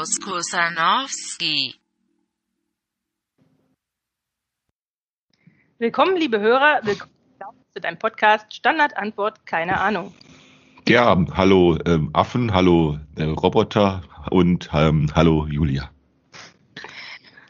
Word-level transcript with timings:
Klaus 0.00 0.18
Kusanowski. 0.18 1.74
Willkommen, 5.78 6.16
liebe 6.16 6.40
Hörer, 6.40 6.80
willkommen 6.84 7.12
zu 7.74 7.82
deinem 7.82 7.98
Podcast 7.98 8.46
Standardantwort, 8.54 9.44
keine 9.44 9.78
Ahnung. 9.78 10.14
Ja, 10.88 11.22
hallo 11.34 11.76
ähm, 11.84 12.08
Affen, 12.14 12.54
hallo 12.54 12.98
äh, 13.16 13.24
Roboter 13.24 14.00
und 14.30 14.70
ähm, 14.72 15.10
hallo 15.14 15.46
Julia. 15.50 15.90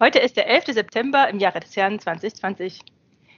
Heute 0.01 0.19
ist 0.19 0.37
der 0.37 0.49
11. 0.49 0.75
September 0.75 1.29
im 1.29 1.39
Jahre 1.39 1.61
des 1.61 1.77
Herrn 1.77 2.01
2020. 2.01 2.81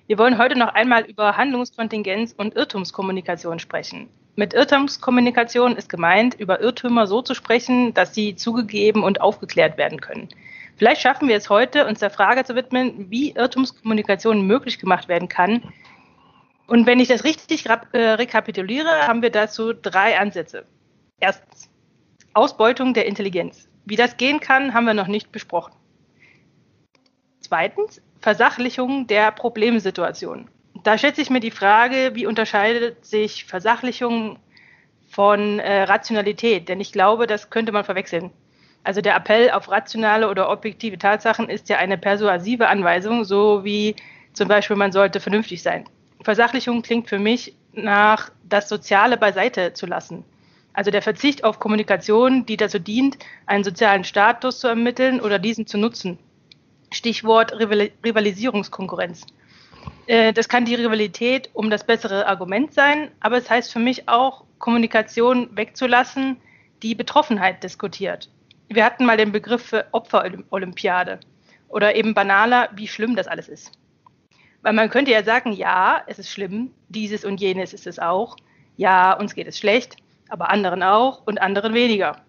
Wir 0.06 0.16
wollen 0.16 0.38
heute 0.38 0.58
noch 0.58 0.72
einmal 0.72 1.04
über 1.04 1.36
Handlungskontingenz 1.36 2.32
und 2.32 2.56
Irrtumskommunikation 2.56 3.58
sprechen. 3.58 4.08
Mit 4.34 4.54
Irrtumskommunikation 4.54 5.76
ist 5.76 5.90
gemeint, 5.90 6.34
über 6.34 6.60
Irrtümer 6.60 7.06
so 7.06 7.20
zu 7.20 7.34
sprechen, 7.34 7.92
dass 7.92 8.14
sie 8.14 8.34
zugegeben 8.34 9.04
und 9.04 9.20
aufgeklärt 9.20 9.76
werden 9.76 10.00
können. 10.00 10.28
Vielleicht 10.76 11.02
schaffen 11.02 11.28
wir 11.28 11.36
es 11.36 11.50
heute, 11.50 11.86
uns 11.86 12.00
der 12.00 12.10
Frage 12.10 12.44
zu 12.44 12.54
widmen, 12.54 13.10
wie 13.10 13.32
Irrtumskommunikation 13.32 14.46
möglich 14.46 14.78
gemacht 14.78 15.08
werden 15.08 15.28
kann. 15.28 15.62
Und 16.66 16.86
wenn 16.86 16.98
ich 16.98 17.08
das 17.08 17.24
richtig 17.24 17.66
äh, 17.66 17.98
rekapituliere, 17.98 19.06
haben 19.06 19.20
wir 19.20 19.30
dazu 19.30 19.74
drei 19.74 20.18
Ansätze. 20.18 20.64
Erstens, 21.20 21.68
Ausbeutung 22.32 22.94
der 22.94 23.04
Intelligenz. 23.04 23.68
Wie 23.84 23.96
das 23.96 24.16
gehen 24.16 24.40
kann, 24.40 24.72
haben 24.72 24.86
wir 24.86 24.94
noch 24.94 25.08
nicht 25.08 25.30
besprochen. 25.30 25.74
Zweitens, 27.40 28.00
Versachlichung 28.20 29.06
der 29.06 29.30
Problemsituation. 29.30 30.48
Da 30.82 30.98
schätze 30.98 31.22
ich 31.22 31.30
mir 31.30 31.40
die 31.40 31.50
Frage, 31.50 32.10
wie 32.14 32.26
unterscheidet 32.26 33.04
sich 33.04 33.44
Versachlichung 33.44 34.38
von 35.08 35.60
äh, 35.60 35.82
Rationalität? 35.82 36.68
Denn 36.68 36.80
ich 36.80 36.92
glaube, 36.92 37.26
das 37.26 37.50
könnte 37.50 37.70
man 37.72 37.84
verwechseln. 37.84 38.30
Also 38.84 39.00
der 39.00 39.14
Appell 39.14 39.50
auf 39.50 39.70
rationale 39.70 40.28
oder 40.28 40.50
objektive 40.50 40.98
Tatsachen 40.98 41.48
ist 41.48 41.68
ja 41.68 41.78
eine 41.78 41.98
persuasive 41.98 42.68
Anweisung, 42.68 43.24
so 43.24 43.64
wie 43.64 43.94
zum 44.32 44.48
Beispiel 44.48 44.76
man 44.76 44.90
sollte 44.90 45.20
vernünftig 45.20 45.62
sein. 45.62 45.84
Versachlichung 46.22 46.82
klingt 46.82 47.08
für 47.08 47.18
mich 47.18 47.54
nach 47.72 48.30
das 48.48 48.68
Soziale 48.68 49.16
beiseite 49.16 49.72
zu 49.74 49.86
lassen. 49.86 50.24
Also 50.72 50.90
der 50.90 51.02
Verzicht 51.02 51.44
auf 51.44 51.60
Kommunikation, 51.60 52.46
die 52.46 52.56
dazu 52.56 52.78
dient, 52.78 53.18
einen 53.46 53.62
sozialen 53.62 54.04
Status 54.04 54.58
zu 54.58 54.68
ermitteln 54.68 55.20
oder 55.20 55.38
diesen 55.38 55.66
zu 55.66 55.78
nutzen. 55.78 56.18
Stichwort 56.90 57.52
Rivalisierungskonkurrenz. 57.52 59.26
Äh, 60.06 60.32
das 60.32 60.48
kann 60.48 60.64
die 60.64 60.74
Rivalität 60.74 61.50
um 61.52 61.70
das 61.70 61.84
bessere 61.84 62.26
Argument 62.26 62.72
sein, 62.72 63.10
aber 63.20 63.38
es 63.38 63.48
heißt 63.48 63.72
für 63.72 63.78
mich 63.78 64.08
auch, 64.08 64.44
Kommunikation 64.58 65.56
wegzulassen, 65.56 66.36
die 66.82 66.94
Betroffenheit 66.94 67.62
diskutiert. 67.64 68.30
Wir 68.68 68.84
hatten 68.84 69.04
mal 69.04 69.16
den 69.16 69.32
Begriff 69.32 69.62
für 69.62 69.86
Opferolympiade 69.92 71.18
oder 71.68 71.96
eben 71.96 72.14
banaler, 72.14 72.68
wie 72.74 72.86
schlimm 72.86 73.16
das 73.16 73.26
alles 73.26 73.48
ist. 73.48 73.72
Weil 74.62 74.72
man 74.72 74.90
könnte 74.90 75.10
ja 75.10 75.24
sagen, 75.24 75.52
ja, 75.52 76.02
es 76.06 76.18
ist 76.18 76.30
schlimm, 76.30 76.70
dieses 76.88 77.24
und 77.24 77.40
jenes 77.40 77.72
ist 77.72 77.86
es 77.86 77.98
auch. 77.98 78.36
Ja, 78.76 79.12
uns 79.14 79.34
geht 79.34 79.48
es 79.48 79.58
schlecht, 79.58 79.96
aber 80.28 80.50
anderen 80.50 80.82
auch 80.82 81.26
und 81.26 81.40
anderen 81.40 81.74
weniger. 81.74 82.22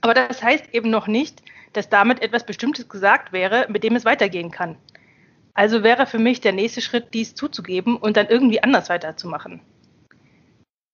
Aber 0.00 0.14
das 0.14 0.42
heißt 0.42 0.74
eben 0.74 0.90
noch 0.90 1.06
nicht, 1.06 1.42
dass 1.74 1.88
damit 1.88 2.22
etwas 2.22 2.44
Bestimmtes 2.44 2.88
gesagt 2.88 3.32
wäre, 3.32 3.66
mit 3.68 3.84
dem 3.84 3.94
es 3.94 4.04
weitergehen 4.04 4.50
kann. 4.50 4.76
Also 5.54 5.82
wäre 5.82 6.06
für 6.06 6.18
mich 6.18 6.40
der 6.40 6.52
nächste 6.52 6.80
Schritt, 6.80 7.12
dies 7.12 7.34
zuzugeben 7.34 7.96
und 7.96 8.16
dann 8.16 8.28
irgendwie 8.28 8.62
anders 8.62 8.88
weiterzumachen. 8.88 9.60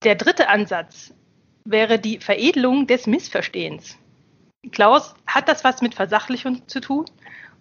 Der 0.05 0.15
dritte 0.15 0.49
Ansatz 0.49 1.15
wäre 1.65 1.99
die 1.99 2.19
Veredelung 2.19 2.87
des 2.87 3.07
Missverstehens. 3.07 3.97
Klaus, 4.73 5.15
hat 5.27 5.49
das 5.49 5.65
was 5.65 5.83
mit 5.83 5.95
Versachlichung 5.95 6.67
zu 6.67 6.81
tun 6.81 7.05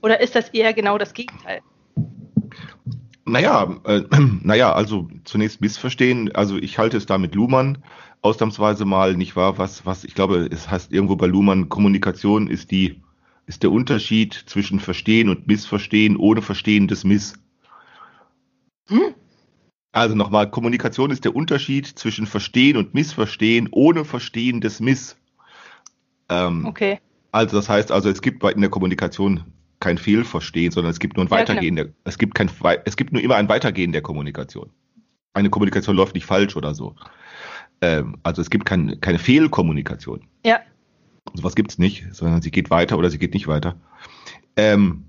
oder 0.02 0.19
ist 0.19 0.35
das 0.35 0.50
eher 0.50 0.74
genau 0.74 0.97
das 0.97 1.13
Gegenteil? 1.13 1.62
Naja, 3.25 3.75
äh, 3.85 4.03
naja, 4.41 4.74
also 4.74 5.09
zunächst 5.24 5.62
Missverstehen. 5.62 6.34
Also 6.34 6.58
ich 6.58 6.78
halte 6.78 6.97
es 6.97 7.06
da 7.06 7.18
mit 7.18 7.35
Luhmann 7.35 7.84
ausnahmsweise 8.22 8.85
mal 8.85 9.16
nicht 9.16 9.35
wahr, 9.35 9.58
was, 9.58 9.85
was 9.85 10.03
ich 10.03 10.16
glaube, 10.16 10.47
es 10.52 10.69
heißt 10.69 10.91
irgendwo 10.91 11.16
bei 11.16 11.28
Luhmann, 11.28 11.69
Kommunikation 11.69 12.47
ist 12.47 12.72
die 12.72 13.02
ist 13.47 13.63
der 13.63 13.72
Unterschied 13.72 14.34
zwischen 14.34 14.80
Verstehen 14.80 15.30
und 15.30 15.47
Missverstehen 15.47 16.18
ohne 16.18 16.41
Verstehen 16.41 16.88
des 16.88 17.03
Miss. 17.03 17.34
Hm? 18.90 19.16
Also 19.94 20.16
nochmal, 20.16 20.52
Kommunikation 20.52 21.12
ist 21.12 21.25
der 21.25 21.35
Unterschied 21.35 21.88
zwischen 21.88 22.28
Verstehen 22.28 22.78
und 22.78 22.94
Missverstehen 22.94 23.69
ohne 23.72 24.06
Verstehen 24.06 24.62
des 24.62 24.80
Miss. 24.80 25.18
Ähm, 26.30 26.66
okay. 26.66 27.00
Also 27.31 27.56
das 27.58 27.69
heißt 27.69 27.91
also, 27.91 28.09
es 28.09 28.22
gibt 28.22 28.44
in 28.44 28.62
der 28.62 28.69
Kommunikation 28.69 29.46
kein 29.79 29.97
Fehlverstehen, 29.97 30.72
sondern 30.72 30.91
es 30.91 31.00
gibt 31.00 31.16
nur 31.16 31.25
ein 31.25 31.31
Weitergehen. 31.31 31.78
Ja, 31.78 31.85
der, 31.85 31.94
es 32.03 32.18
gibt 32.18 32.35
kein, 32.35 32.52
es 32.85 32.97
gibt 32.97 33.14
nur 33.14 33.22
immer 33.22 33.35
ein 33.35 33.47
Weitergehen 33.47 33.91
der 33.91 34.02
Kommunikation. 34.02 34.72
Eine 35.34 35.50
Kommunikation 35.50 35.96
läuft 35.96 36.16
nicht 36.16 36.25
falsch 36.25 36.56
oder 36.56 36.74
so. 36.74 36.96
Ähm, 37.81 38.18
also 38.24 38.41
es 38.41 38.50
gibt 38.50 38.66
kein, 38.66 39.00
keine 39.02 39.19
Fehlkommunikation. 39.19 40.25
Ja. 40.46 40.59
Sowas 41.33 41.55
gibt 41.55 41.71
es 41.71 41.77
nicht, 41.77 42.05
sondern 42.13 42.41
sie 42.41 42.51
geht 42.51 42.69
weiter 42.69 42.97
oder 42.97 43.09
sie 43.09 43.19
geht 43.19 43.33
nicht 43.33 43.47
weiter. 43.47 43.75
Ähm, 44.55 45.05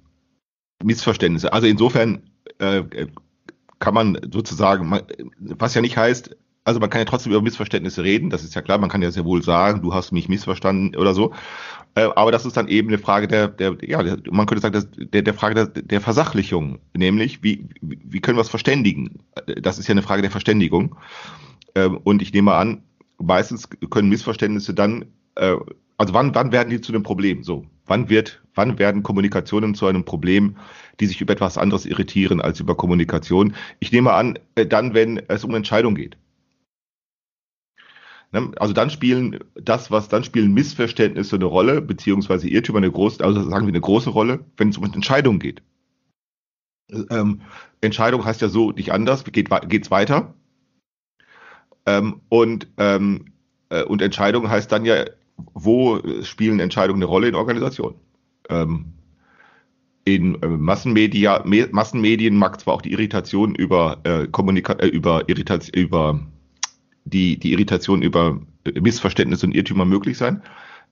Missverständnisse. 0.82 1.52
Also 1.52 1.66
insofern 1.66 2.22
äh, 2.58 2.82
kann 3.78 3.94
man 3.94 4.18
sozusagen, 4.32 5.00
was 5.38 5.74
ja 5.74 5.80
nicht 5.80 5.96
heißt, 5.96 6.36
also 6.64 6.80
man 6.80 6.90
kann 6.90 7.00
ja 7.00 7.06
trotzdem 7.06 7.32
über 7.32 7.40
Missverständnisse 7.40 8.04
reden, 8.04 8.28
das 8.28 8.44
ist 8.44 8.54
ja 8.54 8.60
klar, 8.60 8.78
man 8.78 8.90
kann 8.90 9.00
ja 9.00 9.10
sehr 9.10 9.24
wohl 9.24 9.42
sagen, 9.42 9.80
du 9.80 9.94
hast 9.94 10.12
mich 10.12 10.28
missverstanden 10.28 10.94
oder 10.96 11.14
so. 11.14 11.32
Äh, 11.94 12.08
aber 12.14 12.30
das 12.30 12.44
ist 12.44 12.56
dann 12.56 12.68
eben 12.68 12.88
eine 12.88 12.98
Frage 12.98 13.26
der, 13.26 13.48
der 13.48 13.76
ja, 13.80 14.02
man 14.30 14.46
könnte 14.46 14.60
sagen, 14.60 14.84
der, 14.98 15.22
der 15.22 15.34
Frage 15.34 15.54
der, 15.54 15.82
der 15.82 16.00
Versachlichung, 16.00 16.78
nämlich 16.94 17.42
wie, 17.42 17.64
wie 17.80 18.20
können 18.20 18.36
wir 18.36 18.42
es 18.42 18.50
verständigen? 18.50 19.20
Das 19.62 19.78
ist 19.78 19.88
ja 19.88 19.92
eine 19.92 20.02
Frage 20.02 20.22
der 20.22 20.30
Verständigung. 20.30 20.96
Ähm, 21.74 21.98
und 22.04 22.20
ich 22.20 22.32
nehme 22.34 22.52
an, 22.52 22.82
meistens 23.18 23.68
können 23.90 24.10
Missverständnisse 24.10 24.74
dann 24.74 25.06
äh, 25.36 25.56
also 25.98 26.14
wann, 26.14 26.34
wann 26.34 26.52
werden 26.52 26.70
die 26.70 26.80
zu 26.80 26.92
einem 26.92 27.02
Problem? 27.02 27.42
So, 27.42 27.66
wann 27.86 28.08
wird, 28.08 28.40
wann 28.54 28.78
werden 28.78 29.02
Kommunikationen 29.02 29.74
zu 29.74 29.86
einem 29.86 30.04
Problem, 30.04 30.56
die 31.00 31.06
sich 31.06 31.20
über 31.20 31.32
etwas 31.32 31.58
anderes 31.58 31.86
irritieren 31.86 32.40
als 32.40 32.60
über 32.60 32.76
Kommunikation? 32.76 33.54
Ich 33.80 33.90
nehme 33.92 34.12
an, 34.12 34.38
äh, 34.54 34.64
dann, 34.64 34.94
wenn 34.94 35.18
es 35.28 35.44
um 35.44 35.54
Entscheidung 35.54 35.96
geht. 35.96 36.16
Ne? 38.30 38.52
Also 38.56 38.74
dann 38.74 38.90
spielen 38.90 39.40
das, 39.54 39.90
was 39.90 40.08
dann 40.08 40.22
spielen 40.22 40.54
Missverständnisse 40.54 41.34
eine 41.34 41.46
Rolle, 41.46 41.82
beziehungsweise 41.82 42.48
Irrtümer 42.48 42.78
eine 42.78 42.92
große, 42.92 43.24
also 43.24 43.42
sagen 43.42 43.66
wir 43.66 43.72
eine 43.72 43.80
große 43.80 44.10
Rolle, 44.10 44.44
wenn 44.56 44.68
es 44.68 44.78
um 44.78 44.84
Entscheidung 44.84 45.40
geht. 45.40 45.62
Ähm, 47.10 47.42
Entscheidung 47.80 48.24
heißt 48.24 48.40
ja 48.40 48.48
so 48.48 48.70
nicht 48.70 48.92
anders, 48.92 49.24
geht 49.24 49.50
geht's 49.68 49.90
weiter. 49.90 50.34
Ähm, 51.86 52.20
und 52.28 52.68
ähm, 52.76 53.32
äh, 53.70 53.82
und 53.82 54.02
Entscheidung 54.02 54.48
heißt 54.48 54.70
dann 54.70 54.84
ja 54.84 55.04
wo 55.54 56.00
spielen 56.22 56.60
Entscheidungen 56.60 57.02
eine 57.02 57.10
Rolle 57.10 57.28
in 57.28 57.34
Organisationen? 57.34 57.96
Ähm, 58.48 58.92
in 60.04 60.42
äh, 60.42 60.48
Massenmedia, 60.48 61.42
Me 61.44 61.68
Massenmedien 61.70 62.36
mag 62.36 62.60
zwar 62.60 62.74
auch 62.74 62.82
die 62.82 62.92
Irritation 62.92 63.54
über 63.54 63.98
äh, 64.04 64.26
Kommunika 64.28 64.74
äh, 64.74 64.86
über 64.86 65.28
Irritation 65.28 65.74
über 65.74 66.20
die 67.04 67.38
die 67.38 67.52
Irritation 67.52 68.02
über 68.02 68.40
äh, 68.64 68.80
Missverständnisse 68.80 69.46
und 69.46 69.54
Irrtümer 69.54 69.84
möglich 69.84 70.16
sein. 70.16 70.42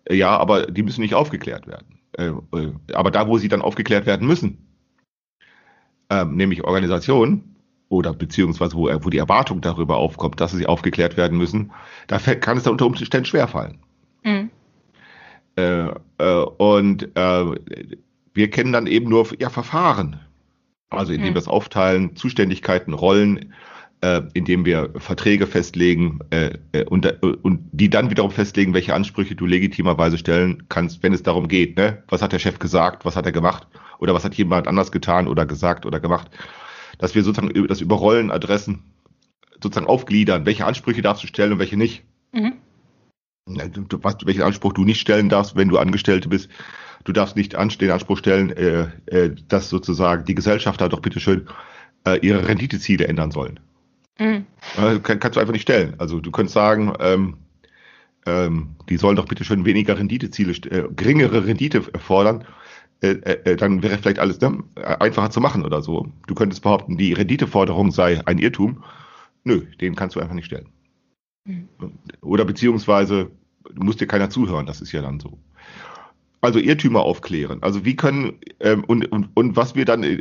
Äh, 0.04 0.16
ja, 0.16 0.36
aber 0.36 0.66
die 0.66 0.82
müssen 0.82 1.00
nicht 1.00 1.14
aufgeklärt 1.14 1.66
werden. 1.66 1.98
Äh, 2.12 2.32
aber 2.92 3.10
da, 3.10 3.26
wo 3.28 3.38
sie 3.38 3.48
dann 3.48 3.62
aufgeklärt 3.62 4.06
werden 4.06 4.26
müssen, 4.26 4.58
ähm, 6.10 6.36
nämlich 6.36 6.64
Organisationen 6.64 7.56
oder 7.88 8.12
beziehungsweise 8.12 8.76
wo, 8.76 8.88
wo 9.02 9.10
die 9.10 9.18
Erwartung 9.18 9.60
darüber 9.60 9.96
aufkommt, 9.96 10.40
dass 10.40 10.52
sie 10.52 10.66
aufgeklärt 10.66 11.16
werden 11.16 11.38
müssen, 11.38 11.72
da 12.06 12.18
kann 12.18 12.58
es 12.58 12.64
dann 12.64 12.72
unter 12.72 12.86
Umständen 12.86 13.24
schwerfallen. 13.24 13.78
Mhm. 14.26 14.50
Äh, 15.56 15.88
äh, 16.18 16.44
und 16.58 17.16
äh, 17.16 17.44
wir 18.34 18.50
kennen 18.50 18.72
dann 18.72 18.86
eben 18.86 19.08
nur 19.08 19.26
ja, 19.38 19.48
Verfahren. 19.48 20.20
Also 20.90 21.12
indem 21.12 21.30
mhm. 21.30 21.34
wir 21.34 21.40
es 21.40 21.48
aufteilen, 21.48 22.16
Zuständigkeiten, 22.16 22.92
Rollen, 22.92 23.54
äh, 24.02 24.22
indem 24.34 24.64
wir 24.66 24.90
Verträge 24.96 25.46
festlegen 25.46 26.18
äh, 26.30 26.58
und, 26.84 27.22
und 27.22 27.60
die 27.72 27.88
dann 27.88 28.10
wiederum 28.10 28.30
festlegen, 28.30 28.74
welche 28.74 28.94
Ansprüche 28.94 29.34
du 29.34 29.46
legitimerweise 29.46 30.18
stellen 30.18 30.64
kannst, 30.68 31.02
wenn 31.02 31.12
es 31.12 31.22
darum 31.22 31.48
geht. 31.48 31.76
Ne? 31.76 32.02
Was 32.08 32.20
hat 32.20 32.32
der 32.32 32.38
Chef 32.38 32.58
gesagt, 32.58 33.04
was 33.04 33.16
hat 33.16 33.26
er 33.26 33.32
gemacht 33.32 33.66
oder 33.98 34.12
was 34.12 34.24
hat 34.24 34.34
jemand 34.34 34.68
anders 34.68 34.92
getan 34.92 35.28
oder 35.28 35.46
gesagt 35.46 35.86
oder 35.86 36.00
gemacht. 36.00 36.30
Dass 36.98 37.14
wir 37.14 37.22
sozusagen 37.22 37.66
das 37.66 37.80
über 37.80 37.96
Rollenadressen 37.96 38.82
sozusagen 39.62 39.86
aufgliedern, 39.86 40.44
welche 40.44 40.66
Ansprüche 40.66 41.02
darfst 41.02 41.22
du 41.22 41.26
stellen 41.26 41.52
und 41.52 41.58
welche 41.58 41.76
nicht. 41.76 42.04
Mhm 42.32 42.54
was, 43.46 44.16
welchen 44.24 44.42
Anspruch 44.42 44.72
du 44.72 44.84
nicht 44.84 45.00
stellen 45.00 45.28
darfst, 45.28 45.56
wenn 45.56 45.68
du 45.68 45.78
Angestellte 45.78 46.28
bist. 46.28 46.50
Du 47.04 47.12
darfst 47.12 47.36
nicht 47.36 47.52
den 47.52 47.90
Anspruch 47.90 48.18
stellen, 48.18 48.50
äh, 48.50 48.88
äh, 49.06 49.34
dass 49.48 49.68
sozusagen 49.68 50.24
die 50.24 50.34
Gesellschafter 50.34 50.88
doch 50.88 51.00
bitteschön 51.00 51.46
äh, 52.06 52.18
ihre 52.18 52.48
Renditeziele 52.48 53.06
ändern 53.06 53.30
sollen. 53.30 53.60
Mhm. 54.18 54.46
Äh, 54.76 54.98
kann, 54.98 55.20
kannst 55.20 55.36
du 55.36 55.40
einfach 55.40 55.52
nicht 55.52 55.62
stellen. 55.62 55.94
Also 55.98 56.20
du 56.20 56.30
könntest 56.32 56.54
sagen, 56.54 56.92
ähm, 56.98 57.36
ähm, 58.26 58.70
die 58.88 58.96
sollen 58.96 59.16
doch 59.16 59.26
bitte 59.26 59.44
schon 59.44 59.64
weniger 59.64 59.96
Renditeziele, 59.96 60.52
äh, 60.52 60.88
geringere 60.94 61.46
Rendite 61.46 61.82
fordern. 61.82 62.44
Äh, 63.02 63.56
dann 63.56 63.82
wäre 63.82 63.98
vielleicht 63.98 64.18
alles 64.18 64.40
ne, 64.40 64.64
einfacher 64.74 65.30
zu 65.30 65.40
machen 65.40 65.64
oder 65.64 65.82
so. 65.82 66.08
Du 66.26 66.34
könntest 66.34 66.62
behaupten, 66.62 66.96
die 66.96 67.12
Renditeforderung 67.12 67.92
sei 67.92 68.26
ein 68.26 68.38
Irrtum. 68.38 68.82
Nö, 69.44 69.60
den 69.80 69.94
kannst 69.94 70.16
du 70.16 70.20
einfach 70.20 70.34
nicht 70.34 70.46
stellen. 70.46 70.70
Mhm. 71.46 71.68
Oder 72.20 72.44
beziehungsweise, 72.44 73.30
du 73.72 73.84
musst 73.84 74.00
dir 74.00 74.06
keiner 74.06 74.30
zuhören, 74.30 74.66
das 74.66 74.80
ist 74.80 74.92
ja 74.92 75.02
dann 75.02 75.20
so. 75.20 75.38
Also 76.42 76.58
Irrtümer 76.58 77.00
aufklären. 77.00 77.62
Also 77.62 77.84
wie 77.84 77.96
können 77.96 78.34
ähm, 78.60 78.84
und, 78.84 79.10
und, 79.10 79.30
und 79.34 79.56
was 79.56 79.74
wir 79.74 79.84
dann 79.84 80.02
äh, 80.02 80.20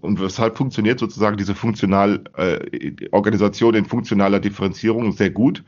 und 0.00 0.20
weshalb 0.20 0.56
funktioniert 0.56 0.98
sozusagen 1.00 1.36
diese 1.36 1.54
funktional 1.54 2.22
äh, 2.36 2.94
Organisation 3.10 3.74
in 3.74 3.86
funktionaler 3.86 4.38
Differenzierung 4.38 5.12
sehr 5.12 5.30
gut. 5.30 5.64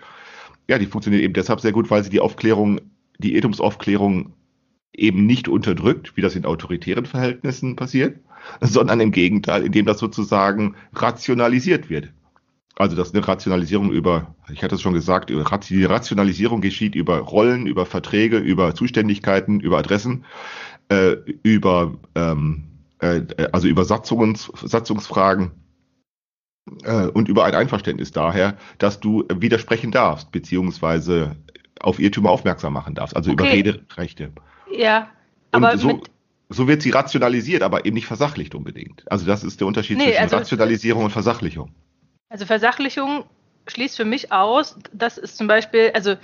Ja, 0.69 0.79
die 0.79 0.87
funktioniert 0.87 1.23
eben 1.23 1.35
deshalb 1.35 1.61
sehr 1.61 1.73
gut, 1.73 1.91
weil 1.91 2.05
sie 2.05 2.11
die 2.11 2.21
Aufklärung, 2.21 2.81
die 3.19 3.35
Irrtumsaufklärung 3.35 4.35
eben 4.93 5.27
nicht 5.27 5.49
unterdrückt, 5.49 6.17
wie 6.17 6.23
das 6.23 6.37
in 6.37 6.45
autoritären 6.45 7.07
Verhältnissen 7.07 7.77
passiert, 7.77 8.19
sondern 8.61 9.01
im 9.01 9.11
Gegenteil, 9.11 9.65
indem 9.65 9.87
das 9.87 9.99
sozusagen 9.99 10.75
rationalisiert 10.95 11.91
wird. 11.91 12.13
Also 12.79 12.95
dass 12.95 13.15
eine 13.15 13.27
Rationalisierung 13.27 13.91
über, 13.91 14.35
ich 14.53 14.63
hatte 14.63 14.75
es 14.75 14.83
schon 14.83 14.93
gesagt, 14.93 15.31
über 15.31 15.45
die 15.61 15.85
Rationalisierung 15.85 16.61
geschieht 16.61 16.95
über 16.95 17.19
Rollen, 17.19 17.67
über 17.67 17.87
Verträge, 17.87 18.37
über 18.37 18.75
Zuständigkeiten, 18.75 19.61
über 19.61 19.79
Adressen, 19.79 20.27
äh, 20.91 21.17
über 21.43 21.95
ähm, 22.15 22.65
äh, 23.01 23.23
also 23.53 23.67
über 23.67 23.85
Satzungs, 23.87 24.53
Satzungsfragen 24.63 25.53
äh, 26.85 27.07
und 27.07 27.29
über 27.29 27.45
ein 27.47 27.55
Einverständnis 27.55 28.11
daher, 28.13 28.59
dass 28.77 29.01
du 29.01 29.25
widersprechen 29.35 29.91
darfst, 29.91 30.31
beziehungsweise 30.31 31.35
auf 31.81 31.99
Irrtümer 31.99 32.31
aufmerksam 32.31 32.75
machen 32.75 32.95
darfst, 32.95 33.17
also 33.17 33.31
über 33.33 33.45
Okay. 33.45 33.63
Rederechte. 33.63 34.33
Ja, 34.71 35.09
Und 35.53 35.65
aber 35.65 35.79
so, 35.79 36.03
so 36.51 36.69
wird 36.69 36.83
sie 36.83 36.91
rationalisiert, 36.91 37.63
aber 37.63 37.87
eben 37.87 37.95
nicht 37.95 38.07
versachlicht 38.07 38.55
unbedingt. 38.55 39.11
Also 39.11 39.25
das 39.25 39.45
ist 39.45 39.61
der 39.61 39.67
Unterschied 39.67 39.97
Nee, 39.97 40.05
zwischen 40.09 40.19
also- 40.23 40.37
Rationalisierung 40.37 41.05
und 41.05 41.11
Versachlichung. 41.11 41.71
Also 42.29 42.47
Versachlichung 42.47 43.25
schließt 43.67 43.97
für 43.97 44.05
mich 44.05 44.33
aus, 44.33 44.77
das 44.93 45.19
ist 45.19 45.37
zum 45.37 45.47
Beispiel, 45.47 45.91
also 45.95 46.17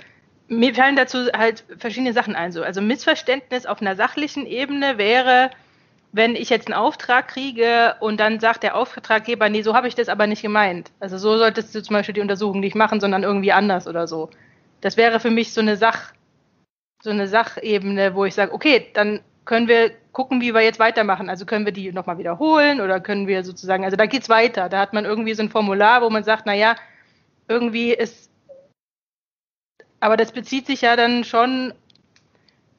mir 0.47 0.73
fallen 0.75 0.95
dazu 0.95 1.27
halt 1.33 1.63
verschiedene 1.77 2.13
Sachen 2.13 2.35
ein. 2.35 2.51
So. 2.51 2.63
Also 2.63 2.81
Missverständnis 2.81 3.65
auf 3.65 3.81
einer 3.81 3.95
sachlichen 3.95 4.45
Ebene 4.45 4.97
wäre, 4.97 5.49
wenn 6.11 6.35
ich 6.35 6.49
jetzt 6.49 6.67
einen 6.67 6.77
Auftrag 6.77 7.27
kriege 7.27 7.95
und 7.99 8.19
dann 8.19 8.39
sagt 8.39 8.63
der 8.63 8.75
Auftraggeber, 8.75 9.49
nee, 9.49 9.63
so 9.63 9.73
habe 9.73 9.87
ich 9.87 9.95
das 9.95 10.09
aber 10.09 10.27
nicht 10.27 10.41
gemeint. 10.41 10.91
Also 10.99 11.17
so 11.17 11.37
solltest 11.37 11.73
du 11.73 11.81
zum 11.81 11.95
Beispiel 11.95 12.13
die 12.13 12.21
Untersuchung 12.21 12.59
nicht 12.59 12.75
machen, 12.75 12.99
sondern 12.99 13.23
irgendwie 13.23 13.51
anders 13.51 13.87
oder 13.87 14.07
so. 14.07 14.29
Das 14.81 14.95
wäre 14.95 15.19
für 15.19 15.31
mich 15.31 15.53
so 15.53 15.61
eine 15.61 15.75
Sach, 15.75 16.13
so 17.01 17.09
eine 17.09 17.27
Sachebene, 17.27 18.13
wo 18.13 18.25
ich 18.25 18.35
sage, 18.35 18.53
okay, 18.53 18.87
dann 18.93 19.21
können 19.45 19.67
wir 19.67 19.91
gucken, 20.13 20.39
wie 20.41 20.53
wir 20.53 20.61
jetzt 20.61 20.79
weitermachen. 20.79 21.29
Also 21.29 21.45
können 21.45 21.65
wir 21.65 21.73
die 21.73 21.91
nochmal 21.91 22.17
wiederholen 22.17 22.79
oder 22.79 23.01
können 23.01 23.27
wir 23.27 23.43
sozusagen, 23.43 23.83
also 23.83 23.97
da 23.97 24.05
geht's 24.05 24.29
weiter. 24.29 24.69
Da 24.69 24.79
hat 24.79 24.93
man 24.93 25.05
irgendwie 25.05 25.33
so 25.33 25.43
ein 25.43 25.49
Formular, 25.49 26.01
wo 26.01 26.09
man 26.09 26.23
sagt, 26.23 26.45
naja, 26.45 26.75
irgendwie 27.49 27.91
ist, 27.91 28.29
aber 29.99 30.15
das 30.15 30.31
bezieht 30.31 30.67
sich 30.67 30.81
ja 30.81 30.95
dann 30.95 31.23
schon, 31.23 31.73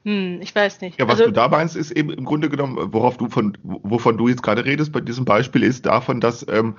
hm, 0.05 0.39
ich 0.41 0.55
weiß 0.55 0.81
nicht. 0.81 0.99
Ja, 0.99 1.07
was 1.07 1.15
also, 1.15 1.27
du 1.27 1.33
da 1.33 1.49
meinst, 1.49 1.77
ist 1.77 1.91
eben 1.91 2.11
im 2.11 2.25
Grunde 2.25 2.49
genommen, 2.49 2.93
worauf 2.93 3.17
du 3.17 3.29
von, 3.29 3.59
wovon 3.63 4.17
du 4.17 4.29
jetzt 4.29 4.43
gerade 4.43 4.65
redest 4.65 4.93
bei 4.93 5.01
diesem 5.01 5.25
Beispiel, 5.25 5.63
ist 5.63 5.87
davon, 5.87 6.21
dass 6.21 6.47
ähm, 6.49 6.77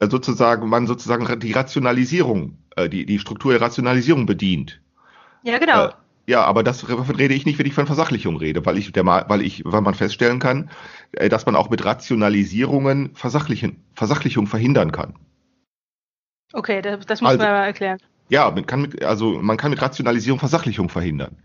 sozusagen 0.00 0.68
man 0.68 0.86
sozusagen 0.86 1.40
die 1.40 1.52
Rationalisierung, 1.52 2.58
äh, 2.76 2.88
die, 2.88 3.06
die 3.06 3.18
Struktur 3.18 3.52
der 3.52 3.60
Rationalisierung 3.60 4.26
bedient. 4.26 4.80
ja, 5.42 5.58
genau. 5.58 5.86
Äh, 5.86 5.92
ja, 6.26 6.44
aber 6.44 6.62
das 6.62 6.88
rede 6.88 7.34
ich 7.34 7.46
nicht, 7.46 7.58
wenn 7.58 7.66
ich 7.66 7.74
von 7.74 7.86
Versachlichung 7.86 8.36
rede, 8.36 8.64
weil 8.66 8.78
ich 8.78 8.92
der 8.92 9.06
weil 9.06 9.42
ich, 9.42 9.62
weil 9.64 9.80
man 9.80 9.94
feststellen 9.94 10.38
kann, 10.38 10.70
äh, 11.12 11.28
dass 11.28 11.46
man 11.46 11.56
auch 11.56 11.70
mit 11.70 11.84
Rationalisierungen 11.84 13.14
Versachlichen, 13.14 13.84
Versachlichung 13.94 14.46
verhindern 14.46 14.92
kann. 14.92 15.14
Okay, 16.52 16.82
das, 16.82 17.06
das 17.06 17.20
muss 17.20 17.30
also- 17.30 17.42
man 17.42 17.52
mal 17.52 17.66
erklären. 17.66 17.98
Ja, 18.28 18.50
man 18.50 18.66
kann 18.66 18.82
mit, 18.82 19.04
also 19.04 19.40
man 19.40 19.56
kann 19.56 19.70
mit 19.70 19.80
Rationalisierung 19.80 20.40
Versachlichung 20.40 20.88
verhindern. 20.88 21.36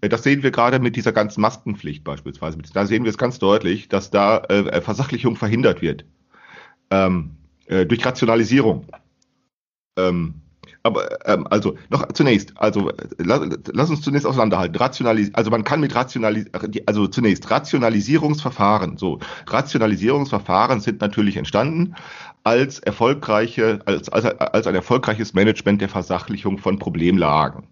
Äh, 0.00 0.08
Das 0.08 0.22
sehen 0.22 0.42
wir 0.44 0.52
gerade 0.52 0.78
mit 0.78 0.94
dieser 0.94 1.12
ganzen 1.12 1.40
Maskenpflicht 1.40 2.04
beispielsweise. 2.04 2.58
Da 2.72 2.86
sehen 2.86 3.02
wir 3.04 3.10
es 3.10 3.18
ganz 3.18 3.40
deutlich, 3.40 3.88
dass 3.88 4.10
da 4.10 4.38
äh, 4.44 4.80
Versachlichung 4.80 5.34
verhindert 5.34 5.82
wird. 5.82 6.04
Ähm, 6.90 7.36
äh, 7.66 7.86
durch 7.86 8.04
Rationalisierung. 8.06 8.86
Ähm, 9.98 10.42
aber 10.82 11.26
ähm, 11.26 11.46
also 11.50 11.76
noch 11.90 12.06
zunächst, 12.12 12.52
also 12.56 12.90
lass, 13.18 13.40
lass 13.72 13.90
uns 13.90 14.00
zunächst 14.00 14.26
auseinanderhalten. 14.26 14.76
Rationalis 14.76 15.34
also 15.34 15.50
man 15.50 15.64
kann 15.64 15.80
mit 15.80 15.94
Rationalis 15.94 16.46
also 16.86 17.06
zunächst 17.06 17.50
Rationalisierungsverfahren. 17.50 18.96
So 18.96 19.18
Rationalisierungsverfahren 19.46 20.80
sind 20.80 21.00
natürlich 21.00 21.36
entstanden 21.36 21.94
als 22.44 22.78
erfolgreiche 22.78 23.80
als, 23.84 24.08
als, 24.08 24.24
als 24.24 24.66
ein 24.66 24.74
erfolgreiches 24.74 25.34
Management 25.34 25.80
der 25.80 25.88
Versachlichung 25.88 26.58
von 26.58 26.78
Problemlagen. 26.78 27.64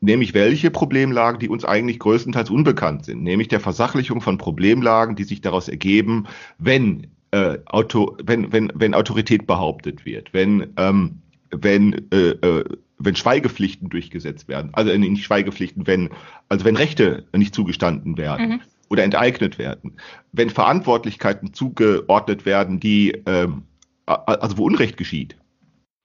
Nämlich 0.00 0.34
welche 0.34 0.70
Problemlagen, 0.70 1.38
die 1.38 1.48
uns 1.48 1.64
eigentlich 1.64 1.98
größtenteils 1.98 2.50
unbekannt 2.50 3.06
sind, 3.06 3.22
nämlich 3.22 3.48
der 3.48 3.60
Versachlichung 3.60 4.20
von 4.20 4.36
Problemlagen, 4.36 5.16
die 5.16 5.24
sich 5.24 5.40
daraus 5.40 5.68
ergeben, 5.68 6.26
wenn 6.58 7.06
äh, 7.30 7.58
Auto, 7.66 8.16
wenn, 8.22 8.52
wenn, 8.52 8.70
wenn 8.74 8.94
Autorität 8.94 9.46
behauptet 9.46 10.04
wird, 10.04 10.32
wenn 10.32 10.72
ähm, 10.76 11.22
wenn, 11.62 12.10
äh, 12.12 12.30
äh, 12.30 12.64
wenn 12.98 13.16
Schweigepflichten 13.16 13.88
durchgesetzt 13.88 14.48
werden, 14.48 14.70
also 14.72 14.90
äh, 14.90 14.98
nicht 14.98 15.24
Schweigepflichten, 15.24 15.86
wenn, 15.86 16.10
also 16.48 16.64
wenn 16.64 16.76
Rechte 16.76 17.26
nicht 17.36 17.54
zugestanden 17.54 18.16
werden 18.16 18.48
Mhm. 18.48 18.60
oder 18.88 19.04
enteignet 19.04 19.58
werden, 19.58 19.96
wenn 20.32 20.50
Verantwortlichkeiten 20.50 21.52
zugeordnet 21.52 22.46
werden, 22.46 22.80
die, 22.80 23.22
ähm, 23.26 23.64
also 24.06 24.58
wo 24.58 24.64
Unrecht 24.64 24.96
geschieht, 24.96 25.36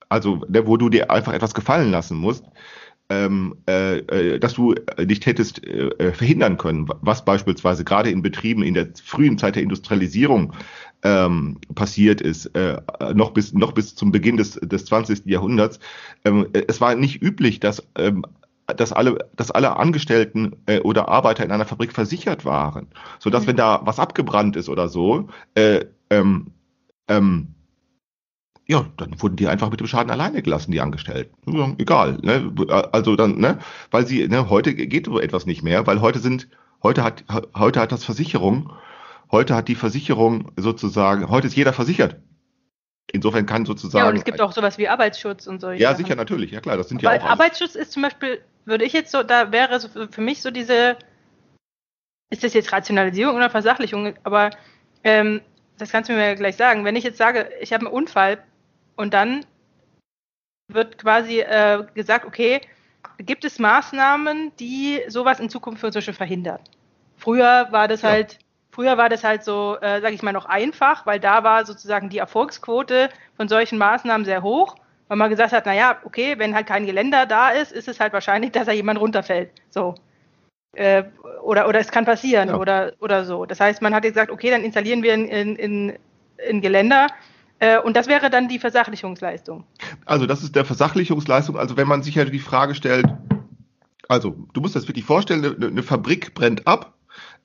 also 0.08 0.44
ne, 0.48 0.66
wo 0.66 0.76
du 0.76 0.88
dir 0.88 1.10
einfach 1.10 1.32
etwas 1.32 1.54
gefallen 1.54 1.90
lassen 1.90 2.16
musst, 2.16 2.44
ähm, 3.10 3.56
äh, 3.68 3.98
äh, 3.98 4.38
dass 4.38 4.54
du 4.54 4.74
nicht 5.04 5.26
hättest 5.26 5.66
äh, 5.66 5.88
äh, 5.88 6.12
verhindern 6.12 6.56
können, 6.56 6.88
was 7.00 7.24
beispielsweise 7.24 7.84
gerade 7.84 8.10
in 8.10 8.22
Betrieben 8.22 8.62
in 8.62 8.74
der 8.74 8.88
frühen 9.02 9.36
Zeit 9.36 9.56
der 9.56 9.62
Industrialisierung 9.64 10.52
ähm, 11.02 11.58
passiert 11.74 12.20
ist, 12.20 12.46
äh, 12.54 12.80
noch 13.14 13.32
bis 13.32 13.52
noch 13.52 13.72
bis 13.72 13.94
zum 13.96 14.12
Beginn 14.12 14.36
des, 14.36 14.52
des 14.52 14.84
20. 14.84 15.26
Jahrhunderts. 15.26 15.80
Ähm, 16.24 16.46
es 16.52 16.80
war 16.80 16.94
nicht 16.94 17.20
üblich, 17.22 17.60
dass 17.60 17.82
ähm, 17.98 18.24
dass 18.76 18.92
alle, 18.92 19.28
dass 19.34 19.50
alle 19.50 19.76
Angestellten 19.76 20.56
äh, 20.66 20.78
oder 20.80 21.08
Arbeiter 21.08 21.44
in 21.44 21.50
einer 21.50 21.64
Fabrik 21.64 21.92
versichert 21.92 22.44
waren, 22.44 22.86
so 23.18 23.28
dass 23.28 23.42
Mhm. 23.42 23.48
wenn 23.48 23.56
da 23.56 23.80
was 23.84 23.98
abgebrannt 23.98 24.54
ist 24.54 24.68
oder 24.68 24.88
so, 24.88 25.28
äh, 25.54 25.84
ähm, 26.10 26.52
ähm, 27.08 27.54
ja, 28.70 28.86
dann 28.98 29.20
wurden 29.20 29.34
die 29.34 29.48
einfach 29.48 29.68
mit 29.68 29.80
dem 29.80 29.88
Schaden 29.88 30.12
alleine 30.12 30.42
gelassen, 30.42 30.70
die 30.70 30.80
Angestellten. 30.80 31.34
Ja, 31.50 31.74
egal, 31.78 32.18
ne? 32.22 32.52
Also 32.92 33.16
dann, 33.16 33.38
ne, 33.38 33.58
weil 33.90 34.06
sie, 34.06 34.28
ne, 34.28 34.48
heute 34.48 34.74
geht 34.74 35.06
so 35.06 35.18
etwas 35.18 35.44
nicht 35.44 35.64
mehr, 35.64 35.88
weil 35.88 36.00
heute 36.00 36.20
sind, 36.20 36.48
heute 36.80 37.02
hat, 37.02 37.24
heute 37.56 37.80
hat 37.80 37.90
das 37.90 38.04
Versicherung, 38.04 38.72
heute 39.32 39.56
hat 39.56 39.66
die 39.66 39.74
Versicherung 39.74 40.52
sozusagen, 40.56 41.28
heute 41.28 41.48
ist 41.48 41.56
jeder 41.56 41.72
versichert. 41.72 42.20
Insofern 43.10 43.44
kann 43.44 43.66
sozusagen. 43.66 44.04
Ja, 44.04 44.10
und 44.10 44.18
es 44.18 44.24
gibt 44.24 44.40
auch 44.40 44.52
sowas 44.52 44.78
wie 44.78 44.86
Arbeitsschutz 44.86 45.48
und 45.48 45.60
solche 45.60 45.82
Ja, 45.82 45.90
Sachen. 45.90 46.04
sicher, 46.04 46.14
natürlich, 46.14 46.52
ja 46.52 46.60
klar, 46.60 46.76
das 46.76 46.88
sind 46.88 47.02
ja 47.02 47.10
Weil 47.10 47.18
auch. 47.18 47.24
Arbeitsschutz 47.24 47.74
ist 47.74 47.90
zum 47.90 48.02
Beispiel, 48.02 48.40
würde 48.66 48.84
ich 48.84 48.92
jetzt 48.92 49.10
so, 49.10 49.24
da 49.24 49.50
wäre 49.50 49.80
so 49.80 49.88
für 50.08 50.20
mich 50.20 50.42
so 50.42 50.52
diese, 50.52 50.96
ist 52.30 52.44
das 52.44 52.54
jetzt 52.54 52.72
Rationalisierung 52.72 53.34
oder 53.34 53.50
Versachlichung? 53.50 54.14
Aber 54.22 54.50
ähm, 55.02 55.40
das 55.76 55.90
kannst 55.90 56.08
du 56.08 56.12
mir 56.12 56.24
ja 56.24 56.34
gleich 56.34 56.54
sagen. 56.54 56.84
Wenn 56.84 56.94
ich 56.94 57.02
jetzt 57.02 57.18
sage, 57.18 57.50
ich 57.60 57.72
habe 57.72 57.86
einen 57.86 57.94
Unfall 57.94 58.38
und 59.00 59.14
dann 59.14 59.46
wird 60.68 60.98
quasi 60.98 61.40
äh, 61.40 61.84
gesagt, 61.94 62.26
okay, 62.26 62.60
gibt 63.18 63.46
es 63.46 63.58
Maßnahmen, 63.58 64.52
die 64.60 65.00
sowas 65.08 65.40
in 65.40 65.48
Zukunft 65.48 65.80
für 65.80 65.90
solche 65.90 66.12
verhindern? 66.12 66.60
Früher 67.16 67.68
war 67.70 67.88
das 67.88 68.02
Ja. 68.02 68.10
halt, 68.10 68.38
früher 68.70 68.98
war 68.98 69.08
das 69.08 69.24
halt 69.24 69.42
so, 69.42 69.78
äh, 69.80 70.02
sage 70.02 70.14
ich 70.14 70.22
mal, 70.22 70.32
noch 70.32 70.44
einfach, 70.44 71.06
weil 71.06 71.18
da 71.18 71.42
war 71.44 71.64
sozusagen 71.64 72.10
die 72.10 72.18
Erfolgsquote 72.18 73.08
von 73.38 73.48
solchen 73.48 73.78
Maßnahmen 73.78 74.26
sehr 74.26 74.42
hoch, 74.42 74.76
weil 75.08 75.16
man 75.16 75.30
gesagt 75.30 75.52
hat, 75.52 75.64
naja, 75.64 75.98
okay, 76.04 76.38
wenn 76.38 76.54
halt 76.54 76.66
kein 76.66 76.84
Geländer 76.84 77.24
da 77.24 77.48
ist, 77.50 77.72
ist 77.72 77.88
es 77.88 78.00
halt 78.00 78.12
wahrscheinlich, 78.12 78.52
dass 78.56 78.66
da 78.66 78.72
jemand 78.72 79.00
runterfällt. 79.00 79.50
So. 79.70 79.94
Äh, 80.76 81.04
oder, 81.42 81.66
oder 81.68 81.80
es 81.80 81.90
kann 81.90 82.04
passieren 82.04 82.50
Ja. 82.50 82.56
oder, 82.58 82.92
oder 83.00 83.24
so. 83.24 83.46
Das 83.46 83.60
heißt, 83.60 83.80
man 83.80 83.94
hat 83.94 84.02
gesagt, 84.02 84.30
okay, 84.30 84.50
dann 84.50 84.62
installieren 84.62 85.02
wir 85.02 85.14
in, 85.14 85.26
in, 85.26 85.56
in, 85.56 85.98
in 86.48 86.60
Geländer. 86.60 87.08
Äh, 87.60 87.78
und 87.78 87.96
das 87.96 88.08
wäre 88.08 88.30
dann 88.30 88.48
die 88.48 88.58
Versachlichungsleistung. 88.58 89.64
Also 90.06 90.26
das 90.26 90.42
ist 90.42 90.56
der 90.56 90.64
Versachlichungsleistung. 90.64 91.56
Also 91.56 91.76
wenn 91.76 91.86
man 91.86 92.02
sich 92.02 92.16
ja 92.16 92.24
die 92.24 92.38
Frage 92.38 92.74
stellt, 92.74 93.06
also 94.08 94.34
du 94.54 94.60
musst 94.60 94.74
das 94.74 94.88
wirklich 94.88 95.04
vorstellen, 95.04 95.62
eine, 95.62 95.82
Fabrik 95.82 96.34
brennt 96.34 96.66
ab. 96.66 96.94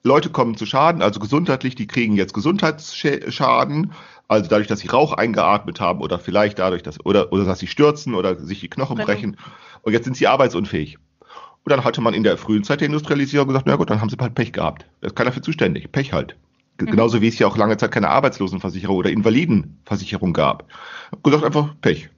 Leute 0.02 0.30
kommen 0.30 0.56
zu 0.56 0.66
Schaden, 0.66 1.02
also 1.02 1.20
gesundheitlich, 1.20 1.74
die 1.74 1.86
kriegen 1.86 2.16
jetzt 2.16 2.32
Gesundheitsschaden, 2.32 3.92
also 4.28 4.48
dadurch, 4.48 4.68
dass 4.68 4.80
sie 4.80 4.88
Rauch 4.88 5.12
eingeatmet 5.12 5.80
haben 5.80 6.00
oder 6.00 6.18
vielleicht 6.18 6.58
dadurch, 6.60 6.82
dass, 6.82 7.04
oder, 7.04 7.32
oder 7.32 7.44
dass 7.44 7.58
sie 7.58 7.66
stürzen 7.66 8.14
oder 8.14 8.36
sich 8.36 8.60
die 8.60 8.68
Knochen 8.68 8.96
Brennung. 8.96 9.06
brechen. 9.06 9.36
Und 9.82 9.92
jetzt 9.92 10.04
sind 10.04 10.16
sie 10.16 10.28
arbeitsunfähig. 10.28 10.98
Und 11.20 11.70
dann 11.70 11.84
hatte 11.84 12.00
man 12.00 12.14
in 12.14 12.22
der 12.22 12.38
frühen 12.38 12.62
Zeit 12.62 12.80
der 12.80 12.86
Industrialisierung 12.86 13.48
gesagt, 13.48 13.66
na 13.66 13.74
gut, 13.74 13.90
dann 13.90 14.00
haben 14.00 14.08
sie 14.08 14.16
halt 14.18 14.34
Pech 14.34 14.52
gehabt. 14.52 14.86
Da 15.00 15.08
ist 15.08 15.16
keiner 15.16 15.32
für 15.32 15.42
zuständig. 15.42 15.90
Pech 15.90 16.12
halt. 16.12 16.36
Genauso 16.78 17.22
wie 17.22 17.28
es 17.28 17.38
ja 17.38 17.46
auch 17.46 17.56
lange 17.56 17.76
Zeit 17.76 17.90
keine 17.90 18.10
Arbeitslosenversicherung 18.10 18.96
oder 18.96 19.10
Invalidenversicherung 19.10 20.32
gab. 20.32 20.70
Hab 21.10 21.22
gesagt, 21.22 21.44
einfach 21.44 21.74
Pech. 21.80 22.10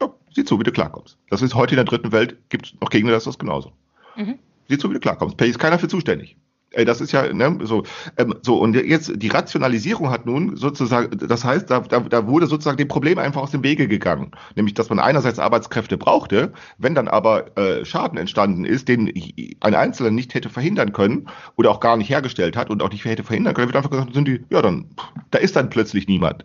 Ja, 0.00 0.14
sieh 0.32 0.44
zu, 0.44 0.58
wie 0.60 0.64
du 0.64 0.70
klarkommst. 0.70 1.18
Das 1.28 1.42
ist 1.42 1.54
heute 1.54 1.72
in 1.72 1.76
der 1.76 1.84
dritten 1.84 2.12
Welt, 2.12 2.38
gibt 2.50 2.66
es 2.66 2.80
noch 2.80 2.90
Gegner, 2.90 3.10
das 3.10 3.22
ist 3.22 3.26
das 3.26 3.38
genauso. 3.38 3.72
Mhm. 4.16 4.38
Sieh 4.68 4.78
zu, 4.78 4.88
wie 4.90 4.94
du 4.94 5.00
klarkommst. 5.00 5.36
Pech 5.36 5.50
ist 5.50 5.58
keiner 5.58 5.78
für 5.78 5.88
zuständig. 5.88 6.36
Das 6.72 7.00
ist 7.00 7.10
ja, 7.10 7.32
ne, 7.32 7.58
so, 7.64 7.82
ähm, 8.16 8.36
so, 8.42 8.58
und 8.58 8.76
jetzt 8.76 9.12
die 9.16 9.28
Rationalisierung 9.28 10.10
hat 10.10 10.24
nun 10.24 10.56
sozusagen, 10.56 11.18
das 11.18 11.44
heißt, 11.44 11.68
da, 11.68 11.80
da, 11.80 11.98
da 11.98 12.28
wurde 12.28 12.46
sozusagen 12.46 12.76
dem 12.76 12.86
Problem 12.86 13.18
einfach 13.18 13.42
aus 13.42 13.50
dem 13.50 13.64
Wege 13.64 13.88
gegangen. 13.88 14.30
Nämlich, 14.54 14.74
dass 14.74 14.88
man 14.88 15.00
einerseits 15.00 15.40
Arbeitskräfte 15.40 15.98
brauchte, 15.98 16.52
wenn 16.78 16.94
dann 16.94 17.08
aber 17.08 17.56
äh, 17.58 17.84
Schaden 17.84 18.18
entstanden 18.18 18.64
ist, 18.64 18.86
den 18.86 19.12
ein 19.60 19.74
Einzelner 19.74 20.12
nicht 20.12 20.34
hätte 20.34 20.48
verhindern 20.48 20.92
können 20.92 21.28
oder 21.56 21.72
auch 21.72 21.80
gar 21.80 21.96
nicht 21.96 22.08
hergestellt 22.08 22.56
hat 22.56 22.70
und 22.70 22.82
auch 22.82 22.90
nicht 22.90 23.04
hätte 23.04 23.24
verhindern 23.24 23.54
können, 23.54 23.66
wird 23.66 23.76
einfach 23.76 23.90
gesagt, 23.90 24.14
sind 24.14 24.28
die, 24.28 24.44
ja, 24.50 24.62
dann, 24.62 24.86
da 25.32 25.38
ist 25.38 25.56
dann 25.56 25.70
plötzlich 25.70 26.06
niemand. 26.06 26.44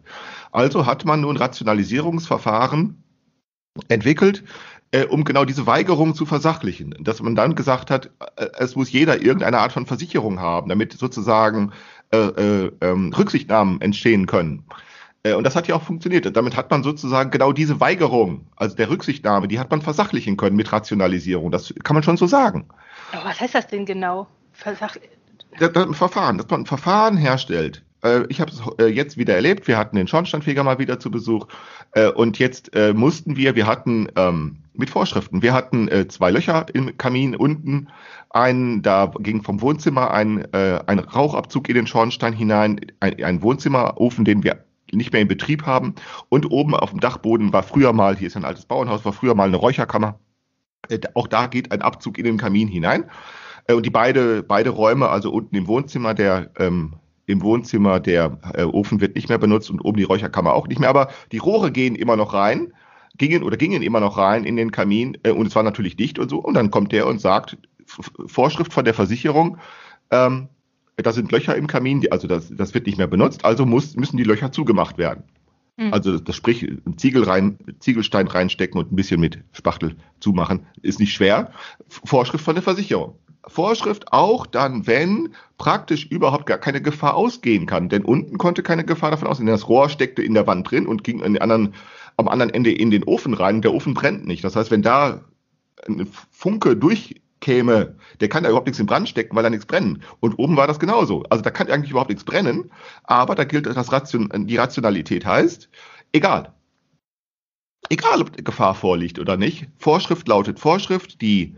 Also 0.51 0.87
hat 0.87 1.05
man 1.05 1.21
nun 1.21 1.37
Rationalisierungsverfahren 1.37 3.03
entwickelt, 3.89 4.43
äh, 4.95 5.05
um 5.05 5.23
genau 5.25 5.43
diese 5.45 5.67
Weigerung 5.67 6.15
zu 6.15 6.25
versachlichen. 6.25 6.95
Dass 6.99 7.21
man 7.21 7.35
dann 7.35 7.55
gesagt 7.55 7.91
hat, 7.91 8.09
äh, 8.37 8.47
es 8.59 8.75
muss 8.75 8.91
jeder 8.91 9.21
irgendeine 9.21 9.59
Art 9.59 9.73
von 9.73 9.85
Versicherung 9.85 10.39
haben, 10.39 10.69
damit 10.69 10.93
sozusagen 10.93 11.71
äh, 12.11 12.17
äh, 12.17 12.71
ähm, 12.81 13.11
Rücksichtnahmen 13.17 13.81
entstehen 13.81 14.25
können. 14.25 14.63
Äh, 15.23 15.33
Und 15.33 15.43
das 15.43 15.55
hat 15.55 15.67
ja 15.67 15.75
auch 15.75 15.81
funktioniert. 15.81 16.35
Damit 16.37 16.55
hat 16.55 16.71
man 16.71 16.83
sozusagen 16.83 17.31
genau 17.31 17.51
diese 17.51 17.79
Weigerung, 17.79 18.47
also 18.55 18.75
der 18.75 18.89
Rücksichtnahme, 18.89 19.47
die 19.47 19.59
hat 19.59 19.71
man 19.71 19.81
versachlichen 19.81 20.37
können 20.37 20.55
mit 20.55 20.71
Rationalisierung. 20.71 21.51
Das 21.51 21.73
kann 21.83 21.95
man 21.95 22.03
schon 22.03 22.17
so 22.17 22.27
sagen. 22.27 22.67
Aber 23.11 23.25
was 23.25 23.41
heißt 23.41 23.55
das 23.55 23.67
denn 23.67 23.85
genau? 23.85 24.27
Versach 24.53 24.95
Da- 25.59 25.67
da- 25.69 25.83
ein 25.83 25.93
Verfahren, 25.93 26.37
dass 26.37 26.49
man 26.49 26.61
ein 26.61 26.65
Verfahren 26.65 27.17
herstellt. 27.17 27.83
Äh, 28.05 28.25
Ich 28.29 28.39
habe 28.39 28.51
es 28.51 28.61
äh, 28.79 28.85
jetzt 28.85 29.17
wieder 29.17 29.35
erlebt. 29.35 29.67
Wir 29.67 29.77
hatten 29.77 29.95
den 29.95 30.07
Schornsteinfeger 30.07 30.63
mal 30.63 30.79
wieder 30.79 30.99
zu 30.99 31.11
Besuch 31.11 31.47
äh, 31.91 32.07
und 32.07 32.39
jetzt 32.39 32.71
mussten 32.93 33.35
wir, 33.35 33.55
wir 33.55 33.67
hatten 33.67 34.07
ähm, 34.15 34.57
mit 34.73 34.89
Vorschriften, 34.89 35.41
wir 35.41 35.53
hatten 35.53 35.89
zwei 36.09 36.31
Löcher 36.31 36.65
im 36.73 36.97
Kamin 36.97 37.35
unten, 37.35 37.87
einen, 38.29 38.81
da 38.81 39.11
ging 39.19 39.41
vom 39.41 39.61
Wohnzimmer 39.61 40.11
ein, 40.11 40.53
ein 40.53 40.99
Rauchabzug 40.99 41.69
in 41.69 41.75
den 41.75 41.87
Schornstein 41.87 42.33
hinein, 42.33 42.81
ein, 42.99 43.23
ein 43.23 43.41
Wohnzimmerofen, 43.41 44.25
den 44.25 44.43
wir 44.43 44.65
nicht 44.91 45.13
mehr 45.13 45.21
in 45.21 45.29
Betrieb 45.29 45.65
haben 45.65 45.95
und 46.27 46.51
oben 46.51 46.75
auf 46.75 46.89
dem 46.89 46.99
Dachboden 46.99 47.53
war 47.53 47.63
früher 47.63 47.93
mal, 47.93 48.17
hier 48.17 48.27
ist 48.27 48.35
ein 48.35 48.43
altes 48.43 48.65
Bauernhaus, 48.65 49.05
war 49.05 49.13
früher 49.13 49.35
mal 49.35 49.47
eine 49.47 49.57
Räucherkammer. 49.57 50.19
Auch 51.13 51.27
da 51.27 51.47
geht 51.47 51.71
ein 51.71 51.81
Abzug 51.81 52.17
in 52.17 52.25
den 52.25 52.37
Kamin 52.37 52.67
hinein. 52.67 53.05
Und 53.71 53.85
die 53.85 53.91
beide, 53.91 54.43
beide 54.43 54.71
Räume, 54.71 55.07
also 55.07 55.31
unten 55.31 55.55
im 55.55 55.67
Wohnzimmer, 55.67 56.13
der 56.13 56.51
ähm, 56.59 56.95
im 57.25 57.41
Wohnzimmer, 57.41 57.99
der 57.99 58.37
äh, 58.53 58.63
Ofen 58.63 59.01
wird 59.01 59.15
nicht 59.15 59.29
mehr 59.29 59.37
benutzt 59.37 59.69
und 59.69 59.81
oben 59.81 59.97
die 59.97 60.03
Räucherkammer 60.03 60.53
auch 60.53 60.67
nicht 60.67 60.79
mehr, 60.79 60.89
aber 60.89 61.09
die 61.31 61.37
Rohre 61.37 61.71
gehen 61.71 61.95
immer 61.95 62.15
noch 62.15 62.33
rein, 62.33 62.73
gingen 63.17 63.43
oder 63.43 63.57
gingen 63.57 63.81
immer 63.81 63.99
noch 63.99 64.17
rein 64.17 64.43
in 64.43 64.55
den 64.55 64.71
Kamin 64.71 65.17
äh, 65.23 65.31
und 65.31 65.47
es 65.47 65.55
war 65.55 65.63
natürlich 65.63 65.95
dicht 65.95 66.19
und 66.19 66.29
so. 66.29 66.39
Und 66.39 66.53
dann 66.53 66.71
kommt 66.71 66.91
der 66.91 67.07
und 67.07 67.19
sagt, 67.19 67.57
Vorschrift 67.85 68.73
von 68.73 68.85
der 68.85 68.93
Versicherung, 68.93 69.57
ähm, 70.11 70.49
da 70.97 71.11
sind 71.11 71.31
Löcher 71.31 71.55
im 71.55 71.67
Kamin, 71.67 72.01
die, 72.01 72.11
also 72.11 72.27
das, 72.27 72.53
das 72.55 72.73
wird 72.73 72.85
nicht 72.85 72.97
mehr 72.97 73.07
benutzt, 73.07 73.43
also 73.43 73.65
muss, 73.65 73.95
müssen 73.95 74.17
die 74.17 74.23
Löcher 74.23 74.51
zugemacht 74.51 74.97
werden. 74.97 75.23
Mhm. 75.77 75.93
Also 75.93 76.19
das 76.19 76.35
sprich, 76.35 76.63
einen 76.63 76.97
Ziegel 76.97 77.23
rein, 77.23 77.57
Ziegelstein 77.79 78.27
reinstecken 78.27 78.79
und 78.79 78.91
ein 78.91 78.95
bisschen 78.95 79.19
mit 79.19 79.39
Spachtel 79.51 79.95
zumachen, 80.19 80.65
ist 80.81 80.99
nicht 80.99 81.13
schwer. 81.13 81.51
Vorschrift 81.87 82.43
von 82.43 82.55
der 82.55 82.63
Versicherung. 82.63 83.15
Vorschrift 83.47 84.11
auch 84.11 84.45
dann, 84.45 84.87
wenn 84.87 85.33
praktisch 85.57 86.05
überhaupt 86.05 86.45
gar 86.45 86.57
keine 86.57 86.81
Gefahr 86.81 87.15
ausgehen 87.15 87.65
kann. 87.65 87.89
Denn 87.89 88.03
unten 88.03 88.37
konnte 88.37 88.63
keine 88.63 88.83
Gefahr 88.83 89.11
davon 89.11 89.27
ausgehen. 89.27 89.47
Das 89.47 89.69
Rohr 89.69 89.89
steckte 89.89 90.23
in 90.23 90.33
der 90.33 90.47
Wand 90.47 90.69
drin 90.69 90.87
und 90.87 91.03
ging 91.03 91.21
anderen, 91.23 91.73
am 92.17 92.27
anderen 92.27 92.53
Ende 92.53 92.71
in 92.71 92.91
den 92.91 93.03
Ofen 93.03 93.33
rein. 93.33 93.61
Der 93.61 93.73
Ofen 93.73 93.93
brennt 93.93 94.25
nicht. 94.25 94.43
Das 94.43 94.55
heißt, 94.55 94.71
wenn 94.71 94.81
da 94.81 95.21
ein 95.87 96.07
Funke 96.31 96.75
durchkäme, 96.75 97.95
der 98.19 98.29
kann 98.29 98.43
da 98.43 98.49
überhaupt 98.49 98.67
nichts 98.67 98.79
in 98.79 98.87
Brand 98.87 99.09
stecken, 99.09 99.35
weil 99.35 99.43
da 99.43 99.49
nichts 99.49 99.65
brennen. 99.65 100.01
Und 100.19 100.39
oben 100.39 100.57
war 100.57 100.67
das 100.67 100.79
genauso. 100.79 101.23
Also 101.29 101.43
da 101.43 101.51
kann 101.51 101.69
eigentlich 101.69 101.91
überhaupt 101.91 102.09
nichts 102.09 102.25
brennen. 102.25 102.71
Aber 103.03 103.35
da 103.35 103.43
gilt 103.43 103.67
das 103.67 103.91
Ration, 103.91 104.29
die 104.47 104.57
Rationalität 104.57 105.25
heißt, 105.25 105.69
egal. 106.11 106.53
Egal, 107.89 108.21
ob 108.21 108.43
Gefahr 108.43 108.73
vorliegt 108.73 109.19
oder 109.19 109.37
nicht. 109.37 109.67
Vorschrift 109.77 110.27
lautet 110.27 110.59
Vorschrift, 110.59 111.21
die, 111.21 111.55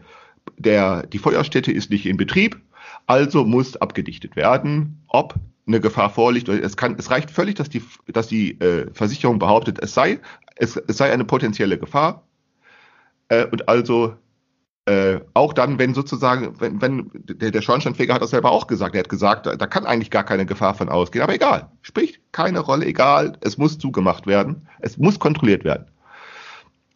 der, 0.57 1.05
die 1.07 1.19
Feuerstätte 1.19 1.71
ist 1.71 1.89
nicht 1.89 2.05
in 2.05 2.17
Betrieb, 2.17 2.59
also 3.05 3.45
muss 3.45 3.75
abgedichtet 3.77 4.35
werden, 4.35 5.01
ob 5.07 5.35
eine 5.67 5.79
Gefahr 5.81 6.09
vorliegt. 6.09 6.49
Es, 6.49 6.77
kann, 6.77 6.95
es 6.97 7.11
reicht 7.11 7.31
völlig, 7.31 7.55
dass 7.55 7.69
die, 7.69 7.83
dass 8.07 8.27
die 8.27 8.59
äh, 8.59 8.87
Versicherung 8.93 9.39
behauptet, 9.39 9.79
es 9.81 9.93
sei, 9.93 10.19
es, 10.55 10.77
es 10.77 10.97
sei 10.97 11.11
eine 11.11 11.25
potenzielle 11.25 11.77
Gefahr. 11.77 12.23
Äh, 13.29 13.45
und 13.45 13.67
also 13.67 14.15
äh, 14.85 15.19
auch 15.33 15.51
dann, 15.51 15.79
wenn 15.79 15.93
sozusagen, 15.93 16.59
wenn, 16.59 16.81
wenn 16.81 17.11
der, 17.13 17.51
der 17.51 17.61
Schornsteinfeger 17.61 18.13
hat 18.13 18.21
das 18.21 18.29
selber 18.29 18.51
auch 18.51 18.67
gesagt, 18.67 18.95
er 18.95 18.99
hat 18.99 19.09
gesagt, 19.09 19.45
da, 19.45 19.55
da 19.57 19.67
kann 19.67 19.85
eigentlich 19.85 20.11
gar 20.11 20.23
keine 20.23 20.45
Gefahr 20.45 20.75
von 20.75 20.87
ausgehen, 20.87 21.23
aber 21.23 21.33
egal, 21.33 21.69
spricht 21.81 22.21
keine 22.31 22.59
Rolle, 22.59 22.85
egal, 22.85 23.37
es 23.41 23.57
muss 23.57 23.77
zugemacht 23.77 24.27
werden, 24.27 24.67
es 24.79 24.97
muss 24.97 25.19
kontrolliert 25.19 25.65
werden. 25.65 25.87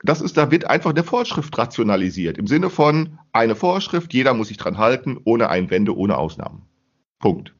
Das 0.03 0.21
ist, 0.21 0.37
da 0.37 0.49
wird 0.51 0.65
einfach 0.65 0.91
eine 0.91 1.03
Vorschrift 1.03 1.55
rationalisiert, 1.57 2.37
im 2.37 2.47
Sinne 2.47 2.69
von 2.69 3.19
eine 3.31 3.55
Vorschrift, 3.55 4.13
jeder 4.13 4.33
muss 4.33 4.47
sich 4.47 4.57
dran 4.57 4.77
halten, 4.77 5.19
ohne 5.25 5.49
Einwände, 5.49 5.95
ohne 5.95 6.17
Ausnahmen. 6.17 6.63
Punkt. 7.19 7.53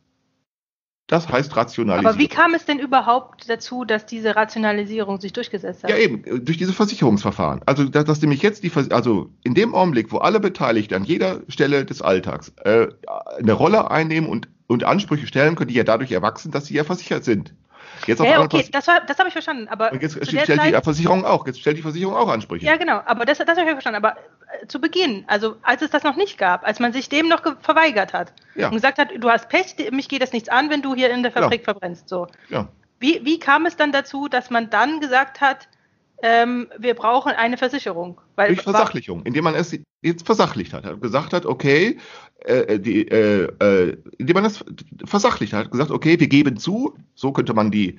Das 1.12 1.28
heißt 1.28 1.58
Rationalisierung. 1.58 2.10
Aber 2.10 2.20
wie 2.20 2.30
kam 2.30 2.54
es 2.54 2.64
denn 2.64 2.80
überhaupt 2.80 3.50
dazu, 3.50 3.84
dass 3.84 4.06
diese 4.06 4.38
Rationalisierung 4.38 5.20
sich 5.20 5.34
durchgesetzt 5.34 5.84
hat? 5.84 5.90
Ja, 5.90 5.98
eben, 5.98 6.24
durch 6.46 6.58
diese 6.58 6.72
Versicherungsverfahren. 6.72 7.62
Also, 7.66 7.84
dass, 7.84 8.06
dass 8.06 8.22
nämlich 8.22 8.42
jetzt 8.42 8.64
die, 8.64 8.70
Vers 8.70 8.90
also 8.92 9.30
in 9.44 9.54
dem 9.54 9.76
Augenblick, 9.76 10.14
wo 10.14 10.20
alle 10.20 10.40
Beteiligten 10.40 10.94
an 10.94 11.04
jeder 11.04 11.42
Stelle 11.50 11.84
des 11.84 12.02
Alltags 12.02 12.54
äh, 12.64 12.88
eine 13.38 13.52
Rolle 13.52 13.92
einnehmen 13.92 14.30
und, 14.30 14.48
und 14.68 14.86
Ansprüche 14.86 15.28
stellen 15.28 15.56
können, 15.56 15.68
die 15.68 15.76
ja 15.76 15.84
dadurch 15.84 16.14
erwachsen, 16.14 16.50
dass 16.50 16.68
sie 16.68 16.76
ja 16.76 16.86
versichert 16.86 17.26
sind. 17.26 17.54
Jetzt 18.08 18.20
ja, 18.20 18.26
einmal 18.32 18.46
okay, 18.46 18.68
das, 18.72 18.88
war- 18.88 19.02
das 19.06 19.18
habe 19.20 19.28
ich 19.30 19.34
verstanden. 19.34 19.68
Aber 19.68 19.92
und 19.92 20.02
jetzt 20.02 20.14
stellt 20.26 20.48
der 20.48 20.58
die 20.58 20.72
Zeit, 20.72 20.84
Versicherung 20.84 21.26
auch, 21.26 21.46
jetzt 21.48 21.60
stellt 21.60 21.78
die 21.78 21.82
Versicherung 21.82 22.16
auch 22.16 22.28
Ansprüche. 22.30 22.66
ja, 22.66 22.76
genau, 22.78 23.02
aber 23.06 23.26
das, 23.26 23.38
das 23.38 23.50
habe 23.58 23.62
ich 23.68 23.72
verstanden. 23.72 23.98
Aber 24.04 24.18
äh, 24.62 24.68
zu 24.68 24.80
Beginn, 24.82 25.24
also 25.28 25.56
als 25.62 25.82
es 25.82 25.90
das 25.92 26.04
noch 26.04 26.16
nicht 26.16 26.38
gab, 26.38 26.66
als 26.66 26.80
man 26.80 26.94
sich 26.94 27.10
dem 27.10 27.28
noch 27.28 27.44
ge- 27.44 27.54
verweigert 27.62 28.14
hat 28.14 28.34
Ja. 28.56 28.68
und 28.68 28.74
gesagt 28.76 28.98
hat, 28.98 29.10
du 29.18 29.30
hast 29.30 29.50
Pech, 29.50 29.76
mich 29.92 30.10
geht 30.10 30.22
das 30.22 30.34
nichts 30.34 30.50
an, 30.50 30.70
wenn 30.70 30.82
du 30.82 30.96
hier 30.96 31.10
in 31.12 31.24
der. 31.24 31.32
Fabrik 31.32 31.64
verbrennst. 31.64 32.10
So. 32.10 32.28
ja. 32.50 32.68
Wie, 33.00 33.22
wie 33.26 33.40
kam 33.40 33.66
es 33.66 33.76
dann 33.78 33.92
dazu, 33.92 34.28
dass 34.28 34.50
man 34.52 34.70
dann 34.70 35.00
gesagt 35.00 35.42
hat, 35.42 35.68
ähm, 36.22 36.68
wir 36.78 36.94
brauchen 36.94 37.32
eine 37.32 37.58
Versicherung? 37.58 38.22
Weil, 38.36 38.50
Durch 38.50 38.62
Versachlichung, 38.62 39.24
indem 39.26 39.44
man 39.44 39.56
es 39.56 39.76
jetzt 40.04 40.26
versachlicht 40.26 40.72
hat 40.74 41.02
gesagt 41.02 41.34
hat, 41.34 41.46
okay, 41.48 41.98
äh, 42.46 42.80
die, 42.80 43.08
äh, 43.08 43.48
äh, 43.60 43.98
indem 44.18 44.34
man 44.36 44.46
es 44.46 44.64
versachlicht 45.06 45.54
hat, 45.54 45.72
gesagt, 45.72 45.92
okay, 45.92 46.20
wir 46.20 46.28
geben 46.28 46.58
zu, 46.58 46.96
so 47.14 47.32
könnte 47.32 47.54
man 47.54 47.72
die, 47.72 47.98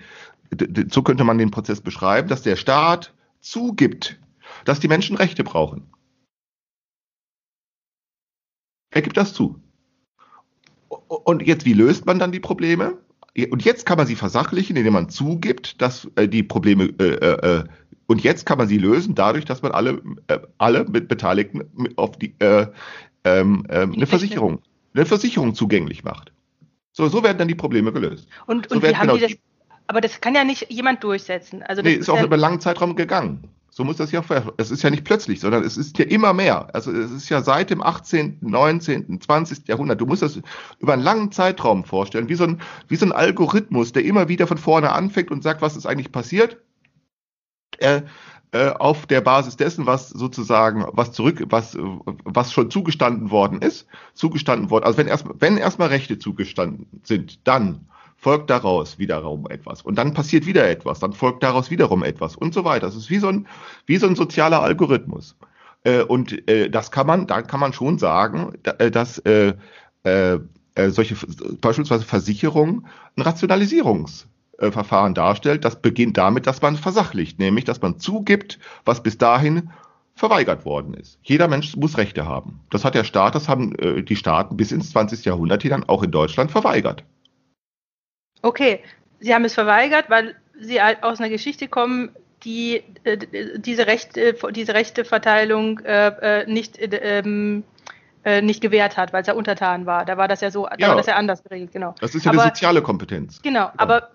so 0.91 1.03
könnte 1.03 1.25
man 1.25 1.39
den 1.39 1.51
Prozess 1.51 1.81
beschreiben, 1.81 2.29
dass 2.29 2.43
der 2.43 2.57
Staat 2.57 3.15
zugibt, 3.41 4.19
dass 4.65 4.81
die 4.81 4.89
Menschen 4.89 5.17
Rechte 5.17 5.45
brauchen. 5.45 5.93
Er 8.91 9.03
gibt 9.03 9.17
das 9.17 9.33
zu. 9.33 9.59
Und 10.89 11.43
jetzt, 11.43 11.65
wie 11.65 11.73
löst 11.73 12.05
man 12.07 12.19
dann 12.19 12.33
die 12.33 12.41
Probleme? 12.41 12.99
Und 13.51 13.65
jetzt 13.65 13.87
kann 13.87 13.97
man 13.97 14.07
sie 14.07 14.17
versachlichen, 14.17 14.77
indem 14.77 14.93
man 14.93 15.09
zugibt, 15.09 15.81
dass 15.81 16.07
äh, 16.17 16.29
die 16.29 16.43
Probleme 16.43 16.93
äh, 16.99 17.15
äh, 17.15 17.61
äh, 17.61 17.65
und 18.07 18.23
jetzt 18.23 18.45
kann 18.45 18.59
man 18.59 18.69
sie 18.69 18.77
lösen 18.77 19.15
dadurch, 19.15 19.47
dass 19.47 19.63
man 19.63 19.73
alle, 19.73 20.03
äh, 20.27 20.39
alle 20.59 20.85
mit 20.85 21.09
Beteiligten 21.09 21.63
auf 21.97 22.19
die 22.19 22.35
äh, 22.41 22.67
ähm, 23.25 23.67
ähm, 23.69 23.93
eine. 23.93 24.07
Versicherung, 24.07 24.61
eine 24.95 25.07
Versicherung 25.07 25.55
zugänglich 25.55 26.05
macht. 26.05 26.33
So, 26.93 27.09
so 27.09 27.23
werden 27.23 27.39
dann 27.39 27.49
die 27.49 27.55
Probleme 27.55 27.93
gelöst. 27.93 28.29
Und, 28.47 28.69
So 28.69 28.77
und 28.77 28.83
werden 28.83 28.95
wie 28.95 28.97
haben 28.97 29.09
genau 29.09 29.27
die 29.27 29.35
das, 29.35 29.43
aber 29.87 30.01
das 30.01 30.21
kann 30.21 30.35
ja 30.35 30.45
nicht 30.45 30.71
jemand 30.71 31.03
durchsetzen. 31.03 31.63
Also 31.63 31.83
Nee, 31.83 31.95
ist 31.95 32.09
auch 32.09 32.17
ja, 32.17 32.25
über 32.25 32.35
einen 32.35 32.41
langen 32.41 32.61
Zeitraum 32.61 32.97
gegangen. 32.97 33.49
So 33.75 33.85
muss 33.85 33.97
das 33.97 34.13
ja 34.13 34.23
Es 34.59 34.71
ist 34.71 34.83
ja 34.83 34.91
nicht 34.91 35.05
plötzlich, 35.05 35.41
sondern 35.41 35.65
es 35.65 35.79
ist 35.79 35.97
ja 35.97 36.05
immer 36.05 36.35
mehr. 36.35 36.75
Also 36.75 36.93
es 36.93 37.11
ist 37.11 37.31
ja 37.31 37.41
seit 37.41 37.71
dem 37.71 37.83
18., 37.83 38.37
19., 38.43 39.21
20. 39.23 39.67
Jahrhundert. 39.67 39.99
Du 39.99 40.05
musst 40.05 40.21
das 40.21 40.41
über 40.79 40.93
einen 40.93 41.03
langen 41.03 41.33
Zeitraum 41.33 41.85
vorstellen, 41.85 42.29
wie 42.29 42.35
so 42.35 42.45
ein, 42.45 42.61
wie 42.89 42.97
so 42.97 43.07
ein 43.07 43.13
Algorithmus, 43.13 43.93
der 43.93 44.05
immer 44.05 44.29
wieder 44.29 44.47
von 44.47 44.59
vorne 44.59 44.93
anfängt 44.93 45.31
und 45.31 45.43
sagt, 45.43 45.63
was 45.63 45.75
ist 45.75 45.87
eigentlich 45.87 46.13
passiert. 46.13 46.59
Äh, 47.79 48.03
äh, 48.53 48.69
auf 48.69 49.07
der 49.07 49.21
Basis 49.21 49.57
dessen, 49.57 49.87
was 49.87 50.11
sozusagen, 50.11 50.85
was 50.93 51.13
zurück, 51.13 51.43
was, 51.49 51.77
was 52.25 52.53
schon 52.53 52.71
zugestanden 52.71 53.31
worden 53.31 53.61
ist, 53.63 53.87
zugestanden 54.15 54.71
worden, 54.71 54.85
also 54.85 54.99
wenn 54.99 55.09
erstmal, 55.09 55.35
wenn 55.39 55.57
erstmal 55.57 55.89
Rechte 55.89 56.19
zugestanden 56.19 56.87
sind, 57.03 57.47
dann 57.47 57.87
folgt 58.17 58.51
daraus 58.51 58.99
wiederum 58.99 59.49
etwas. 59.51 59.83
Und 59.83 59.97
dann 59.97 60.15
passiert 60.15 60.47
wieder 60.47 60.69
etwas, 60.69 61.01
dann 61.01 61.13
folgt 61.13 61.43
daraus 61.43 61.71
wiederum 61.71 62.05
etwas 62.05 62.37
und 62.37 62.55
so 62.55 62.65
weiter. 62.65 62.87
Das 62.87 62.95
ist 62.95 63.11
wie 63.11 63.19
so 63.19 63.29
ein, 63.29 63.49
wie 63.87 63.97
so 63.97 64.07
ein 64.07 64.15
sozialer 64.15 64.63
Algorithmus. 64.63 65.37
Äh, 65.83 66.03
und 66.03 66.49
äh, 66.49 66.71
das 66.71 66.93
kann 66.93 67.07
man, 67.07 67.27
da 67.27 67.43
kann 67.43 67.59
man 67.59 67.73
schon 67.73 67.99
sagen, 67.99 68.53
äh, 68.63 68.91
dass 68.91 69.19
äh, 69.21 69.55
äh, 70.05 70.39
äh, 70.75 70.91
solche 70.91 71.17
beispielsweise 71.61 72.05
Versicherung 72.05 72.87
ein 73.17 73.23
Rationalisierungsverfahren 74.59 75.15
darstellt. 75.15 75.65
Das 75.65 75.81
beginnt 75.81 76.17
damit, 76.17 76.47
dass 76.47 76.63
man 76.63 76.77
versachlicht, 76.77 77.39
nämlich 77.39 77.65
dass 77.65 77.83
man 77.83 77.99
zugibt, 77.99 78.59
was 78.85 79.03
bis 79.03 79.19
dahin 79.19 79.71
verweigert 80.15 80.65
worden 80.65 80.95
ist. 80.95 81.19
Jeder 81.23 81.49
Mensch 81.49 81.75
muss 81.77 81.97
Rechte 81.97 82.27
haben. 82.27 82.61
Das 82.71 82.85
hat 82.85 82.95
der 82.95 83.05
Staat, 83.05 83.35
das 83.35 83.49
haben 83.49 83.75
äh, 83.77 84.03
die 84.03 84.17
Staaten 84.17 84.57
bis 84.57 84.71
ins 84.71 84.91
20. 84.91 85.25
Jahrhundert 85.25 85.63
hinein 85.63 85.85
auch 85.89 86.03
in 86.03 86.11
Deutschland 86.11 86.51
verweigert. 86.51 87.05
Okay, 88.43 88.81
Sie 89.21 89.35
haben 89.35 89.45
es 89.45 89.55
verweigert, 89.55 90.11
weil 90.11 90.35
Sie 90.61 90.81
aus 90.81 91.19
einer 91.19 91.31
Geschichte 91.31 91.69
kommen, 91.69 92.11
die 92.45 92.83
äh, 93.05 93.17
diese, 93.57 93.87
Rechte, 93.87 94.37
diese 94.51 94.75
Rechteverteilung 94.75 95.79
äh, 95.81 96.45
nicht 96.47 96.77
ähm, 96.79 97.65
äh, 97.72 97.72
nicht 98.41 98.61
gewährt 98.61 98.97
hat, 98.97 99.13
weil 99.13 99.23
es 99.23 99.27
ja 99.27 99.35
untertan 99.35 99.85
war. 99.85 100.05
Da 100.05 100.17
war 100.17 100.29
das 100.29 100.41
ja 100.41 100.51
so, 100.51 100.69
da 100.79 100.89
war 100.89 100.97
das 100.97 101.07
ja 101.07 101.17
anders 101.17 101.43
geregelt, 101.43 101.73
genau. 101.73 101.95
Das 102.01 102.15
ist 102.15 102.25
ja 102.25 102.31
aber, 102.31 102.43
eine 102.43 102.51
soziale 102.51 102.81
Kompetenz. 102.81 103.43
Genau, 103.43 103.65
ja. 103.65 103.73
aber 103.77 104.11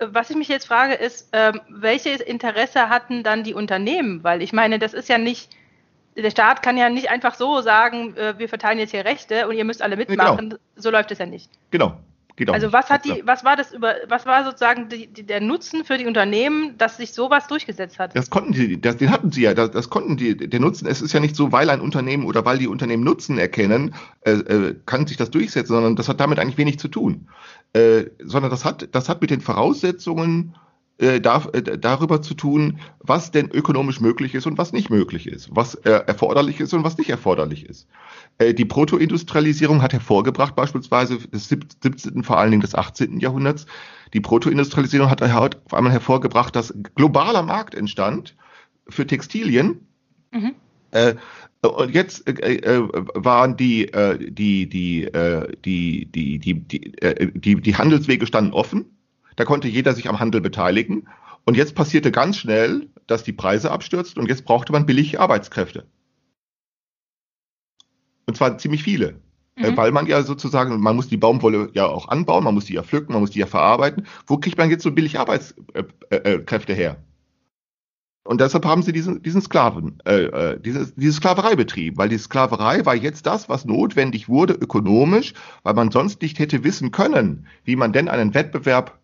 was 0.00 0.30
ich 0.30 0.36
mich 0.36 0.48
jetzt 0.48 0.66
frage, 0.66 0.94
ist, 0.94 1.28
ähm, 1.32 1.60
welches 1.68 2.20
Interesse 2.20 2.88
hatten 2.88 3.22
dann 3.22 3.44
die 3.44 3.54
Unternehmen? 3.54 4.24
Weil 4.24 4.42
ich 4.42 4.52
meine, 4.52 4.78
das 4.78 4.94
ist 4.94 5.08
ja 5.08 5.18
nicht, 5.18 5.50
der 6.16 6.30
Staat 6.30 6.62
kann 6.62 6.76
ja 6.76 6.88
nicht 6.88 7.10
einfach 7.10 7.34
so 7.34 7.60
sagen, 7.60 8.16
äh, 8.16 8.38
wir 8.38 8.48
verteilen 8.48 8.78
jetzt 8.78 8.90
hier 8.90 9.04
Rechte 9.04 9.46
und 9.46 9.56
ihr 9.56 9.64
müsst 9.64 9.80
alle 9.80 9.96
mitmachen. 9.96 10.50
Genau. 10.50 10.62
So 10.76 10.90
läuft 10.90 11.12
es 11.12 11.18
ja 11.18 11.26
nicht. 11.26 11.48
Genau, 11.70 11.96
also 12.48 12.72
was 12.72 12.88
hat 12.90 13.04
die, 13.04 13.22
was 13.24 13.44
war 13.44 13.56
das 13.56 13.72
über, 13.72 13.94
was 14.08 14.26
war 14.26 14.44
sozusagen 14.44 14.88
die, 14.88 15.06
die, 15.06 15.22
der 15.24 15.40
Nutzen 15.40 15.84
für 15.84 15.98
die 15.98 16.06
Unternehmen, 16.06 16.76
dass 16.78 16.96
sich 16.96 17.12
sowas 17.12 17.46
durchgesetzt 17.46 17.98
hat? 17.98 18.16
Das 18.16 18.30
konnten 18.30 18.52
die, 18.52 18.80
das, 18.80 18.96
den 18.96 19.10
hatten 19.10 19.30
sie 19.30 19.42
ja, 19.42 19.54
das, 19.54 19.70
das 19.70 19.90
konnten 19.90 20.16
die, 20.16 20.36
der 20.36 20.60
Nutzen. 20.60 20.86
Es 20.86 21.02
ist 21.02 21.12
ja 21.12 21.20
nicht 21.20 21.36
so, 21.36 21.52
weil 21.52 21.68
ein 21.70 21.80
Unternehmen 21.80 22.24
oder 22.24 22.44
weil 22.44 22.58
die 22.58 22.68
Unternehmen 22.68 23.04
Nutzen 23.04 23.38
erkennen, 23.38 23.94
äh, 24.22 24.32
äh, 24.32 24.76
kann 24.86 25.06
sich 25.06 25.16
das 25.16 25.30
durchsetzen, 25.30 25.74
sondern 25.74 25.96
das 25.96 26.08
hat 26.08 26.20
damit 26.20 26.38
eigentlich 26.38 26.58
wenig 26.58 26.78
zu 26.78 26.88
tun, 26.88 27.28
äh, 27.74 28.04
sondern 28.22 28.50
das 28.50 28.64
hat, 28.64 28.88
das 28.92 29.08
hat 29.08 29.20
mit 29.20 29.30
den 29.30 29.40
Voraussetzungen 29.40 30.54
äh, 30.98 31.20
da, 31.20 31.44
äh, 31.52 31.62
darüber 31.78 32.22
zu 32.22 32.34
tun, 32.34 32.78
was 33.00 33.30
denn 33.30 33.50
ökonomisch 33.50 34.00
möglich 34.00 34.34
ist 34.34 34.46
und 34.46 34.58
was 34.58 34.72
nicht 34.72 34.90
möglich 34.90 35.26
ist, 35.26 35.48
was 35.50 35.74
äh, 35.74 35.90
erforderlich 35.90 36.60
ist 36.60 36.74
und 36.74 36.84
was 36.84 36.98
nicht 36.98 37.10
erforderlich 37.10 37.66
ist. 37.66 37.88
Äh, 38.38 38.54
die 38.54 38.64
Protoindustrialisierung 38.64 39.82
hat 39.82 39.92
hervorgebracht, 39.92 40.54
beispielsweise 40.54 41.18
des 41.18 41.48
17., 41.48 42.22
vor 42.22 42.38
allen 42.38 42.50
Dingen 42.50 42.60
des 42.60 42.74
18. 42.74 43.20
Jahrhunderts, 43.20 43.66
die 44.12 44.20
Protoindustrialisierung 44.20 45.10
hat 45.10 45.22
auf 45.22 45.74
einmal 45.74 45.92
hervorgebracht, 45.92 46.54
dass 46.54 46.74
globaler 46.94 47.42
Markt 47.42 47.74
entstand 47.74 48.36
für 48.88 49.06
Textilien. 49.06 49.86
Mhm. 50.30 50.52
Und 51.62 51.94
jetzt 51.94 52.28
äh, 52.28 52.56
äh, 52.56 52.82
waren 53.14 53.56
die, 53.56 53.88
äh, 53.92 54.18
die, 54.18 54.68
die, 54.68 55.08
die, 55.64 56.06
die, 56.10 56.38
die, 56.38 56.60
die, 56.60 57.32
die, 57.32 57.60
die 57.60 57.76
Handelswege 57.76 58.26
standen 58.26 58.52
offen. 58.52 58.86
Da 59.42 59.46
konnte 59.46 59.66
jeder 59.66 59.92
sich 59.92 60.08
am 60.08 60.20
Handel 60.20 60.40
beteiligen. 60.40 61.08
Und 61.44 61.56
jetzt 61.56 61.74
passierte 61.74 62.12
ganz 62.12 62.36
schnell, 62.36 62.86
dass 63.08 63.24
die 63.24 63.32
Preise 63.32 63.72
abstürzten 63.72 64.22
und 64.22 64.28
jetzt 64.28 64.44
brauchte 64.44 64.70
man 64.70 64.86
billige 64.86 65.18
Arbeitskräfte. 65.18 65.84
Und 68.26 68.36
zwar 68.36 68.56
ziemlich 68.58 68.84
viele. 68.84 69.20
Äh, 69.56 69.72
mhm. 69.72 69.76
Weil 69.76 69.90
man 69.90 70.06
ja 70.06 70.22
sozusagen, 70.22 70.78
man 70.78 70.94
muss 70.94 71.08
die 71.08 71.16
Baumwolle 71.16 71.70
ja 71.72 71.86
auch 71.86 72.06
anbauen, 72.06 72.44
man 72.44 72.54
muss 72.54 72.66
die 72.66 72.74
ja 72.74 72.84
pflücken, 72.84 73.14
man 73.14 73.20
muss 73.20 73.32
die 73.32 73.40
ja 73.40 73.46
verarbeiten. 73.46 74.06
Wo 74.28 74.38
kriegt 74.38 74.58
man 74.58 74.70
jetzt 74.70 74.84
so 74.84 74.92
billig 74.92 75.18
Arbeitskräfte 75.18 76.72
her? 76.72 77.02
Und 78.22 78.40
deshalb 78.40 78.64
haben 78.64 78.84
sie 78.84 78.92
diesen, 78.92 79.24
diesen 79.24 79.42
Sklaven, 79.42 79.98
äh, 80.04 80.22
äh 80.22 80.60
diese, 80.60 80.92
diese 80.94 81.14
Sklaverei 81.14 81.56
betrieben, 81.56 81.96
weil 81.96 82.10
die 82.10 82.18
Sklaverei 82.18 82.86
war 82.86 82.94
jetzt 82.94 83.26
das, 83.26 83.48
was 83.48 83.64
notwendig 83.64 84.28
wurde 84.28 84.54
ökonomisch, 84.54 85.34
weil 85.64 85.74
man 85.74 85.90
sonst 85.90 86.22
nicht 86.22 86.38
hätte 86.38 86.62
wissen 86.62 86.92
können, 86.92 87.48
wie 87.64 87.74
man 87.74 87.92
denn 87.92 88.08
einen 88.08 88.34
Wettbewerb 88.34 89.01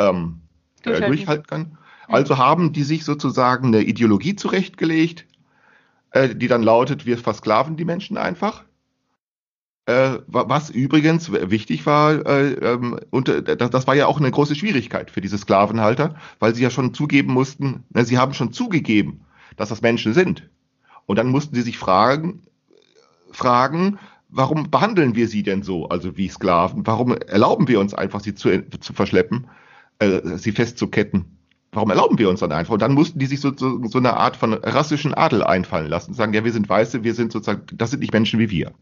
ähm, 0.00 0.40
durchhalten. 0.82 1.04
Äh, 1.04 1.16
durchhalten 1.16 1.46
kann. 1.46 1.78
Also 2.08 2.38
haben 2.38 2.72
die 2.72 2.82
sich 2.82 3.04
sozusagen 3.04 3.68
eine 3.68 3.82
Ideologie 3.82 4.34
zurechtgelegt, 4.34 5.26
äh, 6.10 6.34
die 6.34 6.48
dann 6.48 6.62
lautet, 6.62 7.06
wir 7.06 7.18
versklaven 7.18 7.76
die 7.76 7.84
Menschen 7.84 8.16
einfach. 8.16 8.64
Äh, 9.86 10.18
was 10.26 10.70
übrigens 10.70 11.32
wichtig 11.32 11.86
war, 11.86 12.24
äh, 12.26 12.52
ähm, 12.52 13.00
und 13.10 13.28
äh, 13.28 13.42
das, 13.42 13.70
das 13.70 13.86
war 13.86 13.94
ja 13.94 14.06
auch 14.06 14.20
eine 14.20 14.30
große 14.30 14.54
Schwierigkeit 14.54 15.10
für 15.10 15.20
diese 15.20 15.38
Sklavenhalter, 15.38 16.16
weil 16.38 16.54
sie 16.54 16.62
ja 16.62 16.70
schon 16.70 16.94
zugeben 16.94 17.32
mussten, 17.32 17.84
na, 17.90 18.04
sie 18.04 18.18
haben 18.18 18.34
schon 18.34 18.52
zugegeben, 18.52 19.22
dass 19.56 19.70
das 19.70 19.82
Menschen 19.82 20.12
sind. 20.12 20.48
Und 21.06 21.16
dann 21.16 21.28
mussten 21.28 21.54
sie 21.54 21.62
sich 21.62 21.78
fragen, 21.78 22.42
fragen, 23.32 23.98
warum 24.28 24.70
behandeln 24.70 25.14
wir 25.16 25.28
sie 25.28 25.42
denn 25.42 25.62
so, 25.62 25.88
also 25.88 26.16
wie 26.16 26.28
Sklaven? 26.28 26.86
Warum 26.86 27.16
erlauben 27.16 27.66
wir 27.66 27.80
uns 27.80 27.94
einfach, 27.94 28.20
sie 28.20 28.34
zu, 28.34 28.62
zu 28.80 28.92
verschleppen, 28.92 29.48
äh, 30.00 30.36
sie 30.36 30.52
festzuketten? 30.52 31.36
warum 31.72 31.90
erlauben 31.90 32.18
wir 32.18 32.28
uns 32.28 32.40
dann 32.40 32.52
einfach? 32.52 32.74
Und 32.74 32.82
dann 32.82 32.94
mussten 32.94 33.18
die 33.18 33.26
sich 33.26 33.40
so, 33.40 33.56
so, 33.56 33.80
so 33.86 33.98
eine 33.98 34.16
Art 34.16 34.36
von 34.36 34.54
rassischen 34.54 35.14
Adel 35.14 35.42
einfallen 35.42 35.88
lassen, 35.88 36.14
sagen, 36.14 36.32
ja, 36.32 36.44
wir 36.44 36.52
sind 36.52 36.68
Weiße, 36.68 37.04
wir 37.04 37.14
sind 37.14 37.32
sozusagen, 37.32 37.62
das 37.72 37.90
sind 37.90 38.00
nicht 38.00 38.12
Menschen 38.12 38.40
wie 38.40 38.50
wir. 38.50 38.72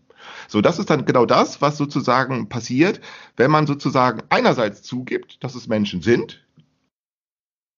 So, 0.49 0.61
das 0.61 0.79
ist 0.79 0.91
dann 0.91 1.05
genau 1.05 1.27
das, 1.27 1.61
was 1.61 1.77
sozusagen 1.77 2.49
passiert, 2.49 3.01
wenn 3.37 3.51
man 3.51 3.67
sozusagen 3.67 4.23
einerseits 4.31 4.83
zugibt, 4.83 5.43
dass 5.45 5.55
es 5.55 5.69
Menschen 5.69 6.03
sind, 6.03 6.45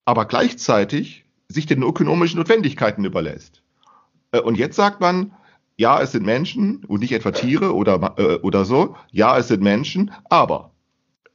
aber 0.04 0.26
gleichzeitig 0.26 1.24
sich 1.48 1.66
den 1.66 1.82
ökonomischen 1.82 2.38
Notwendigkeiten 2.38 3.04
überlässt. 3.04 3.62
Äh, 4.32 4.40
und 4.40 4.56
jetzt 4.56 4.76
sagt 4.76 5.00
man, 5.00 5.32
ja, 5.76 6.00
es 6.00 6.12
sind 6.12 6.24
Menschen 6.26 6.84
und 6.84 7.00
nicht 7.00 7.12
etwa 7.12 7.30
Tiere 7.30 7.74
oder, 7.74 8.14
äh, 8.18 8.36
oder 8.36 8.64
so. 8.64 8.96
Ja, 9.10 9.38
es 9.38 9.48
sind 9.48 9.62
Menschen, 9.62 10.12
aber. 10.28 10.72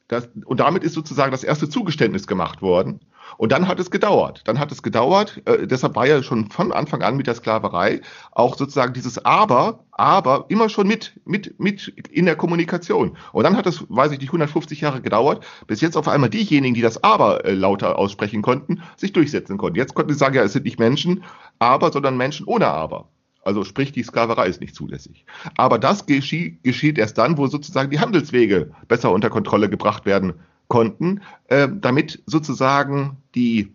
Das, 0.08 0.30
und 0.46 0.60
damit 0.60 0.84
ist 0.84 0.94
sozusagen 0.94 1.32
das 1.32 1.44
erste 1.44 1.68
Zugeständnis 1.68 2.28
gemacht 2.28 2.62
worden. 2.62 3.00
Und 3.38 3.52
dann 3.52 3.68
hat 3.68 3.80
es 3.80 3.90
gedauert. 3.90 4.42
Dann 4.46 4.60
hat 4.60 4.72
es 4.72 4.84
gedauert. 4.84 5.42
Äh, 5.46 5.66
deshalb 5.66 5.96
war 5.96 6.06
ja 6.06 6.22
schon 6.22 6.52
von 6.52 6.72
Anfang 6.72 7.02
an 7.02 7.18
mit 7.18 7.26
der 7.26 7.34
Sklaverei 7.34 8.02
auch 8.32 8.56
sozusagen 8.56 8.94
dieses 8.94 9.26
Aber, 9.26 9.84
aber 9.92 10.46
immer 10.50 10.70
schon 10.70 10.88
mit, 10.88 11.20
mit, 11.26 11.60
mit 11.60 11.88
in 11.88 12.26
der 12.26 12.36
Kommunikation. 12.36 13.18
Und 13.32 13.44
dann 13.44 13.58
hat 13.58 13.66
es, 13.66 13.84
weiß 13.90 14.12
ich 14.12 14.20
nicht, 14.20 14.30
150 14.30 14.82
Jahre 14.82 15.02
gedauert, 15.02 15.44
bis 15.66 15.82
jetzt 15.82 15.98
auf 15.98 16.08
einmal 16.08 16.30
diejenigen, 16.30 16.76
die 16.76 16.82
das 16.82 17.04
Aber 17.04 17.44
äh, 17.44 17.54
lauter 17.54 17.98
aussprechen 17.98 18.44
konnten, 18.44 18.84
sich 18.98 19.12
durchsetzen 19.12 19.58
konnten. 19.58 19.78
Jetzt 19.78 19.96
konnten 19.96 20.14
sie 20.14 20.20
sagen, 20.20 20.36
ja, 20.36 20.44
es 20.44 20.54
sind 20.54 20.66
nicht 20.66 20.80
Menschen, 20.80 21.24
aber, 21.58 21.92
sondern 21.92 22.16
Menschen 22.16 22.46
ohne 22.46 22.68
Aber. 22.68 23.08
Also 23.46 23.64
sprich, 23.64 23.92
die 23.92 24.04
Sklaverei 24.04 24.48
ist 24.48 24.60
nicht 24.60 24.76
zulässig. 24.76 25.26
Aber 25.56 25.78
das 25.78 26.08
geschieht, 26.08 26.64
geschieht 26.64 26.98
erst 26.98 27.18
dann, 27.20 27.38
wo 27.38 27.46
sozusagen 27.46 27.92
die 27.92 28.00
Handelswege 28.00 28.72
besser 28.88 29.12
unter 29.12 29.30
Kontrolle 29.30 29.70
gebracht 29.70 30.06
werden 30.06 30.34
konnten, 30.68 31.22
äh, 31.48 31.70
damit 31.72 32.24
sozusagen 32.26 33.18
die 33.36 33.72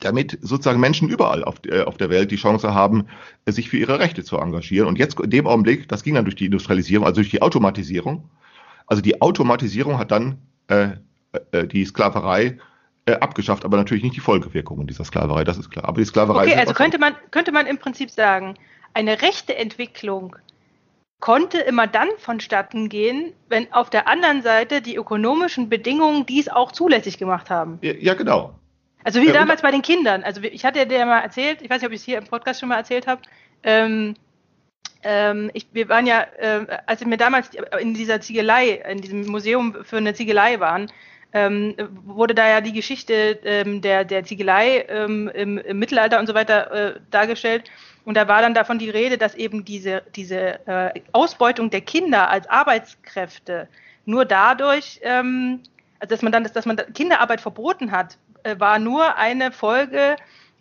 damit 0.00 0.38
sozusagen 0.42 0.78
Menschen 0.78 1.08
überall 1.08 1.42
auf, 1.42 1.56
äh, 1.66 1.82
auf 1.82 1.96
der 1.96 2.08
Welt 2.08 2.30
die 2.30 2.36
Chance 2.36 2.72
haben, 2.72 3.08
äh, 3.46 3.52
sich 3.52 3.68
für 3.68 3.78
ihre 3.78 3.98
Rechte 3.98 4.22
zu 4.22 4.38
engagieren. 4.38 4.86
Und 4.86 4.96
jetzt 4.96 5.18
in 5.18 5.30
dem 5.30 5.48
Augenblick, 5.48 5.88
das 5.88 6.04
ging 6.04 6.14
dann 6.14 6.24
durch 6.24 6.36
die 6.36 6.46
Industrialisierung, 6.46 7.04
also 7.04 7.16
durch 7.16 7.30
die 7.30 7.42
Automatisierung. 7.42 8.30
Also 8.86 9.02
die 9.02 9.20
Automatisierung 9.20 9.98
hat 9.98 10.12
dann 10.12 10.38
äh, 10.68 10.90
äh, 11.50 11.66
die 11.66 11.84
Sklaverei 11.84 12.58
äh, 13.08 13.18
abgeschafft, 13.20 13.64
aber 13.64 13.76
natürlich 13.76 14.02
nicht 14.02 14.16
die 14.16 14.20
Folgewirkungen 14.20 14.86
dieser 14.86 15.04
Sklaverei, 15.04 15.44
das 15.44 15.58
ist 15.58 15.70
klar. 15.70 15.86
Aber 15.86 15.98
die 15.98 16.04
Sklaverei. 16.04 16.42
Okay, 16.42 16.54
also 16.54 16.74
könnte 16.74 16.98
man, 16.98 17.14
könnte 17.30 17.52
man 17.52 17.66
im 17.66 17.78
Prinzip 17.78 18.10
sagen, 18.10 18.54
eine 18.94 19.22
rechte 19.22 19.56
Entwicklung 19.56 20.36
konnte 21.20 21.58
immer 21.58 21.86
dann 21.86 22.08
vonstatten 22.18 22.88
gehen, 22.88 23.32
wenn 23.48 23.72
auf 23.72 23.90
der 23.90 24.06
anderen 24.06 24.42
Seite 24.42 24.82
die 24.82 24.96
ökonomischen 24.96 25.68
Bedingungen 25.68 26.26
dies 26.26 26.48
auch 26.48 26.70
zulässig 26.70 27.18
gemacht 27.18 27.50
haben. 27.50 27.78
Ja, 27.82 27.92
ja 27.92 28.14
genau. 28.14 28.54
Also 29.04 29.20
wie 29.20 29.28
ja, 29.28 29.32
damals 29.32 29.62
bei 29.62 29.70
den 29.70 29.82
Kindern. 29.82 30.22
Also 30.22 30.42
ich 30.42 30.64
hatte 30.64 30.86
dir 30.86 31.06
mal 31.06 31.20
erzählt, 31.20 31.62
ich 31.62 31.70
weiß 31.70 31.80
nicht, 31.80 31.86
ob 31.86 31.92
ich 31.92 32.00
es 32.00 32.04
hier 32.04 32.18
im 32.18 32.26
Podcast 32.26 32.60
schon 32.60 32.68
mal 32.68 32.76
erzählt 32.76 33.06
habe. 33.06 33.22
Ähm, 33.62 34.14
ähm, 35.02 35.50
ich, 35.54 35.66
wir 35.72 35.88
waren 35.88 36.06
ja, 36.06 36.26
äh, 36.38 36.66
als 36.86 37.04
wir 37.04 37.16
damals 37.16 37.50
in 37.80 37.94
dieser 37.94 38.20
Ziegelei, 38.20 38.82
in 38.90 39.00
diesem 39.00 39.26
Museum 39.26 39.76
für 39.82 39.96
eine 39.96 40.14
Ziegelei 40.14 40.60
waren, 40.60 40.90
ähm, 41.32 41.74
wurde 42.04 42.34
da 42.34 42.48
ja 42.48 42.60
die 42.60 42.72
Geschichte 42.72 43.38
ähm, 43.44 43.80
der, 43.80 44.04
der 44.04 44.24
Ziegelei 44.24 44.86
ähm, 44.88 45.28
im, 45.34 45.58
im, 45.58 45.78
Mittelalter 45.78 46.18
und 46.18 46.26
so 46.26 46.34
weiter 46.34 46.72
äh, 46.72 47.00
dargestellt. 47.10 47.70
Und 48.04 48.16
da 48.16 48.26
war 48.28 48.40
dann 48.40 48.54
davon 48.54 48.78
die 48.78 48.88
Rede, 48.88 49.18
dass 49.18 49.34
eben 49.34 49.64
diese, 49.64 50.02
diese 50.16 50.66
äh, 50.66 51.00
Ausbeutung 51.12 51.68
der 51.68 51.82
Kinder 51.82 52.30
als 52.30 52.48
Arbeitskräfte 52.48 53.68
nur 54.06 54.24
dadurch, 54.24 55.00
ähm, 55.02 55.60
also 56.00 56.14
dass 56.14 56.22
man 56.22 56.32
dann, 56.32 56.44
dass 56.44 56.64
man 56.64 56.76
Kinderarbeit 56.94 57.42
verboten 57.42 57.92
hat, 57.92 58.16
äh, 58.44 58.58
war 58.58 58.78
nur 58.78 59.16
eine 59.16 59.52
Folge 59.52 60.16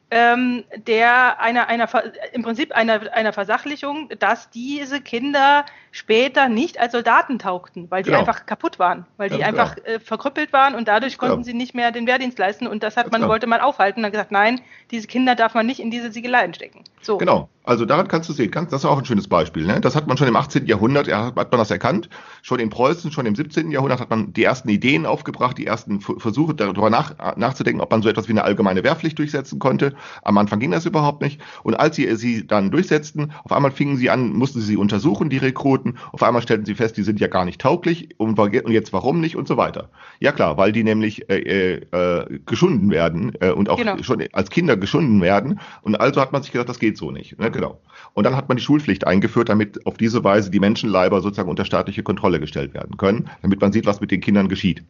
ähm, 0.09 0.63
der 0.87 1.41
einer, 1.41 1.67
einer, 1.67 1.89
im 2.31 2.41
Prinzip 2.41 2.71
einer, 2.71 3.11
einer 3.13 3.33
Versachlichung, 3.33 4.09
dass 4.19 4.49
diese 4.49 5.01
Kinder 5.01 5.65
später 5.91 6.47
nicht 6.47 6.79
als 6.79 6.93
Soldaten 6.93 7.39
taugten, 7.39 7.89
weil 7.91 8.03
die 8.03 8.07
Genau. 8.09 8.19
einfach 8.19 8.45
kaputt 8.45 8.79
waren, 8.79 9.05
weil 9.17 9.29
die 9.29 9.39
Ganz 9.39 9.47
einfach 9.47 9.77
äh, 9.83 9.99
verkrüppelt 9.99 10.53
waren 10.53 10.75
und 10.75 10.87
dadurch 10.87 11.17
konnten 11.17 11.37
Genau. 11.37 11.45
sie 11.45 11.53
nicht 11.53 11.73
mehr 11.75 11.91
den 11.91 12.07
Wehrdienst 12.07 12.37
leisten 12.39 12.67
und 12.67 12.83
das 12.83 12.95
hat 12.95 13.05
Ganz 13.05 13.11
man, 13.13 13.21
genau. 13.21 13.31
wollte 13.33 13.47
man 13.47 13.59
aufhalten 13.59 13.99
und 13.99 14.05
hat 14.05 14.13
gesagt, 14.13 14.31
nein, 14.31 14.61
diese 14.91 15.07
Kinder 15.07 15.35
darf 15.35 15.55
man 15.55 15.65
nicht 15.65 15.79
in 15.79 15.91
diese 15.91 16.11
Siegeleien 16.11 16.53
stecken. 16.53 16.83
So. 17.01 17.17
Genau, 17.17 17.49
also 17.63 17.85
daran 17.85 18.07
kannst 18.07 18.29
du 18.29 18.33
sehen, 18.33 18.51
das 18.51 18.71
ist 18.71 18.85
auch 18.85 18.97
ein 18.97 19.05
schönes 19.05 19.27
Beispiel. 19.27 19.65
Ne? 19.65 19.81
Das 19.81 19.95
hat 19.95 20.07
man 20.07 20.17
schon 20.17 20.27
im 20.27 20.35
18. 20.35 20.67
Jahrhundert, 20.67 21.07
ja, 21.07 21.33
hat 21.35 21.35
man 21.35 21.59
das 21.59 21.71
erkannt. 21.71 22.09
Schon 22.47 22.59
in 22.59 22.69
Preußen, 22.69 23.11
schon 23.11 23.25
im 23.25 23.35
17. 23.35 23.71
Jahrhundert 23.71 23.99
hat 23.99 24.09
man 24.09 24.31
die 24.31 24.45
ersten 24.45 24.69
Ideen 24.69 25.05
aufgebracht, 25.05 25.57
die 25.57 25.65
ersten 25.65 25.99
Versuche 25.99 26.55
darüber 26.55 26.89
nach, 26.89 27.35
nachzudenken, 27.35 27.81
ob 27.81 27.91
man 27.91 28.01
so 28.01 28.07
etwas 28.07 28.29
wie 28.29 28.31
eine 28.31 28.45
allgemeine 28.45 28.85
Wehrpflicht 28.85 29.19
durchsetzen 29.19 29.59
konnte. 29.59 29.93
Am 30.23 30.37
Anfang 30.37 30.61
ging 30.61 30.71
das 30.71 30.85
überhaupt 30.85 31.21
nicht. 31.21 31.41
Und 31.63 31.73
als 31.73 31.97
sie 31.97 32.15
sie 32.15 32.47
dann 32.47 32.71
durchsetzten, 32.71 33.33
auf 33.43 33.51
einmal 33.51 33.71
fingen 33.71 33.97
sie 33.97 34.09
an, 34.09 34.31
mussten 34.31 34.61
sie 34.61 34.65
sie 34.65 34.77
untersuchen, 34.77 35.29
die 35.29 35.39
Rekruten. 35.39 35.97
Auf 36.13 36.23
einmal 36.23 36.41
stellten 36.41 36.65
sie 36.65 36.75
fest, 36.75 36.95
die 36.95 37.03
sind 37.03 37.19
ja 37.19 37.27
gar 37.27 37.43
nicht 37.43 37.59
tauglich 37.59 38.17
und, 38.17 38.39
und 38.39 38.71
jetzt 38.71 38.93
warum 38.93 39.19
nicht 39.19 39.35
und 39.35 39.45
so 39.45 39.57
weiter. 39.57 39.89
Ja 40.21 40.31
klar, 40.31 40.55
weil 40.55 40.71
die 40.71 40.85
nämlich 40.85 41.29
äh, 41.29 41.79
äh, 41.79 42.39
geschunden 42.45 42.91
werden 42.91 43.33
äh, 43.41 43.51
und 43.51 43.67
auch 43.67 43.75
Genau. 43.77 44.01
schon 44.03 44.23
als 44.31 44.49
Kinder 44.49 44.77
geschunden 44.77 45.21
werden. 45.21 45.59
Und 45.81 45.99
also 45.99 46.21
hat 46.21 46.31
man 46.31 46.43
sich 46.43 46.53
gesagt, 46.53 46.69
das 46.69 46.79
geht 46.79 46.97
so 46.97 47.11
nicht. 47.11 47.37
Ne? 47.37 47.51
Genau. 47.51 47.81
Und 48.13 48.23
dann 48.23 48.37
hat 48.37 48.47
man 48.47 48.55
die 48.55 48.63
Schulpflicht 48.63 49.05
eingeführt, 49.05 49.49
damit 49.49 49.85
auf 49.85 49.97
diese 49.97 50.23
Weise 50.23 50.49
die 50.49 50.61
Menschenleiber 50.61 51.19
sozusagen 51.19 51.49
unter 51.49 51.65
staatliche 51.65 52.03
Kontrolle 52.03 52.36
gestellt 52.39 52.73
werden 52.73 52.97
können, 52.97 53.29
damit 53.41 53.61
man 53.61 53.71
sieht, 53.71 53.85
was 53.85 54.01
mit 54.01 54.11
den 54.11 54.21
Kindern 54.21 54.49
geschieht. 54.49 54.83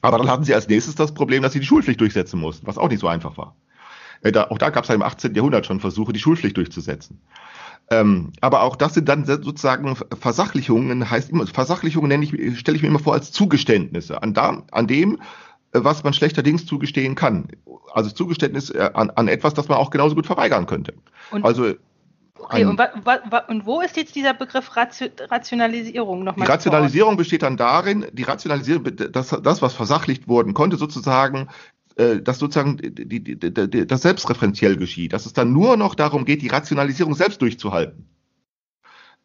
Aber 0.00 0.18
dann 0.18 0.28
hatten 0.28 0.44
sie 0.44 0.54
als 0.54 0.68
nächstes 0.68 0.96
das 0.96 1.14
Problem, 1.14 1.42
dass 1.42 1.52
sie 1.52 1.60
die 1.60 1.66
Schulpflicht 1.66 2.00
durchsetzen 2.00 2.40
mussten, 2.40 2.66
was 2.66 2.76
auch 2.76 2.88
nicht 2.88 3.00
so 3.00 3.08
einfach 3.08 3.36
war. 3.36 3.56
Äh, 4.22 4.32
da, 4.32 4.44
auch 4.44 4.58
da 4.58 4.70
gab 4.70 4.84
es 4.84 4.88
ja 4.88 4.94
im 4.94 5.02
18. 5.02 5.34
Jahrhundert 5.34 5.66
schon 5.66 5.80
Versuche, 5.80 6.12
die 6.12 6.20
Schulpflicht 6.20 6.56
durchzusetzen. 6.56 7.20
Ähm, 7.90 8.32
aber 8.40 8.62
auch 8.62 8.76
das 8.76 8.94
sind 8.94 9.08
dann 9.08 9.26
sozusagen 9.26 9.96
Versachlichungen, 10.18 11.10
heißt 11.10 11.30
immer, 11.30 11.46
Versachlichungen 11.46 12.08
nenne 12.08 12.24
ich, 12.24 12.58
stelle 12.58 12.76
ich 12.76 12.82
mir 12.82 12.88
immer 12.88 12.98
vor 12.98 13.12
als 13.14 13.32
Zugeständnisse 13.32 14.22
an, 14.22 14.34
da, 14.34 14.62
an 14.70 14.86
dem, 14.86 15.16
äh, 15.72 15.80
was 15.82 16.02
man 16.04 16.12
schlechterdings 16.12 16.66
zugestehen 16.66 17.14
kann. 17.14 17.48
Also 17.92 18.10
Zugeständnis 18.10 18.70
äh, 18.70 18.90
an, 18.94 19.10
an 19.10 19.28
etwas, 19.28 19.54
das 19.54 19.68
man 19.68 19.78
auch 19.78 19.90
genauso 19.90 20.14
gut 20.14 20.26
verweigern 20.26 20.66
könnte. 20.66 20.94
Und, 21.30 21.44
Also 21.44 21.74
okay, 22.42 22.64
und, 22.64 22.80
und 23.48 23.66
wo 23.66 23.80
ist 23.80 23.96
jetzt 23.96 24.14
dieser 24.14 24.34
Begriff 24.34 24.76
Ratio, 24.76 25.08
Rationalisierung 25.30 26.20
Die 26.20 26.24
nochmal? 26.24 26.48
Rationalisierung 26.48 27.16
besteht 27.16 27.42
dann 27.42 27.56
darin, 27.56 28.06
die 28.12 28.24
Rationalisierung, 28.24 28.84
das, 28.96 29.28
das 29.42 29.62
was 29.62 29.74
versachlicht 29.74 30.28
worden 30.28 30.54
konnte, 30.54 30.76
sozusagen, 30.76 31.48
äh, 31.96 32.20
dass 32.20 32.38
sozusagen 32.38 32.76
die, 32.78 32.92
die, 32.92 33.38
die, 33.38 33.68
die, 33.68 33.86
das 33.86 34.02
selbstreferenziell 34.02 34.76
geschieht, 34.76 35.12
dass 35.12 35.26
es 35.26 35.32
dann 35.32 35.52
nur 35.52 35.76
noch 35.76 35.94
darum 35.94 36.24
geht, 36.24 36.42
die 36.42 36.48
Rationalisierung 36.48 37.14
selbst 37.14 37.40
durchzuhalten. 37.40 38.08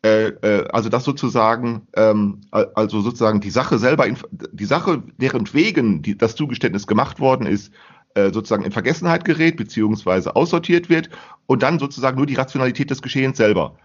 Äh, 0.06 0.27
äh, 0.27 0.67
also 0.69 0.89
dass 0.89 1.03
sozusagen, 1.03 1.88
ähm, 1.95 2.41
al- 2.51 2.71
also 2.75 3.01
sozusagen 3.01 3.41
die 3.41 3.49
Sache 3.49 3.80
selber, 3.80 4.06
die 4.51 4.65
Sache, 4.65 5.01
deren 5.17 5.51
wegen 5.53 6.03
die, 6.03 6.15
das 6.15 6.36
Zugeständnis 6.36 6.86
gemacht 6.86 7.19
worden 7.19 7.47
ist, 7.47 7.73
äh, 8.17 8.34
sozusagen 8.34 8.65
in 8.65 8.71
Vergessenheit 8.71 9.23
gerät, 9.25 9.58
beziehungsweise 9.58 10.36
aussortiert 10.36 10.89
wird 10.89 11.10
und 11.45 11.62
dann 11.62 11.80
sozusagen 11.80 12.17
nur 12.17 12.25
die 12.25 12.36
Rationalität 12.36 12.89
des 12.89 13.01
Geschehens 13.01 13.38
selber 13.38 13.75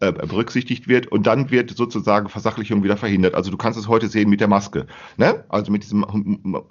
äh, 0.00 0.12
berücksichtigt 0.12 0.88
wird 0.88 1.06
und 1.06 1.26
dann 1.26 1.50
wird 1.50 1.70
sozusagen 1.70 2.28
Versachlichung 2.28 2.84
wieder 2.84 2.96
verhindert. 2.96 3.34
Also 3.34 3.50
du 3.50 3.56
kannst 3.56 3.78
es 3.78 3.88
heute 3.88 4.08
sehen 4.08 4.28
mit 4.28 4.40
der 4.40 4.48
Maske, 4.48 4.86
ne? 5.16 5.44
Also 5.48 5.72
mit 5.72 5.82
diesem 5.82 6.00
Mir, 6.00 6.62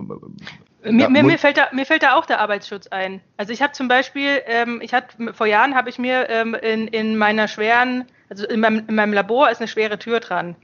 Ja, 0.83 1.09
mir, 1.09 1.21
Mund- 1.21 1.25
mir, 1.25 1.37
fällt 1.37 1.57
da, 1.57 1.67
mir 1.73 1.85
fällt 1.85 2.03
da 2.03 2.15
auch 2.15 2.25
der 2.25 2.39
Arbeitsschutz 2.39 2.87
ein. 2.87 3.19
Also 3.35 3.51
ich 3.51 3.61
habe 3.61 3.73
zum 3.73 3.87
Beispiel, 3.87 4.41
ähm, 4.45 4.79
ich 4.81 4.93
hatte 4.93 5.33
vor 5.33 5.47
Jahren 5.47 5.75
habe 5.75 5.89
ich 5.89 5.97
mir 5.99 6.29
ähm, 6.29 6.53
in, 6.53 6.87
in 6.87 7.17
meiner 7.17 7.47
schweren, 7.47 8.05
also 8.29 8.47
in 8.47 8.59
meinem, 8.59 8.83
in 8.87 8.95
meinem 8.95 9.13
Labor 9.13 9.49
ist 9.49 9.59
eine 9.59 9.67
schwere 9.67 9.97
Tür 9.97 10.19
dran. 10.19 10.55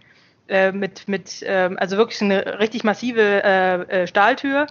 Äh, 0.48 0.72
mit, 0.74 1.08
mit 1.08 1.44
ähm, 1.46 1.78
also 1.80 1.98
wirklich 1.98 2.22
eine 2.22 2.60
richtig 2.60 2.84
massive 2.84 3.44
äh, 3.44 4.04
äh, 4.04 4.08
Stahltür. 4.08 4.68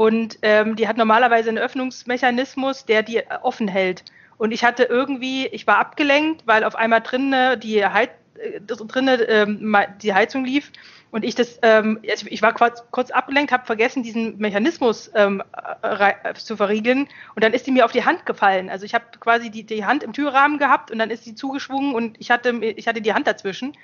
Und 0.00 0.38
ähm, 0.40 0.76
die 0.76 0.88
hat 0.88 0.96
normalerweise 0.96 1.50
einen 1.50 1.58
Öffnungsmechanismus, 1.58 2.86
der 2.86 3.02
die 3.02 3.22
offen 3.42 3.68
hält. 3.68 4.02
Und 4.38 4.50
ich 4.50 4.64
hatte 4.64 4.84
irgendwie, 4.84 5.46
ich 5.48 5.66
war 5.66 5.76
abgelenkt, 5.76 6.46
weil 6.46 6.64
auf 6.64 6.74
einmal 6.74 7.02
drinnen 7.02 7.60
die, 7.60 7.84
Heiz, 7.84 8.08
äh, 8.38 8.60
drinnen, 8.62 9.20
ähm, 9.28 9.76
die 10.00 10.14
Heizung 10.14 10.46
lief 10.46 10.72
und 11.10 11.22
ich 11.22 11.34
das, 11.34 11.58
ähm, 11.60 11.98
ich 12.02 12.40
war 12.40 12.54
kurz, 12.54 12.82
kurz 12.90 13.10
abgelenkt, 13.10 13.52
habe 13.52 13.66
vergessen, 13.66 14.02
diesen 14.02 14.38
Mechanismus 14.38 15.10
ähm, 15.14 15.42
rei- 15.82 16.16
äh, 16.24 16.32
zu 16.32 16.56
verriegeln 16.56 17.06
und 17.34 17.44
dann 17.44 17.52
ist 17.52 17.66
die 17.66 17.70
mir 17.70 17.84
auf 17.84 17.92
die 17.92 18.06
Hand 18.06 18.24
gefallen. 18.24 18.70
Also 18.70 18.86
ich 18.86 18.94
habe 18.94 19.04
quasi 19.20 19.50
die, 19.50 19.64
die 19.64 19.84
Hand 19.84 20.02
im 20.02 20.14
Türrahmen 20.14 20.56
gehabt 20.56 20.90
und 20.90 20.98
dann 20.98 21.10
ist 21.10 21.24
sie 21.24 21.34
zugeschwungen 21.34 21.94
und 21.94 22.18
ich 22.18 22.30
hatte, 22.30 22.52
ich 22.64 22.88
hatte 22.88 23.02
die 23.02 23.12
Hand 23.12 23.26
dazwischen. 23.26 23.76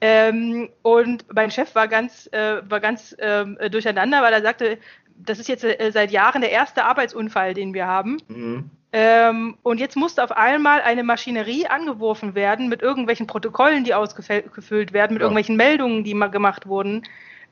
Ähm, 0.00 0.68
und 0.82 1.24
mein 1.34 1.50
Chef 1.50 1.74
war 1.74 1.88
ganz, 1.88 2.28
äh, 2.32 2.60
war 2.68 2.80
ganz 2.80 3.16
ähm, 3.18 3.56
durcheinander, 3.70 4.20
weil 4.22 4.32
er 4.32 4.42
sagte, 4.42 4.78
das 5.16 5.38
ist 5.38 5.48
jetzt 5.48 5.64
äh, 5.64 5.90
seit 5.92 6.10
Jahren 6.10 6.40
der 6.40 6.50
erste 6.50 6.84
Arbeitsunfall, 6.84 7.54
den 7.54 7.74
wir 7.74 7.86
haben. 7.86 8.18
Mhm. 8.28 8.70
Ähm, 8.92 9.58
und 9.62 9.80
jetzt 9.80 9.96
musste 9.96 10.22
auf 10.22 10.30
einmal 10.32 10.80
eine 10.82 11.02
Maschinerie 11.02 11.66
angeworfen 11.66 12.36
werden 12.36 12.68
mit 12.68 12.80
irgendwelchen 12.80 13.26
Protokollen, 13.26 13.82
die 13.82 13.92
ausgefüllt 13.94 14.92
werden, 14.92 15.14
mit 15.14 15.20
Ja. 15.20 15.24
irgendwelchen 15.24 15.56
Meldungen, 15.56 16.04
die 16.04 16.14
mal 16.14 16.30
gemacht 16.30 16.66
wurden, 16.68 17.02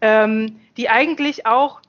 ähm, 0.00 0.60
die 0.76 0.88
eigentlich 0.88 1.44
auch, 1.44 1.80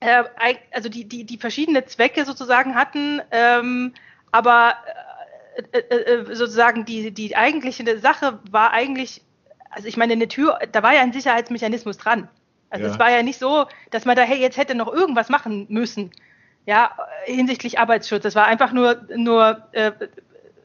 äh, 0.00 0.22
also 0.70 0.88
die, 0.88 1.08
die, 1.08 1.24
die 1.24 1.38
verschiedene 1.38 1.86
Zwecke 1.86 2.24
sozusagen 2.24 2.76
hatten, 2.76 3.20
ähm, 3.32 3.94
aber 4.30 4.74
äh, 5.72 5.78
äh, 5.78 5.96
äh, 5.96 6.34
sozusagen 6.34 6.84
die, 6.84 7.10
die 7.10 7.36
eigentliche 7.36 7.98
Sache 7.98 8.38
war 8.50 8.70
eigentlich, 8.70 9.22
also 9.70 9.88
ich 9.88 9.96
meine, 9.96 10.12
eine 10.12 10.28
Tür, 10.28 10.60
da 10.70 10.84
war 10.84 10.94
ja 10.94 11.00
ein 11.00 11.12
Sicherheitsmechanismus 11.12 11.98
dran. 11.98 12.28
Also 12.72 12.86
Ja. 12.86 12.92
es 12.92 12.98
war 12.98 13.10
ja 13.10 13.22
nicht 13.22 13.38
so, 13.38 13.66
dass 13.90 14.04
man 14.06 14.16
da, 14.16 14.22
hey, 14.22 14.40
jetzt 14.40 14.56
hätte 14.56 14.74
noch 14.74 14.92
irgendwas 14.92 15.28
machen 15.28 15.66
müssen. 15.68 16.10
Ja, 16.66 16.92
hinsichtlich 17.24 17.78
Arbeitsschutz. 17.78 18.22
Das 18.22 18.34
war 18.34 18.46
einfach 18.46 18.72
nur, 18.72 19.02
nur 19.14 19.62
äh, 19.72 19.92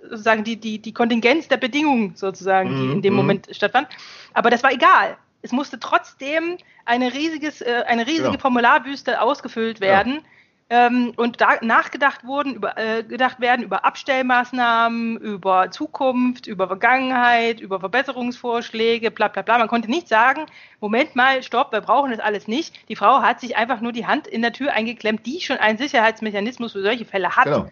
sozusagen 0.09 0.43
die, 0.43 0.55
die, 0.57 0.79
die 0.79 0.93
Kontingenz 0.93 1.47
der 1.49 1.57
Bedingungen 1.57 2.15
sozusagen, 2.15 2.69
die 2.69 2.75
Mhm, 2.75 2.91
in 2.91 3.01
dem 3.01 3.13
mhm. 3.13 3.17
Moment 3.17 3.47
stattfand. 3.51 3.89
Aber 4.33 4.49
das 4.49 4.63
war 4.63 4.71
egal. 4.71 5.17
Es 5.41 5.51
musste 5.51 5.79
trotzdem 5.79 6.57
eine, 6.85 7.13
riesiges, 7.13 7.61
äh, 7.61 7.83
eine 7.87 8.07
riesige 8.07 8.29
Genau. 8.29 8.39
Formularwüste 8.39 9.21
ausgefüllt 9.21 9.81
werden. 9.81 10.21
Ähm, 10.69 11.13
und 11.15 11.39
da 11.39 11.57
nachgedacht 11.61 12.25
wurden, 12.25 12.55
über, 12.55 12.77
äh, 12.77 13.01
gedacht 13.01 13.39
werden 13.39 13.63
über 13.63 13.85
Abstellmaßnahmen, 13.85 15.17
über 15.17 15.71
Zukunft, 15.71 16.45
über 16.45 16.67
Vergangenheit, 16.67 17.61
über 17.61 17.79
Verbesserungsvorschläge, 17.79 19.09
bla 19.09 19.29
bla 19.29 19.43
bla. 19.43 19.59
Man 19.59 19.69
konnte 19.69 19.89
nicht 19.89 20.09
sagen, 20.09 20.45
Moment 20.81 21.15
mal, 21.15 21.41
stopp, 21.41 21.71
wir 21.71 21.79
brauchen 21.79 22.11
das 22.11 22.19
alles 22.19 22.49
nicht. 22.49 22.89
Die 22.89 22.97
Frau 22.97 23.21
hat 23.21 23.39
sich 23.39 23.55
einfach 23.55 23.79
nur 23.79 23.93
die 23.93 24.07
Hand 24.07 24.27
in 24.27 24.41
der 24.41 24.51
Tür 24.51 24.73
eingeklemmt, 24.73 25.25
die 25.25 25.39
schon 25.39 25.57
einen 25.57 25.77
Sicherheitsmechanismus 25.77 26.73
für 26.73 26.81
solche 26.81 27.05
Fälle 27.05 27.37
hat. 27.37 27.45
Genau. 27.45 27.67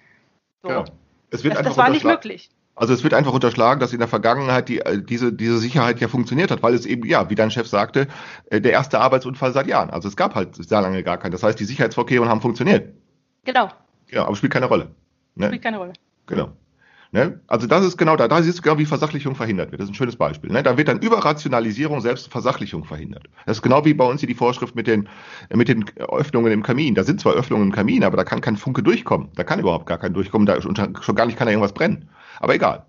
So. 0.64 0.70
genau. 0.70 0.86
Es 1.32 1.44
wird 1.44 1.56
Das, 1.56 1.64
das 1.64 1.78
war 1.78 1.90
nicht 1.90 2.06
möglich. 2.06 2.50
Also 2.76 2.94
es 2.94 3.04
wird 3.04 3.14
einfach 3.14 3.32
unterschlagen, 3.32 3.80
dass 3.80 3.94
in 3.94 4.00
der 4.00 4.08
Vergangenheit 4.10 4.68
die, 4.68 4.80
äh, 4.80 5.02
diese, 5.02 5.32
diese 5.32 5.58
Sicherheit 5.60 6.02
ja 6.02 6.10
funktioniert 6.10 6.52
hat, 6.52 6.62
weil 6.62 6.74
es 6.74 6.86
eben, 6.86 7.06
ja, 7.08 7.30
wie 7.30 7.36
dein 7.36 7.50
Chef 7.50 7.68
sagte, 7.68 8.08
äh, 8.50 8.60
der 8.60 8.74
erste 8.74 9.00
Arbeitsunfall 9.00 9.54
seit 9.54 9.68
Jahren. 9.68 9.90
Also 9.90 10.10
es 10.10 10.18
gab 10.18 10.36
halt 10.36 10.56
sehr 10.56 10.82
lange 10.82 11.02
gar 11.02 11.18
keinen. 11.18 11.32
Das 11.32 11.44
heißt, 11.44 11.58
die 11.60 11.64
Sicherheitsvorkehrungen 11.66 12.30
haben 12.30 12.42
funktioniert. 12.42 12.94
Genau, 13.46 13.70
Ja, 14.12 14.26
aber 14.26 14.36
spielt 14.36 14.52
keine 14.52 14.66
Rolle. 14.66 14.90
Ne? 15.36 15.48
spielt 15.48 15.64
keine 15.64 15.78
Rolle. 15.78 15.94
Genau. 16.26 16.50
Ne? 17.12 17.40
Also 17.48 17.68
das 17.68 17.86
ist 17.86 17.98
genau 17.98 18.16
da, 18.16 18.28
da 18.28 18.42
siehst 18.42 18.58
du 18.58 18.62
genau, 18.62 18.78
wie 18.78 18.86
Versachlichung 18.86 19.36
verhindert 19.36 19.72
wird. 19.72 19.80
Das 19.80 19.88
ist 19.88 19.92
ein 19.94 19.96
schönes 19.96 20.16
Beispiel. 20.16 20.52
Ne? 20.52 20.64
Da 20.64 20.78
wird 20.78 20.88
dann 20.88 21.00
über 21.00 21.24
Rationalisierung 21.24 22.02
selbst 22.02 22.30
Versachlichung 22.32 22.84
verhindert. 22.84 23.28
Das 23.46 23.58
ist 23.58 23.62
genau 23.62 23.86
wie 23.86 23.94
bei 23.94 24.06
uns 24.06 24.22
hier 24.22 24.28
die 24.28 24.36
Vorschrift 24.36 24.76
mit 24.76 24.88
den, 24.88 25.08
mit 25.54 25.68
den 25.68 25.86
Öffnungen 25.98 26.52
im 26.52 26.64
Kamin. 26.64 26.96
Da 26.96 27.04
sind 27.04 27.22
zwar 27.22 27.34
Öffnungen 27.34 27.68
im 27.68 27.72
Kamin, 27.72 28.04
aber 28.04 28.18
da 28.18 28.24
kann 28.24 28.42
kein 28.42 28.58
Funke 28.58 28.84
durchkommen. 28.84 29.30
Da 29.36 29.44
kann 29.44 29.60
überhaupt 29.60 29.86
gar 29.86 29.98
kein 29.98 30.14
durchkommen, 30.14 30.46
da 30.46 30.62
schon 30.62 30.76
schon 30.76 31.16
gar 31.16 31.26
nicht 31.26 31.38
kann 31.38 31.46
da 31.46 31.52
irgendwas 31.52 31.74
brennen. 31.74 32.10
Aber 32.40 32.56
egal. 32.56 32.86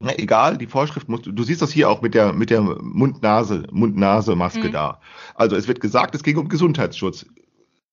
Ne, 0.00 0.18
egal, 0.18 0.58
die 0.58 0.66
Vorschrift 0.66 1.08
muss, 1.08 1.22
du 1.22 1.42
siehst 1.44 1.62
das 1.62 1.70
hier 1.70 1.88
auch 1.88 2.02
mit 2.02 2.14
der, 2.14 2.32
mit 2.32 2.50
der 2.50 2.60
Mund-Nase, 2.60 3.62
Mund-Nase-Maske 3.70 4.68
Mhm. 4.68 4.72
da. 4.72 5.00
Also 5.36 5.54
es 5.54 5.68
wird 5.68 5.80
gesagt, 5.80 6.16
es 6.16 6.24
ging 6.24 6.36
um 6.38 6.48
Gesundheitsschutz. 6.48 7.24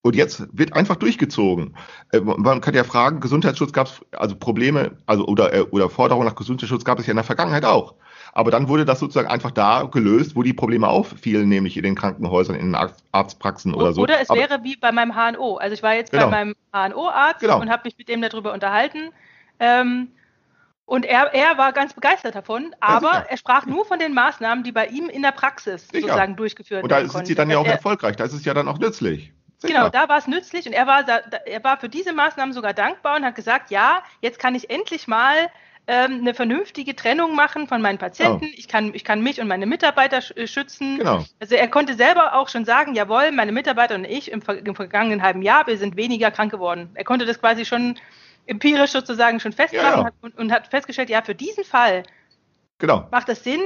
Und 0.01 0.15
jetzt 0.15 0.47
wird 0.57 0.73
einfach 0.73 0.95
durchgezogen. 0.95 1.75
Äh, 2.13 2.21
Man 2.21 2.61
kann 2.61 2.73
ja 2.73 2.85
fragen, 2.85 3.19
Gesundheitsschutz 3.19 3.73
gab 3.73 3.87
es, 3.87 4.01
also 4.17 4.35
Probleme, 4.37 4.91
also 5.05 5.25
oder, 5.25 5.53
äh, 5.53 5.61
oder 5.61 5.89
Forderungen 5.89 6.25
nach 6.25 6.35
Gesundheitsschutz 6.35 6.85
gab 6.85 6.99
es 6.99 7.05
ja 7.07 7.11
in 7.11 7.17
der 7.17 7.25
Vergangenheit 7.25 7.65
auch. 7.65 7.95
Aber 8.31 8.49
dann 8.49 8.69
wurde 8.69 8.85
das 8.85 8.99
sozusagen 8.99 9.27
einfach 9.27 9.51
da 9.51 9.83
gelöst, 9.83 10.35
wo 10.37 10.43
die 10.43 10.53
Probleme 10.53 10.87
auffielen, 10.87 11.49
nämlich 11.49 11.75
in 11.75 11.83
den 11.83 11.95
Krankenhäusern, 11.95 12.55
in 12.55 12.67
den 12.67 12.75
Arzt, 12.75 13.03
Arztpraxen 13.11 13.73
oder 13.73 13.91
so. 13.91 14.01
Oder 14.01 14.21
es 14.21 14.29
Aber- 14.29 14.39
wäre 14.39 14.63
wie 14.63 14.77
bei 14.77 14.91
meinem 14.93 15.15
HNO. 15.15 15.57
Also 15.57 15.73
ich 15.73 15.83
war 15.83 15.93
jetzt 15.95 16.11
Genau. 16.11 16.25
bei 16.25 16.31
meinem 16.31 16.55
HNO-Arzt 16.71 17.41
Genau. 17.41 17.59
und 17.59 17.69
habe 17.69 17.81
mich 17.85 17.97
mit 17.97 18.07
dem 18.07 18.21
darüber 18.21 18.53
unterhalten. 18.53 19.09
Ähm, 19.59 20.09
und 20.85 21.05
er, 21.05 21.33
er 21.33 21.57
war 21.57 21.73
ganz 21.73 21.93
begeistert 21.93 22.35
davon, 22.35 22.73
aber 22.79 23.09
sicher. 23.13 23.25
er 23.31 23.37
sprach 23.37 23.65
nur 23.65 23.85
von 23.85 23.99
den 23.99 24.13
Maßnahmen, 24.13 24.63
die 24.63 24.71
bei 24.71 24.87
ihm 24.87 25.09
in 25.09 25.23
der 25.23 25.31
Praxis 25.33 25.87
Sicher. 25.89 26.01
sozusagen 26.07 26.35
durchgeführt 26.37 26.83
Und 26.83 26.91
da 26.91 26.97
werden 26.97 27.09
sind 27.09 27.27
sie 27.27 27.35
dann 27.35 27.49
ja 27.49 27.57
auch 27.57 27.65
Er- 27.65 27.73
erfolgreich. 27.73 28.15
Da 28.15 28.23
ist 28.23 28.33
es 28.33 28.45
ja 28.45 28.53
dann 28.53 28.67
auch 28.69 28.79
nützlich. 28.79 29.33
Genau, 29.61 29.89
da 29.89 30.07
war 30.07 30.17
es 30.17 30.27
nützlich 30.27 30.65
und 30.67 30.73
er 30.73 30.87
war, 30.87 31.07
er 31.07 31.63
war 31.63 31.77
für 31.77 31.89
diese 31.89 32.13
Maßnahmen 32.13 32.53
sogar 32.53 32.73
dankbar 32.73 33.17
und 33.17 33.25
hat 33.25 33.35
gesagt, 33.35 33.71
ja, 33.71 34.03
jetzt 34.21 34.39
kann 34.39 34.55
ich 34.55 34.69
endlich 34.69 35.07
mal 35.07 35.49
ähm, 35.87 36.19
eine 36.21 36.33
vernünftige 36.33 36.95
Trennung 36.95 37.35
machen 37.35 37.67
von 37.67 37.81
meinen 37.81 37.97
Patienten. 37.97 38.45
Ich, 38.55 38.67
kann, 38.67 38.93
ich 38.93 39.03
kann 39.03 39.21
mich 39.21 39.41
und 39.41 39.47
meine 39.47 39.65
Mitarbeiter 39.65 40.19
äh, 40.37 40.47
schützen. 40.47 40.99
Genau. 40.99 41.25
Also 41.39 41.55
er 41.55 41.67
konnte 41.67 41.95
selber 41.95 42.35
auch 42.35 42.47
schon 42.47 42.63
sagen, 42.63 42.93
jawohl, 42.93 43.31
meine 43.31 43.51
Mitarbeiter 43.51 43.95
und 43.95 44.05
ich 44.05 44.31
im, 44.31 44.41
im 44.41 44.75
vergangenen 44.75 45.23
halben 45.23 45.41
Jahr, 45.41 45.67
wir 45.67 45.77
sind 45.77 45.97
weniger 45.97 46.31
krank 46.31 46.51
geworden. 46.51 46.91
Er 46.93 47.03
konnte 47.03 47.25
das 47.25 47.39
quasi 47.39 47.65
schon 47.65 47.97
empirisch 48.45 48.91
sozusagen 48.91 49.39
schon 49.39 49.51
festmachen 49.51 49.99
Ja. 49.99 50.05
Hat, 50.05 50.13
und, 50.21 50.37
und 50.37 50.51
hat 50.51 50.67
festgestellt, 50.67 51.09
ja, 51.09 51.21
für 51.21 51.35
diesen 51.35 51.63
Fall 51.63 52.03
Genau. 52.77 53.07
macht 53.11 53.27
das 53.27 53.43
Sinn. 53.43 53.61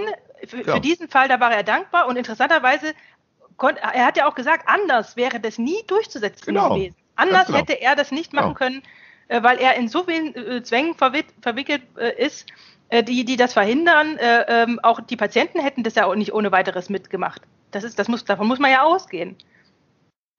Für, 0.46 0.58
Ja. 0.58 0.76
für 0.76 0.82
diesen 0.82 1.08
Fall, 1.08 1.28
da 1.30 1.40
war 1.40 1.54
er 1.54 1.64
dankbar 1.64 2.08
und 2.08 2.18
interessanterweise, 2.18 2.94
er 3.60 4.06
hat 4.06 4.18
ja 4.18 4.28
auch 4.28 4.36
gesagt, 4.36 4.68
anders 4.68 5.16
wäre 5.16 5.40
das 5.40 5.58
nie 5.58 5.84
durchzusetzen 5.88 6.46
Genau. 6.46 6.76
gewesen. 6.76 6.96
Anders 7.16 7.48
genau. 7.48 7.60
hätte 7.60 7.80
er 7.82 7.96
das 7.96 8.12
nicht 8.12 8.34
machen 8.34 8.54
Genau. 8.54 8.58
können, 8.58 8.84
äh, 9.28 9.42
weil 9.44 9.58
er 9.60 9.76
in 9.76 9.88
so 9.88 10.04
vielen 10.04 10.36
äh, 10.36 10.64
Zwängen 10.64 10.96
verwick, 10.96 11.28
verwickelt 11.42 11.84
äh, 11.98 12.24
ist, 12.24 12.48
die, 12.92 13.26
die 13.26 13.38
das 13.38 13.54
verhindern. 13.54 14.18
Äh, 14.18 14.46
ähm, 14.48 14.80
auch 14.84 15.00
die 15.00 15.16
Patienten 15.18 15.60
hätten 15.60 15.82
das 15.82 15.96
ja 15.96 16.06
auch 16.06 16.14
nicht 16.14 16.32
ohne 16.32 16.52
weiteres 16.52 16.90
mitgemacht. 16.90 17.42
Das 17.72 17.84
ist, 17.84 17.98
das 17.98 18.08
muss, 18.08 18.24
davon 18.24 18.48
muss 18.48 18.60
man 18.60 18.70
ja 18.70 18.84
ausgehen. 18.84 19.36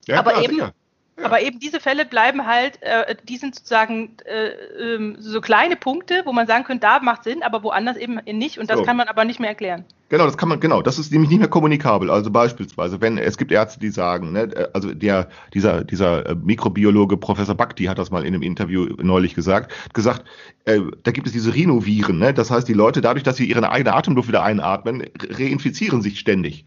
Ja, 0.06 0.20
Aber 0.20 0.32
klar, 0.32 0.44
eben- 0.44 0.54
sicher. 0.54 0.74
Ja. 1.16 1.26
Aber 1.26 1.40
eben 1.42 1.60
diese 1.60 1.78
Fälle 1.78 2.04
bleiben 2.04 2.44
halt, 2.44 2.82
äh, 2.82 3.14
die 3.28 3.36
sind 3.36 3.54
sozusagen 3.54 4.16
äh, 4.24 4.48
ähm, 4.96 5.16
so 5.20 5.40
kleine 5.40 5.76
Punkte, 5.76 6.22
wo 6.24 6.32
man 6.32 6.48
sagen 6.48 6.64
könnte, 6.64 6.80
da 6.80 6.98
macht 6.98 7.22
Sinn, 7.22 7.44
aber 7.44 7.62
woanders 7.62 7.96
eben 7.96 8.18
nicht. 8.26 8.58
Und 8.58 8.68
das 8.68 8.78
So. 8.78 8.82
kann 8.84 8.96
man 8.96 9.06
aber 9.06 9.24
nicht 9.24 9.38
mehr 9.38 9.50
erklären. 9.50 9.84
Genau, 10.08 10.26
das 10.26 10.36
kann 10.36 10.48
man, 10.48 10.58
genau, 10.60 10.82
das 10.82 10.98
ist 10.98 11.12
nämlich 11.12 11.30
nicht 11.30 11.38
mehr 11.38 11.48
kommunikabel. 11.48 12.10
Also 12.10 12.30
beispielsweise, 12.30 13.00
wenn 13.00 13.16
es 13.16 13.38
gibt 13.38 13.52
Ärzte, 13.52 13.78
die 13.78 13.90
sagen, 13.90 14.32
ne, 14.32 14.42
äh, 14.54 14.68
also 14.72 14.92
der, 14.92 15.28
dieser, 15.54 15.84
dieser 15.84 16.26
äh, 16.30 16.34
Mikrobiologe 16.34 17.16
Professor 17.16 17.54
Bakti 17.54 17.84
hat 17.84 17.98
das 17.98 18.10
mal 18.10 18.22
in 18.24 18.34
einem 18.34 18.42
Interview 18.42 18.88
neulich 19.00 19.36
gesagt, 19.36 19.72
hat 19.84 19.94
gesagt, 19.94 20.24
äh, 20.64 20.80
da 21.04 21.12
gibt 21.12 21.28
es 21.28 21.32
diese 21.32 21.54
Rhinoviren, 21.54 22.18
ne? 22.18 22.34
Das 22.34 22.50
heißt, 22.50 22.66
die 22.66 22.74
Leute, 22.74 23.00
dadurch, 23.00 23.22
dass 23.22 23.36
sie 23.36 23.48
ihre 23.48 23.70
eigene 23.70 23.94
Atemluft 23.94 24.28
wieder 24.28 24.42
einatmen, 24.42 25.00
re- 25.00 25.38
reinfizieren 25.38 26.02
sich 26.02 26.18
ständig. 26.18 26.64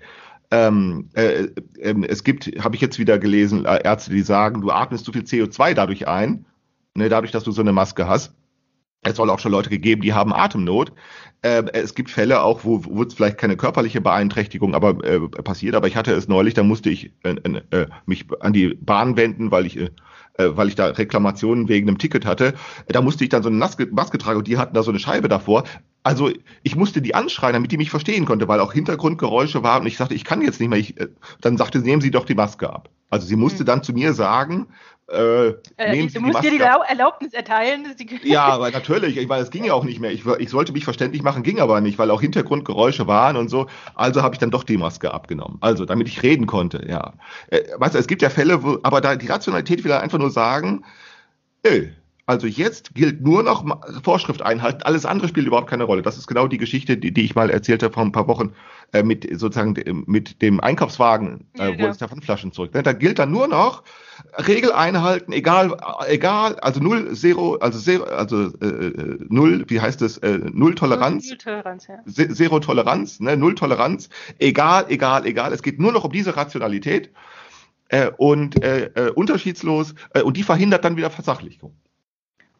Ähm, 0.49 1.09
äh, 1.13 1.47
ähm, 1.79 2.03
es 2.03 2.23
gibt, 2.23 2.45
habe 2.63 2.75
ich 2.75 2.81
jetzt 2.81 2.99
wieder 2.99 3.19
gelesen, 3.19 3.65
äh, 3.65 3.83
Ärzte, 3.83 4.11
die 4.11 4.21
sagen, 4.21 4.61
du 4.61 4.71
atmest 4.71 5.05
zu 5.05 5.11
viel 5.11 5.23
CO2 5.23 5.73
dadurch 5.73 6.07
ein, 6.07 6.45
ne, 6.95 7.09
dadurch, 7.09 7.31
dass 7.31 7.43
du 7.43 7.51
so 7.51 7.61
eine 7.61 7.73
Maske 7.73 8.07
hast. 8.07 8.33
Es 9.03 9.17
soll 9.17 9.29
auch 9.29 9.39
schon 9.39 9.51
Leute 9.51 9.69
gegeben, 9.69 10.01
die 10.01 10.13
haben 10.13 10.33
Atemnot. 10.33 10.91
Äh, 11.41 11.63
es 11.73 11.95
gibt 11.95 12.09
Fälle 12.09 12.41
auch, 12.41 12.63
wo, 12.63 12.83
wo 12.85 13.03
es 13.03 13.13
vielleicht 13.13 13.37
keine 13.37 13.57
körperliche 13.57 14.01
Beeinträchtigung 14.01 14.73
aber 14.73 15.03
äh, 15.03 15.19
passiert, 15.19 15.75
aber 15.75 15.87
ich 15.87 15.95
hatte 15.95 16.13
es 16.13 16.27
neulich, 16.27 16.53
da 16.53 16.63
musste 16.63 16.89
ich 16.89 17.13
äh, 17.23 17.35
äh, 17.71 17.87
mich 18.05 18.25
an 18.39 18.53
die 18.53 18.73
Bahn 18.73 19.17
wenden, 19.17 19.51
weil 19.51 19.65
ich 19.65 19.79
äh, 20.37 20.55
weil 20.55 20.67
ich 20.67 20.75
da 20.75 20.87
Reklamationen 20.87 21.67
wegen 21.67 21.87
einem 21.87 21.97
Ticket 21.97 22.25
hatte. 22.25 22.53
Da 22.87 23.01
musste 23.01 23.23
ich 23.23 23.29
dann 23.29 23.43
so 23.43 23.49
eine 23.49 23.57
Maske, 23.57 24.17
tragen 24.17 24.37
und 24.39 24.47
die 24.47 24.57
hatten 24.57 24.73
da 24.73 24.83
so 24.83 24.91
eine 24.91 24.99
Scheibe 24.99 25.27
davor. 25.27 25.63
Also 26.03 26.31
ich 26.63 26.75
musste 26.75 27.01
die 27.01 27.15
anschreien, 27.15 27.53
damit 27.53 27.71
die 27.71 27.77
mich 27.77 27.89
verstehen 27.89 28.25
konnte, 28.25 28.47
weil 28.47 28.59
auch 28.61 28.73
Hintergrundgeräusche 28.73 29.63
waren 29.63 29.81
und 29.81 29.87
ich 29.87 29.97
sagte, 29.97 30.15
ich 30.15 30.23
kann 30.23 30.41
jetzt 30.41 30.59
nicht 30.59 30.69
mehr. 30.69 30.79
Ich, 30.79 30.97
äh, 30.99 31.09
dann 31.41 31.57
sagte, 31.57 31.79
nehmen 31.79 32.01
Sie 32.01 32.11
doch 32.11 32.25
die 32.25 32.35
Maske 32.35 32.69
ab. 32.71 32.89
Also 33.09 33.27
sie 33.27 33.35
musste 33.35 33.59
Hm. 33.59 33.65
dann 33.65 33.83
zu 33.83 33.93
mir 33.93 34.13
sagen, 34.13 34.67
äh, 35.09 35.47
Äh, 35.77 36.07
du 36.07 36.19
musst 36.21 36.43
dir 36.43 36.51
die 36.51 36.61
ab. 36.63 36.81
Erlaubnis 36.87 37.33
erteilen. 37.33 37.83
dass 37.85 37.95
die- 37.95 38.19
Ja, 38.23 38.45
aber 38.45 38.71
natürlich, 38.71 39.17
ich, 39.17 39.29
weil 39.29 39.41
es 39.41 39.49
ging 39.51 39.63
ja 39.65 39.73
auch 39.73 39.83
nicht 39.83 39.99
mehr. 39.99 40.11
Ich, 40.11 40.25
ich 40.25 40.49
sollte 40.49 40.73
mich 40.73 40.83
verständlich 40.83 41.23
machen, 41.23 41.43
ging 41.43 41.59
aber 41.59 41.79
nicht, 41.81 41.97
weil 41.97 42.11
auch 42.11 42.21
Hintergrundgeräusche 42.21 43.07
waren 43.07 43.37
und 43.37 43.49
so. 43.49 43.67
Also 43.95 44.21
habe 44.21 44.35
ich 44.35 44.39
dann 44.39 44.51
doch 44.51 44.63
die 44.63 44.77
Maske 44.77 45.13
abgenommen. 45.13 45.57
Also, 45.61 45.85
damit 45.85 46.07
ich 46.07 46.23
reden 46.23 46.45
konnte, 46.45 46.85
ja. 46.89 47.13
Äh, 47.49 47.61
weißt 47.77 47.95
du, 47.95 47.99
es 47.99 48.07
gibt 48.07 48.21
ja 48.21 48.29
Fälle, 48.29 48.63
wo, 48.63 48.79
aber 48.83 49.01
da 49.01 49.15
die 49.15 49.27
Rationalität 49.27 49.83
will 49.83 49.91
einfach 49.93 50.17
nur 50.19 50.31
sagen, 50.31 50.83
nö, 51.65 51.87
also 52.27 52.45
jetzt 52.45 52.93
gilt 52.93 53.21
nur 53.21 53.41
noch 53.41 53.65
Vorschrift 54.03 54.41
einhalten, 54.41 54.83
alles 54.83 55.05
andere 55.05 55.29
spielt 55.29 55.47
überhaupt 55.47 55.69
keine 55.69 55.85
Rolle. 55.85 56.01
Das 56.01 56.17
ist 56.17 56.27
genau 56.27 56.47
die 56.47 56.57
Geschichte, 56.57 56.97
die, 56.97 57.13
die 57.13 57.23
ich 57.23 57.35
mal 57.35 57.49
erzählt 57.49 57.81
habe 57.81 57.93
vor 57.93 58.03
ein 58.03 58.11
paar 58.11 58.27
Wochen 58.27 58.51
äh, 58.91 59.01
mit 59.01 59.25
sozusagen 59.39 59.73
dem- 59.75 60.03
mit 60.07 60.41
dem 60.41 60.59
Einkaufswagen, 60.59 61.45
Ja, 61.57 61.69
äh, 61.69 61.77
wo 61.79 61.83
ja. 61.83 61.89
es 61.89 61.97
davon 61.97 62.21
Flaschen 62.21 62.51
zurück. 62.51 62.73
Ne? 62.73 62.83
Da 62.83 62.91
gilt 62.91 63.17
dann 63.19 63.31
nur 63.31 63.47
noch 63.47 63.83
Regel 64.45 64.73
einhalten, 64.73 65.31
egal, 65.31 65.77
egal, 66.07 66.59
also 66.59 66.81
null, 66.81 67.13
zero, 67.15 67.55
also 67.55 67.79
zero, 67.79 68.03
also 68.03 68.51
äh, 68.61 68.65
äh, 68.65 69.17
null, 69.29 69.63
wie 69.69 69.79
heißt 69.79 70.01
es, 70.01 70.17
äh, 70.17 70.39
null 70.51 70.75
Toleranz, 70.75 71.29
Null 71.29 71.37
Toleranz, 71.37 71.87
ja. 71.87 71.99
Zero 72.33 72.59
Toleranz, 72.59 73.21
ne, 73.21 73.37
Null 73.37 73.55
Toleranz, 73.55 74.09
egal, 74.37 74.85
egal, 74.89 75.25
egal. 75.25 75.53
Es 75.53 75.63
geht 75.63 75.79
nur 75.79 75.93
noch 75.93 76.03
um 76.03 76.11
diese 76.11 76.35
Rationalität 76.35 77.09
äh, 77.87 78.09
und 78.17 78.61
äh, 78.63 78.87
äh, 78.95 79.11
unterschiedslos 79.11 79.95
äh, 80.13 80.21
und 80.21 80.35
die 80.35 80.43
verhindert 80.43 80.83
dann 80.83 80.97
wieder 80.97 81.09
Versachlichung. 81.09 81.73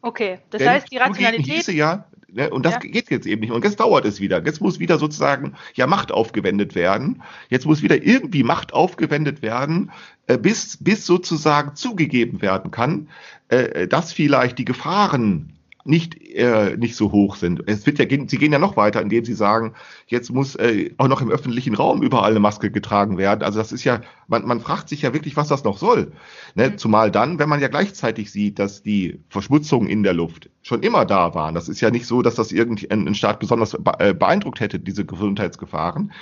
Okay, 0.02 0.38
das 0.50 0.60
Denn 0.60 0.70
heißt, 0.70 0.92
die 0.92 0.96
Rationalität. 0.98 1.46
hieße 1.46 1.72
ja, 1.72 2.04
ne, 2.28 2.50
und 2.50 2.64
das 2.64 2.74
Ja. 2.74 2.78
geht 2.78 3.10
jetzt 3.10 3.26
eben 3.26 3.40
nicht. 3.40 3.50
Und 3.52 3.64
jetzt 3.64 3.80
dauert 3.80 4.04
es 4.04 4.20
wieder. 4.20 4.44
Jetzt 4.44 4.60
muss 4.60 4.78
wieder 4.78 4.98
sozusagen 4.98 5.54
ja 5.74 5.86
Macht 5.86 6.12
aufgewendet 6.12 6.74
werden. 6.74 7.22
Jetzt 7.48 7.66
muss 7.66 7.82
wieder 7.82 8.00
irgendwie 8.02 8.44
Macht 8.44 8.72
aufgewendet 8.72 9.42
werden, 9.42 9.90
äh, 10.28 10.38
bis, 10.38 10.76
bis 10.80 11.04
sozusagen 11.04 11.74
zugegeben 11.74 12.40
werden 12.42 12.70
kann, 12.70 13.08
äh, 13.48 13.88
dass 13.88 14.12
vielleicht 14.12 14.58
die 14.58 14.64
Gefahren 14.64 15.57
nicht, 15.88 16.20
äh, 16.34 16.76
nicht 16.76 16.94
so 16.96 17.10
hoch 17.12 17.36
sind. 17.36 17.62
Es 17.66 17.86
wird 17.86 17.98
ja, 17.98 18.04
gehen- 18.04 18.28
sie 18.28 18.36
gehen 18.36 18.52
ja 18.52 18.58
noch 18.58 18.76
weiter, 18.76 19.00
indem 19.00 19.24
sie 19.24 19.32
sagen, 19.32 19.74
jetzt 20.06 20.30
muss 20.30 20.54
äh, 20.56 20.92
auch 20.98 21.08
noch 21.08 21.22
im 21.22 21.30
öffentlichen 21.30 21.74
Raum 21.74 22.02
überall 22.02 22.30
eine 22.30 22.40
Maske 22.40 22.70
getragen 22.70 23.16
werden. 23.16 23.42
Also 23.42 23.58
das 23.58 23.72
ist 23.72 23.84
ja, 23.84 24.02
man, 24.26 24.46
man 24.46 24.60
fragt 24.60 24.90
sich 24.90 25.02
ja 25.02 25.14
wirklich, 25.14 25.36
was 25.36 25.48
das 25.48 25.64
noch 25.64 25.78
soll. 25.78 26.12
Ne? 26.54 26.68
Mhm. 26.70 26.78
Zumal 26.78 27.10
dann, 27.10 27.38
wenn 27.38 27.48
man 27.48 27.60
ja 27.60 27.68
gleichzeitig 27.68 28.30
sieht, 28.30 28.58
dass 28.58 28.82
die 28.82 29.20
Verschmutzungen 29.30 29.88
in 29.88 30.02
der 30.02 30.12
Luft 30.12 30.50
schon 30.62 30.82
immer 30.82 31.06
da 31.06 31.34
waren. 31.34 31.54
Das 31.54 31.68
ist 31.70 31.80
ja 31.80 31.90
nicht 31.90 32.06
so, 32.06 32.20
dass 32.20 32.34
das 32.34 32.52
irgendein 32.52 33.14
Staat 33.14 33.40
besonders 33.40 33.72
be- 33.72 33.92
äh, 33.98 34.12
beeindruckt 34.12 34.60
hätte, 34.60 34.78
diese 34.78 35.06
Gesundheitsgefahren. 35.06 36.12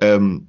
Ähm, 0.00 0.48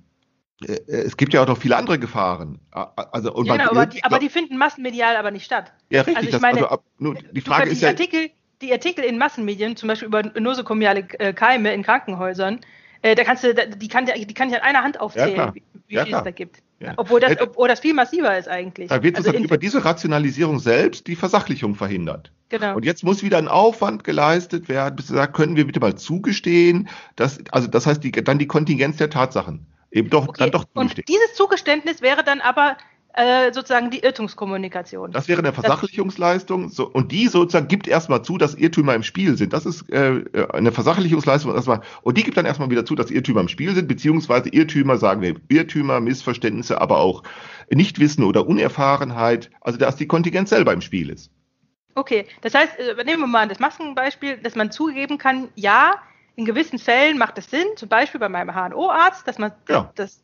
äh, 0.65 0.79
es 0.88 1.15
gibt 1.17 1.33
ja 1.33 1.43
auch 1.43 1.47
noch 1.47 1.59
viele 1.59 1.77
andere 1.77 1.99
Gefahren. 1.99 2.59
Also, 2.71 3.33
und 3.33 3.45
Ja, 3.45 3.53
man- 3.55 3.59
genau, 3.67 3.71
aber, 3.71 3.86
die, 3.86 4.03
aber 4.03 4.17
die 4.17 4.29
finden 4.29 4.57
massenmedial 4.57 5.15
aber 5.15 5.29
nicht 5.29 5.45
statt. 5.45 5.73
ja, 5.91 6.01
richtig. 6.01 6.17
also 6.17 6.29
ich 6.38 6.41
meine, 6.41 6.71
also, 6.71 7.15
die 7.31 7.41
Frage 7.41 7.69
ist 7.69 7.81
ja, 7.83 7.89
Artikel, 7.89 8.29
die 8.62 8.72
Artikel 8.72 9.04
in 9.04 9.18
Massenmedien, 9.18 9.76
zum 9.76 9.88
Beispiel 9.88 10.08
über 10.08 10.24
nosokomiale 10.39 11.06
äh, 11.20 11.34
Keime 11.34 11.74
in 11.74 11.84
Krankenhäusern, 11.84 12.60
äh, 13.02 13.16
da 13.16 13.24
kannst 13.24 13.44
du, 13.44 13.54
die 13.54 13.88
kann, 13.88 14.06
die 14.06 14.34
kann 14.34 14.50
ich 14.50 14.56
an 14.56 14.62
einer 14.62 14.82
Hand 14.84 15.00
aufzählen, 15.02 15.34
klar. 15.34 15.56
wie, 15.56 15.63
wie 15.88 15.96
Ja, 15.96 16.06
viel 16.06 16.16
es 16.16 16.24
da 16.24 16.32
gibt. 16.32 16.58
Ja. 16.80 16.94
Obwohl, 16.98 17.20
das, 17.20 17.39
obwohl 17.42 17.68
das 17.68 17.80
viel 17.80 17.94
massiver 17.94 18.38
ist 18.38 18.48
eigentlich. 18.50 18.89
da 18.89 19.02
wird 19.04 19.16
Also 19.18 19.32
über 19.34 19.58
diese 19.58 19.84
Rationalisierung 19.86 20.60
selbst 20.60 21.08
die 21.08 21.16
Versachlichung 21.16 21.76
verhindert. 21.76 22.32
genau. 22.50 22.76
Und 22.76 22.84
jetzt 22.86 23.04
muss 23.04 23.24
wieder 23.24 23.38
ein 23.38 23.48
Aufwand 23.48 24.04
geleistet 24.04 24.68
werden, 24.70 24.96
bis 24.98 25.08
gesagt, 25.08 25.34
können 25.34 25.56
wir 25.56 25.66
bitte 25.66 25.80
mal 25.80 25.96
zugestehen, 25.96 26.89
dass, 27.16 27.39
also 27.52 27.68
das 27.68 27.86
heißt, 27.86 28.04
die, 28.04 28.12
dann 28.12 28.38
die 28.38 28.48
Kontingenz 28.48 28.98
der 28.98 29.10
Tatsachen 29.10 29.66
eben 29.92 30.10
doch, 30.10 30.28
Okay, 30.30 30.39
dann 30.39 30.52
doch 30.52 30.66
Und 30.74 30.89
zugestehen. 30.89 31.06
dieses 31.08 31.36
Zugeständnis 31.36 32.02
wäre 32.02 32.24
dann 32.24 32.42
aber 32.42 32.78
äh, 33.13 33.54
sozusagen 33.54 33.91
die 33.91 33.99
Irrtumskommunikation. 33.99 35.12
Das 35.12 35.28
wäre 35.28 35.39
eine 35.39 35.54
Versachlichungsleistung 35.54 36.69
so, 36.69 36.89
und 36.89 37.12
die 37.12 37.28
sozusagen 37.28 37.67
gibt 37.67 37.88
erstmal 37.88 38.23
zu, 38.23 38.38
dass 38.38 38.56
Irrtümer 38.56 38.95
im 38.95 39.04
Spiel 39.04 39.38
sind. 39.38 39.54
Das 39.54 39.65
ist 39.65 39.88
äh, 39.91 40.17
äh, 40.17 40.52
eine 40.52 40.71
Versachlichungsleistung 40.71 41.54
erstmal 41.54 41.82
und 42.02 42.17
die 42.17 42.23
gibt 42.23 42.38
dann 42.38 42.45
erstmal 42.45 42.71
wieder 42.71 42.86
zu, 42.86 42.95
dass 42.95 43.12
Irrtümer 43.12 43.41
im 43.41 43.47
Spiel 43.47 43.76
sind, 43.76 43.88
beziehungsweise 43.88 44.49
Irrtümer 44.49 44.97
sagen 44.97 45.21
wir 45.21 45.36
Irrtümer, 45.47 45.99
Missverständnisse, 45.99 46.82
aber 46.82 46.97
auch 46.99 47.23
Nichtwissen 47.69 48.23
oder 48.23 48.47
Unerfahrenheit, 48.47 49.52
also 49.62 49.78
dass 49.78 49.95
die 49.95 50.08
Kontingenz 50.08 50.49
selber 50.49 50.73
im 50.73 50.82
Spiel 50.82 51.10
ist. 51.10 51.30
Okay, 51.95 52.26
das 52.41 52.56
heißt, 52.56 52.80
äh, 52.80 53.04
nehmen 53.04 53.21
wir 53.21 53.28
mal 53.28 53.47
das 53.47 53.60
Maskenbeispiel, 53.60 54.38
dass 54.38 54.56
man 54.56 54.71
zugeben 54.71 55.19
kann, 55.19 55.49
ja, 55.56 55.95
in 56.36 56.45
gewissen 56.45 56.80
Fällen 56.80 57.19
macht 57.19 57.38
es 57.38 57.52
Sinn, 57.52 57.67
zum 57.76 57.89
Beispiel 57.89 58.19
bei 58.19 58.30
meinem 58.30 58.56
HNO-Arzt, 58.56 59.28
dass 59.28 59.38
man 59.38 59.52
Ja. 59.69 59.91
das 59.93 60.23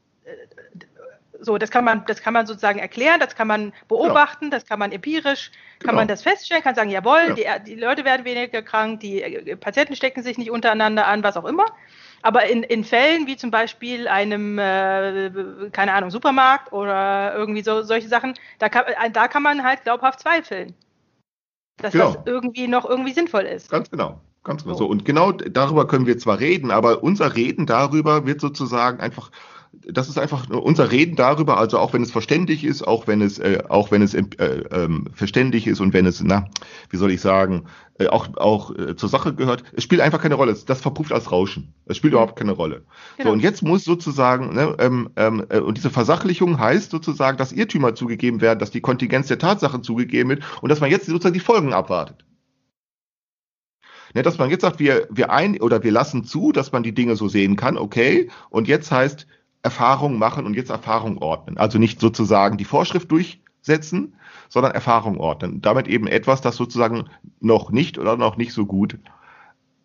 so, 1.41 1.57
das 1.57 1.71
kann 1.71 1.83
man, 1.85 2.03
das 2.05 2.21
kann 2.21 2.33
man 2.33 2.45
sozusagen 2.45 2.79
erklären, 2.79 3.19
das 3.19 3.35
kann 3.35 3.47
man 3.47 3.73
beobachten, 3.87 4.51
das 4.51 4.65
kann 4.65 4.79
man 4.79 4.91
empirisch, 4.91 5.51
kann 5.79 5.89
Genau. 5.89 5.93
man 5.95 6.07
das 6.07 6.21
feststellen, 6.23 6.63
kann 6.63 6.75
sagen, 6.75 6.89
jawohl, 6.89 7.35
Ja. 7.37 7.59
die, 7.59 7.75
die 7.75 7.79
Leute 7.79 8.05
werden 8.05 8.25
weniger 8.25 8.61
krank, 8.61 8.99
die 8.99 9.21
äh, 9.21 9.55
Patienten 9.55 9.95
stecken 9.95 10.23
sich 10.23 10.37
nicht 10.37 10.51
untereinander 10.51 11.07
an, 11.07 11.23
was 11.23 11.37
auch 11.37 11.45
immer. 11.45 11.65
Aber 12.21 12.45
in, 12.45 12.63
in 12.63 12.83
Fällen 12.83 13.27
wie 13.27 13.37
zum 13.37 13.49
Beispiel 13.51 14.07
einem, 14.07 14.59
äh, 14.59 15.31
keine 15.71 15.93
Ahnung, 15.93 16.11
Supermarkt 16.11 16.73
oder 16.73 17.33
irgendwie 17.35 17.63
so 17.63 17.81
solche 17.81 18.09
Sachen, 18.09 18.33
da 18.59 18.67
kann, 18.67 18.83
äh, 18.85 19.09
da 19.09 19.27
kann 19.29 19.43
man 19.43 19.63
halt 19.63 19.83
glaubhaft 19.83 20.19
zweifeln, 20.19 20.75
dass 21.77 21.93
Genau. 21.93 22.13
das 22.13 22.17
irgendwie 22.25 22.67
noch 22.67 22.83
irgendwie 22.83 23.13
sinnvoll 23.13 23.43
ist. 23.43 23.71
Ganz 23.71 23.89
genau. 23.89 24.19
Ganz 24.43 24.63
genau. 24.63 24.75
So. 24.75 24.85
Und 24.87 25.05
genau 25.05 25.31
darüber 25.33 25.85
können 25.87 26.05
wir 26.05 26.17
zwar 26.17 26.39
reden, 26.39 26.71
aber 26.71 27.03
unser 27.03 27.35
Reden 27.35 27.65
darüber 27.65 28.25
wird 28.25 28.39
sozusagen 28.41 28.99
einfach 28.99 29.31
das 29.71 30.09
ist 30.09 30.17
einfach 30.17 30.49
unser 30.49 30.91
Reden 30.91 31.15
darüber, 31.15 31.57
also 31.57 31.77
auch 31.79 31.93
wenn 31.93 32.01
es 32.01 32.11
verständlich 32.11 32.63
ist, 32.63 32.87
auch 32.87 33.07
wenn 33.07 33.21
es, 33.21 33.39
äh, 33.39 33.63
auch 33.69 33.91
wenn 33.91 34.01
es 34.01 34.13
äh, 34.13 34.23
ähm, 34.71 35.07
verständlich 35.13 35.67
ist 35.67 35.79
und 35.79 35.93
wenn 35.93 36.05
es, 36.05 36.21
na, 36.21 36.49
wie 36.89 36.97
soll 36.97 37.11
ich 37.11 37.21
sagen, 37.21 37.65
äh, 37.99 38.07
auch, 38.07 38.35
auch 38.37 38.75
äh, 38.75 38.95
zur 38.95 39.09
Sache 39.09 39.33
gehört, 39.33 39.63
es 39.73 39.83
spielt 39.83 40.01
einfach 40.01 40.21
keine 40.21 40.35
Rolle. 40.35 40.55
Das 40.65 40.81
verpufft 40.81 41.11
als 41.11 41.31
Rauschen. 41.31 41.73
Es 41.85 41.97
spielt 41.97 42.13
überhaupt 42.13 42.35
keine 42.35 42.53
Rolle. 42.53 42.83
Genau. 43.17 43.29
So, 43.29 43.33
und 43.33 43.39
jetzt 43.41 43.61
muss 43.61 43.83
sozusagen, 43.83 44.53
ne, 44.55 44.75
ähm, 44.79 45.09
ähm, 45.15 45.45
äh, 45.49 45.59
und 45.59 45.77
diese 45.77 45.89
Versachlichung 45.89 46.59
heißt 46.59 46.91
sozusagen, 46.91 47.37
dass 47.37 47.51
Irrtümer 47.51 47.95
zugegeben 47.95 48.41
werden, 48.41 48.59
dass 48.59 48.71
die 48.71 48.81
Kontingenz 48.81 49.27
der 49.27 49.39
Tatsachen 49.39 49.83
zugegeben 49.83 50.29
wird 50.29 50.43
und 50.61 50.69
dass 50.69 50.79
man 50.79 50.89
jetzt 50.89 51.05
sozusagen 51.05 51.33
die 51.33 51.39
Folgen 51.39 51.73
abwartet. 51.73 52.25
Ne, 54.15 54.23
dass 54.23 54.39
man 54.39 54.49
jetzt 54.49 54.61
sagt, 54.61 54.79
wir, 54.79 55.07
wir 55.11 55.29
ein 55.29 55.61
oder 55.61 55.83
wir 55.83 55.91
lassen 55.91 56.23
zu, 56.23 56.51
dass 56.51 56.71
man 56.71 56.81
die 56.81 56.95
Dinge 56.95 57.15
so 57.15 57.27
sehen 57.27 57.55
kann, 57.55 57.77
okay, 57.77 58.29
und 58.49 58.67
jetzt 58.67 58.91
heißt 58.91 59.27
Erfahrung 59.61 60.17
machen 60.17 60.45
und 60.45 60.53
jetzt 60.55 60.69
Erfahrung 60.69 61.17
ordnen. 61.17 61.57
Also 61.57 61.77
nicht 61.79 61.99
sozusagen 61.99 62.57
die 62.57 62.65
Vorschrift 62.65 63.11
durchsetzen, 63.11 64.15
sondern 64.47 64.71
Erfahrung 64.73 65.19
ordnen. 65.19 65.61
Damit 65.61 65.87
eben 65.87 66.07
etwas, 66.07 66.41
das 66.41 66.55
sozusagen 66.55 67.09
noch 67.39 67.71
nicht 67.71 67.97
oder 67.97 68.17
noch 68.17 68.37
nicht 68.37 68.53
so 68.53 68.65
gut 68.65 68.97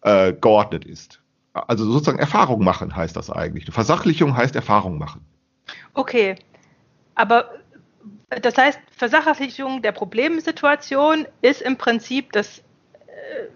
äh, 0.03 0.33
geordnet 0.33 0.85
ist. 0.85 1.21
Also 1.53 1.85
sozusagen 1.85 2.19
Erfahrung 2.19 2.63
machen 2.65 2.95
heißt 2.95 3.17
das 3.17 3.31
eigentlich. 3.31 3.67
Versachlichung 3.73 4.37
heißt 4.37 4.57
Erfahrung 4.57 4.99
machen. 4.99 5.25
Okay, 5.95 6.37
aber 7.15 7.51
das 8.29 8.57
heißt, 8.57 8.81
Versachlichung 8.91 9.83
der 9.83 9.93
Problemsituation 9.93 11.27
ist 11.43 11.63
im 11.63 11.77
Prinzip 11.77 12.33
das, 12.33 12.59
äh, 12.59 12.63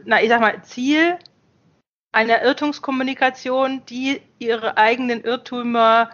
na, 0.04 0.22
ich 0.22 0.28
sag 0.28 0.40
mal, 0.40 0.62
Ziel 0.62 1.18
einer 2.12 2.42
Irrtumskommunikation, 2.42 3.82
die 3.88 4.20
ihre 4.38 4.76
eigenen 4.76 5.22
Irrtümer 5.22 6.10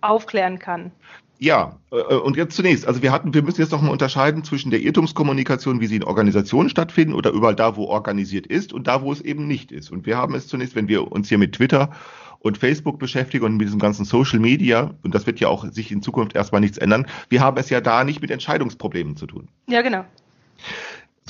aufklären 0.00 0.58
kann. 0.58 0.92
Ja, 1.38 1.78
äh, 1.90 1.96
und 1.96 2.36
jetzt 2.36 2.54
zunächst, 2.54 2.86
also 2.86 3.00
wir 3.02 3.12
hatten, 3.12 3.32
wir 3.32 3.42
müssen 3.42 3.62
jetzt 3.62 3.72
nochmal 3.72 3.92
unterscheiden 3.92 4.44
zwischen 4.44 4.70
der 4.70 4.80
Irrtumskommunikation, 4.80 5.80
wie 5.80 5.86
sie 5.86 5.96
in 5.96 6.04
Organisationen 6.04 6.68
stattfinden 6.68 7.14
oder 7.14 7.30
überall 7.30 7.54
da, 7.54 7.76
wo 7.76 7.86
organisiert 7.86 8.46
ist 8.46 8.74
und 8.74 8.86
da, 8.86 9.00
wo 9.02 9.10
es 9.10 9.22
eben 9.22 9.46
nicht 9.46 9.72
ist. 9.72 9.90
Und 9.90 10.04
wir 10.04 10.18
haben 10.18 10.34
es 10.34 10.48
zunächst, 10.48 10.76
wenn 10.76 10.88
wir 10.88 11.10
uns 11.10 11.30
hier 11.30 11.38
mit 11.38 11.54
Twitter 11.54 11.90
und 12.40 12.58
Facebook 12.58 12.98
beschäftigen 12.98 13.46
und 13.46 13.56
mit 13.56 13.66
diesem 13.66 13.80
ganzen 13.80 14.04
Social 14.04 14.38
Media, 14.38 14.94
und 15.02 15.14
das 15.14 15.26
wird 15.26 15.40
ja 15.40 15.48
auch 15.48 15.64
sich 15.70 15.90
in 15.90 16.02
Zukunft 16.02 16.34
erstmal 16.34 16.60
nichts 16.60 16.76
ändern, 16.76 17.06
wir 17.30 17.40
haben 17.40 17.56
es 17.56 17.70
ja 17.70 17.80
da 17.80 18.04
nicht 18.04 18.20
mit 18.20 18.30
Entscheidungsproblemen 18.30 19.16
zu 19.16 19.26
tun. 19.26 19.48
Ja, 19.66 19.80
genau. 19.80 20.04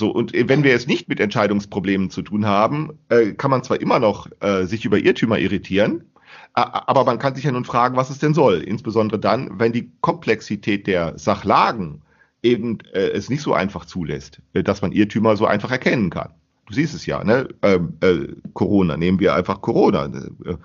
So, 0.01 0.09
und 0.09 0.33
wenn 0.33 0.63
wir 0.63 0.73
es 0.73 0.87
nicht 0.87 1.09
mit 1.09 1.19
Entscheidungsproblemen 1.19 2.09
zu 2.09 2.23
tun 2.23 2.47
haben, 2.47 2.97
äh, 3.09 3.33
kann 3.33 3.51
man 3.51 3.63
zwar 3.63 3.79
immer 3.81 3.99
noch 3.99 4.27
äh, 4.39 4.65
sich 4.65 4.83
über 4.83 4.97
Irrtümer 4.97 5.37
irritieren, 5.37 6.05
aber 6.53 7.05
man 7.05 7.19
kann 7.19 7.35
sich 7.35 7.43
ja 7.43 7.51
nun 7.51 7.65
fragen, 7.65 7.97
was 7.97 8.09
es 8.09 8.17
denn 8.17 8.33
soll. 8.33 8.61
Insbesondere 8.61 9.19
dann, 9.19 9.59
wenn 9.59 9.73
die 9.73 9.91
Komplexität 10.01 10.87
der 10.87 11.19
Sachlagen 11.19 12.01
eben 12.41 12.79
äh, 12.93 13.09
es 13.09 13.29
nicht 13.29 13.43
so 13.43 13.53
einfach 13.53 13.85
zulässt, 13.85 14.41
äh, 14.53 14.63
dass 14.63 14.81
man 14.81 14.91
Irrtümer 14.91 15.37
so 15.37 15.45
einfach 15.45 15.69
erkennen 15.69 16.09
kann. 16.09 16.33
Du 16.65 16.73
siehst 16.73 16.95
es 16.95 17.05
ja, 17.05 17.23
ne? 17.23 17.49
Ähm, 17.61 17.93
äh, 18.01 18.27
Corona, 18.53 18.97
nehmen 18.97 19.19
wir 19.19 19.35
einfach 19.35 19.61
Corona. 19.61 20.05
Äh, 20.05 20.55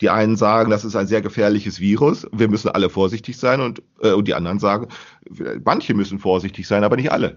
die 0.00 0.08
einen 0.08 0.36
sagen, 0.36 0.70
das 0.70 0.86
ist 0.86 0.96
ein 0.96 1.08
sehr 1.08 1.20
gefährliches 1.20 1.78
Virus, 1.78 2.26
wir 2.32 2.48
müssen 2.48 2.70
alle 2.70 2.88
vorsichtig 2.88 3.36
sein 3.36 3.60
und, 3.60 3.82
äh, 4.00 4.12
und 4.12 4.28
die 4.28 4.34
anderen 4.34 4.60
sagen, 4.60 4.88
manche 5.62 5.92
müssen 5.92 6.18
vorsichtig 6.18 6.66
sein, 6.66 6.84
aber 6.84 6.96
nicht 6.96 7.12
alle. 7.12 7.36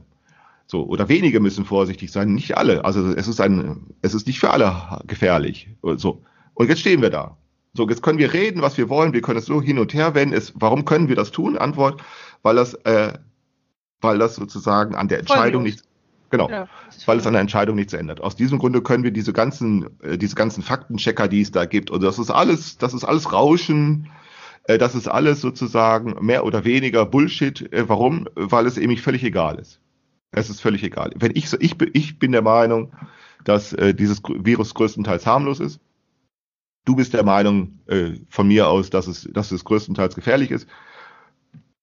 So, 0.72 0.86
oder 0.86 1.10
wenige 1.10 1.42
müssen 1.42 1.66
vorsichtig 1.66 2.14
sein, 2.14 2.34
nicht 2.34 2.56
alle. 2.56 2.86
Also 2.86 3.12
es 3.12 3.28
ist 3.28 3.42
ein, 3.42 3.88
es 4.02 4.14
ist 4.14 4.26
nicht 4.26 4.40
für 4.40 4.52
alle 4.52 5.02
gefährlich. 5.06 5.68
So. 5.98 6.22
Und 6.54 6.70
jetzt 6.70 6.80
stehen 6.80 7.02
wir 7.02 7.10
da. 7.10 7.36
So, 7.74 7.90
jetzt 7.90 8.02
können 8.02 8.20
wir 8.20 8.32
reden, 8.32 8.62
was 8.62 8.78
wir 8.78 8.88
wollen, 8.88 9.12
wir 9.12 9.22
können 9.22 9.40
es 9.40 9.48
so 9.48 9.62
hin 9.62 9.80
und 9.80 9.94
her 9.94 10.16
wenden. 10.16 10.34
Es, 10.34 10.54
warum 10.56 10.86
können 10.86 11.10
wir 11.10 11.18
das 11.18 11.32
tun? 11.32 11.58
Antwort, 11.58 12.02
weil 12.42 12.56
das, 12.56 12.74
äh, 12.86 13.12
weil 14.00 14.18
das 14.18 14.38
sozusagen 14.38 14.96
an 14.96 15.10
der 15.10 15.20
Entscheidung 15.20 15.64
nichts, 15.64 15.84
genau, 16.30 16.50
ja, 16.50 16.70
weil 17.06 17.18
es 17.18 17.28
an 17.28 17.34
der 17.34 17.42
Entscheidung 17.42 17.76
nichts 17.76 17.92
ändert. 17.92 18.22
Aus 18.22 18.38
diesem 18.38 18.58
Grunde 18.58 18.82
können 18.82 19.04
wir 19.04 19.12
diese 19.12 19.34
ganzen, 19.34 19.90
äh, 20.02 20.18
diese 20.18 20.36
ganzen 20.36 20.64
Faktenchecker, 20.64 21.28
die 21.28 21.42
es 21.42 21.52
da 21.52 21.66
gibt, 21.66 21.92
und 21.92 22.02
das 22.02 22.18
ist 22.18 22.32
alles, 22.32 22.78
das 22.78 22.94
ist 22.94 23.04
alles 23.04 23.34
Rauschen, 23.34 24.10
äh, 24.64 24.78
das 24.78 24.96
ist 24.96 25.10
alles 25.10 25.42
sozusagen 25.42 26.16
mehr 26.26 26.46
oder 26.46 26.64
weniger 26.64 27.06
Bullshit. 27.06 27.74
Äh, 27.74 27.90
warum? 27.90 28.30
Weil 28.36 28.68
es 28.68 28.78
eben 28.78 28.96
völlig 28.96 29.26
egal 29.26 29.60
ist. 29.60 29.81
Es 30.32 30.50
ist 30.50 30.62
völlig 30.62 30.84
egal. 30.84 31.12
Wenn 31.16 31.32
ich, 31.36 31.52
ich, 31.60 31.76
ich 31.94 32.20
bin 32.20 32.32
der 32.32 32.42
Meinung, 32.42 32.94
dass 33.44 33.74
äh, 33.74 33.94
dieses 33.94 34.22
Virus 34.24 34.74
größtenteils 34.74 35.26
harmlos 35.26 35.60
ist. 35.60 35.80
Du 36.86 36.96
bist 36.96 37.14
der 37.14 37.24
Meinung 37.24 37.80
äh, 37.88 38.14
von 38.30 38.48
mir 38.48 38.68
aus, 38.68 38.90
dass 38.90 39.08
es, 39.08 39.30
dass 39.32 39.52
es 39.52 39.64
größtenteils 39.66 40.16
gefährlich 40.16 40.52
ist. 40.52 40.68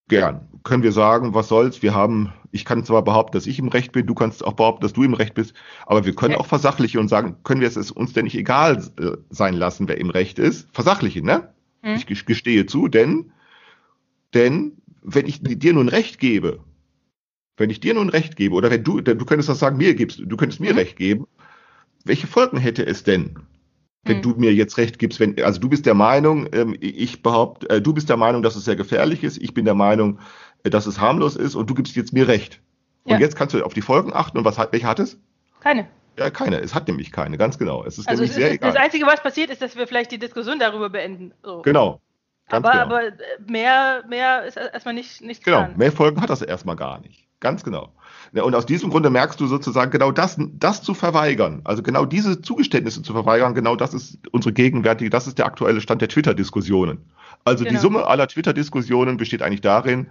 Gern. 0.09 0.49
Können 0.65 0.83
wir 0.83 0.93
sagen, 0.93 1.35
was 1.35 1.49
soll's? 1.49 1.83
Wir 1.83 1.95
haben, 1.95 2.33
ich 2.51 2.65
kann 2.65 2.85
zwar 2.85 3.03
behaupten, 3.05 3.33
dass 3.33 3.47
ich 3.47 3.59
im 3.59 3.69
Recht 3.69 3.93
bin, 3.93 4.07
du 4.07 4.15
kannst 4.15 4.45
auch 4.45 4.55
behaupten, 4.55 4.83
dass 4.83 4.95
du 4.95 5.05
im 5.05 5.15
Recht 5.15 5.35
bist, 5.35 5.55
aber 5.87 6.05
wir 6.05 6.15
können 6.15 6.33
ja. 6.33 6.41
auch 6.41 6.47
versachlichen 6.47 6.99
und 6.99 7.09
sagen, 7.09 7.37
können 7.45 7.61
wir 7.61 7.69
es 7.69 7.91
uns 7.91 8.13
denn 8.15 8.25
nicht 8.25 8.37
egal 8.37 8.83
äh, 8.99 9.19
sein 9.31 9.55
lassen, 9.55 9.87
wer 9.87 9.99
im 9.99 10.11
Recht 10.11 10.39
ist? 10.39 10.67
Versachlichen, 10.73 11.27
ne? 11.27 11.53
Hm. 11.83 11.95
Ich 11.95 12.07
gestehe 12.07 12.67
zu, 12.67 12.89
denn, 12.89 13.33
denn, 14.35 14.79
wenn 15.03 15.27
ich 15.27 15.41
dir 15.43 15.75
nun 15.75 15.89
Recht 15.89 16.19
gebe, 16.19 16.61
wenn 17.59 17.71
ich 17.71 17.81
dir 17.81 17.95
nun 17.95 18.09
Recht 18.09 18.37
gebe, 18.37 18.55
oder 18.55 18.71
wenn 18.71 18.85
du, 18.85 19.01
du 19.01 19.25
könntest 19.25 19.49
das 19.49 19.59
sagen, 19.59 19.77
mir 19.77 19.95
gibst, 19.95 20.23
du 20.25 20.37
könntest 20.37 20.61
mir 20.61 20.71
hm. 20.71 20.79
Recht 20.79 20.97
geben, 20.97 21.27
welche 22.05 22.27
Folgen 22.27 22.59
hätte 22.59 22.87
es 22.87 23.05
denn? 23.05 23.37
wenn 24.05 24.17
hm. 24.17 24.23
du 24.23 24.31
mir 24.41 24.53
jetzt 24.53 24.79
recht 24.79 24.99
gibst, 24.99 25.21
wenn, 25.21 25.41
also 25.43 25.61
du 25.61 25.69
bist 25.69 25.87
der 25.87 25.95
Meinung, 25.95 26.49
ähm, 26.53 26.77
ich 26.81 27.23
behaupte, 27.23 27.69
äh, 27.69 27.83
du 27.83 27.93
bist 27.93 28.09
der 28.09 28.17
Meinung, 28.17 28.43
dass 28.43 28.57
es 28.57 28.65
sehr 28.65 28.77
gefährlich 28.77 29.23
ist, 29.23 29.39
ich 29.39 29.55
bin 29.55 29.65
der 29.65 29.75
Meinung, 29.75 30.19
äh, 30.65 30.71
dass 30.71 30.87
es 30.87 31.01
harmlos 31.01 31.37
ist 31.37 31.55
und 31.55 31.69
du 31.69 31.75
gibst 31.75 31.95
jetzt 31.97 32.13
mir 32.13 32.27
recht. 32.27 32.61
Und 33.05 33.13
ja. 33.13 33.19
jetzt 33.19 33.37
kannst 33.37 33.55
du 33.55 33.65
auf 33.65 33.75
die 33.75 33.83
Folgen 33.83 34.13
achten 34.13 34.39
und 34.39 34.45
was 34.45 34.59
hat, 34.59 34.73
welche 34.73 34.87
hat 34.87 34.99
es? 34.99 35.19
Keine. 35.61 35.89
Ja, 36.19 36.31
keine. 36.31 36.61
Es 36.61 36.75
hat 36.75 36.89
nämlich 36.89 37.13
keine, 37.13 37.39
ganz 37.39 37.59
genau. 37.59 37.85
Es 37.85 37.99
ist 37.99 38.09
also 38.09 38.23
nämlich 38.23 38.31
es 38.31 38.37
sehr 38.37 38.49
ist, 38.49 38.55
egal. 38.57 38.73
Das 38.73 38.83
Einzige, 38.83 39.07
was 39.07 39.23
passiert, 39.23 39.51
ist, 39.51 39.63
dass 39.63 39.77
wir 39.77 39.87
vielleicht 39.87 40.11
die 40.11 40.19
Diskussion 40.19 40.59
darüber 40.59 40.91
beenden. 40.91 41.33
So. 41.43 41.63
Genau. 41.63 42.01
aber, 42.49 42.71
genau. 42.71 42.83
aber 42.83 43.03
mehr, 43.47 44.05
mehr 44.09 44.45
ist 44.45 44.57
erstmal 44.57 44.95
nicht, 44.95 45.21
nicht 45.23 45.45
Genau, 45.45 45.59
dran. 45.59 45.77
mehr 45.77 45.93
Folgen 45.93 46.21
hat 46.21 46.31
das 46.31 46.43
erstmal 46.43 46.77
gar 46.77 47.01
nicht. 47.01 47.28
Ganz 47.41 47.63
genau. 47.63 47.93
Und 48.33 48.55
aus 48.55 48.67
diesem 48.67 48.91
Grunde 48.91 49.11
merkst 49.11 49.41
du 49.41 49.47
sozusagen 49.47 49.91
genau 49.91 50.11
das, 50.11 50.37
das 50.39 50.83
zu 50.83 50.93
verweigern, 50.93 51.61
also 51.65 51.83
genau 51.83 52.05
diese 52.05 52.43
Zugeständnisse 52.43 53.03
zu 53.03 53.13
verweigern, 53.13 53.55
genau 53.55 53.77
das 53.77 53.95
ist 53.95 54.19
unsere 54.33 54.53
gegenwärtige, 54.53 55.09
das 55.09 55.27
ist 55.27 55.39
der 55.39 55.47
aktuelle 55.47 55.81
Stand 55.81 56.03
der 56.03 56.09
Twitter-Diskussionen. 56.09 56.99
Also 57.45 57.65
genau. 57.65 57.77
die 57.77 57.81
Summe 57.81 58.07
aller 58.07 58.27
Twitter-Diskussionen 58.27 59.17
besteht 59.17 59.43
eigentlich 59.43 59.61
darin, 59.61 60.09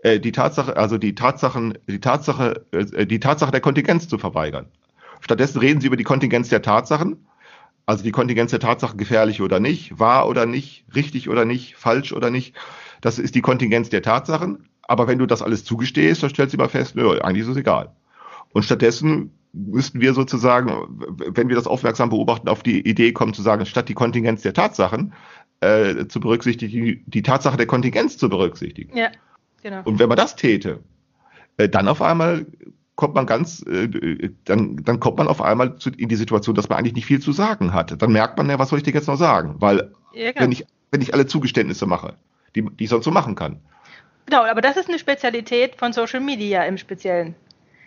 äh, 0.00 0.20
die 0.20 0.32
Tatsache, 0.32 0.76
also 0.76 0.98
die 0.98 1.14
Tatsachen, 1.14 1.78
die 1.88 2.00
Tatsache, 2.00 2.66
äh, 2.70 3.06
die 3.06 3.18
Tatsache 3.18 3.50
der 3.50 3.60
Kontingenz 3.60 4.08
zu 4.08 4.18
verweigern. 4.18 4.66
Stattdessen 5.20 5.58
reden 5.58 5.80
sie 5.80 5.88
über 5.88 5.96
die 5.96 6.04
Kontingenz 6.04 6.48
der 6.48 6.62
Tatsachen, 6.62 7.26
also 7.86 8.04
die 8.04 8.12
Kontingenz 8.12 8.50
der 8.50 8.60
Tatsachen 8.60 8.98
gefährlich 8.98 9.40
oder 9.40 9.58
nicht, 9.58 9.98
wahr 9.98 10.28
oder 10.28 10.46
nicht, 10.46 10.84
richtig 10.94 11.28
oder 11.28 11.44
nicht, 11.44 11.76
falsch 11.76 12.12
oder 12.12 12.30
nicht. 12.30 12.54
Das 13.00 13.18
ist 13.18 13.34
die 13.34 13.40
Kontingenz 13.40 13.88
der 13.88 14.02
Tatsachen. 14.02 14.68
Aber 14.88 15.06
wenn 15.06 15.18
du 15.18 15.26
das 15.26 15.42
alles 15.42 15.64
zugestehst, 15.64 16.22
dann 16.22 16.30
stellst 16.30 16.54
du 16.54 16.58
mal 16.58 16.68
fest, 16.68 16.96
nö, 16.96 17.18
eigentlich 17.20 17.42
ist 17.42 17.50
es 17.50 17.56
egal. 17.56 17.92
Und 18.52 18.64
stattdessen 18.64 19.30
müssten 19.52 20.00
wir 20.00 20.14
sozusagen, 20.14 20.72
wenn 20.98 21.48
wir 21.48 21.56
das 21.56 21.66
aufmerksam 21.66 22.10
beobachten, 22.10 22.48
auf 22.48 22.62
die 22.62 22.80
Idee 22.80 23.12
kommen 23.12 23.34
zu 23.34 23.42
sagen, 23.42 23.64
statt 23.66 23.88
die 23.88 23.94
Kontingenz 23.94 24.42
der 24.42 24.54
Tatsachen 24.54 25.12
äh, 25.60 26.06
zu 26.06 26.20
berücksichtigen, 26.20 27.04
die 27.06 27.22
Tatsache 27.22 27.56
der 27.56 27.66
Kontingenz 27.66 28.16
zu 28.18 28.28
berücksichtigen. 28.28 28.96
Ja, 28.96 29.10
genau. 29.62 29.82
Und 29.84 29.98
wenn 29.98 30.08
man 30.08 30.16
das 30.16 30.36
täte, 30.36 30.80
äh, 31.58 31.68
dann 31.68 31.88
auf 31.88 32.02
einmal 32.02 32.46
kommt 32.96 33.14
man 33.14 33.26
ganz, 33.26 33.62
äh, 33.62 34.30
dann, 34.44 34.82
dann 34.82 35.00
kommt 35.00 35.18
man 35.18 35.28
auf 35.28 35.40
einmal 35.40 35.76
zu, 35.76 35.90
in 35.90 36.08
die 36.08 36.16
Situation, 36.16 36.54
dass 36.54 36.68
man 36.68 36.78
eigentlich 36.78 36.94
nicht 36.94 37.06
viel 37.06 37.20
zu 37.20 37.32
sagen 37.32 37.72
hat. 37.72 38.00
Dann 38.00 38.12
merkt 38.12 38.36
man 38.38 38.50
ja, 38.50 38.58
was 38.58 38.70
soll 38.70 38.78
ich 38.78 38.84
dir 38.84 38.94
jetzt 38.94 39.08
noch 39.08 39.18
sagen? 39.18 39.56
Weil 39.58 39.92
ja, 40.14 40.32
genau. 40.32 40.44
wenn 40.44 40.52
ich 40.52 40.66
wenn 40.90 41.02
ich 41.02 41.14
alle 41.14 41.26
Zugeständnisse 41.26 41.86
mache, 41.86 42.14
die, 42.54 42.62
die 42.62 42.84
ich 42.84 42.90
sonst 42.90 43.04
so 43.04 43.10
machen 43.10 43.34
kann, 43.34 43.60
Genau, 44.28 44.44
aber 44.44 44.60
das 44.60 44.76
ist 44.76 44.90
eine 44.90 44.98
Spezialität 44.98 45.76
von 45.76 45.94
Social 45.94 46.20
Media 46.20 46.62
im 46.64 46.76
Speziellen. 46.76 47.34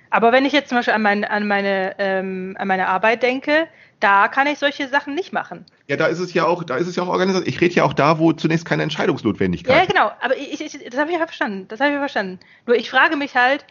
Aber 0.09 0.31
wenn 0.31 0.43
ich 0.43 0.53
jetzt 0.53 0.69
zum 0.69 0.79
Beispiel 0.79 0.95
an, 0.95 1.03
mein, 1.03 1.23
an, 1.23 1.47
meine, 1.47 1.95
ähm, 1.99 2.55
an 2.57 2.67
meine 2.67 2.87
Arbeit 2.87 3.21
denke, 3.21 3.67
da 3.99 4.27
kann 4.27 4.47
ich 4.47 4.57
solche 4.57 4.87
Sachen 4.87 5.13
nicht 5.13 5.33
machen. 5.33 5.67
Ja, 5.87 5.97
da 5.97 6.07
ist 6.07 6.17
es 6.17 6.33
ja 6.33 6.45
auch, 6.47 6.63
da 6.63 6.77
ist 6.77 6.87
es 6.87 6.95
ja 6.95 7.03
auch 7.03 7.09
organisiert. 7.09 7.47
Ich 7.47 7.61
rede 7.61 7.75
ja 7.75 7.83
auch 7.83 7.93
da, 7.93 8.17
wo 8.17 8.33
zunächst 8.33 8.65
keine 8.65 8.81
Entscheidungsnotwendigkeit. 8.81 9.75
Ja, 9.77 9.85
genau. 9.85 10.11
Aber 10.19 10.35
ich, 10.35 10.59
ich, 10.61 10.83
das 10.89 10.99
habe 10.99 11.11
ich 11.11 11.19
ja 11.19 11.23
verstanden. 11.27 11.67
Das 11.67 11.79
habe 11.79 11.91
ich 11.91 11.93
ja 11.93 11.99
verstanden. 11.99 12.39
Nur 12.65 12.75
ich 12.75 12.89
frage 12.89 13.17
mich 13.17 13.35
halt, 13.35 13.63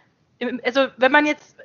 also 0.62 0.86
wenn 0.97 1.11
man 1.11 1.26
jetzt 1.26 1.57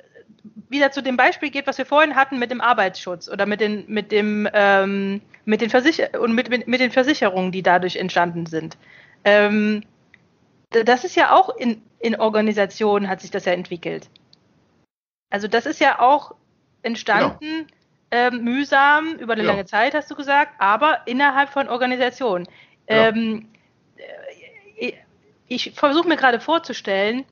wieder 0.68 0.90
zu 0.90 1.04
dem 1.04 1.16
Beispiel 1.16 1.50
geht, 1.50 1.68
was 1.68 1.78
wir 1.78 1.86
vorhin 1.86 2.16
hatten 2.16 2.40
mit 2.40 2.50
dem 2.50 2.60
Arbeitsschutz 2.60 3.28
oder 3.28 3.46
mit 3.46 3.60
den 3.60 3.84
mit 3.86 4.10
dem 4.10 4.48
ähm, 4.52 5.20
mit 5.44 5.60
den 5.60 5.70
Versicher 5.70 6.20
und 6.20 6.34
mit, 6.34 6.50
mit, 6.50 6.66
mit 6.66 6.80
den 6.80 6.90
Versicherungen, 6.90 7.52
die 7.52 7.62
dadurch 7.62 7.94
entstanden 7.94 8.46
sind. 8.46 8.76
Ähm, 9.24 9.84
das 10.70 11.04
ist 11.04 11.16
ja 11.16 11.32
auch 11.34 11.54
in, 11.56 11.82
in 11.98 12.16
Organisationen 12.16 13.08
hat 13.08 13.20
sich 13.20 13.30
das 13.30 13.44
ja 13.44 13.52
entwickelt. 13.52 14.08
Also 15.30 15.48
das 15.48 15.66
ist 15.66 15.80
ja 15.80 16.00
auch 16.00 16.34
entstanden, 16.82 17.66
genau. 17.66 17.66
ähm, 18.10 18.44
mühsam, 18.44 19.14
über 19.14 19.34
eine 19.34 19.42
ja. 19.42 19.50
lange 19.50 19.66
Zeit, 19.66 19.94
hast 19.94 20.10
du 20.10 20.14
gesagt, 20.14 20.52
aber 20.58 21.06
innerhalb 21.06 21.50
von 21.50 21.68
Organisationen. 21.68 22.48
Ja. 22.88 23.08
Ähm, 23.08 23.48
ich 25.48 25.72
versuche 25.72 26.08
mir 26.08 26.16
gerade 26.16 26.40
vorzustellen, 26.40 27.24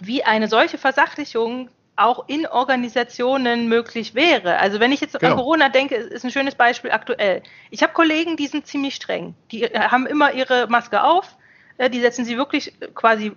wie 0.00 0.24
eine 0.24 0.48
solche 0.48 0.78
Versachlichung 0.78 1.68
auch 1.96 2.28
in 2.28 2.46
Organisationen 2.46 3.68
möglich 3.68 4.14
wäre. 4.14 4.58
Also 4.58 4.78
wenn 4.78 4.92
ich 4.92 5.00
jetzt 5.00 5.18
Genau. 5.18 5.32
an 5.32 5.38
Corona 5.38 5.68
denke, 5.68 5.96
ist 5.96 6.24
ein 6.24 6.30
schönes 6.30 6.54
Beispiel 6.54 6.92
aktuell. 6.92 7.42
Ich 7.70 7.82
habe 7.82 7.92
Kollegen, 7.92 8.36
die 8.36 8.46
sind 8.46 8.66
ziemlich 8.66 8.94
streng. 8.94 9.34
Die 9.50 9.64
äh, 9.64 9.78
haben 9.78 10.06
immer 10.06 10.32
ihre 10.32 10.68
Maske 10.68 11.02
auf, 11.02 11.36
äh, 11.78 11.88
die 11.88 12.00
setzen 12.00 12.24
sie 12.24 12.36
wirklich 12.36 12.74
quasi 12.94 13.32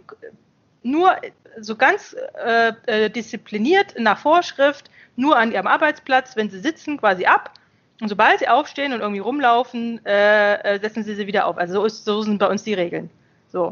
nur 0.83 1.15
so 1.59 1.75
ganz 1.75 2.15
äh, 2.43 2.73
äh, 2.85 3.09
diszipliniert 3.09 3.95
nach 3.97 4.19
Vorschrift, 4.19 4.89
nur 5.15 5.37
an 5.37 5.51
ihrem 5.51 5.67
Arbeitsplatz, 5.67 6.35
wenn 6.35 6.49
sie 6.49 6.59
sitzen, 6.59 6.97
quasi 6.97 7.25
ab. 7.25 7.53
Und 8.01 8.07
sobald 8.07 8.39
sie 8.39 8.47
aufstehen 8.47 8.93
und 8.93 9.01
irgendwie 9.01 9.19
rumlaufen, 9.19 10.03
äh, 10.05 10.55
äh, 10.55 10.79
setzen 10.79 11.03
sie 11.03 11.13
sie 11.13 11.27
wieder 11.27 11.45
auf. 11.45 11.57
Also 11.57 11.75
so, 11.75 11.85
ist, 11.85 12.05
so 12.05 12.21
sind 12.23 12.39
bei 12.39 12.47
uns 12.47 12.63
die 12.63 12.73
Regeln. 12.73 13.09
So. 13.51 13.71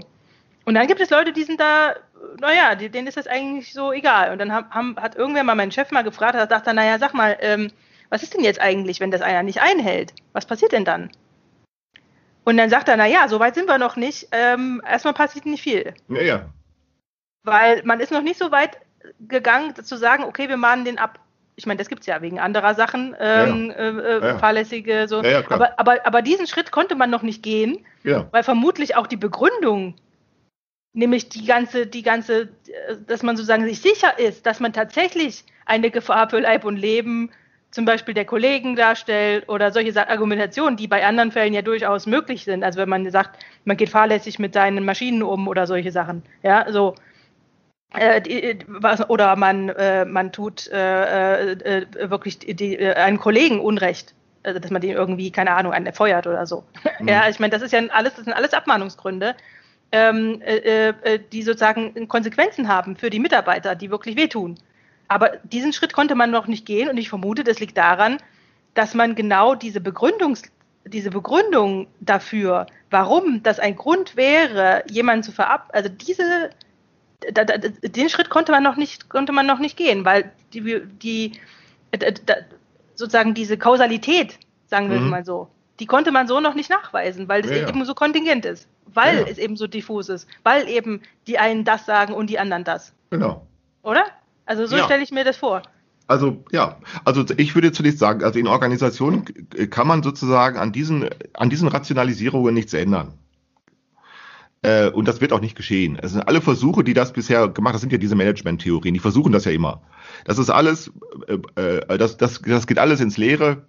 Und 0.65 0.75
dann 0.75 0.85
gibt 0.85 1.01
es 1.01 1.09
Leute, 1.09 1.33
die 1.33 1.43
sind 1.43 1.59
da, 1.59 1.95
naja, 2.39 2.75
denen 2.75 3.07
ist 3.07 3.17
das 3.17 3.25
eigentlich 3.25 3.73
so 3.73 3.91
egal. 3.91 4.31
Und 4.31 4.37
dann 4.37 4.51
haben, 4.53 4.95
hat 4.97 5.15
irgendwer 5.15 5.43
mal 5.43 5.55
meinen 5.55 5.71
Chef 5.71 5.89
mal 5.89 6.03
gefragt, 6.03 6.35
er 6.35 6.47
sagt 6.47 6.67
dann, 6.67 6.75
naja, 6.75 6.99
sag 6.99 7.15
mal, 7.15 7.37
ähm, 7.41 7.71
was 8.09 8.21
ist 8.21 8.35
denn 8.35 8.43
jetzt 8.43 8.61
eigentlich, 8.61 8.99
wenn 8.99 9.09
das 9.09 9.21
einer 9.21 9.41
nicht 9.41 9.61
einhält? 9.61 10.13
Was 10.33 10.45
passiert 10.45 10.73
denn 10.73 10.85
dann? 10.85 11.09
Und 12.43 12.57
dann 12.57 12.69
sagt 12.69 12.87
er, 12.89 12.97
naja, 12.97 13.27
so 13.27 13.39
weit 13.39 13.55
sind 13.55 13.67
wir 13.67 13.77
noch 13.77 13.95
nicht. 13.95 14.27
Ähm, 14.31 14.81
erstmal 14.87 15.13
passiert 15.13 15.45
nicht 15.45 15.61
viel. 15.61 15.93
Ja, 16.07 16.21
ja. 16.21 16.49
Weil 17.43 17.83
man 17.83 17.99
ist 17.99 18.11
noch 18.11 18.21
nicht 18.21 18.39
so 18.39 18.51
weit 18.51 18.77
gegangen, 19.19 19.75
zu 19.75 19.97
sagen, 19.97 20.23
okay, 20.23 20.49
wir 20.49 20.57
mahnen 20.57 20.85
den 20.85 20.99
ab. 20.99 21.19
Ich 21.55 21.65
meine, 21.65 21.77
das 21.77 21.89
gibt 21.89 22.01
es 22.01 22.07
ja 22.07 22.21
wegen 22.21 22.39
anderer 22.39 22.73
Sachen, 22.73 23.15
ähm, 23.19 23.71
äh, 23.71 23.89
äh, 23.89 24.25
Ja. 24.25 24.37
fahrlässige, 24.37 25.07
so. 25.07 25.21
Ja, 25.21 25.41
ja, 25.41 25.43
aber, 25.49 25.77
aber, 25.77 26.05
aber 26.05 26.21
diesen 26.21 26.47
Schritt 26.47 26.71
konnte 26.71 26.95
man 26.95 27.09
noch 27.09 27.21
nicht 27.21 27.43
gehen, 27.43 27.85
ja. 28.03 28.27
weil 28.31 28.43
vermutlich 28.43 28.95
auch 28.95 29.07
die 29.07 29.17
Begründung, 29.17 29.95
nämlich 30.93 31.27
die 31.27 31.45
ganze, 31.45 31.85
die 31.85 32.01
ganze, 32.01 32.43
äh, 32.43 32.95
dass 33.05 33.23
man 33.23 33.35
sozusagen 33.35 33.65
sich 33.65 33.81
sicher 33.81 34.17
ist, 34.17 34.45
dass 34.45 34.61
man 34.61 34.71
tatsächlich 34.71 35.43
eine 35.65 35.91
Gefahr 35.91 36.29
für 36.29 36.39
Leib 36.39 36.63
und 36.63 36.77
Leben 36.77 37.29
zum 37.71 37.85
Beispiel 37.85 38.13
der 38.13 38.25
Kollegen 38.25 38.75
darstellt 38.75 39.47
oder 39.47 39.71
solche 39.71 40.09
Argumentationen, 40.09 40.77
die 40.77 40.87
bei 40.87 41.05
anderen 41.05 41.31
Fällen 41.31 41.53
ja 41.53 41.61
durchaus 41.61 42.07
möglich 42.07 42.43
sind. 42.43 42.63
Also 42.63 42.79
wenn 42.79 42.89
man 42.89 43.09
sagt, 43.11 43.39
man 43.65 43.77
geht 43.77 43.89
fahrlässig 43.89 44.39
mit 44.39 44.53
seinen 44.53 44.85
Maschinen 44.85 45.21
um 45.21 45.47
oder 45.47 45.67
solche 45.67 45.91
Sachen. 45.91 46.23
Ja, 46.41 46.71
so. 46.71 46.95
Äh, 47.93 48.21
die, 48.21 48.59
was, 48.67 49.09
oder 49.09 49.35
man, 49.35 49.69
äh, 49.69 50.05
man 50.05 50.31
tut 50.31 50.67
äh, 50.67 51.53
äh, 51.53 51.85
wirklich 52.09 52.37
die, 52.39 52.77
äh, 52.77 52.93
einen 52.93 53.19
Kollegen 53.19 53.59
Unrecht, 53.59 54.13
also 54.43 54.59
dass 54.59 54.69
man 54.69 54.81
den 54.81 54.91
irgendwie, 54.91 55.31
keine 55.31 55.51
Ahnung, 55.55 55.73
einen 55.73 55.87
erfeuert 55.87 56.27
oder 56.27 56.45
so. 56.45 56.63
Ja, 57.03 57.27
ich 57.29 57.39
meine, 57.39 57.51
das 57.51 57.63
ist 57.63 57.73
ja 57.73 57.81
alles, 57.89 58.13
das 58.13 58.25
sind 58.25 58.33
alles 58.33 58.53
Abmahnungsgründe, 58.53 59.35
ähm, 59.91 60.39
äh, 60.41 60.89
äh, 60.89 61.19
die 61.31 61.41
sozusagen 61.41 62.07
Konsequenzen 62.07 62.67
haben 62.67 62.95
für 62.95 63.09
die 63.09 63.19
Mitarbeiter, 63.19 63.73
die 63.73 63.89
wirklich 63.89 64.15
wehtun. 64.15 64.59
Aber 65.09 65.31
diesen 65.43 65.73
Schritt 65.73 65.91
konnte 65.93 66.15
man 66.15 66.31
noch 66.31 66.47
nicht 66.47 66.65
gehen 66.65 66.87
und 66.89 66.97
ich 66.97 67.09
vermute, 67.09 67.43
das 67.43 67.59
liegt 67.59 67.77
daran, 67.77 68.17
dass 68.75 68.93
man 68.93 69.15
genau 69.15 69.55
diese 69.55 69.81
Begründungs 69.81 70.43
diese 70.85 71.09
Begründung 71.11 71.87
dafür, 71.99 72.65
warum 72.89 73.43
das 73.43 73.59
ein 73.59 73.75
Grund 73.75 74.15
wäre, 74.15 74.81
jemanden 74.89 75.23
zu 75.23 75.31
verab, 75.31 75.69
also 75.73 75.89
diese, 75.89 76.49
da, 77.33 77.43
da, 77.43 77.57
den 77.57 78.09
Schritt 78.09 78.29
konnte 78.29 78.51
man 78.51 78.63
noch 78.63 78.75
nicht, 78.75 79.09
konnte 79.09 79.31
man 79.33 79.45
noch 79.45 79.59
nicht 79.59 79.77
gehen, 79.77 80.05
weil 80.05 80.31
die, 80.53 80.81
die 81.01 81.33
da, 81.91 82.35
sozusagen 82.95 83.33
diese 83.33 83.57
Kausalität, 83.57 84.39
sagen 84.67 84.89
wir 84.89 84.97
es 84.97 85.03
Mhm. 85.03 85.09
mal 85.09 85.25
so, 85.25 85.49
die 85.79 85.85
konnte 85.85 86.11
man 86.11 86.27
so 86.27 86.39
noch 86.39 86.55
nicht 86.55 86.69
nachweisen, 86.69 87.27
weil 87.27 87.41
das 87.41 87.51
Ja, 87.51 87.57
ja. 87.57 87.69
eben 87.69 87.83
so 87.85 87.93
kontingent 87.93 88.45
ist, 88.45 88.67
weil 88.87 89.15
Ja, 89.15 89.21
ja. 89.21 89.27
es 89.27 89.37
eben 89.37 89.57
so 89.57 89.67
diffus 89.67 90.09
ist, 90.09 90.27
weil 90.43 90.67
eben 90.69 91.01
die 91.27 91.37
einen 91.39 91.65
das 91.65 91.85
sagen 91.85 92.13
und 92.13 92.29
die 92.29 92.39
anderen 92.39 92.63
das, 92.63 92.93
Genau. 93.11 93.45
oder? 93.83 94.05
Also 94.49 94.65
so 94.65 94.77
Ja. 94.77 94.85
stelle 94.85 95.03
ich 95.03 95.11
mir 95.11 95.23
das 95.23 95.37
vor. 95.37 95.61
Also 96.07 96.43
ja, 96.51 96.77
also 97.05 97.23
ich 97.37 97.53
würde 97.53 97.71
zunächst 97.71 97.99
sagen, 97.99 98.23
also 98.23 98.39
in 98.39 98.47
Organisationen 98.47 99.25
kann 99.69 99.87
man 99.87 100.01
sozusagen 100.01 100.57
an 100.57 100.71
diesen, 100.71 101.07
an 101.35 101.51
diesen 101.51 101.67
Rationalisierungen 101.67 102.55
nichts 102.55 102.73
ändern. 102.73 103.13
Äh, 104.63 104.89
und 104.89 105.07
das 105.07 105.21
wird 105.21 105.33
auch 105.33 105.39
nicht 105.39 105.55
geschehen. 105.55 105.99
Es 106.01 106.13
sind 106.13 106.27
alle 106.27 106.41
Versuche, 106.41 106.83
die 106.83 106.95
das 106.95 107.13
bisher 107.13 107.47
gemacht 107.47 107.73
haben, 107.73 107.73
das 107.73 107.81
sind 107.81 107.91
ja 107.91 107.99
diese 107.99 108.15
Management-Theorien, 108.15 108.95
die 108.95 108.99
versuchen 108.99 109.31
das 109.31 109.45
ja 109.45 109.51
immer. 109.51 109.83
Das 110.25 110.39
ist 110.39 110.49
alles, 110.49 110.91
äh, 111.27 111.35
äh, 111.77 111.97
das, 111.99 112.17
das, 112.17 112.41
das 112.41 112.65
geht 112.65 112.79
alles 112.79 113.01
ins 113.01 113.17
Leere. 113.17 113.67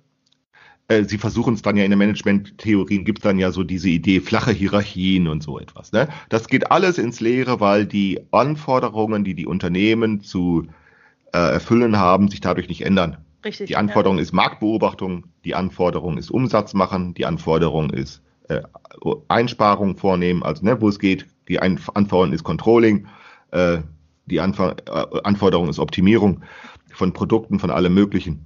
Äh, 0.91 1.05
Sie 1.05 1.19
versuchen 1.19 1.55
es 1.55 1.63
dann 1.63 1.77
ja 1.77 1.85
in 1.85 1.91
den 1.91 1.99
Management-Theorien, 1.99 3.05
gibt 3.05 3.21
es 3.21 3.23
dann 3.23 3.39
ja 3.39 3.53
so 3.53 3.63
diese 3.63 3.89
Idee, 3.89 4.21
flache 4.21 4.51
Hierarchien 4.51 5.29
und 5.29 5.43
so 5.43 5.59
etwas. 5.59 5.93
Ne? 5.93 6.09
Das 6.29 6.49
geht 6.49 6.71
alles 6.73 6.99
ins 6.99 7.21
Leere, 7.21 7.61
weil 7.61 7.87
die 7.87 8.21
Anforderungen, 8.33 9.23
die 9.23 9.35
die 9.35 9.47
Unternehmen 9.47 10.21
zu 10.21 10.67
äh, 11.33 11.39
erfüllen 11.39 11.97
haben, 11.97 12.29
sich 12.29 12.41
dadurch 12.41 12.69
nicht 12.69 12.83
ändern. 12.83 13.19
Richtig. 13.45 13.69
Die 13.69 13.77
Anforderung 13.77 14.19
ist 14.19 14.33
Marktbeobachtung, 14.33 15.27
die 15.45 15.55
Anforderung 15.55 16.19
ist 16.19 16.31
Umsatz 16.31 16.75
machen, 16.75 17.15
die 17.15 17.25
Anforderung 17.25 17.91
ist 17.91 18.21
äh, 18.49 18.61
Einsparungen 19.29 19.97
vornehmen, 19.97 20.43
also 20.43 20.65
ne, 20.65 20.81
wo 20.81 20.89
es 20.89 20.99
geht. 20.99 21.27
Die 21.49 21.61
Ein 21.61 21.81
Anforderung 21.95 22.35
ist 22.35 22.43
Controlling, 22.43 23.07
äh, 23.53 23.79
die 24.27 24.41
Anfor 24.41 24.77
äh, 24.87 25.21
Anforderung 25.23 25.69
ist 25.69 25.79
Optimierung 25.79 26.43
von 26.93 27.13
Produkten, 27.13 27.61
von 27.61 27.71
allem 27.71 27.95
Möglichen. 27.95 28.45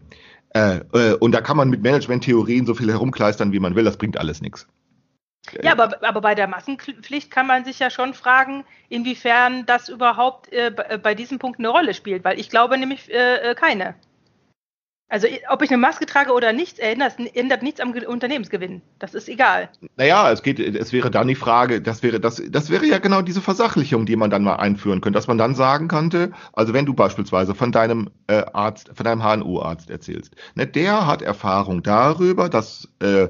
Äh, 0.54 0.80
äh, 0.92 1.14
und 1.14 1.32
da 1.32 1.40
kann 1.40 1.56
man 1.56 1.68
mit 1.68 1.82
Management-Theorien 1.82 2.64
so 2.64 2.74
viel 2.74 2.90
herumkleistern, 2.90 3.52
wie 3.52 3.60
man 3.60 3.74
will, 3.74 3.84
das 3.84 3.96
bringt 3.96 4.16
alles 4.16 4.40
nichts. 4.40 4.66
Ja, 5.62 5.72
aber, 5.72 6.02
aber 6.02 6.20
bei 6.20 6.34
der 6.34 6.48
Maskenpflicht 6.48 7.30
kann 7.30 7.46
man 7.46 7.64
sich 7.64 7.78
ja 7.78 7.90
schon 7.90 8.14
fragen, 8.14 8.64
inwiefern 8.88 9.66
das 9.66 9.88
überhaupt 9.88 10.50
äh, 10.52 10.70
bei, 10.70 10.96
bei 10.96 11.14
diesem 11.14 11.38
Punkt 11.38 11.58
eine 11.58 11.68
Rolle 11.68 11.92
spielt, 11.92 12.24
weil 12.24 12.40
ich 12.40 12.48
glaube 12.48 12.78
nämlich 12.78 13.12
äh, 13.12 13.50
äh, 13.50 13.54
keine. 13.54 13.94
Also 15.08 15.28
ob 15.50 15.62
ich 15.62 15.70
eine 15.70 15.78
Maske 15.78 16.06
trage 16.06 16.32
oder 16.32 16.52
nicht, 16.52 16.78
ändert, 16.80 17.16
ändert 17.34 17.62
nichts 17.62 17.78
am 17.80 17.92
Ge- 17.92 18.06
Unternehmensgewinn. 18.06 18.82
Das 18.98 19.14
ist 19.14 19.28
egal. 19.28 19.68
Naja, 19.96 20.32
es 20.32 20.42
geht, 20.42 20.58
es 20.58 20.92
wäre 20.92 21.10
dann 21.10 21.28
die 21.28 21.34
Frage, 21.34 21.80
das 21.80 22.02
wäre, 22.02 22.18
das, 22.18 22.42
das 22.48 22.70
wäre 22.70 22.86
ja 22.86 22.98
genau 22.98 23.22
diese 23.22 23.40
Versachlichung, 23.42 24.06
die 24.06 24.16
man 24.16 24.30
dann 24.30 24.42
mal 24.42 24.56
einführen 24.56 25.00
könnte, 25.02 25.16
dass 25.18 25.28
man 25.28 25.38
dann 25.38 25.54
sagen 25.54 25.88
könnte, 25.88 26.32
also 26.54 26.72
wenn 26.72 26.86
du 26.86 26.94
beispielsweise 26.94 27.54
von 27.54 27.70
deinem 27.70 28.10
äh, 28.26 28.42
Arzt, 28.54 28.90
von 28.94 29.04
deinem 29.04 29.22
HNO-Arzt 29.22 29.90
erzählst, 29.90 30.34
ne, 30.54 30.66
der 30.66 31.06
hat 31.06 31.22
Erfahrung 31.22 31.82
darüber, 31.82 32.48
dass 32.48 32.88
äh, 33.00 33.28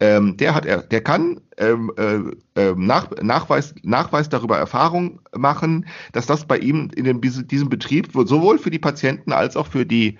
ähm, 0.00 0.38
der 0.38 0.54
hat, 0.54 0.64
er, 0.64 0.78
der 0.82 1.02
kann 1.02 1.42
ähm, 1.58 1.92
äh, 1.98 2.20
ähm, 2.60 2.86
nach, 2.86 3.10
Nachweis, 3.20 3.74
Nachweis 3.82 4.30
darüber 4.30 4.56
Erfahrung 4.56 5.20
machen, 5.36 5.86
dass 6.12 6.24
das 6.26 6.46
bei 6.46 6.56
ihm 6.58 6.90
in 6.96 7.04
dem, 7.04 7.20
diesem 7.20 7.68
Betrieb 7.68 8.14
wohl 8.14 8.26
sowohl 8.26 8.58
für 8.58 8.70
die 8.70 8.78
Patienten 8.78 9.32
als 9.32 9.56
auch 9.56 9.66
für 9.66 9.84
die 9.84 10.18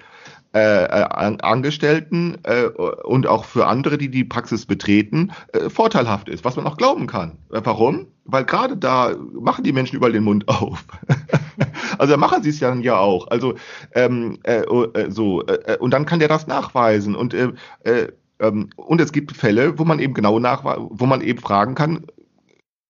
äh, 0.52 0.84
äh, 0.84 0.88
An- 0.88 1.40
Angestellten 1.40 2.38
äh, 2.42 2.64
und 2.66 3.26
auch 3.26 3.44
für 3.44 3.66
andere, 3.66 3.98
die 3.98 4.10
die 4.10 4.24
Praxis 4.24 4.66
betreten, 4.66 5.30
äh, 5.52 5.70
vorteilhaft 5.70 6.28
ist, 6.28 6.44
was 6.44 6.56
man 6.56 6.66
auch 6.66 6.76
glauben 6.76 7.06
kann. 7.06 7.38
Äh, 7.52 7.60
Warum? 7.64 8.08
Weil 8.24 8.44
gerade 8.44 8.76
da 8.76 9.14
machen 9.32 9.64
die 9.64 9.72
Menschen 9.72 9.96
überall 9.96 10.12
den 10.12 10.24
Mund 10.24 10.48
auf. 10.48 10.84
also 11.98 12.12
da 12.12 12.16
machen 12.16 12.42
sie 12.42 12.50
es 12.50 12.58
dann 12.58 12.82
ja 12.82 12.98
auch. 12.98 13.28
Also 13.28 13.54
ähm, 13.94 14.38
äh, 14.42 14.62
äh, 14.62 15.10
so 15.10 15.46
äh, 15.46 15.76
und 15.78 15.92
dann 15.92 16.06
kann 16.06 16.18
der 16.18 16.28
das 16.28 16.46
nachweisen 16.46 17.14
und 17.14 17.34
äh, 17.34 17.52
äh, 17.84 18.08
ähm, 18.40 18.70
und 18.76 19.00
es 19.00 19.12
gibt 19.12 19.32
Fälle, 19.36 19.78
wo 19.78 19.84
man 19.84 19.98
eben 20.00 20.14
genau 20.14 20.38
nachweisen, 20.38 20.88
wo 20.90 21.06
man 21.06 21.20
eben 21.20 21.38
fragen 21.40 21.74
kann, 21.74 22.06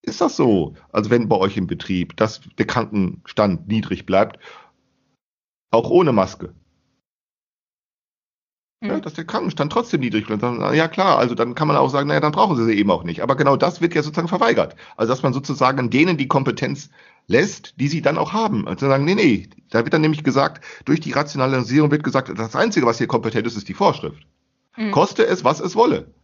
ist 0.02 0.20
das 0.20 0.36
so? 0.36 0.74
Also 0.92 1.10
wenn 1.10 1.28
bei 1.28 1.36
euch 1.36 1.56
im 1.56 1.66
Betrieb, 1.66 2.16
dass 2.16 2.40
der 2.58 2.66
Krankenstand 2.66 3.68
niedrig 3.68 4.06
bleibt, 4.06 4.38
auch 5.72 5.90
ohne 5.90 6.12
Maske. 6.12 6.54
Ja, 8.82 8.98
dass 8.98 9.12
der 9.12 9.24
Krankenstand 9.24 9.70
trotzdem 9.70 10.00
niedrig 10.00 10.26
bleibt. 10.26 10.42
Ja 10.42 10.88
klar, 10.88 11.18
also 11.18 11.34
dann 11.34 11.54
kann 11.54 11.68
man 11.68 11.76
auch 11.76 11.90
sagen, 11.90 12.08
naja, 12.08 12.20
dann 12.20 12.32
brauchen 12.32 12.56
sie 12.56 12.64
sie 12.64 12.72
eben 12.72 12.90
auch 12.90 13.04
nicht. 13.04 13.22
Aber 13.22 13.36
genau 13.36 13.56
das 13.56 13.82
wird 13.82 13.94
ja 13.94 14.02
sozusagen 14.02 14.28
verweigert. 14.28 14.74
Also 14.96 15.12
dass 15.12 15.22
man 15.22 15.34
sozusagen 15.34 15.90
denen 15.90 16.16
die 16.16 16.28
Kompetenz 16.28 16.88
lässt, 17.26 17.74
die 17.78 17.88
sie 17.88 18.00
dann 18.00 18.16
auch 18.16 18.32
haben. 18.32 18.64
Und 18.64 18.80
zu 18.80 18.86
sagen, 18.86 19.04
nee, 19.04 19.14
nee, 19.14 19.48
da 19.68 19.84
wird 19.84 19.92
dann 19.92 20.00
nämlich 20.00 20.24
gesagt, 20.24 20.64
durch 20.86 21.00
die 21.00 21.12
Rationalisierung 21.12 21.90
wird 21.90 22.04
gesagt, 22.04 22.32
das 22.34 22.56
Einzige, 22.56 22.86
was 22.86 22.96
hier 22.96 23.06
kompetent 23.06 23.46
ist, 23.46 23.56
ist 23.56 23.68
die 23.68 23.74
Vorschrift. 23.74 24.26
Mhm. 24.76 24.92
Koste 24.92 25.26
es, 25.26 25.44
was 25.44 25.60
es 25.60 25.76
wolle. 25.76 26.14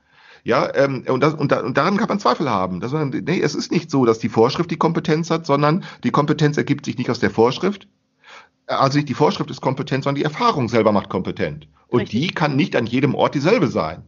Ja, 0.43 0.75
ähm, 0.77 1.05
und, 1.09 1.21
das, 1.21 1.35
und, 1.35 1.53
da, 1.53 1.61
und 1.61 1.77
daran 1.77 1.97
kann 1.97 2.09
man 2.09 2.21
Zweifel 2.21 2.49
haben. 2.49 2.81
Dass 2.81 2.93
man, 2.93 3.11
nee, 3.11 3.41
es 3.41 3.55
ist 3.55 3.71
nicht 3.71 3.91
so, 3.91 4.07
dass 4.07 4.19
die 4.19 4.29
Vorschrift 4.29 4.71
die 4.71 4.79
Kompetenz 4.79 5.29
hat, 5.29 5.45
sondern 5.45 5.85
die 6.05 6.11
Kompetenz 6.11 6.57
ergibt 6.57 6.87
sich 6.87 6.97
nicht 6.97 7.11
aus 7.11 7.19
der 7.19 7.31
Vorschrift. 7.31 7.87
Also 8.67 8.99
nicht 8.99 9.09
die 9.09 9.15
Vorschrift 9.15 9.51
ist 9.51 9.61
kompetent, 9.61 10.05
sondern 10.05 10.17
die 10.17 10.25
Erfahrung 10.25 10.69
selber 10.69 10.93
macht 10.93 11.09
kompetent. 11.09 11.69
Und 11.89 12.01
Richtig. 12.01 12.21
die 12.21 12.27
kann 12.29 12.57
nicht 12.57 12.75
an 12.75 12.87
jedem 12.87 13.15
Ort 13.15 13.35
dieselbe 13.35 13.69
sein. 13.69 14.03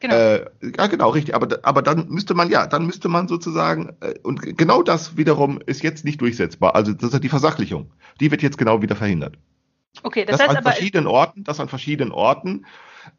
Genau. 0.00 0.14
Äh, 0.14 0.46
ja, 0.76 0.86
genau, 0.86 1.10
richtig. 1.10 1.34
Aber, 1.34 1.58
aber 1.62 1.80
dann 1.80 2.08
müsste 2.08 2.34
man, 2.34 2.50
ja, 2.50 2.66
dann 2.66 2.84
müsste 2.84 3.08
man 3.08 3.26
sozusagen, 3.26 3.96
äh, 4.00 4.14
und 4.22 4.40
genau 4.56 4.82
das 4.82 5.16
wiederum 5.16 5.60
ist 5.64 5.82
jetzt 5.82 6.04
nicht 6.04 6.20
durchsetzbar. 6.20 6.74
Also 6.74 6.92
das 6.92 7.14
ist 7.14 7.24
die 7.24 7.28
Versachlichung. 7.28 7.90
Die 8.20 8.30
wird 8.30 8.42
jetzt 8.42 8.58
genau 8.58 8.82
wieder 8.82 8.96
verhindert. 8.96 9.36
okay, 10.02 10.24
das, 10.24 10.38
Das, 10.38 10.40
heißt 10.42 10.50
an 10.50 10.56
aber, 10.58 10.72
verschiedenen 10.72 11.06
Orten, 11.06 11.44
das 11.44 11.60
an 11.60 11.68
verschiedenen 11.68 12.12
Orten. 12.12 12.66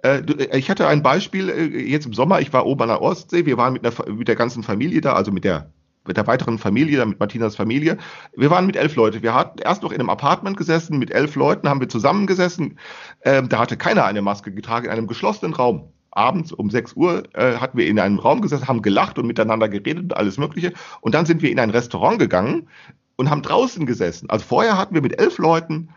Äh, 0.04 0.20
äh, 0.20 0.58
ich 0.58 0.70
hatte 0.70 0.88
ein 0.88 1.02
Beispiel 1.02 1.50
äh, 1.50 1.90
jetzt 1.90 2.06
im 2.06 2.14
Sommer, 2.14 2.40
ich 2.42 2.54
war 2.54 2.66
oben 2.66 2.84
an 2.84 2.90
der 2.90 3.02
Ostsee, 3.02 3.46
wir 3.46 3.58
waren 3.58 3.74
mit, 3.74 3.86
einer, 3.86 4.14
mit 4.14 4.28
der 4.28 4.36
ganzen 4.36 4.64
Familie 4.64 5.02
da, 5.02 5.14
also 5.14 5.32
mit 5.32 5.44
der 5.44 5.72
mit 6.08 6.18
der 6.18 6.28
weiteren 6.28 6.58
Familie, 6.58 7.06
mit 7.06 7.20
Martinas 7.20 7.56
Familie. 7.56 7.98
Wir 8.36 8.50
waren 8.50 8.66
mit 8.66 8.76
elf 8.76 8.96
Leuten. 8.96 9.24
Wir 9.24 9.34
hatten 9.34 9.60
erst 9.60 9.84
noch 9.84 9.92
in 9.92 10.00
einem 10.00 10.10
Apartment 10.10 10.58
gesessen, 10.58 10.98
mit 10.98 11.12
elf 11.12 11.36
Leuten 11.36 11.70
haben 11.70 11.80
wir 11.80 11.90
zusammengesessen. 11.90 12.80
Ähm, 13.24 13.50
da 13.50 13.60
hatte 13.60 13.78
keiner 13.78 14.06
eine 14.06 14.22
Maske 14.22 14.52
getragen, 14.52 14.86
in 14.86 14.92
einem 14.92 15.08
geschlossenen 15.08 15.54
Raum. 15.54 15.92
Abends 16.12 16.54
um 16.54 16.70
6 16.70 16.94
Uhr 16.94 17.24
äh, 17.34 17.58
hatten 17.58 17.78
wir 17.78 17.88
in 17.88 18.00
einem 18.00 18.20
Raum 18.20 18.42
gesessen, 18.42 18.68
haben 18.68 18.82
gelacht 18.82 19.20
und 19.20 19.28
miteinander 19.28 19.68
geredet 19.68 20.04
und 20.04 20.18
alles 20.18 20.38
Mögliche. 20.38 20.74
Und 21.02 21.14
dann 21.14 21.26
sind 21.26 21.42
wir 21.42 21.52
in 21.52 21.60
ein 21.60 21.72
Restaurant 21.72 22.20
gegangen 22.20 22.70
und 23.18 23.30
haben 23.30 23.42
draußen 23.42 23.86
gesessen. 23.86 24.30
Also 24.30 24.46
vorher 24.46 24.78
hatten 24.78 24.96
wir 24.96 25.02
mit 25.02 25.20
elf 25.20 25.38
Leuten 25.38 25.90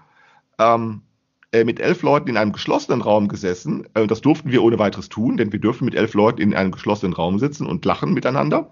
ähm, 0.59 1.03
äh, 1.51 1.65
mit 1.65 1.81
elf 1.81 2.03
Leuten 2.03 2.29
in 2.29 2.37
einem 2.37 2.53
geschlossenen 2.53 3.01
Raum 3.01 3.29
gesessen. 3.29 3.89
Äh, 3.95 4.07
das 4.07 4.21
durften 4.21 4.53
wir 4.53 4.63
ohne 4.63 4.79
weiteres 4.79 5.09
tun, 5.09 5.39
denn 5.39 5.51
wir 5.51 5.61
dürfen 5.61 5.87
mit 5.87 5.95
elf 5.95 6.13
Leuten 6.13 6.43
in 6.43 6.55
einem 6.55 6.73
geschlossenen 6.73 7.15
Raum 7.15 7.39
sitzen 7.39 7.67
und 7.67 7.85
lachen 7.87 8.13
miteinander. 8.13 8.71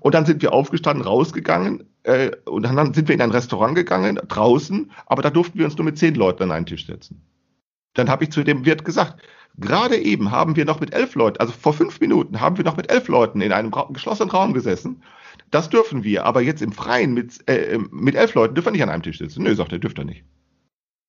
Und 0.00 0.14
dann 0.14 0.26
sind 0.26 0.42
wir 0.42 0.52
aufgestanden, 0.52 1.06
rausgegangen 1.06 1.84
äh, 2.04 2.30
und 2.44 2.62
dann 2.62 2.94
sind 2.94 3.08
wir 3.08 3.14
in 3.14 3.20
ein 3.20 3.30
Restaurant 3.30 3.74
gegangen, 3.74 4.20
draußen, 4.28 4.90
aber 5.06 5.22
da 5.22 5.30
durften 5.30 5.58
wir 5.58 5.64
uns 5.64 5.76
nur 5.76 5.84
mit 5.84 5.98
zehn 5.98 6.14
Leuten 6.14 6.44
an 6.44 6.52
einen 6.52 6.66
Tisch 6.66 6.86
setzen. 6.86 7.22
Dann 7.94 8.08
habe 8.08 8.24
ich 8.24 8.30
zu 8.30 8.42
dem 8.44 8.64
Wirt 8.64 8.84
gesagt, 8.84 9.22
gerade 9.56 9.96
eben 9.96 10.30
haben 10.30 10.56
wir 10.56 10.64
noch 10.64 10.80
mit 10.80 10.92
elf 10.92 11.14
Leuten, 11.14 11.38
also 11.38 11.52
vor 11.52 11.72
fünf 11.72 12.00
Minuten 12.00 12.40
haben 12.40 12.56
wir 12.56 12.64
noch 12.64 12.76
mit 12.76 12.90
elf 12.90 13.08
Leuten 13.08 13.40
in 13.40 13.52
einem 13.52 13.72
geschlossenen 13.92 14.30
Raum 14.30 14.52
gesessen. 14.52 15.02
Das 15.50 15.70
dürfen 15.70 16.02
wir, 16.02 16.26
aber 16.26 16.42
jetzt 16.42 16.62
im 16.62 16.72
Freien 16.72 17.14
mit, 17.14 17.48
äh, 17.48 17.78
mit 17.90 18.16
elf 18.16 18.34
Leuten 18.34 18.54
dürfen 18.54 18.66
wir 18.66 18.72
nicht 18.72 18.82
an 18.82 18.88
einem 18.88 19.02
Tisch 19.02 19.18
sitzen. 19.18 19.44
Nö, 19.44 19.54
sagt 19.54 19.72
er, 19.72 19.78
dürft 19.78 19.98
ihr 19.98 20.04
nicht. 20.04 20.24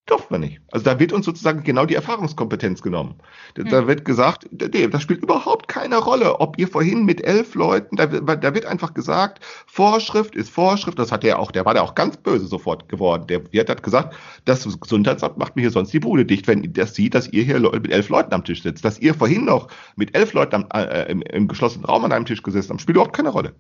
Durft 0.08 0.30
man 0.30 0.42
nicht. 0.42 0.62
Also 0.72 0.86
da 0.86 1.00
wird 1.00 1.14
uns 1.14 1.26
sozusagen 1.26 1.64
genau 1.64 1.88
die 1.88 1.96
Erfahrungskompetenz 1.96 2.84
genommen. 2.84 3.16
Da, 3.56 3.64
hm. 3.64 3.72
da 3.72 3.88
wird 3.88 4.06
gesagt, 4.06 4.48
nee, 4.52 4.88
das 4.88 5.02
spielt 5.02 5.24
überhaupt 5.24 5.68
keine 5.68 5.98
Rolle, 5.98 6.40
ob 6.40 6.60
ihr 6.60 6.68
vorhin 6.68 7.06
mit 7.06 7.24
elf 7.24 7.56
Leuten, 7.56 7.96
da, 7.96 8.06
da 8.06 8.54
wird 8.54 8.66
einfach 8.66 8.94
gesagt, 8.94 9.44
Vorschrift 9.66 10.36
ist 10.36 10.52
Vorschrift, 10.52 11.00
das 11.00 11.12
hat 11.12 11.24
der 11.24 11.40
auch, 11.40 11.52
der 11.52 11.66
war 11.66 11.74
da 11.74 11.82
auch 11.82 11.96
ganz 11.96 12.18
böse 12.18 12.46
sofort 12.46 12.88
geworden. 12.88 13.26
Der 13.26 13.52
Wirt 13.52 13.68
hat 13.68 13.82
gesagt, 13.82 14.16
das 14.46 14.80
Gesundheitsamt 14.80 15.38
macht 15.38 15.56
mir 15.56 15.64
hier 15.64 15.72
sonst 15.72 15.92
die 15.92 16.00
Bude 16.00 16.24
dicht, 16.24 16.46
wenn 16.48 16.72
das 16.72 16.94
sieht, 16.94 17.16
dass 17.16 17.28
ihr 17.30 17.44
hier 17.44 17.60
mit 17.60 17.92
elf 17.92 18.10
Leuten 18.10 18.34
am 18.36 18.44
Tisch 18.44 18.62
sitzt. 18.62 18.86
Dass 18.86 19.00
ihr 19.00 19.16
vorhin 19.16 19.46
noch 19.46 19.70
mit 19.96 20.16
elf 20.16 20.34
Leuten 20.34 20.56
am, 20.56 20.68
äh, 20.72 21.10
im, 21.10 21.24
im 21.24 21.48
geschlossenen 21.48 21.86
Raum 21.86 22.06
an 22.06 22.12
einem 22.12 22.26
Tisch 22.26 22.44
gesessen 22.44 22.70
habt, 22.70 22.82
spielt 22.82 22.98
überhaupt 22.98 23.16
keine 23.16 23.30
Rolle. 23.30 23.56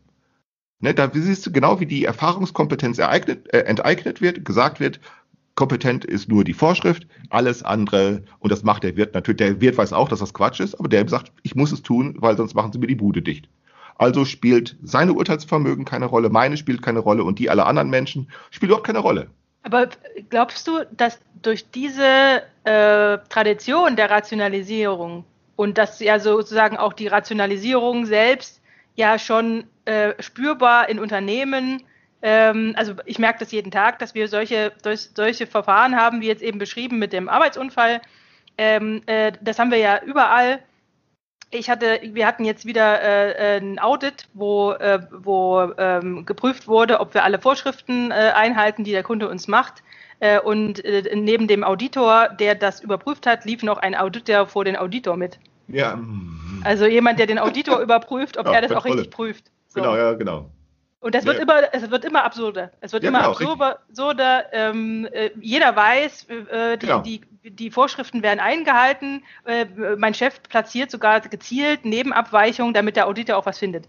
Ne, 0.82 0.94
da 0.94 1.10
siehst 1.12 1.46
du 1.46 1.52
genau, 1.52 1.80
wie 1.80 1.86
die 1.86 2.04
Erfahrungskompetenz 2.04 3.00
ereignet, 3.00 3.52
äh, 3.54 3.62
enteignet 3.62 4.22
wird, 4.22 4.44
gesagt 4.44 4.80
wird, 4.80 5.00
kompetent 5.56 6.06
ist 6.06 6.30
nur 6.30 6.44
die 6.44 6.54
Vorschrift, 6.54 7.08
alles 7.30 7.64
andere, 7.64 8.24
und 8.40 8.52
das 8.52 8.64
macht 8.64 8.84
der 8.84 8.96
Wirt 8.98 9.14
natürlich, 9.14 9.38
der 9.38 9.62
Wirt 9.62 9.78
weiß 9.78 9.94
auch, 9.94 10.10
dass 10.10 10.20
das 10.20 10.34
Quatsch 10.34 10.60
ist, 10.60 10.76
aber 10.76 10.90
der 10.90 11.08
sagt, 11.08 11.32
ich 11.44 11.56
muss 11.56 11.72
es 11.72 11.82
tun, 11.82 12.16
weil 12.20 12.38
sonst 12.38 12.54
machen 12.54 12.72
sie 12.72 12.80
mir 12.80 12.88
die 12.88 12.96
Bude 12.96 13.22
dicht. 13.22 13.48
Also 13.98 14.26
spielt 14.26 14.76
seine 14.84 15.14
Urteilsvermögen 15.14 15.86
keine 15.86 16.06
Rolle, 16.06 16.30
meine 16.30 16.58
spielt 16.58 16.82
keine 16.82 17.00
Rolle 17.00 17.24
und 17.24 17.40
die 17.40 17.50
aller 17.50 17.66
anderen 17.66 17.90
Menschen 17.90 18.30
spielt 18.52 18.70
überhaupt 18.70 18.88
keine 18.88 19.00
Rolle. 19.00 19.28
Aber 19.64 19.88
glaubst 20.30 20.68
du, 20.68 20.86
dass 20.92 21.20
durch 21.42 21.72
diese 21.72 22.44
äh, 22.66 23.18
Tradition 23.30 23.96
der 23.96 24.12
Rationalisierung 24.12 25.24
und 25.56 25.78
dass 25.78 26.00
ja 26.02 26.20
sozusagen 26.20 26.78
auch 26.78 26.94
die 26.94 27.08
Rationalisierung 27.08 28.06
selbst 28.06 28.62
ja 28.96 29.18
schon 29.18 29.64
äh, 29.86 30.14
spürbar 30.22 30.90
in 30.90 31.00
Unternehmen 31.00 31.82
also 32.22 32.96
ich 33.06 33.20
merke 33.20 33.40
das 33.40 33.52
jeden 33.52 33.70
Tag, 33.70 34.00
dass 34.00 34.16
wir 34.16 34.28
solche, 34.28 34.72
solche 35.14 35.46
Verfahren 35.46 35.96
haben, 35.96 36.22
wie 36.22 36.28
jetzt 36.28 36.42
eben 36.42 36.58
beschrieben 36.58 36.98
mit 36.98 37.14
dem 37.14 37.30
Arbeitsunfall. 37.30 38.02
Ähm, 38.58 39.02
äh, 39.06 39.34
das 39.42 39.60
haben 39.60 39.72
wir 39.72 39.78
ja 39.78 40.02
überall. 40.04 40.60
Ich 41.52 41.70
hatte, 41.70 42.00
wir 42.02 42.26
hatten 42.26 42.44
jetzt 42.44 42.66
wieder 42.66 43.02
äh, 43.02 43.58
ein 43.58 43.80
Audit, 43.80 44.28
wo, 44.34 44.72
äh, 44.72 45.00
wo 45.12 45.72
ähm, 45.78 46.26
geprüft 46.26 46.68
wurde, 46.68 47.00
ob 47.00 47.14
wir 47.14 47.24
alle 47.24 47.40
Vorschriften 47.40 48.12
äh, 48.12 48.32
einhalten, 48.36 48.84
die 48.84 48.92
der 48.92 49.04
Kunde 49.04 49.30
uns 49.30 49.48
macht. 49.48 49.84
Äh, 50.20 50.40
und 50.40 50.84
äh, 50.84 51.16
neben 51.16 51.48
dem 51.48 51.64
Auditor, 51.64 52.30
der 52.30 52.56
das 52.56 52.82
überprüft 52.82 53.28
hat, 53.28 53.46
lief 53.46 53.64
noch 53.64 53.78
ein 53.78 53.96
Auditor 53.96 54.48
vor 54.48 54.66
den 54.66 54.76
Auditor 54.76 55.18
mit. 55.18 55.40
Ja. 55.68 56.00
Also 56.64 56.86
jemand, 56.86 57.20
der 57.20 57.28
den 57.28 57.40
Auditor 57.40 57.80
überprüft, 57.80 58.38
ob 58.38 58.48
ja, 58.48 58.54
er 58.54 58.62
das 58.62 58.72
auch 58.72 58.86
richtig 58.86 59.10
prüft. 59.10 59.46
So. 59.68 59.82
Genau, 59.82 59.96
ja, 59.96 60.14
genau. 60.14 60.50
Und 61.06 61.14
das 61.14 61.24
wird 61.24 61.38
ja. 61.38 61.44
immer, 61.44 61.72
es 61.72 61.92
wird 61.92 62.04
immer 62.04 62.24
absurder. 62.24 62.72
Es 62.82 62.92
wird 62.92 63.04
ja, 63.04 63.10
immer 63.10 63.20
genau, 63.20 63.32
absurder. 63.34 63.80
absurder 63.90 64.54
ähm, 64.54 65.08
äh, 65.12 65.30
jeder 65.40 65.76
weiß, 65.76 66.26
äh, 66.50 66.78
die, 66.80 66.86
genau. 66.88 67.02
die, 67.02 67.22
die, 67.44 67.70
Vorschriften 67.70 68.24
werden 68.24 68.40
eingehalten. 68.40 69.24
Äh, 69.46 69.68
mein 69.98 70.16
Chef 70.16 70.42
platziert 70.42 70.90
sogar 70.90 71.22
gezielt 71.22 71.86
Nebenabweichungen, 71.86 72.74
damit 72.74 72.96
der 72.96 73.06
Auditor 73.06 73.38
auch 73.38 73.46
was 73.46 73.60
findet. 73.60 73.88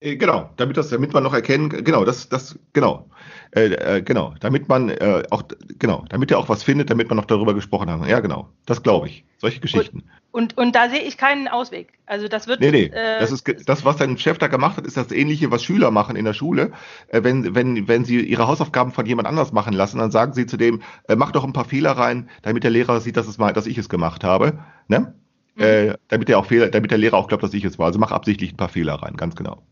Äh, 0.00 0.16
genau, 0.16 0.50
damit 0.56 0.76
das, 0.76 0.90
damit 0.90 1.12
man 1.12 1.22
noch 1.22 1.34
erkennen, 1.34 1.68
genau, 1.68 2.04
das, 2.04 2.28
das, 2.28 2.58
genau, 2.72 3.08
äh, 3.54 3.66
äh, 3.66 4.02
genau, 4.02 4.34
damit 4.40 4.68
man 4.68 4.90
äh, 4.90 5.22
auch, 5.30 5.44
genau, 5.78 6.04
damit 6.08 6.30
er 6.30 6.38
auch 6.38 6.48
was 6.48 6.62
findet, 6.62 6.90
damit 6.90 7.08
man 7.08 7.16
noch 7.16 7.24
darüber 7.24 7.54
gesprochen 7.54 7.88
hat. 7.88 8.06
Ja, 8.08 8.20
genau, 8.20 8.50
das 8.66 8.82
glaube 8.82 9.06
ich. 9.08 9.24
Solche 9.38 9.60
Geschichten. 9.60 10.04
Und, 10.30 10.58
und 10.58 10.74
da 10.74 10.88
sehe 10.88 11.02
ich 11.02 11.16
keinen 11.16 11.48
Ausweg. 11.48 11.92
Also 12.06 12.28
das 12.28 12.48
wird. 12.48 12.60
Nee, 12.60 12.70
nee. 12.70 12.84
Äh, 12.86 13.20
das 13.20 13.30
ist 13.30 13.68
das, 13.68 13.84
was 13.84 13.96
dein 13.96 14.18
Chef 14.18 14.38
da 14.38 14.48
gemacht 14.48 14.76
hat, 14.76 14.86
ist 14.86 14.96
das 14.96 15.12
ähnliche, 15.12 15.50
was 15.50 15.62
Schüler 15.62 15.90
machen 15.90 16.16
in 16.16 16.24
der 16.24 16.32
Schule. 16.32 16.72
Äh, 17.08 17.22
wenn, 17.22 17.54
wenn, 17.54 17.86
wenn 17.86 18.04
sie 18.04 18.20
ihre 18.20 18.48
Hausaufgaben 18.48 18.90
von 18.90 19.06
jemand 19.06 19.28
anders 19.28 19.52
machen 19.52 19.72
lassen, 19.72 19.98
dann 19.98 20.10
sagen 20.10 20.32
sie 20.32 20.46
zu 20.46 20.56
dem, 20.56 20.82
mach 21.14 21.30
doch 21.30 21.44
ein 21.44 21.52
paar 21.52 21.66
Fehler 21.66 21.92
rein, 21.92 22.28
damit 22.42 22.64
der 22.64 22.70
Lehrer 22.70 23.00
sieht, 23.00 23.16
dass 23.16 23.28
es 23.28 23.38
mal, 23.38 23.52
dass 23.52 23.66
ich 23.66 23.78
es 23.78 23.88
gemacht 23.88 24.24
habe. 24.24 24.58
Ne? 24.88 25.14
Mhm. 25.54 25.94
Damit 26.08 26.28
der 26.28 26.38
auch 26.38 26.46
Fehler, 26.46 26.68
damit 26.68 26.90
der 26.90 26.98
Lehrer 26.98 27.16
auch 27.16 27.28
glaubt, 27.28 27.44
dass 27.44 27.54
ich 27.54 27.64
es 27.64 27.78
war. 27.78 27.86
Also 27.86 28.00
mach 28.00 28.10
absichtlich 28.10 28.52
ein 28.52 28.56
paar 28.56 28.68
Fehler 28.68 28.94
rein, 28.94 29.16
ganz 29.16 29.36
genau. 29.36 29.62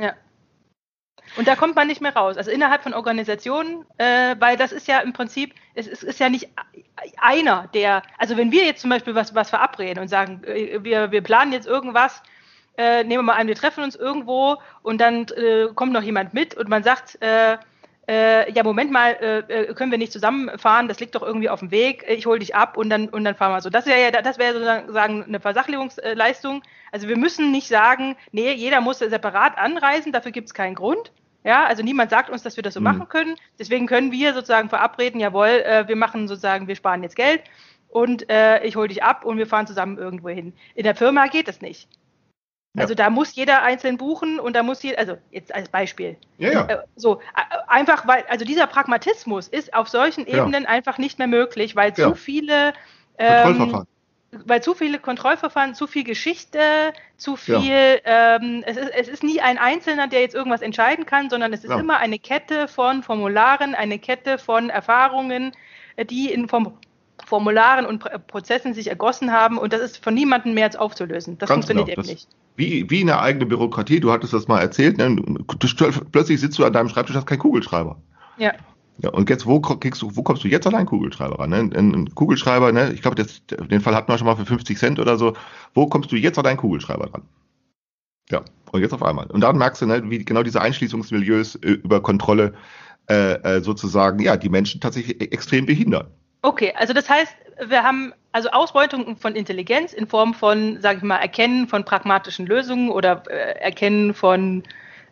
Ja. 0.00 0.14
Und 1.36 1.48
da 1.48 1.56
kommt 1.56 1.74
man 1.74 1.88
nicht 1.88 2.00
mehr 2.00 2.14
raus. 2.14 2.36
Also 2.36 2.50
innerhalb 2.50 2.82
von 2.82 2.94
Organisationen, 2.94 3.84
äh, 3.98 4.36
weil 4.38 4.56
das 4.56 4.72
ist 4.72 4.86
ja 4.86 5.00
im 5.00 5.12
Prinzip, 5.12 5.54
es, 5.74 5.86
es, 5.86 6.02
ist 6.02 6.20
ja 6.20 6.28
nicht 6.28 6.48
einer, 7.18 7.68
der, 7.74 8.02
also 8.16 8.36
wenn 8.36 8.52
wir 8.52 8.64
jetzt 8.64 8.80
zum 8.80 8.90
Beispiel 8.90 9.14
was, 9.14 9.34
was 9.34 9.50
verabreden 9.50 10.00
und 10.00 10.08
sagen, 10.08 10.42
äh, 10.44 10.82
wir, 10.82 11.10
wir 11.10 11.22
planen 11.22 11.52
jetzt 11.52 11.66
irgendwas, 11.66 12.22
äh, 12.78 13.02
nehmen 13.02 13.24
wir 13.24 13.32
mal 13.34 13.40
an, 13.40 13.48
wir 13.48 13.56
treffen 13.56 13.82
uns 13.82 13.96
irgendwo 13.96 14.58
und 14.82 15.00
dann 15.00 15.26
äh, 15.28 15.68
kommt 15.74 15.92
noch 15.92 16.02
jemand 16.02 16.32
mit 16.32 16.54
und 16.54 16.68
man 16.68 16.82
sagt, 16.82 17.18
äh, 18.08 18.52
ja, 18.52 18.62
Moment 18.62 18.92
mal, 18.92 19.12
äh, 19.12 19.38
äh, 19.38 19.74
können 19.74 19.90
wir 19.90 19.98
nicht 19.98 20.12
zusammenfahren, 20.12 20.88
das 20.88 21.00
liegt 21.00 21.14
doch 21.14 21.22
irgendwie 21.22 21.48
auf 21.48 21.60
dem 21.60 21.70
Weg, 21.70 22.04
ich 22.08 22.26
hole 22.26 22.38
dich 22.38 22.54
ab 22.54 22.76
und 22.76 22.88
dann, 22.88 23.08
und 23.08 23.24
dann 23.24 23.34
fahren 23.34 23.52
wir 23.52 23.60
so. 23.60 23.70
Das 23.70 23.86
wäre 23.86 24.00
ja, 24.00 24.10
das 24.10 24.38
wäre 24.38 24.52
sozusagen 24.52 25.24
eine 25.24 25.40
Versachlichungsleistung. 25.40 26.62
Also 26.92 27.08
wir 27.08 27.16
müssen 27.16 27.50
nicht 27.50 27.68
sagen, 27.68 28.16
nee, 28.32 28.52
jeder 28.52 28.80
muss 28.80 28.98
separat 28.98 29.58
anreisen, 29.58 30.12
dafür 30.12 30.30
gibt 30.30 30.48
es 30.48 30.54
keinen 30.54 30.74
Grund, 30.76 31.12
ja, 31.46 31.64
also 31.64 31.84
niemand 31.84 32.10
sagt 32.10 32.28
uns, 32.28 32.42
dass 32.42 32.56
wir 32.56 32.62
das 32.64 32.74
so 32.74 32.80
mhm. 32.80 32.84
machen 32.84 33.08
können. 33.08 33.36
Deswegen 33.58 33.86
können 33.86 34.10
wir 34.10 34.34
sozusagen 34.34 34.68
verabreden, 34.68 35.20
jawohl, 35.20 35.46
äh, 35.46 35.86
wir 35.86 35.94
machen 35.94 36.26
sozusagen, 36.26 36.66
wir 36.66 36.74
sparen 36.74 37.04
jetzt 37.04 37.14
Geld 37.14 37.42
und 37.88 38.28
äh, 38.28 38.64
ich 38.64 38.74
hole 38.74 38.88
dich 38.88 39.04
ab 39.04 39.24
und 39.24 39.38
wir 39.38 39.46
fahren 39.46 39.66
zusammen 39.66 39.96
irgendwo 39.96 40.28
hin. 40.28 40.54
In 40.74 40.82
der 40.82 40.96
Firma 40.96 41.28
geht 41.28 41.46
das 41.46 41.60
nicht. 41.60 41.88
Ja. 42.76 42.82
Also 42.82 42.94
da 42.94 43.10
muss 43.10 43.34
jeder 43.34 43.62
einzeln 43.62 43.96
buchen 43.96 44.38
und 44.38 44.54
da 44.54 44.62
muss 44.62 44.82
jeder, 44.82 44.98
also 44.98 45.16
jetzt 45.30 45.54
als 45.54 45.68
Beispiel. 45.68 46.16
Ja, 46.38 46.52
ja. 46.52 46.66
Äh, 46.66 46.78
so, 46.94 47.20
einfach 47.66 48.06
weil, 48.06 48.24
also 48.28 48.44
dieser 48.44 48.66
Pragmatismus 48.66 49.48
ist 49.48 49.72
auf 49.74 49.88
solchen 49.88 50.26
Ebenen 50.26 50.64
ja. 50.64 50.68
einfach 50.68 50.98
nicht 50.98 51.18
mehr 51.18 51.26
möglich, 51.26 51.74
weil 51.74 51.94
zu 51.94 52.14
viele 52.14 52.74
ähm, 53.18 53.86
weil 54.44 54.62
zu 54.62 54.74
viele 54.74 54.98
Kontrollverfahren, 54.98 55.74
zu 55.74 55.86
viel 55.86 56.04
Geschichte, 56.04 56.92
zu 57.16 57.36
viel, 57.36 58.00
ja. 58.04 58.36
ähm, 58.36 58.62
es, 58.66 58.76
ist, 58.76 58.90
es 58.90 59.08
ist 59.08 59.22
nie 59.22 59.40
ein 59.40 59.56
Einzelner, 59.56 60.08
der 60.08 60.20
jetzt 60.20 60.34
irgendwas 60.34 60.60
entscheiden 60.62 61.06
kann, 61.06 61.30
sondern 61.30 61.52
es 61.52 61.64
ist 61.64 61.70
ja. 61.70 61.78
immer 61.78 61.98
eine 61.98 62.18
Kette 62.18 62.68
von 62.68 63.02
Formularen, 63.02 63.74
eine 63.74 63.98
Kette 63.98 64.36
von 64.36 64.68
Erfahrungen, 64.68 65.52
äh, 65.96 66.04
die 66.04 66.30
in 66.30 66.48
Form 66.48 66.76
Formularen 67.24 67.86
und 67.86 68.04
Prozessen 68.26 68.74
sich 68.74 68.88
ergossen 68.88 69.32
haben 69.32 69.58
und 69.58 69.72
das 69.72 69.80
ist 69.80 70.02
von 70.02 70.14
niemandem 70.14 70.54
mehr 70.54 70.64
als 70.64 70.76
aufzulösen. 70.76 71.38
Das 71.38 71.48
Ganz 71.48 71.66
funktioniert 71.66 71.88
genau. 71.88 72.02
eben 72.02 72.12
nicht. 72.12 72.28
Wie, 72.56 72.88
wie 72.90 73.00
eine 73.00 73.20
eigene 73.20 73.46
Bürokratie, 73.46 74.00
du 74.00 74.12
hattest 74.12 74.32
das 74.32 74.48
mal 74.48 74.60
erzählt, 74.60 74.98
ne? 74.98 75.16
plötzlich 76.12 76.40
sitzt 76.40 76.58
du 76.58 76.64
an 76.64 76.72
deinem 76.72 76.88
Schreibtisch, 76.88 77.16
hast 77.16 77.26
keinen 77.26 77.38
Kugelschreiber. 77.38 77.96
Ja. 78.38 78.52
Ja, 78.98 79.10
und 79.10 79.28
jetzt, 79.28 79.44
wo 79.44 79.60
kriegst 79.60 80.00
du, 80.00 80.16
wo 80.16 80.22
kommst 80.22 80.42
du 80.42 80.48
jetzt 80.48 80.66
an 80.66 80.74
einen 80.74 80.86
Kugelschreiber 80.86 81.38
ran? 81.38 81.50
Ne? 81.50 81.70
Ein, 81.74 82.14
Kugelschreiber, 82.14 82.72
ne? 82.72 82.92
ich 82.94 83.02
glaube, 83.02 83.16
den 83.16 83.80
Fall 83.82 83.94
hatten 83.94 84.10
wir 84.10 84.16
schon 84.16 84.26
mal 84.26 84.36
für 84.36 84.46
50 84.46 84.78
Cent 84.78 84.98
oder 84.98 85.18
so. 85.18 85.34
Wo 85.74 85.86
kommst 85.86 86.10
du 86.12 86.16
jetzt 86.16 86.38
an 86.38 86.44
deinen 86.44 86.56
Kugelschreiber 86.56 87.12
ran? 87.12 87.22
Ja, 88.30 88.42
und 88.72 88.80
jetzt 88.80 88.94
auf 88.94 89.02
einmal. 89.02 89.26
Und 89.26 89.42
dann 89.42 89.58
merkst 89.58 89.82
du, 89.82 89.86
ne, 89.86 90.02
wie 90.10 90.24
genau 90.24 90.42
diese 90.42 90.60
Einschließungsmilieus 90.60 91.56
äh, 91.56 91.72
über 91.72 92.00
Kontrolle 92.00 92.54
äh, 93.08 93.34
äh, 93.34 93.60
sozusagen, 93.60 94.18
ja, 94.20 94.36
die 94.36 94.48
Menschen 94.48 94.80
tatsächlich 94.80 95.20
e-, 95.20 95.26
extrem 95.26 95.66
behindern. 95.66 96.08
Okay, 96.46 96.72
also 96.76 96.92
das 96.92 97.10
heißt, 97.10 97.34
wir 97.66 97.82
haben 97.82 98.12
also 98.30 98.50
Ausbeutung 98.50 99.16
von 99.16 99.34
Intelligenz 99.34 99.92
in 99.92 100.06
Form 100.06 100.32
von, 100.32 100.80
sage 100.80 100.98
ich 100.98 101.02
mal, 101.02 101.16
Erkennen 101.16 101.66
von 101.66 101.84
pragmatischen 101.84 102.46
Lösungen 102.46 102.88
oder 102.88 103.24
äh, 103.28 103.58
Erkennen 103.58 104.14
von 104.14 104.62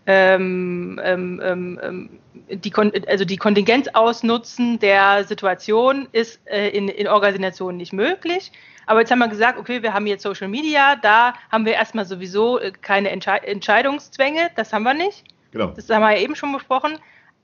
ähm, 0.07 1.01
ähm, 1.03 1.41
ähm, 1.43 1.81
ähm 1.83 2.11
die, 2.49 2.73
also 3.09 3.25
die 3.25 3.37
Kontingenz 3.37 3.89
ausnutzen 3.95 4.79
der 4.79 5.25
Situation 5.25 6.07
ist 6.13 6.41
äh, 6.47 6.69
in, 6.69 6.89
in 6.89 7.09
Organisationen 7.09 7.79
nicht 7.79 7.93
möglich. 7.93 8.53
Aber 8.87 9.01
jetzt 9.01 9.11
haben 9.11 9.19
wir 9.19 9.29
gesagt, 9.29 9.59
okay, 9.59 9.83
wir 9.83 9.93
haben 9.93 10.07
jetzt 10.07 10.23
Social 10.23 10.47
Media, 10.47 10.95
da 10.95 11.35
haben 11.51 11.67
wir 11.67 11.73
erstmal 11.73 12.05
sowieso 12.05 12.61
äh, 12.61 12.71
keine 12.71 13.11
Entsche 13.11 13.43
Entscheidungszwänge, 13.43 14.51
das 14.55 14.73
haben 14.73 14.85
wir 14.85 14.95
nicht. 14.95 15.25
Genau. 15.51 15.69
Das 15.69 15.91
haben 15.91 16.03
wir 16.03 16.13
ja 16.13 16.23
eben 16.23 16.37
schon 16.37 16.53
besprochen. 16.53 16.97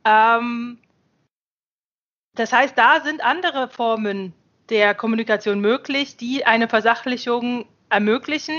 Ähm, 0.04 0.78
das 2.34 2.52
heißt, 2.52 2.76
da 2.76 3.00
sind 3.00 3.22
andere 3.24 3.68
Formen 3.68 4.32
der 4.68 4.94
Kommunikation 4.94 5.60
möglich, 5.60 6.16
die 6.16 6.46
eine 6.46 6.68
Versachlichung 6.68 7.66
ermöglichen. 7.88 8.54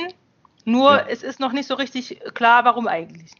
Nur 0.65 0.91
Ja. 0.91 1.05
es 1.07 1.23
ist 1.23 1.39
noch 1.39 1.53
nicht 1.53 1.67
so 1.67 1.75
richtig 1.75 2.19
klar, 2.33 2.65
warum 2.65 2.87
eigentlich. 2.87 3.31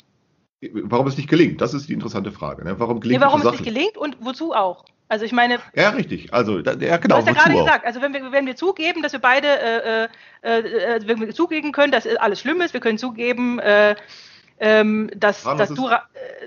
Warum 0.73 1.07
es 1.07 1.17
nicht 1.17 1.29
gelingt, 1.29 1.59
das 1.59 1.73
ist 1.73 1.89
die 1.89 1.93
interessante 1.93 2.31
Frage. 2.31 2.63
Ne? 2.63 2.79
Warum 2.79 2.97
Nee, 2.97 3.01
gelingt 3.01 3.21
warum 3.21 3.41
die 3.41 3.47
es 3.47 3.51
nicht 3.53 3.63
gelingt 3.63 3.97
und 3.97 4.17
wozu 4.19 4.53
auch. 4.53 4.85
Also 5.09 5.25
ich 5.25 5.33
meine, 5.33 5.59
Ja, 5.75 5.89
richtig. 5.89 6.33
Also, 6.33 6.61
da, 6.61 6.71
ja, 6.73 6.95
du 6.97 7.01
genau. 7.01 7.17
hast 7.17 7.27
ja 7.27 7.33
gerade 7.33 7.55
auch? 7.55 7.65
gesagt, 7.65 7.85
also 7.85 8.01
wenn 8.01 8.13
wir, 8.13 8.31
wenn 8.31 8.45
wir 8.45 8.55
zugeben, 8.55 9.01
dass 9.01 9.11
wir 9.11 9.19
beide, 9.19 9.47
äh, 9.47 10.07
äh, 10.43 10.59
äh, 10.59 11.01
wenn 11.07 11.19
wir 11.19 11.33
zugeben 11.33 11.73
können, 11.73 11.91
dass 11.91 12.07
alles 12.07 12.39
schlimm 12.39 12.61
ist, 12.61 12.73
wir 12.73 12.79
können 12.79 12.97
zugeben, 12.97 13.59
äh, 13.59 13.95
ähm, 14.61 15.09
dass, 15.15 15.39
Fragen, 15.41 15.57
dass 15.57 15.73
du, 15.73 15.87
äh, 15.89 15.97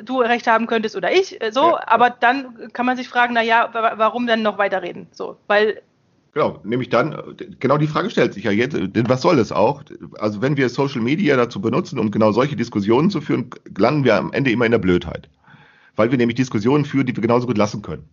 du 0.05 0.21
recht 0.21 0.47
haben 0.47 0.67
könntest 0.67 0.95
oder 0.97 1.13
ich, 1.13 1.43
äh, 1.43 1.51
so, 1.53 1.61
Ja, 1.63 1.69
ja. 1.73 1.89
aber 1.89 2.11
dann 2.11 2.73
kann 2.73 2.87
man 2.87 2.97
sich 2.97 3.09
fragen, 3.09 3.35
na 3.35 3.43
ja, 3.43 3.69
wa- 3.75 3.95
warum 3.97 4.27
dann 4.27 4.41
noch 4.43 4.57
weiterreden? 4.57 5.09
So, 5.13 5.37
weil 5.49 5.83
Genau, 6.33 6.61
nämlich 6.65 6.89
dann, 6.89 7.37
genau 7.61 7.79
die 7.79 7.87
Frage 7.87 8.11
stellt 8.11 8.35
sich 8.35 8.43
ja 8.45 8.51
jetzt, 8.51 8.75
denn 8.75 9.09
was 9.09 9.23
soll 9.23 9.39
es 9.39 9.53
auch? 9.53 9.85
Also 10.19 10.43
wenn 10.43 10.57
wir 10.57 10.69
Social 10.69 11.01
Media 11.01 11.37
dazu 11.37 11.61
benutzen, 11.61 11.99
um 11.99 12.11
genau 12.11 12.33
solche 12.33 12.57
Diskussionen 12.57 13.09
zu 13.11 13.21
führen, 13.21 13.51
landen 13.79 14.03
wir 14.03 14.17
am 14.17 14.33
Ende 14.33 14.51
immer 14.51 14.65
in 14.65 14.73
der 14.73 14.79
Blödheit. 14.81 15.29
Weil 15.95 16.11
wir 16.11 16.19
nämlich 16.19 16.35
Diskussionen 16.35 16.85
führen, 16.85 17.07
die 17.07 17.15
wir 17.17 17.21
genauso 17.23 17.47
gut 17.47 17.57
lassen 17.57 17.83
können. 17.83 18.09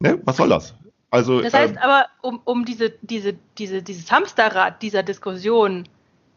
Ne? 0.00 0.20
Was 0.24 0.36
soll 0.36 0.48
das? 0.48 0.74
Also, 1.10 1.40
Das 1.42 1.52
heißt 1.52 1.74
ähm, 1.74 1.78
aber, 1.82 2.06
um, 2.20 2.40
um 2.44 2.64
diese, 2.64 2.90
diese, 3.02 3.34
diese, 3.58 3.82
dieses 3.82 4.10
Hamsterrad 4.10 4.80
dieser 4.80 5.02
Diskussion, 5.02 5.88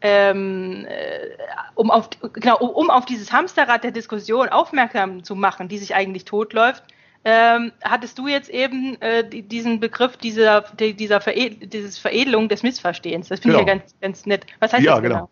ähm, 0.06 0.86
äh, 0.88 1.36
um, 1.74 1.90
auf, 1.90 2.08
genau, 2.32 2.58
um, 2.58 2.90
auf 2.90 3.06
dieses 3.06 3.32
Hamsterrad 3.32 3.82
der 3.82 3.90
Diskussion 3.90 4.48
aufmerksam 4.48 5.24
zu 5.24 5.34
machen, 5.34 5.68
die 5.68 5.78
sich 5.78 5.94
eigentlich 5.94 6.24
totläuft, 6.24 6.84
ähm, 7.24 7.72
hattest 7.82 8.18
du 8.18 8.28
jetzt 8.28 8.48
eben 8.50 9.00
äh, 9.02 9.28
die, 9.28 9.42
diesen 9.42 9.80
Begriff 9.80 10.16
dieser, 10.16 10.60
die, 10.78 10.94
dieser 10.94 11.20
Vered 11.20 11.72
dieses 11.72 11.98
Veredelung 11.98 12.48
des 12.48 12.62
Missverstehens. 12.62 13.28
Das 13.28 13.40
finde 13.40 13.56
ich 13.58 13.66
Genau. 13.66 13.72
ja 13.72 13.78
ganz, 13.78 13.94
ganz 14.00 14.26
nett. 14.26 14.46
Was 14.60 14.72
heißt 14.72 14.84
Ja, 14.84 14.92
das 14.94 15.02
genau. 15.02 15.14
genau? 15.14 15.30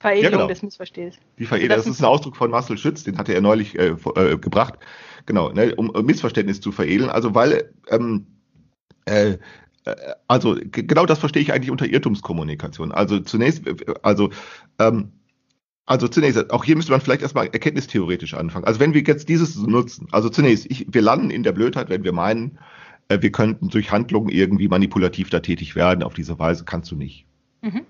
Veredelung 0.00 0.24
Ja, 0.24 0.36
genau. 0.38 0.46
des 0.46 0.62
Missverstehens. 0.62 1.16
Die 1.38 1.46
Veredelung, 1.46 1.76
das 1.76 1.86
das 1.86 1.94
ist 1.96 2.00
ein 2.00 2.06
Ausdruck 2.06 2.36
von 2.36 2.50
Marcel 2.50 2.78
Schütz, 2.78 3.02
den 3.02 3.18
hatte 3.18 3.34
er 3.34 3.40
neulich 3.40 3.76
äh, 3.76 3.88
äh, 3.88 4.38
gebracht, 4.38 4.74
genau, 5.26 5.50
ne, 5.50 5.74
um 5.74 5.90
Missverständnis 6.06 6.60
zu 6.60 6.70
veredeln. 6.70 7.10
Also 7.10 7.34
weil, 7.34 7.74
ähm, 7.88 8.26
äh, 9.06 9.32
äh, 9.32 9.38
also 10.28 10.54
g- 10.54 10.82
genau 10.82 11.06
das 11.06 11.18
verstehe 11.18 11.42
ich 11.42 11.52
eigentlich 11.52 11.70
unter 11.70 11.86
Irrtumskommunikation. 11.86 12.92
Also 12.92 13.20
zunächst, 13.20 13.66
äh, 13.66 13.76
also 14.02 14.30
ähm, 14.78 15.12
also 15.86 16.06
zunächst, 16.06 16.50
auch 16.50 16.64
hier 16.64 16.76
müsste 16.76 16.92
man 16.92 17.00
vielleicht 17.00 17.22
erstmal 17.22 17.46
erkenntnistheoretisch 17.46 18.34
anfangen. 18.34 18.64
Also 18.64 18.78
wenn 18.78 18.94
wir 18.94 19.02
jetzt 19.02 19.28
dieses 19.28 19.56
nutzen, 19.56 20.06
also 20.12 20.28
zunächst, 20.28 20.66
ich, 20.70 20.86
wir 20.88 21.02
landen 21.02 21.30
in 21.30 21.42
der 21.42 21.52
Blödheit, 21.52 21.88
wenn 21.88 22.04
wir 22.04 22.12
meinen, 22.12 22.58
äh, 23.08 23.20
wir 23.20 23.32
könnten 23.32 23.68
durch 23.68 23.90
Handlungen 23.90 24.28
irgendwie 24.28 24.68
manipulativ 24.68 25.30
da 25.30 25.40
tätig 25.40 25.74
werden. 25.74 26.02
Auf 26.02 26.14
diese 26.14 26.38
Weise 26.38 26.64
kannst 26.64 26.90
du 26.90 26.96
nicht. 26.96 27.26
Mhm. 27.62 27.82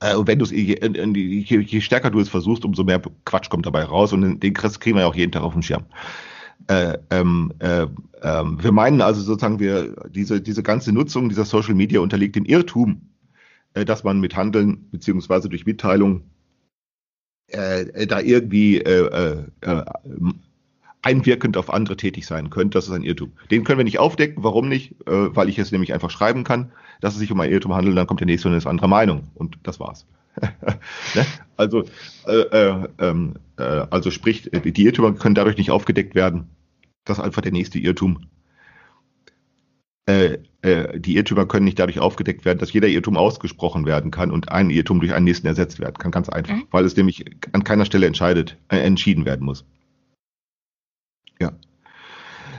Äh, 0.00 0.14
und 0.14 0.28
wenn 0.28 0.38
du 0.38 0.44
es, 0.44 0.50
je, 0.52 0.78
je, 0.78 1.58
je, 1.58 1.80
stärker 1.80 2.10
du 2.10 2.20
es 2.20 2.28
versuchst, 2.28 2.64
umso 2.64 2.84
mehr 2.84 3.02
Quatsch 3.24 3.48
kommt 3.48 3.66
dabei 3.66 3.84
raus 3.84 4.12
und 4.12 4.20
den, 4.20 4.40
den 4.40 4.54
kriegen 4.54 4.96
wir 4.96 5.02
ja 5.02 5.08
auch 5.08 5.16
jeden 5.16 5.32
Tag 5.32 5.42
auf 5.42 5.54
dem 5.54 5.62
Schirm. 5.62 5.86
Äh, 6.66 6.98
ähm, 7.10 7.52
äh, 7.58 7.86
ähm, 8.22 8.62
wir 8.62 8.72
meinen 8.72 9.00
also 9.02 9.20
sozusagen, 9.20 9.60
wir, 9.60 9.94
diese, 10.08 10.40
diese 10.40 10.62
ganze 10.62 10.92
Nutzung 10.92 11.28
dieser 11.28 11.44
Social 11.44 11.74
Media 11.74 12.00
unterliegt 12.00 12.36
dem 12.36 12.44
Irrtum, 12.46 13.02
äh, 13.74 13.84
dass 13.84 14.04
man 14.04 14.20
mit 14.20 14.34
Handeln 14.34 14.88
beziehungsweise 14.90 15.48
durch 15.48 15.66
Mitteilung 15.66 16.22
äh, 17.48 17.82
äh, 17.82 18.06
da 18.06 18.20
irgendwie 18.20 18.78
äh, 18.78 19.06
äh, 19.06 19.44
äh, 19.60 19.84
einwirkend 21.02 21.58
auf 21.58 21.72
andere 21.72 21.96
tätig 21.96 22.26
sein 22.26 22.48
könnte. 22.48 22.78
Das 22.78 22.86
ist 22.86 22.94
ein 22.94 23.02
Irrtum. 23.02 23.32
Den 23.50 23.64
können 23.64 23.78
wir 23.78 23.84
nicht 23.84 23.98
aufdecken. 23.98 24.42
Warum 24.42 24.68
nicht? 24.68 24.92
Äh, 25.06 25.36
weil 25.36 25.50
ich 25.50 25.58
es 25.58 25.70
nämlich 25.70 25.92
einfach 25.92 26.10
schreiben 26.10 26.44
kann, 26.44 26.72
dass 27.00 27.14
es 27.14 27.20
sich 27.20 27.30
um 27.30 27.40
ein 27.40 27.52
Irrtum 27.52 27.74
handelt, 27.74 27.96
dann 27.98 28.06
kommt 28.06 28.20
der 28.20 28.26
nächste 28.26 28.48
und 28.48 28.54
ist 28.54 28.66
anderer 28.66 28.88
Meinung. 28.88 29.28
Und 29.34 29.58
das 29.62 29.80
war's. 29.80 30.06
Ne? 31.14 31.26
Also, 31.56 31.84
äh, 32.26 32.32
äh, 32.32 32.88
ähm, 32.98 33.34
äh, 33.58 33.62
also 33.62 34.10
sprich, 34.10 34.52
äh, 34.52 34.60
die 34.72 34.84
Irrtümer 34.84 35.14
können 35.14 35.34
dadurch 35.34 35.56
nicht 35.56 35.70
aufgedeckt 35.70 36.14
werden. 36.14 36.48
Das 37.04 37.18
ist 37.18 37.24
einfach 37.24 37.42
der 37.42 37.52
nächste 37.52 37.78
Irrtum. 37.78 38.26
Äh, 40.06 40.38
äh, 40.62 40.98
die 40.98 41.16
Irrtümer 41.16 41.46
können 41.46 41.64
nicht 41.64 41.78
dadurch 41.78 41.98
aufgedeckt 41.98 42.44
werden, 42.44 42.58
dass 42.58 42.72
jeder 42.72 42.88
Irrtum 42.88 43.16
ausgesprochen 43.16 43.86
werden 43.86 44.10
kann 44.10 44.30
und 44.30 44.50
ein 44.50 44.70
Irrtum 44.70 45.00
durch 45.00 45.14
einen 45.14 45.24
nächsten 45.24 45.46
ersetzt 45.46 45.78
werden 45.80 45.96
kann. 45.96 46.10
Ganz 46.10 46.28
einfach, 46.28 46.54
Mhm. 46.54 46.66
weil 46.70 46.84
es 46.84 46.96
nämlich 46.96 47.24
an 47.52 47.64
keiner 47.64 47.84
Stelle 47.84 48.06
entscheidet, 48.06 48.58
äh, 48.68 48.78
entschieden 48.78 49.24
werden 49.24 49.46
muss. 49.46 49.64
Ja. 51.40 51.52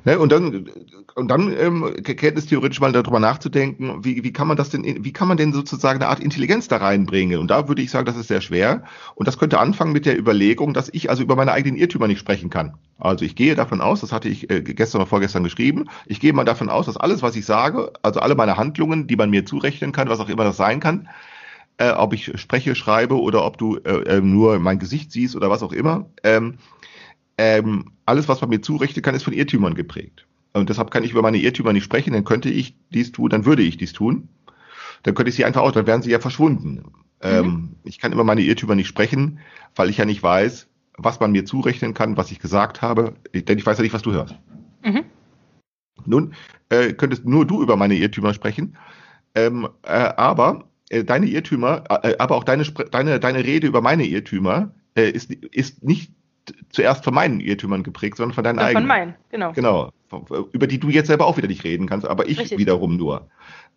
Ne, 0.05 0.19
und 0.19 0.31
dann, 0.31 0.69
und 1.15 1.29
dann 1.29 1.51
ähm, 1.57 1.91
kenntnistheoretisch 2.03 2.79
mal 2.79 2.91
darüber 2.91 3.19
nachzudenken, 3.19 4.05
wie, 4.05 4.23
wie 4.23 4.31
kann 4.31 4.47
man 4.47 4.55
das 4.55 4.69
denn, 4.69 5.03
wie 5.03 5.11
kann 5.11 5.27
man 5.27 5.35
denn 5.35 5.51
sozusagen 5.51 5.99
eine 5.99 6.09
Art 6.09 6.19
Intelligenz 6.19 6.67
da 6.67 6.77
reinbringen? 6.77 7.39
Und 7.39 7.49
da 7.49 7.67
würde 7.67 7.81
ich 7.81 7.89
sagen, 7.89 8.05
das 8.05 8.15
ist 8.15 8.27
sehr 8.27 8.41
schwer. 8.41 8.83
Und 9.15 9.27
das 9.27 9.39
könnte 9.39 9.57
anfangen 9.57 9.93
mit 9.93 10.05
der 10.05 10.15
Überlegung, 10.15 10.75
dass 10.75 10.89
ich 10.93 11.09
also 11.09 11.23
über 11.23 11.35
meine 11.35 11.53
eigenen 11.53 11.75
Irrtümer 11.75 12.07
nicht 12.07 12.19
sprechen 12.19 12.51
kann. 12.51 12.75
Also 12.99 13.25
ich 13.25 13.35
gehe 13.35 13.55
davon 13.55 13.81
aus, 13.81 14.01
das 14.01 14.11
hatte 14.11 14.29
ich 14.29 14.47
äh, 14.51 14.61
gestern 14.61 15.01
oder 15.01 15.09
vorgestern 15.09 15.43
geschrieben, 15.43 15.85
ich 16.05 16.19
gehe 16.19 16.33
mal 16.33 16.45
davon 16.45 16.69
aus, 16.69 16.85
dass 16.85 16.97
alles, 16.97 17.23
was 17.23 17.35
ich 17.35 17.45
sage, 17.47 17.91
also 18.03 18.19
alle 18.19 18.35
meine 18.35 18.57
Handlungen, 18.57 19.07
die 19.07 19.15
man 19.15 19.31
mir 19.31 19.43
zurechnen 19.43 19.91
kann, 19.91 20.07
was 20.07 20.19
auch 20.19 20.29
immer 20.29 20.43
das 20.43 20.57
sein 20.57 20.79
kann, 20.79 21.09
äh, 21.77 21.91
ob 21.91 22.13
ich 22.13 22.31
spreche, 22.39 22.75
schreibe 22.75 23.19
oder 23.19 23.43
ob 23.43 23.57
du 23.57 23.77
äh, 23.77 24.17
äh, 24.17 24.21
nur 24.21 24.59
mein 24.59 24.77
Gesicht 24.77 25.11
siehst 25.11 25.35
oder 25.35 25.49
was 25.49 25.63
auch 25.63 25.73
immer, 25.73 26.05
ähm, 26.23 26.59
ähm, 27.37 27.91
alles, 28.05 28.27
was 28.27 28.41
man 28.41 28.49
mir 28.49 28.61
zurechnen 28.61 29.01
kann, 29.01 29.15
ist 29.15 29.23
von 29.23 29.33
Irrtümern 29.33 29.75
geprägt. 29.75 30.25
Und 30.53 30.69
deshalb 30.69 30.91
kann 30.91 31.03
ich 31.03 31.11
über 31.11 31.21
meine 31.21 31.37
Irrtümer 31.37 31.73
nicht 31.73 31.83
sprechen, 31.83 32.13
dann 32.13 32.23
könnte 32.23 32.49
ich 32.49 32.75
dies 32.93 33.11
tun, 33.11 33.29
dann 33.29 33.45
würde 33.45 33.61
ich 33.61 33.77
dies 33.77 33.93
tun. 33.93 34.29
Dann 35.03 35.13
könnte 35.13 35.29
ich 35.29 35.35
sie 35.35 35.45
einfach 35.45 35.61
aus, 35.61 35.73
dann 35.73 35.85
wären 35.85 36.01
sie 36.01 36.11
ja 36.11 36.19
verschwunden. 36.19 36.83
Ähm, 37.21 37.75
ich 37.83 37.99
kann 37.99 38.13
über 38.13 38.23
meine 38.23 38.41
Irrtümer 38.41 38.75
nicht 38.75 38.87
sprechen, 38.87 39.39
weil 39.75 39.89
ich 39.89 39.97
ja 39.97 40.05
nicht 40.05 40.23
weiß, 40.23 40.67
was 40.97 41.19
man 41.19 41.31
mir 41.31 41.45
zurechnen 41.45 41.93
kann, 41.93 42.17
was 42.17 42.31
ich 42.31 42.39
gesagt 42.39 42.81
habe, 42.81 43.15
denn 43.33 43.57
ich 43.57 43.65
weiß 43.65 43.77
ja 43.77 43.83
nicht, 43.83 43.93
was 43.93 44.01
du 44.01 44.13
hörst. 44.13 44.35
Mhm. 44.83 45.03
Nun 46.05 46.33
äh, 46.69 46.93
könntest 46.93 47.25
nur 47.25 47.45
du 47.45 47.61
über 47.61 47.75
meine 47.75 47.95
Irrtümer 47.95 48.33
sprechen, 48.33 48.77
ähm, 49.33 49.67
äh, 49.83 49.89
aber 49.91 50.69
äh, 50.89 51.03
deine 51.03 51.25
Irrtümer, 51.25 51.83
äh, 52.03 52.15
aber 52.17 52.35
auch 52.35 52.43
deine, 52.43 52.63
deine, 52.63 53.19
deine 53.19 53.43
Rede 53.43 53.67
über 53.67 53.81
meine 53.81 54.05
Irrtümer 54.05 54.71
äh, 54.95 55.09
ist, 55.09 55.31
ist 55.31 55.83
nicht 55.83 56.11
zuerst 56.69 57.03
von 57.03 57.13
meinen 57.13 57.39
Irrtümern 57.39 57.83
geprägt, 57.83 58.17
sondern 58.17 58.33
von 58.33 58.43
deinen 58.43 58.57
Von 58.57 58.65
eigenen. 58.65 58.87
meinen, 58.87 59.15
genau. 59.29 59.51
Genau, 59.53 59.89
von- 60.09 60.25
über 60.51 60.67
die 60.67 60.79
du 60.79 60.89
jetzt 60.89 61.07
selber 61.07 61.25
auch 61.25 61.37
wieder 61.37 61.47
nicht 61.47 61.63
reden 61.63 61.87
kannst, 61.87 62.07
aber 62.07 62.27
ich 62.27 62.39
Richtig. 62.39 62.59
wiederum 62.59 62.97
nur. 62.97 63.27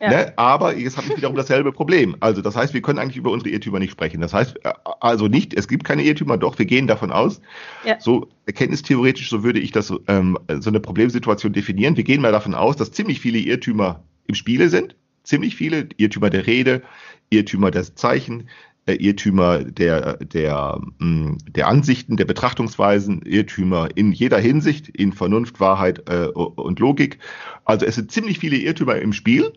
Ja. 0.00 0.10
Ne? 0.10 0.32
Aber 0.36 0.76
jetzt 0.76 0.96
habe 0.96 1.08
ich 1.08 1.16
wiederum 1.16 1.34
dasselbe 1.36 1.72
Problem. 1.72 2.16
Also 2.20 2.40
das 2.40 2.54
heißt, 2.54 2.72
wir 2.72 2.82
können 2.82 3.00
eigentlich 3.00 3.16
über 3.16 3.32
unsere 3.32 3.50
Irrtümer 3.50 3.80
nicht 3.80 3.90
sprechen. 3.90 4.20
Das 4.20 4.32
heißt 4.32 4.64
äh, 4.64 4.72
also 5.00 5.26
nicht, 5.26 5.54
es 5.54 5.66
gibt 5.66 5.82
keine 5.84 6.04
Irrtümer, 6.04 6.36
doch, 6.38 6.56
wir 6.58 6.66
gehen 6.66 6.86
davon 6.86 7.10
aus. 7.10 7.40
Ja. 7.84 7.98
So 7.98 8.28
erkenntnistheoretisch, 8.46 9.28
so 9.28 9.42
würde 9.42 9.58
ich 9.58 9.72
das 9.72 9.92
ähm, 10.06 10.38
so 10.60 10.70
eine 10.70 10.78
Problemsituation 10.78 11.52
definieren. 11.52 11.96
Wir 11.96 12.04
gehen 12.04 12.20
mal 12.20 12.30
davon 12.30 12.54
aus, 12.54 12.76
dass 12.76 12.92
ziemlich 12.92 13.18
viele 13.20 13.38
Irrtümer 13.38 14.04
im 14.26 14.34
Spiele 14.36 14.68
sind. 14.68 14.94
Ziemlich 15.24 15.56
viele 15.56 15.88
Irrtümer 15.96 16.30
der 16.30 16.46
Rede, 16.46 16.82
Irrtümer 17.30 17.70
des 17.70 17.94
Zeichen, 17.96 18.48
Irrtümer 18.94 19.64
der, 19.64 20.16
der, 20.18 20.80
mh, 20.98 21.38
der 21.48 21.68
Ansichten, 21.68 22.16
der 22.16 22.24
Betrachtungsweisen, 22.24 23.22
Irrtümer 23.22 23.88
in 23.94 24.12
jeder 24.12 24.38
Hinsicht, 24.38 24.88
in 24.88 25.12
Vernunft, 25.12 25.60
Wahrheit 25.60 26.08
äh, 26.08 26.26
und 26.28 26.78
Logik. 26.78 27.18
Also 27.64 27.86
es 27.86 27.94
sind 27.96 28.10
ziemlich 28.12 28.38
viele 28.38 28.56
Irrtümer 28.56 28.96
im 28.96 29.12
Spiel, 29.12 29.52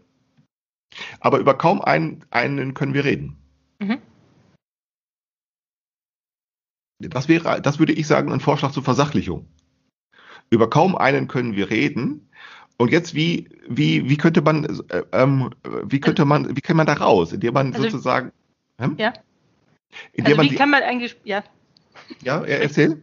aber 1.20 1.40
über 1.40 1.58
kaum 1.58 1.82
einen, 1.82 2.26
einen 2.32 2.74
können 2.74 2.94
wir 2.94 3.06
reden. 3.06 3.38
Mhm. 3.80 3.98
Das 7.00 7.28
wäre, 7.28 7.62
das 7.62 7.80
würde 7.80 7.94
ich 7.94 8.06
sagen, 8.08 8.32
ein 8.32 8.40
Vorschlag 8.40 8.72
zur 8.72 8.84
Versachlichung. 8.84 9.48
Über 10.50 10.70
kaum 10.70 10.96
einen 10.96 11.28
können 11.28 11.56
wir 11.56 11.70
reden. 11.70 12.30
Und 12.78 12.92
jetzt, 12.92 13.16
wie, 13.16 13.50
wie, 13.68 14.10
wie 14.10 14.18
könnte 14.18 14.42
man, 14.42 14.66
äh, 14.90 15.04
ähm, 15.12 15.52
wie 15.86 16.00
könnte 16.00 16.26
man, 16.26 16.56
wie 16.56 16.62
kann 16.62 16.78
man 16.78 16.88
da 16.88 16.94
raus, 16.94 17.32
indem 17.32 17.54
man 17.54 17.74
Also- 17.74 17.84
sozusagen, 17.84 18.32
hm? 18.82 18.96
Ja. 18.98 19.14
Also 20.24 20.42
wie 20.42 20.56
kann 20.56 20.70
man 20.70 20.84
ein 20.84 21.00
Gespräch, 21.00 21.26
ja, 21.26 21.44
ja, 22.24 22.44
er- 22.46 22.62
erzähl. 22.62 23.02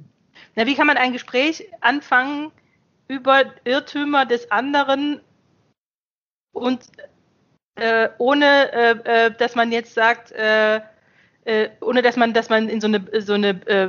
Na, 0.54 0.66
wie 0.66 0.74
kann 0.74 0.86
man 0.86 0.96
ein 0.96 1.12
Gespräch 1.12 1.66
anfangen 1.80 2.50
über 3.08 3.44
Irrtümer 3.64 4.24
des 4.26 4.50
anderen 4.50 5.20
und 6.52 6.80
äh, 7.76 8.08
ohne, 8.18 8.72
äh, 8.72 9.26
äh, 9.26 9.30
dass 9.36 9.54
man 9.54 9.70
jetzt 9.72 9.94
sagt, 9.94 10.32
äh, 10.32 10.80
äh, 11.44 11.68
ohne 11.80 12.02
dass 12.02 12.16
man, 12.16 12.32
dass 12.34 12.48
man 12.48 12.68
in 12.68 12.80
so 12.80 12.86
eine, 12.88 13.04
so 13.20 13.34
eine, 13.34 13.50
äh, 13.66 13.88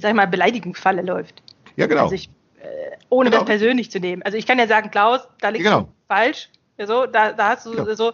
sag 0.00 0.10
ich 0.10 0.14
mal, 0.16 0.26
Beleidigungsfalle 0.26 1.02
läuft. 1.02 1.42
Ja, 1.76 1.86
genau. 1.86 2.02
Also 2.04 2.14
ich, 2.14 2.28
ohne 3.10 3.30
Genau. 3.30 3.42
das 3.42 3.46
persönlich 3.48 3.90
zu 3.90 4.00
nehmen. 4.00 4.22
Also 4.22 4.36
ich 4.36 4.46
kann 4.46 4.58
ja 4.58 4.66
sagen, 4.66 4.90
Klaus, 4.90 5.20
da 5.40 5.50
liegst 5.50 5.64
Genau. 5.66 5.82
du 5.82 5.92
falsch. 6.08 6.48
Ja, 6.76 6.86
So, 6.86 7.06
da, 7.06 7.32
da 7.32 7.50
hast 7.50 7.66
du 7.66 7.72
Genau. 7.72 7.94
so. 7.94 8.12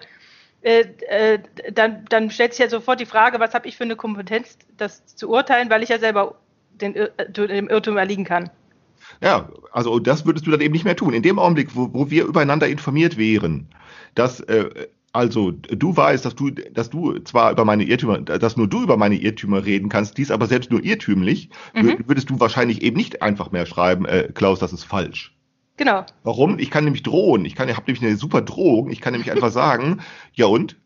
Äh, 0.65 0.87
äh, 1.09 1.39
dann, 1.73 2.07
dann 2.09 2.31
stellt 2.31 2.55
sich 2.55 2.61
ja 2.61 2.71
sofort 2.71 2.99
die 2.99 3.07
Frage, 3.07 3.39
was 3.39 3.53
habe 3.53 3.69
ich 3.69 3.77
für 3.77 3.85
eine 3.85 3.97
Kompetenz, 3.97 4.57
das 4.79 5.05
zu 5.05 5.29
urteilen, 5.29 5.69
weil 5.69 5.83
ich 5.83 5.91
ja 5.91 5.99
selber 5.99 6.37
den, 6.73 6.95
dem 7.29 7.69
Irrtum 7.69 7.99
erliegen 7.99 8.25
kann. 8.25 8.51
Ja, 9.23 9.51
also 9.73 9.99
das 9.99 10.25
würdest 10.25 10.47
du 10.47 10.51
dann 10.51 10.63
eben 10.63 10.73
nicht 10.73 10.87
mehr 10.87 10.97
tun. 10.97 11.13
In 11.13 11.23
dem 11.23 11.39
Augenblick, 11.39 11.77
wo, 11.77 11.93
wo 11.93 12.11
wir 12.11 12.25
übereinander 12.25 12.67
informiert 12.67 13.19
wären, 13.19 13.69
dass 14.15 14.41
äh, 14.41 14.89
also 15.13 15.53
du 15.53 15.97
weißt, 15.97 16.25
dass 16.25 16.35
du, 16.35 16.51
dass 16.51 16.91
du 16.91 17.19
zwar 17.21 17.53
über 17.53 17.65
meine 17.65 17.85
Irrtümer, 17.85 18.19
dass 18.21 18.57
nur 18.57 18.67
du 18.67 18.83
über 18.83 18.97
meine 18.97 19.15
Irrtümer 19.15 19.65
reden 19.65 19.89
kannst, 19.89 20.19
dies 20.19 20.31
aber 20.31 20.47
selbst 20.47 20.71
nur 20.71 20.83
irrtümlich, 20.83 21.51
Mhm. 21.75 21.99
würdest 22.07 22.31
du 22.31 22.41
wahrscheinlich 22.41 22.83
eben 22.83 22.97
nicht 22.97 23.23
einfach 23.23 23.53
mehr 23.53 23.67
schreiben, 23.67 24.07
äh, 24.07 24.31
Klaus, 24.35 24.59
das 24.59 24.73
ist 24.73 24.85
falsch. 24.85 25.33
Genau. 25.77 26.05
Warum? 26.23 26.59
Ich 26.59 26.71
kann 26.71 26.85
nämlich 26.85 27.03
drohen. 27.03 27.45
Ich 27.45 27.55
kann, 27.57 27.69
ich 27.69 27.77
habe 27.77 27.87
nämlich 27.87 28.05
eine 28.05 28.17
super 28.17 28.43
Drohung. 28.43 28.91
Ich 28.91 29.01
kann 29.01 29.13
nämlich 29.13 29.31
einfach 29.33 29.51
sagen, 29.53 30.01
ja 30.33 30.47
und? 30.47 30.77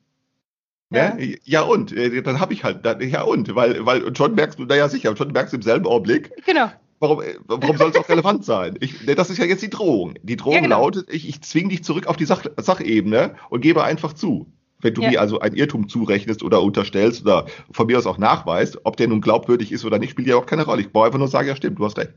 Ja. 0.90 1.16
Ja, 1.18 1.34
ja 1.44 1.60
und, 1.62 1.92
äh, 1.92 2.22
dann 2.22 2.40
habe 2.40 2.54
ich 2.54 2.64
halt, 2.64 2.86
dann, 2.86 3.00
ja 3.06 3.22
und, 3.22 3.54
weil, 3.54 3.84
weil 3.84 4.02
und 4.02 4.16
schon 4.16 4.34
merkst 4.34 4.58
du, 4.58 4.64
naja 4.64 4.88
sicher, 4.88 5.14
schon 5.16 5.32
merkst 5.32 5.52
du 5.52 5.58
im 5.58 5.62
selben 5.62 5.86
Augenblick, 5.86 6.30
Genau. 6.46 6.70
Warum, 7.00 7.20
äh, 7.22 7.34
warum 7.46 7.76
soll 7.76 7.90
es 7.90 7.96
auch 7.96 8.08
relevant 8.08 8.44
sein? 8.44 8.76
Ich, 8.80 9.06
ne, 9.06 9.14
das 9.14 9.30
ist 9.30 9.38
ja 9.38 9.44
jetzt 9.44 9.62
die 9.62 9.70
Drohung. 9.70 10.14
Die 10.22 10.36
Drohung 10.36 10.54
Ja, 10.56 10.60
genau. 10.62 10.80
lautet, 10.80 11.08
ich, 11.12 11.28
ich 11.28 11.42
zwinge 11.42 11.68
dich 11.68 11.84
zurück 11.84 12.06
auf 12.08 12.16
die 12.16 12.24
Sach, 12.24 12.42
Sachebene 12.56 13.34
und 13.50 13.60
gebe 13.60 13.84
einfach 13.84 14.14
zu. 14.14 14.50
Wenn 14.80 14.94
du 14.94 15.02
Ja. 15.02 15.10
mir 15.10 15.20
also 15.20 15.38
ein 15.38 15.54
Irrtum 15.54 15.88
zurechnest 15.88 16.42
oder 16.42 16.60
unterstellst 16.62 17.22
oder 17.22 17.46
von 17.70 17.86
mir 17.86 17.98
aus 17.98 18.06
auch 18.06 18.18
nachweist, 18.18 18.78
ob 18.84 18.96
der 18.96 19.06
nun 19.08 19.20
glaubwürdig 19.20 19.70
ist 19.70 19.84
oder 19.84 19.98
nicht, 20.00 20.10
spielt 20.10 20.26
ja 20.26 20.36
auch 20.36 20.46
keine 20.46 20.64
Rolle. 20.64 20.80
Ich 20.80 20.90
brauche 20.92 21.06
einfach 21.06 21.18
nur 21.20 21.28
sagen, 21.28 21.46
ja 21.46 21.54
stimmt, 21.54 21.78
du 21.78 21.84
hast 21.84 21.98
recht. 21.98 22.14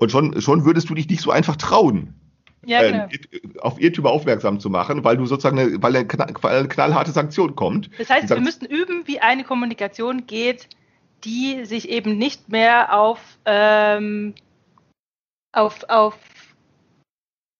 Und 0.00 0.10
schon, 0.10 0.40
schon 0.40 0.64
würdest 0.64 0.88
du 0.88 0.94
dich 0.94 1.08
nicht 1.08 1.20
so 1.20 1.30
einfach 1.30 1.56
trauen, 1.56 2.14
Ja, 2.64 2.82
genau. 2.82 3.04
äh, 3.04 3.58
auf 3.60 3.78
Irrtümer 3.78 4.10
aufmerksam 4.10 4.58
zu 4.58 4.70
machen, 4.70 5.04
weil 5.04 5.18
du 5.18 5.26
sozusagen 5.26 5.58
eine, 5.58 5.82
weil 5.82 5.94
eine, 5.94 6.08
weil 6.40 6.58
eine 6.58 6.68
knallharte 6.68 7.12
Sanktion 7.12 7.54
kommt. 7.54 7.90
Das 7.98 8.08
heißt, 8.08 8.30
wir 8.30 8.40
müssten 8.40 8.64
üben, 8.64 9.06
wie 9.06 9.20
eine 9.20 9.44
Kommunikation 9.44 10.26
geht, 10.26 10.68
die 11.24 11.66
sich 11.66 11.90
eben 11.90 12.16
nicht 12.16 12.48
mehr 12.48 12.98
auf, 12.98 13.20
ähm, 13.44 14.34
auf, 15.52 15.84
auf, 15.90 16.16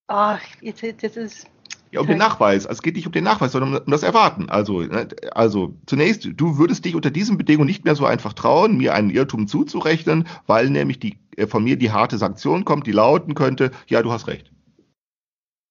ach, 0.07 0.41
jetzt, 0.61 0.81
jetzt 0.81 1.03
jetzt 1.03 1.17
ist, 1.17 1.47
Ja, 1.91 1.99
um 1.99 2.07
den 2.07 2.17
Nachweis. 2.17 2.65
Also 2.65 2.77
es 2.77 2.81
geht 2.81 2.95
nicht 2.95 3.05
um 3.05 3.11
den 3.11 3.25
Nachweis, 3.25 3.51
sondern 3.51 3.75
um, 3.75 3.81
um 3.85 3.91
das 3.91 4.03
Erwarten. 4.03 4.49
Also, 4.49 4.81
ne, 4.81 5.09
also 5.31 5.75
zunächst, 5.85 6.29
du 6.35 6.57
würdest 6.57 6.85
dich 6.85 6.95
unter 6.95 7.11
diesen 7.11 7.37
Bedingungen 7.37 7.67
nicht 7.67 7.83
mehr 7.83 7.95
so 7.95 8.05
einfach 8.05 8.33
trauen, 8.33 8.77
mir 8.77 8.93
einen 8.93 9.09
Irrtum 9.09 9.47
zuzurechnen, 9.47 10.27
weil 10.47 10.69
nämlich 10.69 10.99
die, 10.99 11.17
äh, 11.35 11.47
von 11.47 11.63
mir 11.63 11.75
die 11.75 11.91
harte 11.91 12.17
Sanktion 12.17 12.63
kommt, 12.63 12.87
die 12.87 12.93
lauten 12.93 13.35
könnte, 13.35 13.71
ja, 13.87 14.01
du 14.01 14.11
hast 14.11 14.27
recht. 14.27 14.51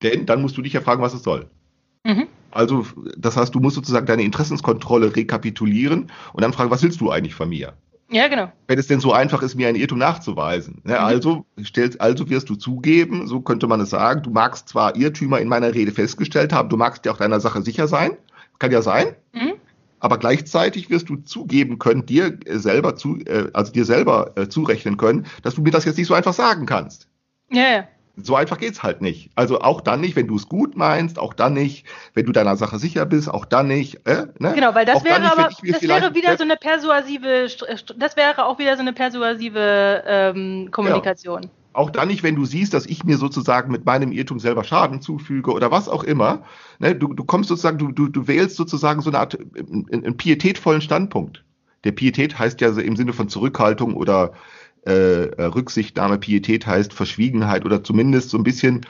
Denn 0.02 0.26
dann 0.26 0.42
musst 0.42 0.56
du 0.56 0.62
dich 0.62 0.74
ja 0.74 0.82
fragen, 0.82 1.02
was 1.02 1.14
es 1.14 1.22
soll. 1.22 1.48
mhm. 2.04 2.26
Also, 2.52 2.84
das 3.16 3.36
heißt, 3.36 3.54
du 3.54 3.60
musst 3.60 3.76
sozusagen 3.76 4.06
deine 4.06 4.24
Interessenskontrolle 4.24 5.14
rekapitulieren 5.14 6.10
und 6.32 6.42
dann 6.42 6.52
fragen, 6.52 6.70
was 6.70 6.82
willst 6.82 7.00
du 7.00 7.10
eigentlich 7.10 7.34
von 7.34 7.48
mir? 7.48 7.74
Ja, 8.10 8.28
genau. 8.28 8.50
wenn 8.66 8.78
es 8.78 8.86
denn 8.86 9.00
so 9.00 9.12
einfach 9.12 9.42
ist, 9.42 9.54
mir 9.54 9.68
einen 9.68 9.76
Irrtum 9.78 9.98
nachzuweisen. 9.98 10.80
Ne? 10.84 10.94
Mhm. 10.94 10.98
Also, 10.98 11.46
stellst, 11.62 12.00
also 12.00 12.28
wirst 12.28 12.48
du 12.48 12.56
zugeben, 12.56 13.26
so 13.26 13.40
könnte 13.40 13.66
man 13.66 13.80
es 13.80 13.90
sagen, 13.90 14.22
du 14.22 14.30
magst 14.30 14.68
zwar 14.68 14.96
Irrtümer 14.96 15.38
in 15.40 15.48
meiner 15.48 15.74
Rede 15.74 15.92
festgestellt 15.92 16.52
haben, 16.52 16.68
du 16.68 16.76
magst 16.76 17.04
dir 17.04 17.12
auch 17.12 17.18
deiner 17.18 17.40
Sache 17.40 17.62
sicher 17.62 17.88
sein, 17.88 18.12
kann 18.58 18.72
ja 18.72 18.82
sein, 18.82 19.14
Mhm. 19.32 19.54
aber 20.00 20.18
gleichzeitig 20.18 20.90
wirst 20.90 21.08
du 21.08 21.16
zugeben 21.16 21.78
können, 21.78 22.04
dir 22.06 22.38
äh, 22.46 22.58
selber 22.58 22.96
zu, 22.96 23.18
äh, 23.26 23.48
also 23.52 23.72
dir 23.72 23.84
selber 23.84 24.32
äh, 24.36 24.48
zurechnen 24.48 24.96
können, 24.96 25.26
dass 25.42 25.54
du 25.54 25.62
mir 25.62 25.70
das 25.70 25.84
jetzt 25.84 25.96
nicht 25.98 26.08
so 26.08 26.14
einfach 26.14 26.34
sagen 26.34 26.66
kannst. 26.66 27.08
Ja, 27.50 27.62
ja. 27.70 27.84
So 28.26 28.36
einfach 28.36 28.58
geht's 28.58 28.82
halt 28.82 29.00
nicht. 29.02 29.30
Also 29.34 29.60
auch 29.60 29.80
dann 29.80 30.00
nicht, 30.00 30.16
wenn 30.16 30.26
du 30.26 30.36
es 30.36 30.48
gut 30.48 30.76
meinst, 30.76 31.18
auch 31.18 31.34
dann 31.34 31.54
nicht, 31.54 31.86
wenn 32.14 32.26
du 32.26 32.32
deiner 32.32 32.56
Sache 32.56 32.78
sicher 32.78 33.06
bist, 33.06 33.28
auch 33.28 33.44
dann 33.44 33.68
nicht. 33.68 34.06
Äh, 34.06 34.26
ne? 34.38 34.52
Genau, 34.54 34.74
weil 34.74 34.86
das 34.86 34.96
Auch 34.96 35.04
wäre 35.04 35.20
nicht, 35.20 35.32
aber, 35.32 35.48
das 35.48 35.82
wäre 35.82 36.14
wieder 36.14 36.36
so 36.36 36.44
eine 36.44 36.56
persuasive, 36.56 37.46
St- 37.46 37.94
das 37.96 38.16
wäre 38.16 38.46
auch 38.46 38.58
wieder 38.58 38.74
so 38.76 38.80
eine 38.80 38.92
persuasive 38.92 40.02
ähm, 40.06 40.68
Kommunikation. 40.70 41.50
Auch 41.72 41.90
dann 41.90 42.08
nicht, 42.08 42.22
wenn 42.22 42.34
du 42.34 42.44
siehst, 42.44 42.74
dass 42.74 42.86
ich 42.86 43.04
mir 43.04 43.16
sozusagen 43.16 43.70
mit 43.70 43.84
meinem 43.84 44.10
Irrtum 44.10 44.40
selber 44.40 44.64
Schaden 44.64 45.00
zufüge 45.00 45.52
oder 45.52 45.70
was 45.70 45.88
auch 45.88 46.02
immer. 46.02 46.42
Ne, 46.80 46.96
du, 46.96 47.14
du 47.14 47.24
kommst 47.24 47.48
sozusagen, 47.48 47.78
du, 47.78 47.92
du, 47.92 48.08
du 48.08 48.26
wählst 48.26 48.56
sozusagen 48.56 49.02
so 49.02 49.10
eine 49.10 49.20
Art 49.20 49.38
einen, 49.38 49.86
einen 49.90 50.16
pietätvollen 50.16 50.80
Standpunkt. 50.80 51.44
Der 51.84 51.92
Pietät 51.92 52.38
heißt 52.38 52.60
ja 52.60 52.70
im 52.70 52.96
Sinne 52.96 53.12
von 53.12 53.28
Zurückhaltung 53.28 53.94
oder 53.94 54.32
äh, 54.86 55.26
äh, 55.26 55.44
Rücksichtnahme. 55.44 56.18
Pietät 56.18 56.66
heißt 56.66 56.92
Verschwiegenheit 56.92 57.64
oder 57.64 57.84
zumindest 57.84 58.30
so 58.30 58.38
ein 58.38 58.44
bisschen 58.44 58.86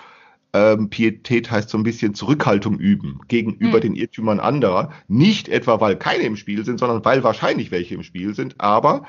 ähm, 0.53 0.91
Pietät 0.91 1.51
heißt 1.51 1.71
so 1.71 1.79
ein 1.79 1.85
bisschen 1.85 2.15
Zurückhaltung 2.15 2.79
üben 2.79 3.21
gegenüber 3.29 3.75
Hm. 3.75 3.81
den 3.81 3.95
Irrtümern 3.95 4.41
anderer. 4.41 4.91
Nicht 5.07 5.49
etwa, 5.49 5.81
weil 5.81 5.97
keine 5.97 6.25
im 6.25 6.37
Spiel 6.37 6.65
sind, 6.65 6.81
sondern 6.81 7.05
weil 7.05 7.23
wahrscheinlich 7.23 7.71
welche 7.71 7.95
im 7.95 8.03
Spiel 8.03 8.35
sind, 8.35 8.57
aber 8.59 9.05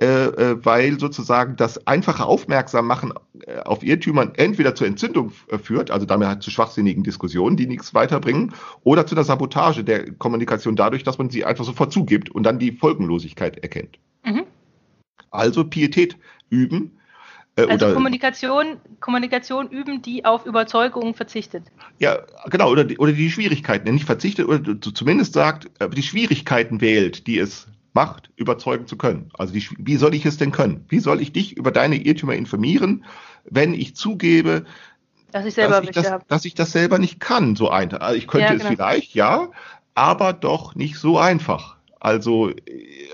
äh, 0.00 0.06
äh, 0.06 0.64
weil 0.64 0.98
sozusagen 1.00 1.56
das 1.56 1.86
einfache 1.86 2.24
Aufmerksammachen 2.24 3.14
äh, 3.46 3.60
auf 3.60 3.82
Irrtümern 3.82 4.32
entweder 4.36 4.74
zur 4.74 4.86
Entzündung 4.86 5.32
äh, 5.48 5.58
führt, 5.58 5.90
also 5.90 6.06
damit 6.06 6.28
halt 6.28 6.42
zu 6.42 6.50
schwachsinnigen 6.50 7.02
Diskussionen, 7.02 7.56
die 7.56 7.66
nichts 7.66 7.94
weiterbringen, 7.94 8.52
oder 8.84 9.06
zu 9.06 9.14
einer 9.14 9.24
Sabotage 9.24 9.84
der 9.84 10.12
Kommunikation 10.12 10.76
dadurch, 10.76 11.02
dass 11.02 11.18
man 11.18 11.30
sie 11.30 11.44
einfach 11.46 11.64
sofort 11.64 11.92
zugibt 11.92 12.30
und 12.30 12.42
dann 12.42 12.58
die 12.58 12.72
Folgenlosigkeit 12.72 13.58
erkennt. 13.58 13.98
Mhm. 14.24 14.44
Also 15.36 15.64
Pietät 15.64 16.16
üben. 16.50 16.98
Äh, 17.56 17.66
Also 17.66 17.86
oder, 17.86 17.94
Kommunikation, 17.94 18.80
Kommunikation 19.00 19.68
üben, 19.70 20.02
die 20.02 20.24
auf 20.24 20.46
Überzeugung 20.46 21.14
verzichtet. 21.14 21.70
Ja, 21.98 22.18
genau, 22.50 22.70
oder 22.70 22.84
die, 22.84 22.98
oder 22.98 23.12
die 23.12 23.30
Schwierigkeiten, 23.30 23.92
nicht 23.94 24.04
verzichtet 24.04 24.46
oder 24.48 24.80
zu- 24.80 24.92
zumindest 24.92 25.32
sagt, 25.32 25.70
äh, 25.80 25.88
die 25.88 26.02
Schwierigkeiten 26.02 26.80
wählt, 26.80 27.26
die 27.26 27.38
es 27.38 27.68
macht, 27.94 28.30
überzeugen 28.36 28.86
zu 28.86 28.96
können. 28.98 29.30
Also 29.38 29.54
die, 29.54 29.66
wie 29.78 29.96
soll 29.96 30.14
ich 30.14 30.26
es 30.26 30.36
denn 30.36 30.52
können? 30.52 30.84
Wie 30.88 31.00
soll 31.00 31.20
ich 31.22 31.32
dich 31.32 31.56
über 31.56 31.70
deine 31.72 31.96
Irrtümer 31.96 32.34
informieren, 32.34 33.04
wenn 33.44 33.72
ich 33.72 33.96
zugebe, 33.96 34.64
Dass 35.32 35.46
ich 35.46 35.54
dass 35.54 35.80
ich, 35.82 35.90
das, 35.92 36.12
dass 36.28 36.44
ich 36.44 36.54
das 36.54 36.72
selber 36.72 36.98
nicht 36.98 37.20
kann, 37.20 37.56
so 37.56 37.70
einfach. 37.70 38.00
Also 38.00 38.16
ich 38.16 38.26
könnte 38.26 38.48
Ja, 38.48 38.52
es 38.54 38.62
genau. 38.62 38.74
vielleicht, 38.74 39.14
ja, 39.14 39.50
aber 39.94 40.34
doch 40.34 40.74
nicht 40.74 40.98
so 40.98 41.18
einfach. 41.18 41.76
Also, 42.00 42.50
äh, 42.50 42.54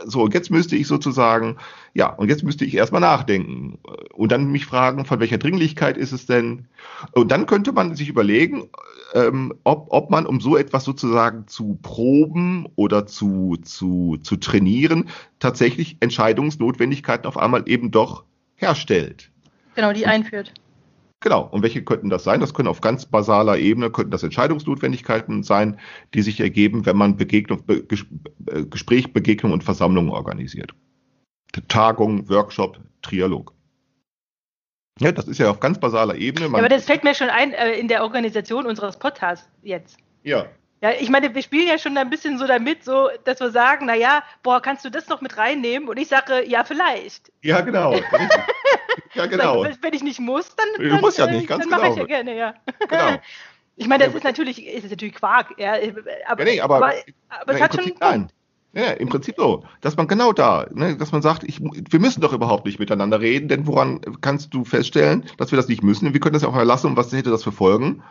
so, 0.05 0.23
und 0.23 0.35
jetzt 0.35 0.51
müsste 0.51 0.75
ich 0.77 0.89
sozusagen, 0.89 1.59
ja, 1.95 2.09
und 2.09 2.29
jetzt 2.29 2.43
müsste 2.43 2.65
ich 2.65 2.75
erstmal 2.75 3.01
nachdenken 3.01 3.79
äh, 3.87 4.13
und 4.15 4.33
dann 4.33 4.51
mich 4.51 4.67
fragen, 4.67 5.05
von 5.05 5.21
welcher 5.21 5.39
Dringlichkeit 5.39 5.97
ist 5.97 6.13
es 6.13 6.27
denn? 6.27 6.67
Und 7.13 7.31
dann 7.31 7.47
könnte 7.47 7.73
man 7.73 7.95
sich 7.95 8.09
überlegen, 8.09 8.71
ähm, 9.15 9.53
ob, 9.65 9.89
ob 9.91 10.11
man, 10.11 10.27
um 10.27 10.41
so 10.41 10.57
etwas 10.57 10.85
sozusagen 10.85 11.47
zu 11.49 11.79
proben 11.83 12.67
oder 12.77 13.07
zu, 13.07 13.59
zu, 13.63 14.19
zu 14.23 14.37
trainieren, 14.37 15.11
tatsächlich 15.39 15.99
Entscheidungsnotwendigkeiten 16.01 17.27
auf 17.27 17.37
einmal 17.37 17.65
eben 17.67 17.91
doch 17.91 18.25
herstellt. 18.57 19.31
Genau, 19.75 19.93
die 19.93 20.07
einführt. 20.07 20.53
Genau. 21.21 21.49
Und 21.51 21.63
welche 21.63 21.85
könnten 21.85 22.11
das 22.11 22.25
sein? 22.25 22.41
Das 22.41 22.53
können 22.53 22.69
auf 22.69 22.81
ganz 22.81 23.07
basaler 23.07 23.59
Ebene, 23.59 23.91
könnten 23.91 24.11
das 24.11 24.23
Entscheidungsnotwendigkeiten 24.23 25.43
sein, 25.43 25.79
die 26.15 26.23
sich 26.23 26.41
ergeben, 26.41 26.85
wenn 26.85 26.97
man 26.97 27.17
Begegnung, 27.17 27.65
Be 27.65 27.85
Ges 27.85 28.07
Gespräch, 28.71 29.13
Begegnung 29.13 29.53
und 29.53 29.63
Versammlungen 29.63 30.11
organisiert. 30.11 30.75
Tagung, 31.69 32.29
Workshop, 32.29 32.79
Trialog. 33.03 33.53
Ja, 35.01 35.11
das 35.13 35.27
ist 35.27 35.39
ja 35.39 35.51
auf 35.51 35.61
ganz 35.61 35.79
basaler 35.81 36.15
Ebene. 36.15 36.47
Ja, 36.49 36.59
aber 36.59 36.69
das 36.69 36.85
fällt 36.85 37.03
mir 37.05 37.15
schon 37.15 37.31
ein 37.31 37.53
äh, 37.53 37.73
in 37.75 37.89
der 37.89 38.03
Organisation 38.03 38.67
unseres 38.67 38.99
Podcasts 38.99 39.49
jetzt. 39.63 39.97
ja, 40.23 40.47
Ja, 40.83 40.91
ich 40.93 41.09
meine, 41.09 41.35
wir 41.35 41.43
spielen 41.43 41.67
ja 41.69 41.79
schon 41.79 41.97
ein 41.97 42.11
bisschen 42.11 42.39
so 42.39 42.47
damit, 42.47 42.85
so, 42.85 43.09
dass 43.25 43.41
wir 43.41 43.51
sagen, 43.51 43.87
na 43.87 43.95
ja, 43.95 44.23
boah, 44.43 44.61
kannst 44.61 44.85
du 44.85 44.91
das 44.91 45.09
noch 45.09 45.21
mit 45.21 45.37
reinnehmen? 45.39 45.89
Und 45.89 45.97
ich 45.99 46.09
sage, 46.09 46.45
ja, 46.47 46.63
vielleicht. 46.65 47.33
ja, 47.43 47.61
genau. 47.63 47.95
ja, 49.15 49.27
genau. 49.27 49.65
Sag, 49.65 49.79
Wenn 49.83 49.95
ich 49.95 50.03
nicht 50.03 50.21
muss, 50.21 50.55
dann, 50.57 50.67
Du 50.77 50.89
dann, 50.91 51.01
musst 51.01 51.19
ja 51.19 51.27
äh, 51.27 51.33
nicht, 51.37 51.49
ganz 51.49 51.63
dann 51.63 51.71
mache 51.71 51.89
ich 51.89 51.95
genau. 51.95 52.01
ja 52.03 52.07
gerne, 52.07 52.37
ja. 52.37 52.55
genau. 52.89 53.19
Ich 53.77 53.89
meine, 53.89 54.05
das 54.05 54.13
Ja, 54.13 54.19
ist 54.19 54.25
natürlich, 54.25 54.67
ist 54.67 54.91
natürlich 54.91 55.15
Quark, 55.15 55.55
ja, 55.59 55.73
aber, 56.27 56.45
Ja, 56.45 56.53
nee, 56.53 56.61
aber- 56.61 56.77
aber, 56.77 56.93
aber 57.31 57.55
es 57.55 57.61
hat 57.63 57.75
schon 57.75 57.91
einen. 58.03 58.31
Ja, 58.75 58.91
im 58.93 59.09
Prinzip 59.09 59.37
so. 59.37 59.65
Dass 59.81 59.97
man 59.97 60.09
genau 60.09 60.33
da, 60.33 60.67
ne, 60.73 60.97
dass 60.97 61.13
man 61.13 61.23
sagt, 61.23 61.45
ich, 61.45 61.61
wir 61.61 62.01
müssen 62.01 62.21
doch 62.21 62.33
überhaupt 62.33 62.65
nicht 62.65 62.79
miteinander 62.79 63.21
reden, 63.21 63.49
denn 63.49 63.67
woran 63.67 64.01
kannst 64.21 64.55
du 64.55 64.65
feststellen, 64.65 65.25
dass 65.37 65.53
wir 65.53 65.57
das 65.57 65.69
nicht 65.69 65.83
müssen? 65.83 66.13
Wir 66.13 66.21
können 66.21 66.33
das 66.33 66.43
ja 66.43 66.49
auch 66.49 66.57
erlassen 66.57 66.89
und 66.89 66.97
was 66.97 67.13
hätte 67.13 67.31
das 67.31 67.45
für 67.45 67.53
Folgen? 67.53 68.03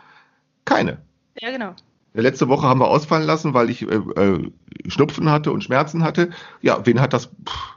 Keine. 0.64 1.02
Ja, 1.40 1.50
genau. 1.50 1.74
Letzte 2.14 2.48
Woche 2.48 2.66
haben 2.66 2.80
wir 2.80 2.88
ausfallen 2.88 3.26
lassen, 3.26 3.54
weil 3.54 3.70
ich 3.70 3.82
äh, 3.82 3.94
äh, 3.94 4.52
Schnupfen 4.86 5.30
hatte 5.30 5.50
und 5.50 5.64
Schmerzen 5.64 6.04
hatte. 6.04 6.30
Ja, 6.60 6.84
wen 6.84 7.00
hat 7.00 7.12
das, 7.12 7.26
pff, 7.26 7.76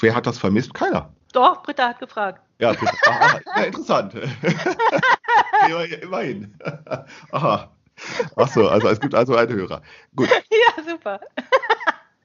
wer 0.00 0.14
hat 0.14 0.26
das 0.26 0.38
vermisst? 0.38 0.74
Keiner. 0.74 1.14
Doch, 1.32 1.62
Britta 1.62 1.88
hat 1.88 1.98
gefragt. 1.98 2.40
Ja, 2.60 2.74
das, 2.74 2.90
aha, 3.08 3.40
ja 3.56 3.62
interessant. 3.64 4.14
immerhin. 6.02 6.54
Aha. 7.32 7.70
Ach 8.36 8.48
so, 8.48 8.68
also 8.68 8.88
es 8.88 9.00
gibt 9.00 9.14
also 9.14 9.36
einen 9.36 9.52
Hörer. 9.52 9.82
Gut. 10.14 10.28
Ja, 10.50 10.82
super. 10.82 11.20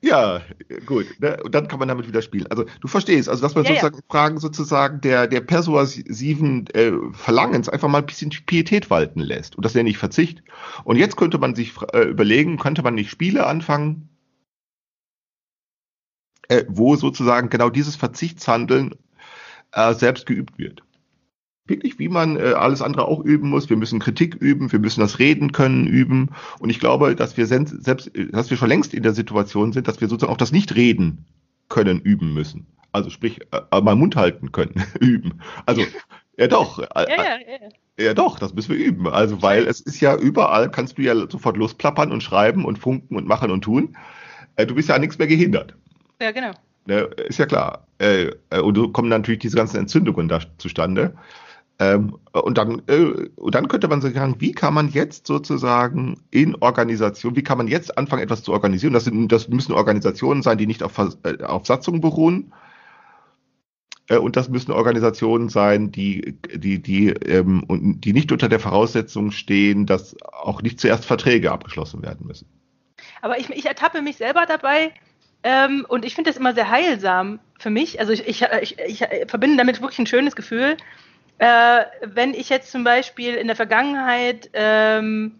Ja, 0.02 0.42
gut. 0.86 1.08
Ne? 1.20 1.42
Und 1.44 1.54
dann 1.54 1.68
kann 1.68 1.80
man 1.80 1.90
damit 1.90 2.08
wieder 2.08 2.22
spielen. 2.22 2.48
Also 2.48 2.66
du 2.80 2.88
verstehst, 2.88 3.28
also 3.28 3.42
dass 3.42 3.56
man 3.56 3.66
Ja, 3.66 3.72
ja. 3.72 3.82
sozusagen 3.82 4.04
Fragen 4.10 4.40
sozusagen 4.40 5.02
der, 5.02 5.28
der 5.28 5.42
persuasiven 5.42 6.68
äh, 6.68 6.94
Verlangens 7.12 7.68
einfach 7.68 7.90
mal 7.90 8.00
ein 8.00 8.06
bisschen 8.06 8.30
Pietät 8.46 8.90
walten 8.90 9.20
lässt. 9.20 9.58
Und 9.58 9.66
das 9.66 9.76
nenne 9.76 9.90
ich 9.90 9.98
Verzicht. 9.98 10.42
Und 10.86 10.96
jetzt 10.96 11.18
könnte 11.18 11.38
man 11.38 11.54
sich 11.54 11.74
äh, 11.94 12.04
überlegen, 12.04 12.58
könnte 12.58 12.82
man 12.82 12.96
nicht 12.96 13.10
Spiele 13.10 13.46
anfangen, 13.46 14.10
äh, 16.48 16.64
wo 16.70 16.96
sozusagen 16.96 17.50
genau 17.50 17.70
dieses 17.70 17.98
Verzichtshandeln 17.98 18.96
äh, 19.74 19.94
selbst 19.94 20.26
geübt 20.26 20.58
wird. 20.58 20.82
Wirklich, 21.70 22.00
wie 22.00 22.10
man 22.10 22.38
äh, 22.38 22.54
alles 22.54 22.82
andere 22.82 23.08
auch 23.08 23.24
üben 23.24 23.50
muss. 23.50 23.70
Wir 23.70 23.78
müssen 23.78 24.00
Kritik 24.00 24.36
üben, 24.36 24.72
wir 24.72 24.80
müssen 24.80 25.02
das 25.02 25.20
Reden 25.20 25.52
können 25.52 25.88
üben. 25.88 26.30
Und 26.60 26.70
ich 26.70 26.80
glaube, 26.80 27.16
dass 27.16 27.38
wir 27.38 27.46
selbst, 27.46 27.76
dass 27.86 28.50
wir 28.50 28.58
schon 28.58 28.70
längst 28.70 28.94
in 28.94 29.04
der 29.04 29.14
Situation 29.14 29.72
sind, 29.72 29.88
dass 29.88 30.02
wir 30.02 30.08
sozusagen 30.08 30.34
auch 30.34 30.38
das 30.38 30.52
Nicht-Reden 30.52 31.26
können 31.70 32.00
üben 32.00 32.34
müssen. 32.34 32.66
Also 32.92 33.10
sprich, 33.10 33.40
äh, 33.52 33.82
mal 33.82 33.96
Mund 33.96 34.16
halten 34.16 34.52
können, 34.52 34.84
üben. 35.00 35.42
Also, 35.66 35.84
ja 36.38 36.48
doch. 36.48 36.80
Äh, 36.80 36.86
ja, 36.96 37.08
ja, 37.08 37.24
ja. 37.98 38.06
ja, 38.06 38.14
doch, 38.14 38.40
das 38.40 38.54
müssen 38.54 38.76
wir 38.76 38.84
üben. 38.84 39.08
Also, 39.08 39.42
weil 39.42 39.68
es 39.68 39.80
ist 39.80 40.02
ja 40.02 40.16
überall, 40.18 40.72
kannst 40.72 40.98
du 40.98 41.04
ja 41.04 41.16
sofort 41.30 41.56
losplappern 41.56 42.12
und 42.12 42.24
schreiben 42.24 42.66
und 42.66 42.80
funken 42.80 43.16
und 43.16 43.28
machen 43.28 43.52
und 43.52 43.62
tun. 43.62 43.96
Äh, 44.56 44.66
du 44.66 44.76
bist 44.76 44.90
ja 44.90 44.96
an 44.96 45.02
nichts 45.02 45.20
mehr 45.20 45.28
gehindert. 45.28 45.76
Ja, 46.22 46.32
genau. 46.32 46.52
Ne, 46.86 47.02
ist 47.28 47.38
ja 47.38 47.46
klar. 47.46 47.86
Äh, 48.00 48.32
äh, 48.50 48.60
und 48.60 48.76
so 48.76 48.90
kommen 48.90 49.10
natürlich 49.10 49.42
diese 49.42 49.56
ganzen 49.56 49.78
Entzündungen 49.78 50.28
da 50.28 50.40
zustande. 50.58 51.14
Ähm, 51.82 52.18
und, 52.34 52.58
dann, 52.58 52.82
äh, 52.88 53.30
und 53.38 53.56
dann 53.56 53.70
könnte 53.70 53.88
man 53.88 54.02
sagen, 54.02 54.36
wie 54.40 54.52
kann 54.52 54.74
man 54.74 54.90
jetzt 54.90 55.26
sozusagen 55.26 56.22
in 56.30 56.56
Organisation, 56.56 57.38
wie 57.38 57.44
kann 57.44 57.58
man 57.58 57.70
jetzt 57.70 57.98
anfangen, 57.98 58.22
etwas 58.22 58.44
zu 58.44 58.52
organisieren? 58.52 58.92
Das, 58.92 59.06
sind, 59.06 59.32
das 59.32 59.48
müssen 59.48 59.72
Organisationen 59.72 60.42
sein, 60.42 60.58
die 60.58 60.68
nicht 60.68 60.84
auf, 60.84 60.98
äh, 60.98 61.42
auf 61.44 61.66
Satzungen 61.66 62.02
beruhen. 62.02 62.54
Äh, 64.10 64.18
und 64.18 64.36
das 64.36 64.50
müssen 64.50 64.74
Organisationen 64.74 65.48
sein, 65.48 65.90
die, 65.90 66.38
die, 66.54 66.82
die, 66.82 67.10
ähm, 67.10 67.64
die 68.02 68.12
nicht 68.12 68.34
unter 68.34 68.50
der 68.50 68.60
Voraussetzung 68.60 69.32
stehen, 69.32 69.86
dass 69.86 70.18
auch 70.22 70.62
nicht 70.62 70.82
zuerst 70.82 71.06
Verträge 71.06 71.52
abgeschlossen 71.52 72.02
werden 72.02 72.28
müssen. 72.28 72.48
Aber 73.22 73.40
ich, 73.40 73.50
ich 73.52 73.66
ertappe 73.66 74.02
mich 74.02 74.18
selber 74.18 74.46
dabei, 74.46 74.92
ähm, 75.44 75.86
und 75.88 76.04
ich 76.04 76.16
finde 76.16 76.30
das 76.30 76.38
immer 76.38 76.54
sehr 76.54 76.70
heilsam 76.70 77.40
für 77.58 77.70
mich. 77.70 78.00
Also 78.00 78.12
ich, 78.12 78.28
ich, 78.28 78.46
ich, 78.62 78.78
ich 78.86 79.06
verbinde 79.28 79.58
damit 79.58 79.82
wirklich 79.82 80.00
ein 80.00 80.08
schönes 80.08 80.36
Gefühl. 80.36 80.76
Äh, 81.40 81.86
wenn 82.02 82.34
ich 82.34 82.50
jetzt 82.50 82.72
zum 82.72 82.84
Beispiel 82.84 83.36
in 83.36 83.48
der 83.48 83.56
Vergangenheit, 83.56 84.50
ähm, 84.54 85.40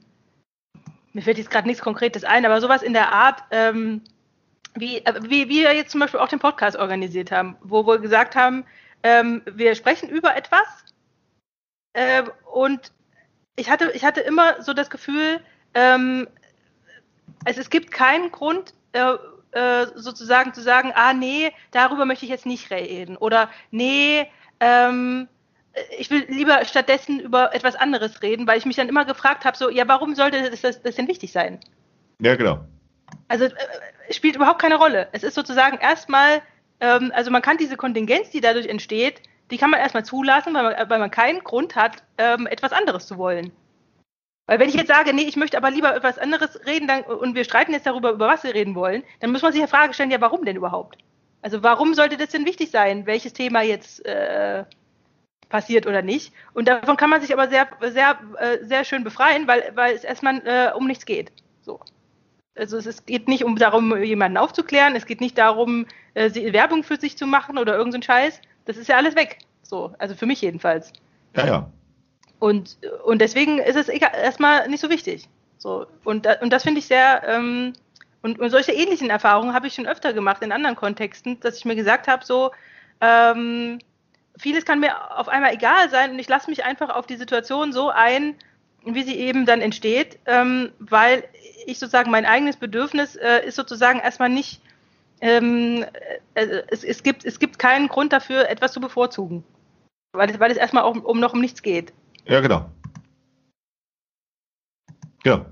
mir 1.12 1.22
fällt 1.22 1.38
jetzt 1.38 1.52
gerade 1.52 1.68
nichts 1.68 1.84
Konkretes 1.84 2.24
ein, 2.24 2.46
aber 2.46 2.62
sowas 2.62 2.82
in 2.82 2.94
der 2.94 3.12
Art, 3.12 3.44
ähm, 3.52 4.02
wie, 4.76 5.00
äh, 5.00 5.14
wie 5.24 5.50
wir 5.50 5.76
jetzt 5.76 5.92
zum 5.92 6.00
Beispiel 6.00 6.22
auch 6.22 6.30
den 6.30 6.40
Podcast 6.40 6.78
organisiert 6.78 7.32
haben, 7.32 7.58
wo 7.62 7.86
wir 7.86 8.00
gesagt 8.00 8.38
haben, 8.38 8.66
ähm, 9.04 9.42
wir 9.46 9.76
sprechen 9.76 10.08
über 10.08 10.38
etwas 10.38 10.68
äh, 11.94 12.24
und 12.52 12.94
ich 13.58 13.70
hatte, 13.70 13.92
ich 13.94 14.06
hatte 14.06 14.22
immer 14.22 14.62
so 14.62 14.74
das 14.74 14.90
Gefühl, 14.90 15.42
ähm, 15.74 16.28
es, 17.44 17.58
es 17.58 17.70
gibt 17.70 17.92
keinen 17.92 18.32
Grund, 18.32 18.74
äh, 18.94 19.16
äh, 19.52 19.88
sozusagen 19.96 20.54
zu 20.54 20.62
sagen, 20.62 20.94
ah 20.96 21.14
nee, 21.14 21.52
darüber 21.72 22.06
möchte 22.06 22.24
ich 22.24 22.32
jetzt 22.32 22.46
nicht 22.46 22.72
reden 22.72 23.18
oder 23.18 23.50
nee, 23.72 24.28
ähm, 24.62 25.28
ich 25.98 26.10
will 26.10 26.26
lieber 26.28 26.64
stattdessen 26.66 27.20
über 27.20 27.54
etwas 27.54 27.76
anderes 27.76 28.22
reden, 28.22 28.48
weil 28.48 28.58
ich 28.58 28.66
mich 28.66 28.76
dann 28.76 28.90
immer 28.90 29.06
gefragt 29.06 29.46
habe, 29.46 29.58
so, 29.58 29.70
ja, 29.70 29.88
warum 29.88 30.16
sollte 30.16 30.50
das, 30.50 30.62
das, 30.62 30.82
das 30.82 30.96
denn 30.96 31.08
wichtig 31.08 31.32
sein? 31.32 31.60
Ja, 32.22 32.36
genau. 32.36 32.60
Also 33.28 33.46
äh, 33.46 33.52
spielt 34.12 34.36
überhaupt 34.36 34.62
keine 34.62 34.76
Rolle. 34.76 35.08
Es 35.12 35.24
ist 35.24 35.36
sozusagen 35.36 35.78
erstmal, 35.78 36.42
ähm, 36.80 37.12
also 37.16 37.32
man 37.32 37.42
kann 37.42 37.58
diese 37.58 37.78
Kontingenz, 37.78 38.30
die 38.30 38.42
dadurch 38.42 38.68
entsteht, 38.68 39.22
die 39.52 39.58
kann 39.58 39.70
man 39.70 39.80
erstmal 39.80 40.06
zulassen, 40.06 40.54
weil 40.54 40.64
man, 40.64 40.90
weil 40.90 41.00
man 41.00 41.12
keinen 41.12 41.44
Grund 41.44 41.76
hat, 41.76 42.04
ähm, 42.18 42.48
etwas 42.48 42.72
anderes 42.72 43.08
zu 43.08 43.18
wollen. 43.18 43.52
Weil 44.46 44.60
wenn 44.60 44.70
ich 44.70 44.76
jetzt 44.76 44.88
sage, 44.88 45.14
nee, 45.14 45.24
ich 45.24 45.36
möchte 45.36 45.58
aber 45.58 45.70
lieber 45.70 45.96
etwas 45.96 46.18
anderes 46.18 46.66
reden 46.66 46.88
dann, 46.88 47.04
und 47.04 47.36
wir 47.36 47.44
streiten 47.44 47.72
jetzt 47.72 47.86
darüber, 47.86 48.12
über 48.12 48.28
was 48.28 48.44
wir 48.44 48.54
reden 48.54 48.74
wollen, 48.74 49.04
dann 49.20 49.32
muss 49.32 49.44
man 49.44 49.52
sich 49.52 49.62
ja 49.62 49.68
Frage 49.68 49.94
stellen, 49.94 50.12
ja, 50.12 50.22
warum 50.22 50.44
denn 50.44 50.56
überhaupt? 50.56 50.98
Also 51.42 51.64
warum 51.64 51.94
sollte 51.94 52.18
das 52.18 52.30
denn 52.30 52.46
wichtig 52.46 52.72
sein, 52.72 53.06
welches 53.06 53.34
Thema 53.34 53.62
jetzt 53.62 54.06
äh, 54.06 54.66
passiert 55.50 55.88
oder 55.88 56.02
nicht? 56.02 56.34
Und 56.54 56.68
davon 56.68 56.96
kann 56.96 57.10
man 57.10 57.22
sich 57.22 57.34
aber 57.34 57.50
sehr, 57.50 57.68
sehr, 57.82 58.20
äh, 58.38 58.64
sehr 58.64 58.86
schön 58.86 59.04
befreien, 59.04 59.48
weil, 59.48 59.72
weil 59.76 59.96
es 59.96 60.04
erstmal 60.04 60.42
äh, 60.46 60.72
um 60.76 60.88
nichts 60.88 61.06
geht. 61.06 61.32
So. 61.62 61.80
Also 62.56 62.78
es, 62.78 62.86
es 62.86 63.06
geht 63.06 63.28
nicht 63.28 63.44
um 63.44 63.56
darum, 63.56 64.02
jemanden 64.04 64.38
aufzuklären, 64.38 64.96
es 64.96 65.06
geht 65.06 65.22
nicht 65.22 65.38
darum, 65.38 65.86
äh, 66.14 66.32
Werbung 66.54 66.84
für 66.84 66.98
sich 66.98 67.18
zu 67.18 67.26
machen 67.26 67.58
oder 67.58 67.76
irgendeinen 67.76 68.04
Scheiß. 68.04 68.42
Das 68.66 68.78
ist 68.78 68.88
ja 68.88 68.98
alles 68.98 69.16
weg. 69.16 69.40
So, 69.64 69.94
also 69.98 70.16
für 70.16 70.26
mich 70.26 70.42
jedenfalls. 70.42 70.94
Ja, 71.36 71.46
ja. 71.46 71.72
Und, 72.40 72.78
und 73.04 73.20
deswegen 73.20 73.60
ist 73.60 73.76
es 73.76 73.90
erstmal 73.90 74.68
nicht 74.70 74.82
so 74.82 74.90
wichtig. 74.90 75.28
So, 75.58 75.88
und, 76.06 76.26
und 76.42 76.54
das 76.54 76.64
finde 76.64 76.80
ich 76.80 76.88
sehr, 76.88 77.22
ähm, 77.28 77.74
und, 78.22 78.40
und 78.40 78.50
solche 78.50 78.72
ähnlichen 78.72 79.10
Erfahrungen 79.10 79.54
habe 79.54 79.68
ich 79.68 79.74
schon 79.74 79.88
öfter 79.88 80.14
gemacht 80.14 80.42
in 80.42 80.52
anderen 80.52 80.76
Kontexten, 80.76 81.40
dass 81.42 81.58
ich 81.58 81.66
mir 81.66 81.76
gesagt 81.76 82.08
habe, 82.08 82.26
so, 82.26 82.52
ähm, 83.02 83.80
vieles 84.40 84.66
kann 84.66 84.80
mir 84.80 85.20
auf 85.20 85.28
einmal 85.28 85.54
egal 85.54 85.90
sein 85.90 86.12
und 86.12 86.20
ich 86.20 86.28
lasse 86.28 86.50
mich 86.50 86.64
einfach 86.64 86.90
auf 86.90 87.06
die 87.06 87.18
Situation 87.18 87.74
so 87.74 87.90
ein, 87.90 88.36
wie 88.84 89.04
sie 89.04 89.16
eben 89.16 89.46
dann 89.46 89.62
entsteht, 89.62 90.18
ähm, 90.26 90.72
weil 90.80 91.26
ich 91.66 91.78
sozusagen 91.78 92.10
mein 92.10 92.26
eigenes 92.26 92.56
Bedürfnis 92.56 93.16
äh, 93.16 93.46
ist 93.46 93.56
sozusagen 93.56 94.00
erstmal 94.00 94.30
nicht, 94.30 94.62
ähm, 95.22 95.86
äh, 96.34 96.64
es, 96.70 96.84
es, 96.84 97.04
gibt, 97.04 97.26
es 97.26 97.40
gibt 97.40 97.60
keinen 97.60 97.90
Grund 97.90 98.14
dafür, 98.14 98.50
etwas 98.50 98.72
zu 98.72 98.80
bevorzugen, 98.80 99.44
weil 100.14 100.30
es, 100.32 100.40
weil 100.40 100.52
es 100.52 100.58
erstmal 100.58 100.84
auch 100.84 100.96
um 100.96 101.20
noch 101.20 101.34
um 101.34 101.42
nichts 101.42 101.62
geht. 101.62 101.94
Ja, 102.26 102.40
genau. 102.40 102.70
Ja. 105.26 105.46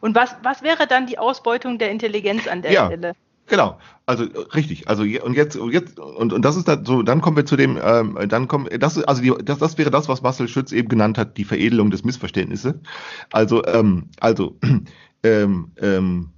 Und 0.00 0.14
was, 0.14 0.36
was 0.42 0.62
wäre 0.62 0.86
dann 0.86 1.06
die 1.06 1.18
Ausbeutung 1.18 1.78
der 1.78 1.90
Intelligenz 1.90 2.48
an 2.48 2.62
der 2.62 2.72
ja, 2.72 2.86
Stelle? 2.86 3.14
Genau, 3.46 3.78
also 4.06 4.24
richtig. 4.54 4.88
Also 4.88 5.02
und 5.02 5.34
jetzt 5.34 5.56
und 5.56 5.72
jetzt 5.72 6.00
und, 6.00 6.32
und 6.32 6.44
das 6.44 6.56
ist 6.56 6.66
dann 6.66 6.84
so. 6.84 7.02
Dann 7.02 7.20
kommen 7.20 7.36
wir 7.36 7.46
zu 7.46 7.56
dem. 7.56 7.78
Ähm, 7.80 8.18
dann 8.28 8.48
kommen 8.48 8.68
das 8.78 9.02
also 9.02 9.22
die, 9.22 9.32
das 9.44 9.58
das 9.58 9.78
wäre 9.78 9.90
das, 9.90 10.08
was 10.08 10.22
Marcel 10.22 10.48
Schütz 10.48 10.72
eben 10.72 10.88
genannt 10.88 11.16
hat, 11.16 11.36
die 11.36 11.44
Veredelung 11.44 11.90
des 11.90 12.04
Missverständnisses. 12.04 12.74
Also 13.30 13.64
ähm, 13.66 14.08
also 14.20 14.58
ähm, 15.22 15.70
ähm, 15.80 16.30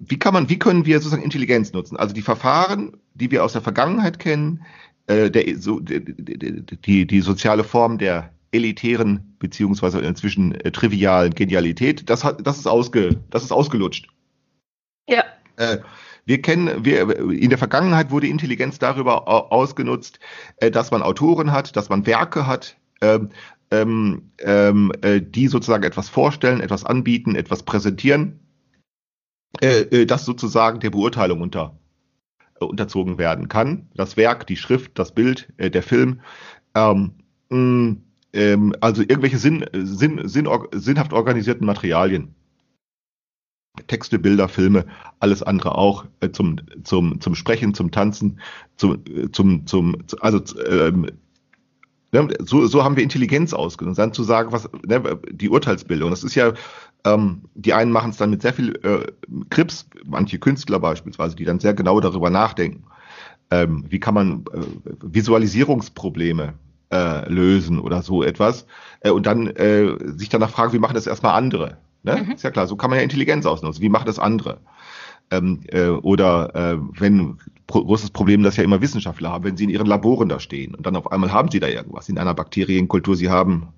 wie 0.00 0.18
kann 0.18 0.34
man, 0.34 0.48
wie 0.48 0.58
können 0.58 0.86
wir 0.86 0.98
sozusagen 0.98 1.22
Intelligenz 1.22 1.72
nutzen? 1.72 1.96
Also 1.96 2.14
die 2.14 2.22
Verfahren, 2.22 2.96
die 3.14 3.30
wir 3.30 3.44
aus 3.44 3.54
der 3.54 3.62
Vergangenheit 3.62 4.18
kennen, 4.18 4.64
äh, 5.06 5.30
der, 5.30 5.58
so, 5.58 5.80
die, 5.80 6.04
die, 6.04 7.06
die 7.06 7.20
soziale 7.20 7.64
Form 7.64 7.98
der 7.98 8.32
elitären 8.52 9.36
beziehungsweise 9.38 10.00
inzwischen 10.00 10.54
äh, 10.54 10.70
trivialen 10.70 11.34
Genialität, 11.34 12.08
das 12.08 12.24
hat, 12.24 12.46
das 12.46 12.58
ist 12.58 12.66
ausge, 12.66 13.16
das 13.30 13.42
ist 13.42 13.52
ausgelutscht. 13.52 14.08
Ja. 15.08 15.24
Äh, 15.56 15.78
wir 16.28 16.42
kennen, 16.42 16.84
wir, 16.84 17.18
in 17.30 17.48
der 17.48 17.58
Vergangenheit 17.58 18.10
wurde 18.10 18.26
Intelligenz 18.26 18.78
darüber 18.78 19.26
ausgenutzt, 19.50 20.20
äh, 20.58 20.70
dass 20.70 20.90
man 20.90 21.02
Autoren 21.02 21.52
hat, 21.52 21.74
dass 21.74 21.88
man 21.88 22.06
Werke 22.06 22.46
hat, 22.46 22.76
ähm, 23.00 23.30
ähm, 23.70 24.30
ähm, 24.40 24.92
äh, 25.00 25.22
die 25.22 25.48
sozusagen 25.48 25.84
etwas 25.84 26.10
vorstellen, 26.10 26.60
etwas 26.60 26.84
anbieten, 26.84 27.34
etwas 27.34 27.62
präsentieren, 27.62 28.40
äh, 29.62 29.80
äh 29.80 30.06
das 30.06 30.26
sozusagen 30.26 30.80
der 30.80 30.90
Beurteilung 30.90 31.40
unter 31.40 31.78
äh, 32.60 32.64
unterzogen 32.64 33.16
werden 33.16 33.48
kann. 33.48 33.88
Das 33.94 34.18
Werk, 34.18 34.46
die 34.46 34.56
Schrift, 34.56 34.98
das 34.98 35.12
Bild, 35.12 35.48
der 35.58 35.82
Film. 35.82 36.20
Ähm, 36.74 37.12
mh, 37.48 37.96
ähm, 38.34 38.74
also 38.82 39.00
irgendwelche 39.00 39.38
Sinn, 39.38 39.64
Sinn, 39.72 40.28
Sinn, 40.28 40.46
sinnhaft 40.72 41.14
organisierten 41.14 41.66
Materialien. 41.66 42.34
Texte, 43.86 44.18
Bilder, 44.18 44.48
Filme, 44.48 44.84
alles 45.20 45.42
andere 45.42 45.76
auch 45.76 46.04
äh, 46.20 46.30
zum, 46.30 46.56
zum, 46.84 47.20
zum 47.20 47.34
Sprechen, 47.34 47.74
zum 47.74 47.90
Tanzen, 47.90 48.40
zum, 48.76 49.02
äh, 49.06 49.30
zum, 49.30 49.66
zum, 49.66 49.96
also 50.20 50.40
ähm, 50.68 51.06
ne, 52.12 52.28
so, 52.40 52.66
so 52.66 52.84
haben 52.84 52.96
wir 52.96 53.02
Intelligenz 53.02 53.52
ausgenutzt. 53.52 53.98
Dann 53.98 54.12
zu 54.12 54.22
sagen, 54.22 54.52
was 54.52 54.68
ne, 54.86 55.18
die 55.30 55.48
Urteilsbildung, 55.48 56.10
das 56.10 56.24
ist 56.24 56.34
ja 56.34 56.52
ähm, 57.04 57.42
die 57.54 57.74
einen 57.74 57.92
machen 57.92 58.10
es 58.10 58.16
dann 58.16 58.30
mit 58.30 58.42
sehr 58.42 58.52
viel 58.52 58.74
äh, 58.82 59.06
Krips, 59.50 59.86
manche 60.04 60.38
Künstler 60.38 60.80
beispielsweise, 60.80 61.36
die 61.36 61.44
dann 61.44 61.60
sehr 61.60 61.74
genau 61.74 62.00
darüber 62.00 62.30
nachdenken. 62.30 62.84
Ähm, 63.50 63.84
wie 63.88 64.00
kann 64.00 64.14
man 64.14 64.44
äh, 64.52 64.60
Visualisierungsprobleme 65.02 66.54
äh, 66.90 67.28
lösen 67.28 67.78
oder 67.78 68.02
so 68.02 68.22
etwas. 68.22 68.66
Äh, 69.00 69.10
und 69.10 69.26
dann 69.26 69.46
äh, 69.48 69.96
sich 70.16 70.28
danach 70.28 70.50
fragen, 70.50 70.72
wie 70.72 70.78
machen 70.78 70.94
das 70.94 71.06
erstmal 71.06 71.34
andere? 71.34 71.78
Ne? 72.02 72.24
Mhm. 72.24 72.32
Ist 72.32 72.44
ja 72.44 72.50
klar, 72.50 72.66
so 72.66 72.76
kann 72.76 72.90
man 72.90 72.98
ja 72.98 73.02
Intelligenz 73.02 73.46
ausnutzen. 73.46 73.82
Wie 73.82 73.88
machen 73.88 74.06
das 74.06 74.18
andere? 74.18 74.58
Ähm, 75.30 75.60
äh, 75.68 75.88
oder 75.88 76.54
äh, 76.54 76.78
wenn 76.98 77.38
pro, 77.66 77.84
großes 77.84 78.10
Problem, 78.10 78.42
das 78.42 78.56
ja 78.56 78.64
immer 78.64 78.80
Wissenschaftler 78.80 79.30
haben, 79.30 79.44
wenn 79.44 79.56
sie 79.56 79.64
in 79.64 79.70
ihren 79.70 79.86
Laboren 79.86 80.28
da 80.28 80.40
stehen 80.40 80.74
und 80.74 80.86
dann 80.86 80.96
auf 80.96 81.12
einmal 81.12 81.32
haben 81.32 81.50
sie 81.50 81.60
da 81.60 81.68
irgendwas 81.68 82.08
in 82.08 82.18
einer 82.18 82.34
Bakterienkultur, 82.34 83.16
sie 83.16 83.28
haben 83.28 83.68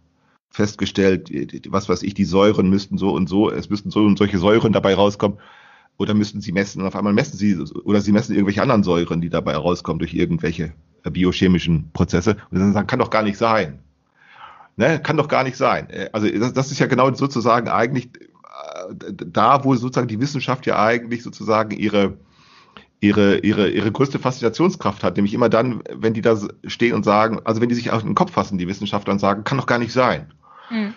festgestellt, 0.50 1.30
was 1.68 1.88
weiß 1.88 2.02
ich, 2.02 2.14
die 2.14 2.24
Säuren 2.24 2.70
müssten 2.70 2.98
so 2.98 3.10
und 3.12 3.28
so, 3.28 3.50
es 3.50 3.70
müssten 3.70 3.90
so 3.90 4.00
und 4.00 4.18
solche 4.18 4.38
Säuren 4.38 4.72
dabei 4.72 4.94
rauskommen. 4.94 5.38
Oder 5.96 6.14
müssten 6.14 6.40
sie 6.40 6.52
messen 6.52 6.80
und 6.80 6.88
auf 6.88 6.96
einmal 6.96 7.12
messen 7.12 7.36
sie, 7.36 7.56
oder 7.84 8.00
sie 8.00 8.12
messen 8.12 8.34
irgendwelche 8.34 8.62
anderen 8.62 8.82
Säuren, 8.82 9.20
die 9.20 9.28
dabei 9.28 9.54
rauskommen 9.54 9.98
durch 9.98 10.14
irgendwelche 10.14 10.72
äh, 11.04 11.10
biochemischen 11.10 11.90
Prozesse. 11.92 12.38
Und 12.50 12.58
dann 12.58 12.72
sagen, 12.72 12.86
kann 12.86 13.00
doch 13.00 13.10
gar 13.10 13.22
nicht 13.22 13.36
sein. 13.36 13.80
Ne? 14.80 14.98
Kann 14.98 15.18
doch 15.18 15.28
gar 15.28 15.44
nicht 15.44 15.58
sein. 15.58 15.90
Äh, 15.90 16.08
also 16.14 16.26
das, 16.26 16.54
das 16.54 16.72
ist 16.72 16.78
ja 16.78 16.86
genau 16.86 17.12
sozusagen 17.12 17.68
eigentlich 17.68 18.08
da, 18.96 19.62
wo 19.62 19.74
sozusagen 19.74 20.08
die 20.08 20.20
Wissenschaft 20.20 20.64
ja 20.64 20.82
eigentlich 20.82 21.22
sozusagen 21.22 21.76
ihre, 21.76 22.16
ihre, 22.98 23.40
ihre, 23.40 23.68
ihre 23.68 23.92
größte 23.92 24.18
Faszinationskraft 24.18 25.04
hat, 25.04 25.16
nämlich 25.16 25.34
immer 25.34 25.50
dann, 25.50 25.82
wenn 25.94 26.14
die 26.14 26.22
da 26.22 26.34
stehen 26.64 26.94
und 26.94 27.04
sagen, 27.04 27.40
also 27.44 27.60
wenn 27.60 27.68
die 27.68 27.74
sich 27.74 27.90
auf 27.90 28.00
den 28.00 28.14
Kopf 28.14 28.32
fassen, 28.32 28.56
die 28.56 28.68
Wissenschaftler, 28.68 29.12
und 29.12 29.18
sagen, 29.18 29.44
kann 29.44 29.58
doch 29.58 29.66
gar 29.66 29.78
nicht 29.78 29.92
sein. 29.92 30.32
Mhm. 30.70 30.94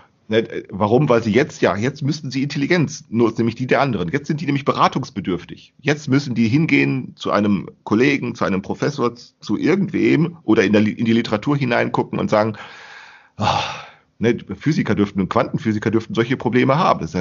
Warum? 0.69 1.09
Weil 1.09 1.21
sie 1.21 1.33
jetzt, 1.33 1.61
ja, 1.61 1.75
jetzt 1.75 2.03
müssten 2.03 2.31
sie 2.31 2.41
Intelligenz, 2.41 3.03
nur 3.09 3.33
nämlich 3.37 3.55
die 3.55 3.67
der 3.67 3.81
anderen. 3.81 4.09
Jetzt 4.09 4.27
sind 4.27 4.39
die 4.39 4.45
nämlich 4.45 4.63
beratungsbedürftig. 4.63 5.73
Jetzt 5.81 6.07
müssen 6.07 6.35
die 6.35 6.47
hingehen 6.47 7.11
zu 7.17 7.31
einem 7.31 7.69
Kollegen, 7.83 8.33
zu 8.33 8.45
einem 8.45 8.61
Professor, 8.61 9.13
zu 9.13 9.57
irgendwem 9.57 10.37
oder 10.43 10.63
in, 10.63 10.71
der, 10.71 10.87
in 10.87 11.03
die 11.03 11.13
Literatur 11.13 11.57
hineingucken 11.57 12.17
und 12.17 12.29
sagen, 12.29 12.57
oh, 13.37 13.45
ne, 14.19 14.37
Physiker 14.55 14.95
dürften 14.95 15.21
und 15.21 15.29
Quantenphysiker 15.29 15.91
dürften 15.91 16.13
solche 16.13 16.37
Probleme 16.37 16.77
haben. 16.77 17.01
Das 17.01 17.15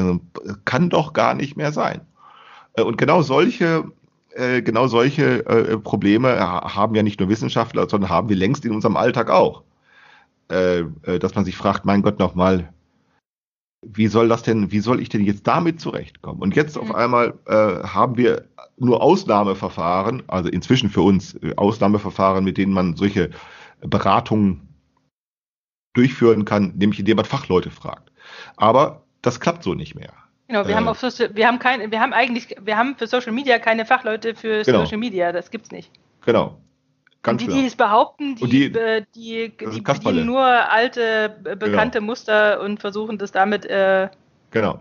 kann 0.65 0.91
doch 0.91 1.13
gar 1.13 1.35
nicht 1.35 1.57
mehr 1.57 1.73
sein. 1.73 2.03
Äh, 2.75 2.83
und 2.83 2.99
genau 2.99 3.23
solche 3.23 3.85
äh, 4.35 4.63
genau 4.63 4.87
solche 4.87 5.45
äh, 5.47 5.79
Probleme 5.79 6.39
haben 6.41 6.95
ja 6.95 7.03
nicht 7.03 7.21
nur 7.21 7.29
Wissenschaftler, 7.29 7.89
sondern 7.89 8.11
haben 8.11 8.29
wir 8.29 8.37
längst 8.37 8.65
in 8.65 8.73
unserem 8.73 8.97
Alltag 8.97 9.31
auch. 9.31 9.63
dass 10.49 11.35
man 11.35 11.47
sich 11.47 11.57
fragt, 11.57 11.87
mein 11.87 12.03
Gott, 12.03 12.19
nochmal, 12.19 12.75
wie 13.83 14.07
soll 14.07 14.29
das 14.29 14.43
denn, 14.43 14.71
wie 14.71 14.81
soll 14.81 15.01
ich 15.01 15.09
denn 15.09 15.25
jetzt 15.25 15.47
damit 15.47 15.81
zurechtkommen? 15.81 16.43
Und 16.43 16.55
jetzt 16.55 16.77
auf 16.77 16.95
einmal 16.95 17.35
äh, 17.47 17.83
haben 17.85 18.17
wir 18.17 18.45
nur 18.77 19.03
Ausnahmeverfahren, 19.03 20.23
also 20.29 20.49
inzwischen 20.49 20.91
für 20.91 21.03
uns 21.03 21.35
äh, 21.35 21.55
Ausnahmeverfahren, 21.57 22.45
mit 22.45 22.59
denen 22.59 22.73
man 22.73 22.97
solche 22.97 23.31
Beratungen 23.81 24.69
durchführen 25.95 26.45
kann, 26.45 26.73
nämlich 26.77 26.99
indem 26.99 27.17
man 27.17 27.25
Fachleute 27.25 27.71
fragt. 27.71 28.11
Aber 28.57 29.03
das 29.21 29.41
klappt 29.41 29.63
so 29.63 29.75
nicht 29.75 29.95
mehr. 29.95 30.13
Genau, 30.49 30.67
wir 30.67 30.75
äh, 30.75 30.77
haben 30.77 30.89
auf 30.89 31.03
wir 31.03 31.47
haben 31.47 31.59
kein, 31.59 31.91
wir 31.91 32.01
haben 32.01 32.13
eigentlich, 32.13 32.57
wir 32.61 32.77
haben 32.77 32.97
für 32.97 33.07
Social 33.07 33.33
Media 33.33 33.59
keine 33.59 33.87
Fachleute 33.87 34.35
für 34.35 34.63
genau. 34.63 34.85
Social 34.85 34.99
Media, 34.99 35.33
das 35.33 35.51
gibt's 35.51 35.71
nicht. 35.71 35.91
Genau. 36.25 36.59
Ganz 37.23 37.41
die, 37.41 37.49
die 37.49 37.67
es 37.67 37.77
behaupten, 37.77 38.35
die, 38.35 38.49
die, 38.49 38.79
äh, 38.79 39.05
die, 39.15 39.53
die 39.57 39.81
bedienen 39.81 40.27
nur 40.27 40.43
alte, 40.43 41.37
bekannte 41.43 42.01
genau. 42.01 42.11
Muster 42.11 42.61
und 42.61 42.81
versuchen 42.81 43.17
das 43.17 43.31
damit 43.31 43.65
äh, 43.65 44.09
genau. 44.51 44.81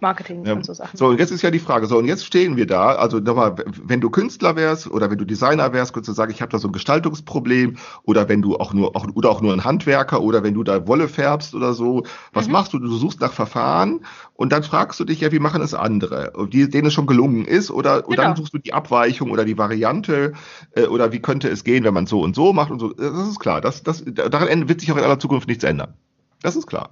Marketing 0.00 0.44
ja. 0.44 0.54
und 0.54 0.64
so 0.64 0.72
Sachen. 0.72 0.96
So, 0.96 1.06
und 1.08 1.18
jetzt 1.18 1.30
ist 1.30 1.42
ja 1.42 1.50
die 1.50 1.58
Frage, 1.58 1.86
so, 1.86 1.98
und 1.98 2.06
jetzt 2.06 2.24
stehen 2.24 2.56
wir 2.56 2.66
da, 2.66 2.94
also 2.94 3.18
nochmal, 3.18 3.56
wenn 3.82 4.00
du 4.00 4.10
Künstler 4.10 4.56
wärst 4.56 4.90
oder 4.90 5.10
wenn 5.10 5.18
du 5.18 5.24
Designer 5.24 5.72
wärst, 5.72 5.92
könntest 5.92 6.08
du 6.08 6.12
sagen, 6.14 6.32
ich 6.32 6.42
habe 6.42 6.50
da 6.50 6.58
so 6.58 6.68
ein 6.68 6.72
Gestaltungsproblem 6.72 7.76
oder 8.04 8.28
wenn 8.28 8.42
du 8.42 8.56
auch 8.56 8.72
nur, 8.72 8.96
auch, 8.96 9.06
oder 9.14 9.30
auch 9.30 9.40
nur 9.40 9.52
ein 9.52 9.64
Handwerker 9.64 10.22
oder 10.22 10.42
wenn 10.42 10.54
du 10.54 10.62
da 10.62 10.86
Wolle 10.86 11.08
färbst 11.08 11.54
oder 11.54 11.74
so, 11.74 12.04
was 12.32 12.46
mhm. 12.46 12.52
machst 12.52 12.72
du? 12.72 12.78
Du 12.78 12.88
suchst 12.96 13.20
nach 13.20 13.32
Verfahren 13.32 14.00
und 14.34 14.52
dann 14.52 14.62
fragst 14.62 14.98
du 15.00 15.04
dich 15.04 15.20
ja, 15.20 15.32
wie 15.32 15.38
machen 15.38 15.62
es 15.62 15.74
andere, 15.74 16.32
die, 16.52 16.68
denen 16.68 16.86
es 16.86 16.94
schon 16.94 17.06
gelungen 17.06 17.44
ist 17.44 17.70
oder, 17.70 18.08
und 18.08 18.18
dann 18.18 18.26
genau. 18.26 18.36
suchst 18.36 18.54
du 18.54 18.58
die 18.58 18.72
Abweichung 18.72 19.30
oder 19.30 19.44
die 19.44 19.58
Variante 19.58 20.32
äh, 20.74 20.86
oder 20.86 21.12
wie 21.12 21.20
könnte 21.20 21.48
es 21.48 21.64
gehen, 21.64 21.84
wenn 21.84 21.94
man 21.94 22.06
so 22.06 22.20
und 22.20 22.34
so 22.34 22.52
macht 22.52 22.70
und 22.70 22.78
so. 22.78 22.92
Das 22.92 23.28
ist 23.28 23.40
klar, 23.40 23.60
das, 23.60 23.82
das, 23.82 24.04
daran 24.06 24.68
wird 24.68 24.80
sich 24.80 24.90
auch 24.92 24.96
in 24.96 25.04
aller 25.04 25.18
Zukunft 25.18 25.48
nichts 25.48 25.64
ändern. 25.64 25.94
Das 26.42 26.56
ist 26.56 26.66
klar. 26.66 26.90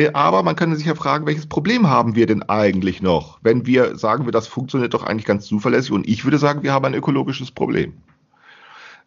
Äh, 0.00 0.10
aber 0.14 0.42
man 0.42 0.56
kann 0.56 0.74
sich 0.74 0.86
ja 0.86 0.94
fragen, 0.94 1.26
welches 1.26 1.46
Problem 1.46 1.88
haben 1.88 2.14
wir 2.14 2.26
denn 2.26 2.42
eigentlich 2.42 3.02
noch, 3.02 3.38
wenn 3.42 3.66
wir 3.66 3.96
sagen, 3.96 4.30
das 4.30 4.46
funktioniert 4.46 4.94
doch 4.94 5.02
eigentlich 5.04 5.26
ganz 5.26 5.46
zuverlässig. 5.46 5.92
Und 5.92 6.08
ich 6.08 6.24
würde 6.24 6.38
sagen, 6.38 6.62
wir 6.62 6.72
haben 6.72 6.86
ein 6.86 6.94
ökologisches 6.94 7.50
Problem. 7.50 7.92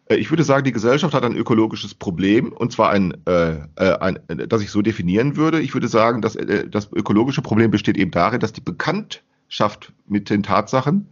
Äh, 0.06 0.16
ich 0.16 0.30
würde 0.30 0.44
sagen, 0.44 0.64
die 0.64 0.72
Gesellschaft 0.72 1.12
hat 1.12 1.24
ein 1.24 1.36
ökologisches 1.36 1.94
Problem, 1.94 2.52
und 2.52 2.70
zwar 2.70 2.90
ein, 2.90 3.14
äh, 3.26 3.56
äh 3.76 3.98
ein 3.98 4.20
das 4.48 4.62
ich 4.62 4.70
so 4.70 4.82
definieren 4.82 5.36
würde. 5.36 5.60
Ich 5.60 5.74
würde 5.74 5.88
sagen, 5.88 6.22
dass 6.22 6.36
äh, 6.36 6.68
das 6.68 6.92
ökologische 6.92 7.42
Problem 7.42 7.72
besteht 7.72 7.96
eben 7.96 8.12
darin, 8.12 8.38
dass 8.38 8.52
die 8.52 8.60
Bekanntschaft 8.60 9.92
mit 10.06 10.30
den 10.30 10.44
Tatsachen 10.44 11.08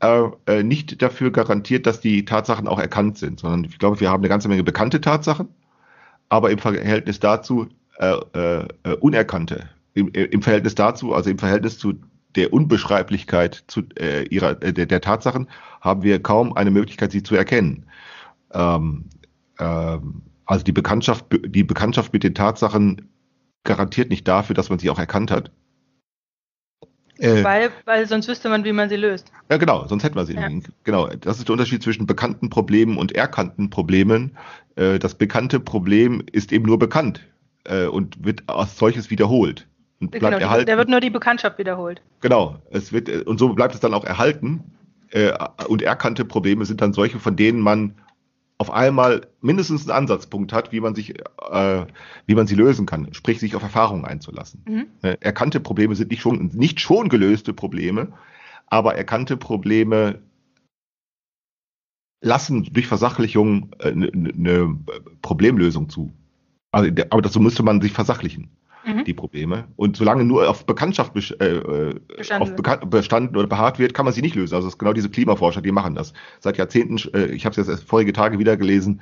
äh, 0.00 0.62
nicht 0.62 1.02
dafür 1.02 1.30
garantiert, 1.30 1.86
dass 1.86 2.00
die 2.00 2.24
Tatsachen 2.24 2.68
auch 2.68 2.78
erkannt 2.78 3.18
sind, 3.18 3.40
sondern 3.40 3.64
ich 3.64 3.78
glaube, 3.78 4.00
wir 4.00 4.10
haben 4.10 4.20
eine 4.20 4.28
ganze 4.28 4.48
Menge 4.48 4.62
bekannte 4.62 5.00
Tatsachen, 5.00 5.48
aber 6.28 6.50
im 6.50 6.58
Verhältnis 6.58 7.18
dazu 7.20 7.68
äh, 7.98 8.64
äh, 8.84 8.94
Unerkannte 9.00 9.68
im, 9.94 10.12
äh, 10.14 10.24
im 10.24 10.42
Verhältnis 10.42 10.74
dazu, 10.74 11.14
also 11.14 11.30
im 11.30 11.38
Verhältnis 11.38 11.78
zu 11.78 11.94
der 12.36 12.52
Unbeschreiblichkeit 12.52 13.64
zu, 13.66 13.82
äh, 13.98 14.22
ihrer, 14.28 14.62
äh, 14.62 14.72
der, 14.72 14.86
der 14.86 15.00
Tatsachen, 15.00 15.48
haben 15.80 16.02
wir 16.02 16.22
kaum 16.22 16.52
eine 16.52 16.70
Möglichkeit, 16.70 17.10
sie 17.10 17.22
zu 17.22 17.34
erkennen. 17.34 17.86
Ähm, 18.52 19.06
ähm, 19.58 20.22
also 20.46 20.64
die 20.64 20.72
Bekanntschaft, 20.72 21.26
die 21.46 21.64
Bekanntschaft 21.64 22.12
mit 22.12 22.22
den 22.22 22.34
Tatsachen 22.34 23.08
garantiert 23.64 24.10
nicht 24.10 24.26
dafür, 24.28 24.54
dass 24.54 24.70
man 24.70 24.78
sie 24.78 24.90
auch 24.90 24.98
erkannt 24.98 25.30
hat. 25.30 25.50
Äh, 27.18 27.42
weil, 27.42 27.70
weil 27.84 28.06
sonst 28.06 28.28
wüsste 28.28 28.48
man, 28.48 28.64
wie 28.64 28.72
man 28.72 28.88
sie 28.88 28.96
löst. 28.96 29.32
Ja, 29.50 29.56
genau, 29.56 29.88
sonst 29.88 30.04
hätten 30.04 30.14
wir 30.14 30.24
sie 30.24 30.34
ja. 30.34 30.48
nicht. 30.48 30.70
Genau, 30.84 31.08
das 31.08 31.38
ist 31.38 31.48
der 31.48 31.52
Unterschied 31.54 31.82
zwischen 31.82 32.06
bekannten 32.06 32.48
Problemen 32.48 32.96
und 32.96 33.12
erkannten 33.12 33.70
Problemen. 33.70 34.36
Äh, 34.76 35.00
das 35.00 35.16
bekannte 35.16 35.58
Problem 35.58 36.22
ist 36.30 36.52
eben 36.52 36.64
nur 36.64 36.78
bekannt 36.78 37.26
äh, 37.68 37.86
und 37.86 38.24
wird 38.24 38.42
als 38.48 38.76
solches 38.76 39.10
wiederholt. 39.10 39.66
Und 40.00 40.12
bleibt 40.12 40.24
genau, 40.24 40.38
erhalten. 40.38 40.66
Der 40.66 40.78
wird 40.78 40.88
nur 40.88 41.00
die 41.00 41.10
Bekanntschaft 41.10 41.58
wiederholt. 41.58 42.02
Genau, 42.20 42.56
es 42.70 42.92
wird, 42.92 43.08
äh, 43.08 43.22
und 43.22 43.38
so 43.38 43.52
bleibt 43.54 43.74
es 43.74 43.80
dann 43.80 43.94
auch 43.94 44.04
erhalten. 44.04 44.64
Äh, 45.10 45.32
und 45.68 45.82
erkannte 45.82 46.24
Probleme 46.24 46.64
sind 46.64 46.80
dann 46.80 46.92
solche, 46.92 47.18
von 47.18 47.36
denen 47.36 47.60
man 47.60 47.94
auf 48.58 48.70
einmal 48.70 49.26
mindestens 49.40 49.88
einen 49.88 49.96
Ansatzpunkt 49.96 50.52
hat, 50.52 50.72
wie 50.72 50.80
man 50.80 50.94
sich, 50.94 51.18
äh, 51.18 51.86
wie 52.26 52.34
man 52.34 52.46
sie 52.46 52.56
lösen 52.56 52.86
kann, 52.86 53.14
sprich 53.14 53.38
sich 53.38 53.54
auf 53.54 53.62
Erfahrungen 53.62 54.04
einzulassen. 54.04 54.62
Mhm. 54.66 54.86
Äh, 55.02 55.16
erkannte 55.20 55.60
Probleme 55.60 55.94
sind 55.94 56.10
nicht 56.10 56.20
schon, 56.20 56.50
nicht 56.54 56.80
schon 56.80 57.08
gelöste 57.08 57.52
Probleme, 57.52 58.12
aber 58.66 58.96
erkannte 58.96 59.36
Probleme 59.36 60.20
lassen 62.20 62.68
durch 62.72 62.88
Versachlichung 62.88 63.70
eine 63.78 64.06
äh, 64.08 64.16
ne, 64.16 64.32
ne 64.34 64.78
Problemlösung 65.22 65.88
zu. 65.88 66.12
Also, 66.70 66.90
aber 67.10 67.22
dazu 67.22 67.40
müsste 67.40 67.62
man 67.62 67.80
sich 67.80 67.92
versachlichen, 67.92 68.50
mhm. 68.84 69.04
die 69.04 69.14
Probleme. 69.14 69.64
Und 69.76 69.96
solange 69.96 70.24
nur 70.24 70.48
auf 70.48 70.66
Bekanntschaft 70.66 71.16
äh, 71.40 71.44
äh, 71.44 72.00
bestanden. 72.16 72.42
auf 72.42 72.56
Bekan 72.56 72.90
bestanden 72.90 73.36
oder 73.36 73.46
beharrt 73.46 73.78
wird, 73.78 73.94
kann 73.94 74.04
man 74.04 74.12
sie 74.12 74.22
nicht 74.22 74.34
lösen. 74.34 74.54
Also 74.54 74.68
es 74.68 74.74
ist 74.74 74.78
genau 74.78 74.92
diese 74.92 75.10
Klimaforscher, 75.10 75.62
die 75.62 75.72
machen 75.72 75.94
das. 75.94 76.12
Seit 76.40 76.58
Jahrzehnten, 76.58 76.98
äh, 77.14 77.26
ich 77.26 77.46
habe 77.46 77.52
es 77.52 77.56
jetzt 77.56 77.68
erst 77.68 77.84
vorige 77.84 78.12
Tage 78.12 78.38
wieder 78.38 78.56
gelesen, 78.56 79.00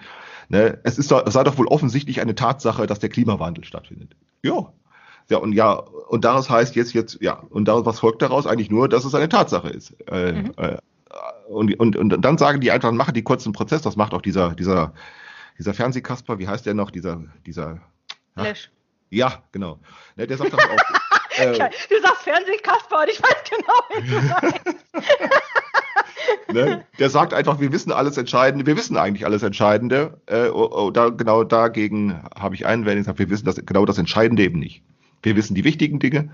ne, 0.48 0.78
es, 0.84 0.98
ist 0.98 1.10
es 1.10 1.32
sei 1.32 1.44
doch 1.44 1.58
wohl 1.58 1.66
offensichtlich 1.66 2.20
eine 2.20 2.34
Tatsache, 2.34 2.86
dass 2.86 3.00
der 3.00 3.08
Klimawandel 3.08 3.64
stattfindet. 3.64 4.14
Ja. 4.42 4.72
Ja, 5.28 5.38
und 5.38 5.54
ja, 5.54 5.72
und 5.72 6.24
daraus 6.24 6.48
heißt 6.48 6.76
jetzt, 6.76 6.92
jetzt, 6.92 7.18
ja, 7.20 7.42
und 7.50 7.66
daraus, 7.66 7.84
was 7.84 7.98
folgt 7.98 8.22
daraus? 8.22 8.46
Eigentlich 8.46 8.70
nur, 8.70 8.88
dass 8.88 9.04
es 9.04 9.12
eine 9.12 9.28
Tatsache 9.28 9.68
ist. 9.70 9.96
Äh, 10.08 10.34
mhm. 10.34 10.52
äh, 10.56 10.76
und, 11.48 11.74
und, 11.80 11.96
und 11.96 12.10
dann 12.24 12.38
sagen 12.38 12.60
die 12.60 12.70
einfach, 12.70 12.92
machen 12.92 13.14
die 13.14 13.22
kurzen 13.22 13.52
Prozess, 13.52 13.82
das 13.82 13.96
macht 13.96 14.14
auch 14.14 14.22
dieser, 14.22 14.54
dieser 14.54 14.92
dieser 15.58 15.74
Fernsehkasper, 15.74 16.38
wie 16.38 16.48
heißt 16.48 16.66
der 16.66 16.74
noch? 16.74 16.90
Dieser, 16.90 17.22
dieser. 17.46 17.80
Flash. 18.34 18.70
Ja, 19.10 19.42
genau. 19.52 19.78
Ne, 20.16 20.26
der 20.26 20.36
sagt 20.36 20.52
das 20.52 20.60
auch. 20.60 21.38
äh, 21.38 21.70
du 21.88 22.00
sagst 22.02 22.22
Fernsehkasper 22.22 23.00
und 23.02 23.08
ich 23.08 23.22
weiß 23.22 23.44
genau, 23.50 23.82
wie 23.94 24.10
du 24.10 24.20
sagst. 24.28 24.76
ne, 26.52 26.86
der 26.98 27.10
sagt 27.10 27.32
einfach, 27.32 27.60
wir 27.60 27.72
wissen 27.72 27.92
alles 27.92 28.16
Entscheidende, 28.16 28.66
wir 28.66 28.76
wissen 28.76 28.96
eigentlich 28.96 29.24
alles 29.24 29.42
Entscheidende. 29.42 30.20
Äh, 30.26 30.48
oh, 30.48 30.68
oh, 30.70 30.90
da, 30.90 31.10
genau 31.10 31.44
dagegen 31.44 32.22
habe 32.38 32.54
ich 32.54 32.66
Einwendung 32.66 33.04
gesagt, 33.04 33.18
wir 33.18 33.30
wissen 33.30 33.44
das, 33.44 33.56
genau 33.64 33.84
das 33.86 33.98
Entscheidende 33.98 34.42
eben 34.42 34.58
nicht. 34.58 34.82
Wir 35.22 35.36
wissen 35.36 35.54
die 35.54 35.64
wichtigen 35.64 35.98
Dinge, 35.98 36.30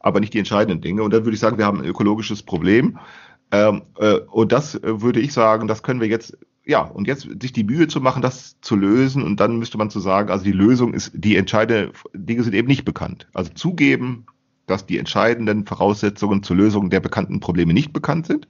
aber 0.00 0.20
nicht 0.20 0.34
die 0.34 0.38
entscheidenden 0.38 0.80
Dinge. 0.80 1.02
Und 1.02 1.12
dann 1.12 1.24
würde 1.24 1.34
ich 1.34 1.40
sagen, 1.40 1.58
wir 1.58 1.66
haben 1.66 1.80
ein 1.80 1.86
ökologisches 1.86 2.42
Problem. 2.42 2.98
Ähm, 3.50 3.82
äh, 3.98 4.18
und 4.18 4.52
das 4.52 4.74
äh, 4.74 5.00
würde 5.00 5.20
ich 5.20 5.32
sagen, 5.32 5.68
das 5.68 5.82
können 5.82 6.00
wir 6.00 6.08
jetzt 6.08 6.36
ja, 6.68 6.82
und 6.82 7.08
jetzt 7.08 7.26
sich 7.40 7.54
die 7.54 7.64
Mühe 7.64 7.88
zu 7.88 7.98
machen, 7.98 8.20
das 8.20 8.60
zu 8.60 8.76
lösen 8.76 9.22
und 9.22 9.40
dann 9.40 9.58
müsste 9.58 9.78
man 9.78 9.88
zu 9.88 10.00
sagen, 10.00 10.30
also 10.30 10.44
die 10.44 10.52
Lösung 10.52 10.92
ist, 10.92 11.12
die 11.14 11.36
entscheidende 11.36 11.92
Dinge 12.12 12.42
sind 12.42 12.54
eben 12.54 12.68
nicht 12.68 12.84
bekannt. 12.84 13.26
Also 13.32 13.50
zugeben, 13.54 14.26
dass 14.66 14.84
die 14.84 14.98
entscheidenden 14.98 15.64
Voraussetzungen 15.64 16.42
zur 16.42 16.56
Lösung 16.56 16.90
der 16.90 17.00
bekannten 17.00 17.40
Probleme 17.40 17.72
nicht 17.72 17.94
bekannt 17.94 18.26
sind. 18.26 18.48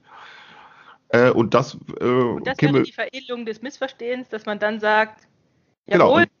Äh, 1.07 1.29
und 1.29 1.53
das, 1.53 1.77
äh, 2.01 2.03
und 2.03 2.45
das 2.45 2.61
wäre 2.61 2.83
die 2.83 2.91
Veredelung 2.91 3.45
des 3.45 3.61
Missverstehens, 3.61 4.27
dass 4.27 4.45
man 4.45 4.59
dann 4.59 4.81
sagt, 4.81 5.25
genau, 5.87 6.09
jawohl, 6.09 6.23
genau 6.23 6.38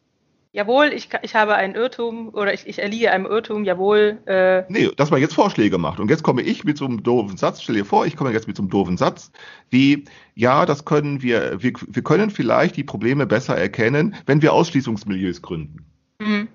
jawohl, 0.51 0.91
ich, 0.93 1.09
ich 1.21 1.35
habe 1.35 1.55
einen 1.55 1.75
Irrtum 1.75 2.29
oder 2.29 2.53
ich, 2.53 2.67
ich 2.67 2.79
erliege 2.79 3.11
einem 3.11 3.25
Irrtum, 3.25 3.63
jawohl. 3.63 4.19
Äh. 4.25 4.63
Nee, 4.69 4.89
dass 4.95 5.11
man 5.11 5.21
jetzt 5.21 5.33
Vorschläge 5.33 5.77
macht. 5.77 5.99
Und 5.99 6.09
jetzt 6.09 6.23
komme 6.23 6.41
ich 6.41 6.63
mit 6.63 6.77
so 6.77 6.85
einem 6.85 7.03
doofen 7.03 7.37
Satz, 7.37 7.61
stell 7.61 7.75
dir 7.75 7.85
vor, 7.85 8.05
ich 8.05 8.15
komme 8.15 8.31
jetzt 8.31 8.47
mit 8.47 8.57
so 8.57 8.63
einem 8.63 8.69
doofen 8.69 8.97
Satz, 8.97 9.31
wie, 9.69 10.05
ja, 10.35 10.65
das 10.65 10.85
können 10.85 11.21
wir, 11.21 11.61
wir, 11.61 11.73
wir 11.87 12.03
können 12.03 12.31
vielleicht 12.31 12.75
die 12.75 12.83
Probleme 12.83 13.25
besser 13.25 13.57
erkennen, 13.57 14.15
wenn 14.25 14.41
wir 14.41 14.53
Ausschließungsmilieus 14.53 15.41
gründen. 15.41 15.85
Mhm. 16.19 16.47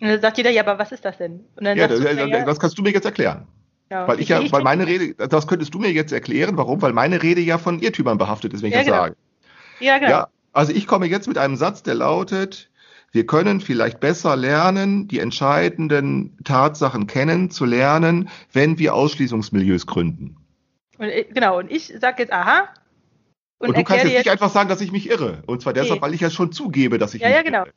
Und 0.00 0.08
dann 0.08 0.20
sagt 0.20 0.36
jeder, 0.36 0.50
ja, 0.50 0.62
aber 0.62 0.78
was 0.78 0.92
ist 0.92 1.04
das 1.04 1.18
denn? 1.18 1.44
ja, 1.60 1.74
das, 1.88 2.00
du, 2.00 2.06
ja, 2.06 2.44
das 2.44 2.60
kannst 2.60 2.78
du 2.78 2.82
mir 2.82 2.92
jetzt 2.92 3.04
erklären. 3.04 3.48
Ja, 3.90 4.06
weil 4.06 4.16
ich, 4.16 4.24
ich 4.24 4.28
ja, 4.28 4.52
weil 4.52 4.62
meine 4.62 4.86
Rede, 4.86 5.14
das 5.14 5.46
könntest 5.46 5.72
du 5.72 5.78
mir 5.78 5.90
jetzt 5.90 6.12
erklären, 6.12 6.56
warum? 6.56 6.82
Weil 6.82 6.92
meine 6.92 7.22
Rede 7.22 7.40
ja 7.40 7.56
von 7.56 7.80
Irrtümern 7.80 8.18
behaftet 8.18 8.52
ist, 8.52 8.62
wenn 8.62 8.68
ich 8.68 8.74
ja, 8.74 8.80
das 8.80 8.86
genau. 8.86 9.02
sage. 9.02 9.16
Ja, 9.80 9.98
genau. 9.98 10.10
Ja, 10.10 10.28
also 10.52 10.72
ich 10.72 10.86
komme 10.86 11.06
jetzt 11.06 11.28
mit 11.28 11.38
einem 11.38 11.56
Satz, 11.56 11.82
der 11.82 11.94
lautet, 11.94 12.70
wir 13.12 13.26
können 13.26 13.60
vielleicht 13.60 14.00
besser 14.00 14.36
lernen, 14.36 15.08
die 15.08 15.18
entscheidenden 15.18 16.36
Tatsachen 16.44 17.06
kennen, 17.06 17.50
zu 17.50 17.64
lernen, 17.64 18.28
wenn 18.52 18.78
wir 18.78 18.94
Ausschließungsmilieus 18.94 19.86
gründen. 19.86 20.36
Und, 20.98 21.08
ich- 21.08 21.28
genau, 21.30 21.58
und 21.58 21.70
ich 21.70 21.94
sage 22.00 22.22
jetzt, 22.22 22.32
aha. 22.32 22.68
Und, 23.58 23.76
du 23.76 23.82
kannst 23.82 24.04
jetzt 24.04 24.12
dir 24.12 24.18
nicht 24.18 24.30
einfach 24.30 24.50
sagen, 24.50 24.68
dass 24.68 24.80
ich 24.80 24.92
mich 24.92 25.08
irre. 25.10 25.42
Und 25.46 25.62
zwar 25.62 25.72
deshalb, 25.72 26.00
Nee. 26.00 26.02
weil 26.06 26.14
ich 26.14 26.20
ja 26.20 26.30
schon 26.30 26.52
zugebe, 26.52 26.98
dass 26.98 27.14
ich 27.14 27.22
Ja, 27.22 27.28
mich 27.28 27.36
ja, 27.36 27.42
genau. 27.42 27.60
irre. 27.64 27.72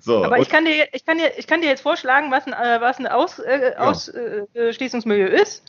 So, 0.00 0.24
Aber 0.24 0.36
und, 0.36 0.42
ich 0.42 0.48
kann, 0.48 0.64
dir, 0.64 0.88
ich, 0.92 1.04
kann 1.04 1.18
dir, 1.18 1.30
ich 1.36 1.46
kann 1.46 1.60
dir 1.60 1.68
jetzt 1.68 1.82
vorschlagen, 1.82 2.30
was 2.30 2.46
ein, 2.46 2.52
äh, 2.54 2.80
was 2.80 2.98
ein 2.98 3.06
Aus, 3.06 3.38
äh, 3.38 3.72
Ja. 3.72 3.78
Ausschließungsmilieu 3.90 5.26
ist. 5.26 5.60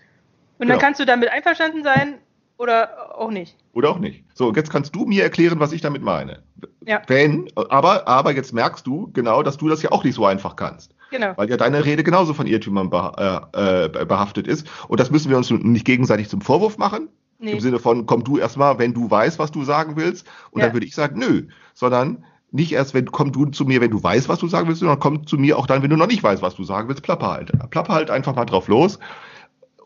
Und 0.57 0.67
dann 0.67 0.77
Genau. 0.77 0.79
kannst 0.79 0.99
du 0.99 1.05
damit 1.05 1.29
einverstanden 1.29 1.83
sein 1.83 2.15
oder 2.59 3.17
auch 3.17 3.31
nicht. 3.31 3.55
oder 3.73 3.89
auch 3.89 3.99
nicht. 3.99 4.23
So, 4.35 4.49
und 4.49 4.57
jetzt 4.57 4.69
kannst 4.69 4.93
du 4.93 5.05
mir 5.05 5.23
erklären, 5.23 5.59
was 5.59 5.71
ich 5.71 5.81
damit 5.81 6.03
meine. 6.03 6.43
Ja. 6.85 7.01
Wenn, 7.07 7.49
aber, 7.55 8.07
aber 8.07 8.33
jetzt 8.33 8.53
merkst 8.53 8.85
du 8.85 9.09
genau, 9.13 9.41
dass 9.43 9.57
du 9.57 9.67
das 9.69 9.81
ja 9.81 9.91
auch 9.91 10.03
nicht 10.03 10.15
so 10.15 10.25
einfach 10.25 10.55
kannst. 10.55 10.93
Genau. 11.11 11.33
Weil 11.37 11.49
ja 11.49 11.57
deine 11.57 11.83
Rede 11.85 12.03
genauso 12.03 12.33
von 12.33 12.45
Irrtümern 12.45 12.89
beha 12.89 13.49
äh, 13.55 13.85
äh, 13.85 14.05
behaftet 14.05 14.47
ist. 14.47 14.67
Und 14.87 14.99
das 14.99 15.09
müssen 15.09 15.29
wir 15.29 15.37
uns 15.37 15.49
nicht 15.49 15.85
gegenseitig 15.85 16.29
zum 16.29 16.41
Vorwurf 16.41 16.77
machen. 16.77 17.09
Nee. 17.39 17.53
Im 17.53 17.59
Sinne 17.61 17.79
von, 17.79 18.05
komm 18.05 18.23
du 18.23 18.37
erstmal, 18.37 18.77
wenn 18.77 18.93
du 18.93 19.09
weißt, 19.09 19.39
was 19.39 19.51
du 19.51 19.63
sagen 19.63 19.95
willst. 19.95 20.27
Und 20.51 20.59
Ja. 20.59 20.67
dann 20.67 20.75
würde 20.75 20.85
ich 20.85 20.93
sagen, 20.93 21.17
nö. 21.17 21.47
Sondern 21.73 22.25
nicht 22.51 22.73
erst, 22.73 22.93
wenn 22.93 23.05
komm 23.11 23.31
du 23.31 23.45
zu 23.45 23.63
mir, 23.65 23.79
wenn 23.79 23.91
du 23.91 24.03
weißt, 24.03 24.27
was 24.27 24.39
du 24.39 24.47
sagen 24.47 24.67
willst, 24.67 24.81
sondern 24.81 24.99
komm 24.99 25.25
zu 25.25 25.37
mir 25.37 25.57
auch 25.57 25.65
dann, 25.65 25.81
wenn 25.81 25.89
du 25.89 25.95
noch 25.95 26.07
nicht 26.07 26.21
weißt, 26.23 26.41
was 26.41 26.55
du 26.55 26.63
sagen 26.63 26.89
willst. 26.89 27.01
Plapper 27.03 27.31
halt. 27.31 27.51
Plapper 27.71 27.93
halt 27.93 28.11
einfach 28.11 28.35
mal 28.35 28.45
drauf 28.45 28.67
los. 28.67 28.99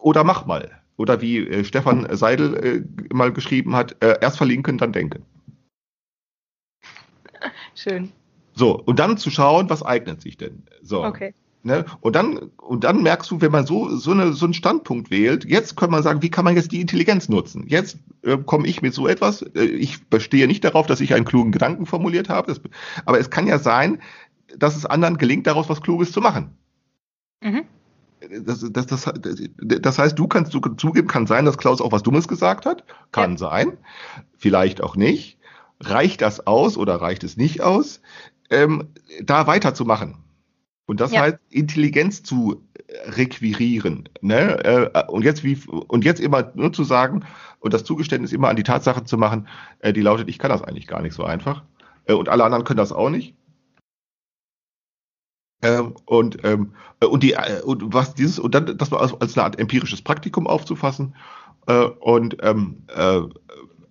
Oder 0.02 0.24
mach 0.24 0.46
mal. 0.46 0.72
Oder 0.98 1.22
wie 1.22 1.40
äh, 1.40 1.64
Stefan 1.64 2.08
Seidel 2.16 2.56
äh, 2.56 3.14
mal 3.14 3.32
geschrieben 3.32 3.76
hat, 3.76 3.96
äh, 4.04 4.18
erst 4.22 4.38
verlinken, 4.38 4.78
dann 4.78 4.94
denken. 4.94 5.24
Schön. 7.76 8.12
So, 8.56 8.80
und 8.80 9.00
dann 9.00 9.18
zu 9.18 9.32
schauen, 9.32 9.70
was 9.70 9.84
eignet 9.84 10.22
sich 10.22 10.38
denn. 10.38 10.64
So. 10.82 11.04
Okay. 11.04 11.34
Ne? 11.66 11.86
Und 12.02 12.16
dann, 12.16 12.38
und 12.58 12.84
dann 12.84 13.04
merkst 13.04 13.32
du, 13.32 13.40
wenn 13.40 13.52
man 13.52 13.66
so, 13.66 13.90
so, 13.96 14.12
eine, 14.12 14.34
so 14.34 14.46
einen 14.46 14.54
Standpunkt 14.54 15.10
wählt, 15.10 15.46
jetzt 15.46 15.78
kann 15.78 15.90
man 15.90 16.04
sagen, 16.04 16.22
wie 16.22 16.30
kann 16.30 16.44
man 16.44 16.56
jetzt 16.56 16.74
die 16.74 16.82
Intelligenz 16.82 17.30
nutzen? 17.30 17.66
Jetzt 17.68 17.98
äh, 18.24 18.38
komme 18.38 18.68
ich 18.68 18.82
mit 18.82 18.94
so 18.94 19.08
etwas, 19.08 19.44
äh, 19.56 19.64
ich 19.64 20.06
bestehe 20.08 20.48
nicht 20.48 20.66
darauf, 20.66 20.88
dass 20.88 21.00
ich 21.00 21.14
einen 21.14 21.24
klugen 21.24 21.54
Gedanken 21.54 21.86
formuliert 21.86 22.28
habe, 22.28 22.48
das, 22.48 22.60
aber 23.06 23.18
es 23.18 23.30
kann 23.30 23.48
ja 23.48 23.60
sein, 23.60 24.02
dass 24.58 24.76
es 24.76 24.86
anderen 24.86 25.18
gelingt, 25.18 25.48
daraus 25.48 25.70
was 25.70 25.82
Kluges 25.82 26.12
zu 26.12 26.20
machen. 26.20 26.58
Mhm. 27.42 27.64
Das, 28.42 28.66
das, 28.72 28.86
das, 28.88 29.12
das 29.58 30.00
heißt, 30.00 30.18
du 30.18 30.28
kannst 30.28 30.52
zugeben, 30.78 31.08
kann 31.08 31.28
sein, 31.28 31.46
dass 31.46 31.58
Klaus 31.58 31.82
auch 31.82 31.92
was 31.92 32.04
Dummes 32.04 32.28
gesagt 32.28 32.66
hat. 32.66 32.84
Kann 33.12 33.32
Ja. 33.32 33.38
sein. 33.38 33.78
Vielleicht 34.38 34.82
auch 34.82 34.96
nicht. 34.96 35.38
Reicht 35.80 36.22
das 36.22 36.48
aus 36.48 36.78
oder 36.78 36.96
reicht 36.96 37.24
es 37.24 37.38
nicht 37.38 37.62
aus, 37.62 38.02
ähm, 38.50 38.90
da 39.22 39.48
weiterzumachen? 39.48 40.16
Und 40.86 41.00
das 41.00 41.12
Ja. 41.12 41.22
heißt, 41.22 41.38
Intelligenz 41.50 42.24
zu 42.24 42.62
requirieren. 43.06 44.10
Ne? 44.22 44.64
Äh, 44.94 45.04
und 45.08 45.24
jetzt 45.24 45.44
wie 45.44 45.58
und 45.88 46.04
jetzt 46.06 46.20
immer 46.20 46.52
nur 46.56 46.74
zu 46.74 46.84
sagen 46.84 47.24
und 47.60 47.74
das 47.74 47.84
Zugeständnis 47.84 48.34
immer 48.34 48.50
an 48.50 48.56
die 48.56 48.64
Tatsache 48.64 49.04
zu 49.04 49.18
machen, 49.18 49.48
äh, 49.80 49.94
die 49.94 50.02
lautet, 50.02 50.30
ich 50.30 50.40
kann 50.40 50.50
das 50.50 50.62
eigentlich 50.62 50.88
gar 50.88 51.02
nicht 51.02 51.14
so 51.14 51.24
einfach. 51.24 51.64
Äh, 52.06 52.14
und 52.14 52.30
alle 52.30 52.44
anderen 52.44 52.64
können 52.66 52.78
das 52.78 52.92
auch 52.92 53.10
nicht. 53.10 53.36
Ähm, 55.64 55.96
und, 56.06 56.38
ähm, 56.44 56.74
äh, 57.00 57.06
und 57.06 57.24
die 57.24 57.34
äh, 57.34 57.62
und 57.64 57.94
was 57.94 58.14
dieses 58.16 58.38
und 58.40 58.54
dann 58.54 58.78
das 58.78 58.92
mal 58.92 59.00
als, 59.00 59.14
als 59.22 59.38
eine 59.38 59.46
Art 59.46 59.60
empirisches 59.60 60.02
Praktikum 60.02 60.46
aufzufassen 60.46 61.16
äh, 61.68 61.84
und 61.86 62.38
ähm, 62.42 62.84
äh, 62.94 63.22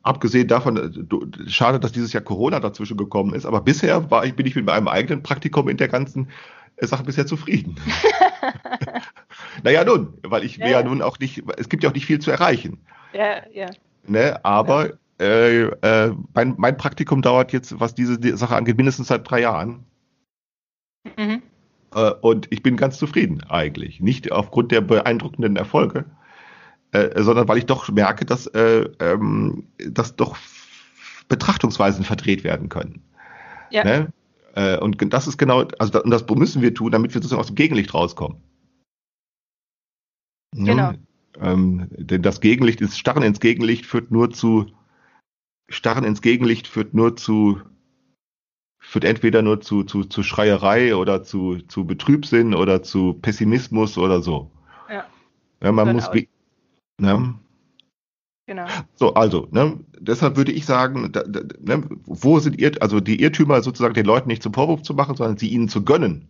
abgesehen 0.03 0.49
davon 0.49 0.77
äh, 0.77 0.91
du- 0.91 1.27
schade 1.47 1.81
dass 1.81 1.93
dieses 1.93 2.12
Jahr 2.12 2.23
Corona 2.23 2.61
dazwischen 2.61 2.97
gekommen 2.97 3.35
ist 3.35 3.47
aber 3.47 3.61
bisher 3.62 4.11
war 4.11 4.25
ich 4.27 4.35
bin 4.37 4.47
ich 4.47 4.55
mit 4.55 4.66
meinem 4.66 4.89
eigenen 4.89 5.23
Praktikum 5.23 5.68
in 5.68 5.77
der 5.79 5.89
ganzen 5.89 6.29
äh, 6.77 6.87
Sache 6.87 7.05
bisher 7.05 7.27
zufrieden 7.27 7.77
naja 9.62 9.85
nun 9.85 10.14
weil 10.23 10.45
ich 10.45 10.57
Ja, 10.59 10.64
mir 10.66 10.70
ja 10.73 10.81
ja. 10.81 10.85
nun 10.87 11.03
auch 11.03 11.18
nicht 11.18 11.43
es 11.57 11.68
gibt 11.68 11.83
ja 11.85 11.91
auch 11.91 11.95
nicht 11.95 12.07
viel 12.07 12.18
zu 12.18 12.31
erreichen 12.31 12.79
Ja, 13.12 13.43
ja. 13.53 13.70
ne 14.07 14.45
aber 14.45 14.91
äh, 15.20 15.62
äh, 15.62 16.12
mein, 16.35 16.55
mein 16.59 16.77
Praktikum 16.77 17.23
dauert 17.23 17.53
jetzt 17.53 17.79
was 17.81 17.95
diese 17.95 18.18
die 18.18 18.33
Sache 18.37 18.57
angeht 18.57 18.77
mindestens 18.77 19.09
seit 19.09 19.29
drei 19.31 19.41
Jahren 19.41 19.85
Mhm. 21.18 21.43
Äh, 21.95 22.12
und 22.20 22.49
ich 22.51 22.62
bin 22.62 22.76
ganz 22.76 22.99
zufrieden 22.99 23.43
eigentlich. 23.49 24.01
Nicht 24.01 24.32
aufgrund 24.32 24.72
der 24.72 24.80
beeindruckenden 24.80 25.57
Erfolge, 25.57 26.07
äh, 26.93 27.22
sondern 27.22 27.49
weil 27.49 27.59
ich 27.59 27.66
doch 27.66 27.90
merke, 27.90 28.24
dass, 28.24 28.47
äh, 28.49 28.88
ähm, 29.01 29.68
dass 29.78 30.16
doch 30.16 30.36
Betrachtungsweisen 31.28 32.05
verdreht 32.05 32.45
werden 32.45 32.68
können. 32.68 33.03
Ja. 33.70 33.84
Ne? 33.84 34.12
Äh, 34.55 34.78
und 34.78 35.01
das 35.12 35.26
ist 35.26 35.38
genau, 35.38 35.64
also 35.78 35.93
das, 35.93 36.03
und 36.03 36.11
das 36.11 36.26
müssen 36.28 36.62
wir 36.62 36.74
tun, 36.74 36.93
damit 36.93 37.14
wir 37.14 37.22
sozusagen 37.22 37.40
aus 37.40 37.47
dem 37.47 37.57
Gegenlicht 37.57 37.95
rauskommen. 37.95 38.38
Ne? 40.55 40.70
Genau. 40.70 40.93
Ähm, 41.40 41.88
denn 41.93 42.22
das 42.22 42.40
Gegenlicht 42.40 42.82
ist, 42.82 42.99
Starren 42.99 43.22
ins 43.22 43.40
Gegenlicht 43.40 43.86
führt 43.86 44.11
nur 44.11 44.30
zu, 44.30 44.66
Starren 45.68 46.05
ins 46.05 46.20
Gegenlicht 46.20 46.66
führt 46.66 46.93
nur 46.93 47.16
zu, 47.16 47.62
führt 48.83 49.05
entweder 49.05 49.43
nur 49.43 49.61
zu, 49.61 49.85
zu, 49.85 50.05
zu 50.05 50.22
Schreierei 50.22 50.95
oder 50.95 51.22
zu, 51.22 51.59
zu 51.68 51.87
Betrübsinn 51.87 52.53
oder 52.53 52.83
zu 52.83 53.14
Pessimismus 53.14 53.97
oder 53.97 54.20
so. 54.20 54.51
Ja. 54.91 55.05
Ja, 55.62 55.72
man 55.72 55.95
muss, 55.95 56.11
ne? 57.01 57.35
Genau. 58.47 58.66
So, 58.97 59.14
also, 59.14 59.49
ne, 59.53 59.78
deshalb 60.01 60.37
würde 60.37 60.51
ich 60.51 60.66
sagen, 60.66 61.12
da, 61.12 61.22
da, 61.22 61.41
ne, 61.61 61.89
wo 62.05 62.41
sind 62.41 62.61
Irr, 62.61 62.72
also 62.80 62.99
die 62.99 63.22
Irrtümer 63.22 63.62
sozusagen 63.62 63.95
den 63.95 64.05
Leuten 64.05 64.28
nicht 64.28 64.43
zum 64.43 64.53
Vorwurf 64.53 64.83
zu 64.83 64.95
machen, 64.95 65.16
sondern 65.16 65.39
sie 65.39 65.49
ihnen 65.49 65.68
zu 65.68 65.85
gönnen. 65.85 66.28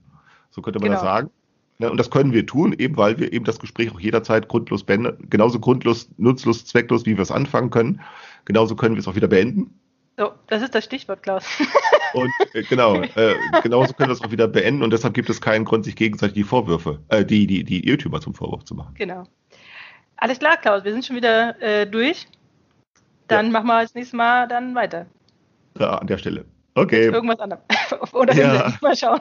So 0.50 0.61
könnte 0.61 0.78
man 0.78 0.90
das 0.90 1.00
Genau. 1.00 1.11
sagen. 1.11 1.30
Ne, 1.78 1.90
und 1.90 1.96
das 1.96 2.11
können 2.11 2.34
wir 2.34 2.46
tun, 2.46 2.74
eben 2.78 2.98
weil 2.98 3.18
wir 3.18 3.32
eben 3.32 3.46
das 3.46 3.59
Gespräch 3.59 3.90
auch 3.92 3.98
jederzeit 3.98 4.46
grundlos 4.48 4.84
beenden, 4.84 5.30
genauso 5.30 5.59
grundlos, 5.59 6.11
nutzlos, 6.18 6.66
zwecklos, 6.66 7.07
wie 7.07 7.16
wir 7.16 7.22
es 7.22 7.30
anfangen 7.30 7.70
können. 7.70 8.03
Genauso 8.44 8.76
können 8.76 8.94
wir 8.94 9.00
es 9.00 9.09
auch 9.09 9.16
wieder 9.16 9.28
beenden. 9.28 9.72
So, 10.22 10.34
das 10.46 10.62
ist 10.62 10.72
das 10.72 10.84
Stichwort, 10.84 11.24
Klaus. 11.24 11.44
Und 12.14 12.30
äh, 12.52 12.62
genau, 12.62 13.02
äh, 13.02 13.34
genauso 13.60 13.92
können 13.92 14.10
wir 14.10 14.14
das 14.14 14.22
auch 14.22 14.30
wieder 14.30 14.46
beenden 14.46 14.82
und 14.82 14.92
deshalb 14.92 15.14
gibt 15.14 15.30
es 15.30 15.40
keinen 15.40 15.64
Grund, 15.64 15.84
sich 15.84 15.96
gegenseitig 15.96 16.34
die 16.34 16.44
Vorwürfe, 16.44 17.00
äh, 17.08 17.24
die, 17.24 17.46
die, 17.46 17.64
die 17.64 17.88
Irrtümer 17.88 18.20
zum 18.20 18.34
Vorwurf 18.34 18.64
zu 18.64 18.74
machen. 18.74 18.94
Genau. 18.94 19.24
Alles 20.18 20.38
klar, 20.38 20.58
Klaus, 20.58 20.84
wir 20.84 20.92
sind 20.92 21.06
schon 21.06 21.16
wieder 21.16 21.60
äh, 21.60 21.86
durch. 21.86 22.28
Dann 23.28 23.46
ja. 23.46 23.52
machen 23.52 23.66
wir 23.66 23.80
das 23.80 23.94
nächste 23.94 24.14
Mal 24.14 24.46
dann 24.46 24.74
weiter. 24.74 25.06
Da, 25.74 25.96
an 25.96 26.06
der 26.06 26.18
Stelle. 26.18 26.44
Okay. 26.74 27.06
Mit 27.06 27.14
irgendwas 27.14 27.40
anderes. 27.40 27.62
Oder 28.12 28.34
ja. 28.34 28.74
mal 28.80 28.94
schauen. 28.94 29.20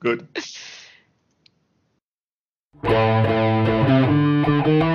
Gut. 0.00 0.24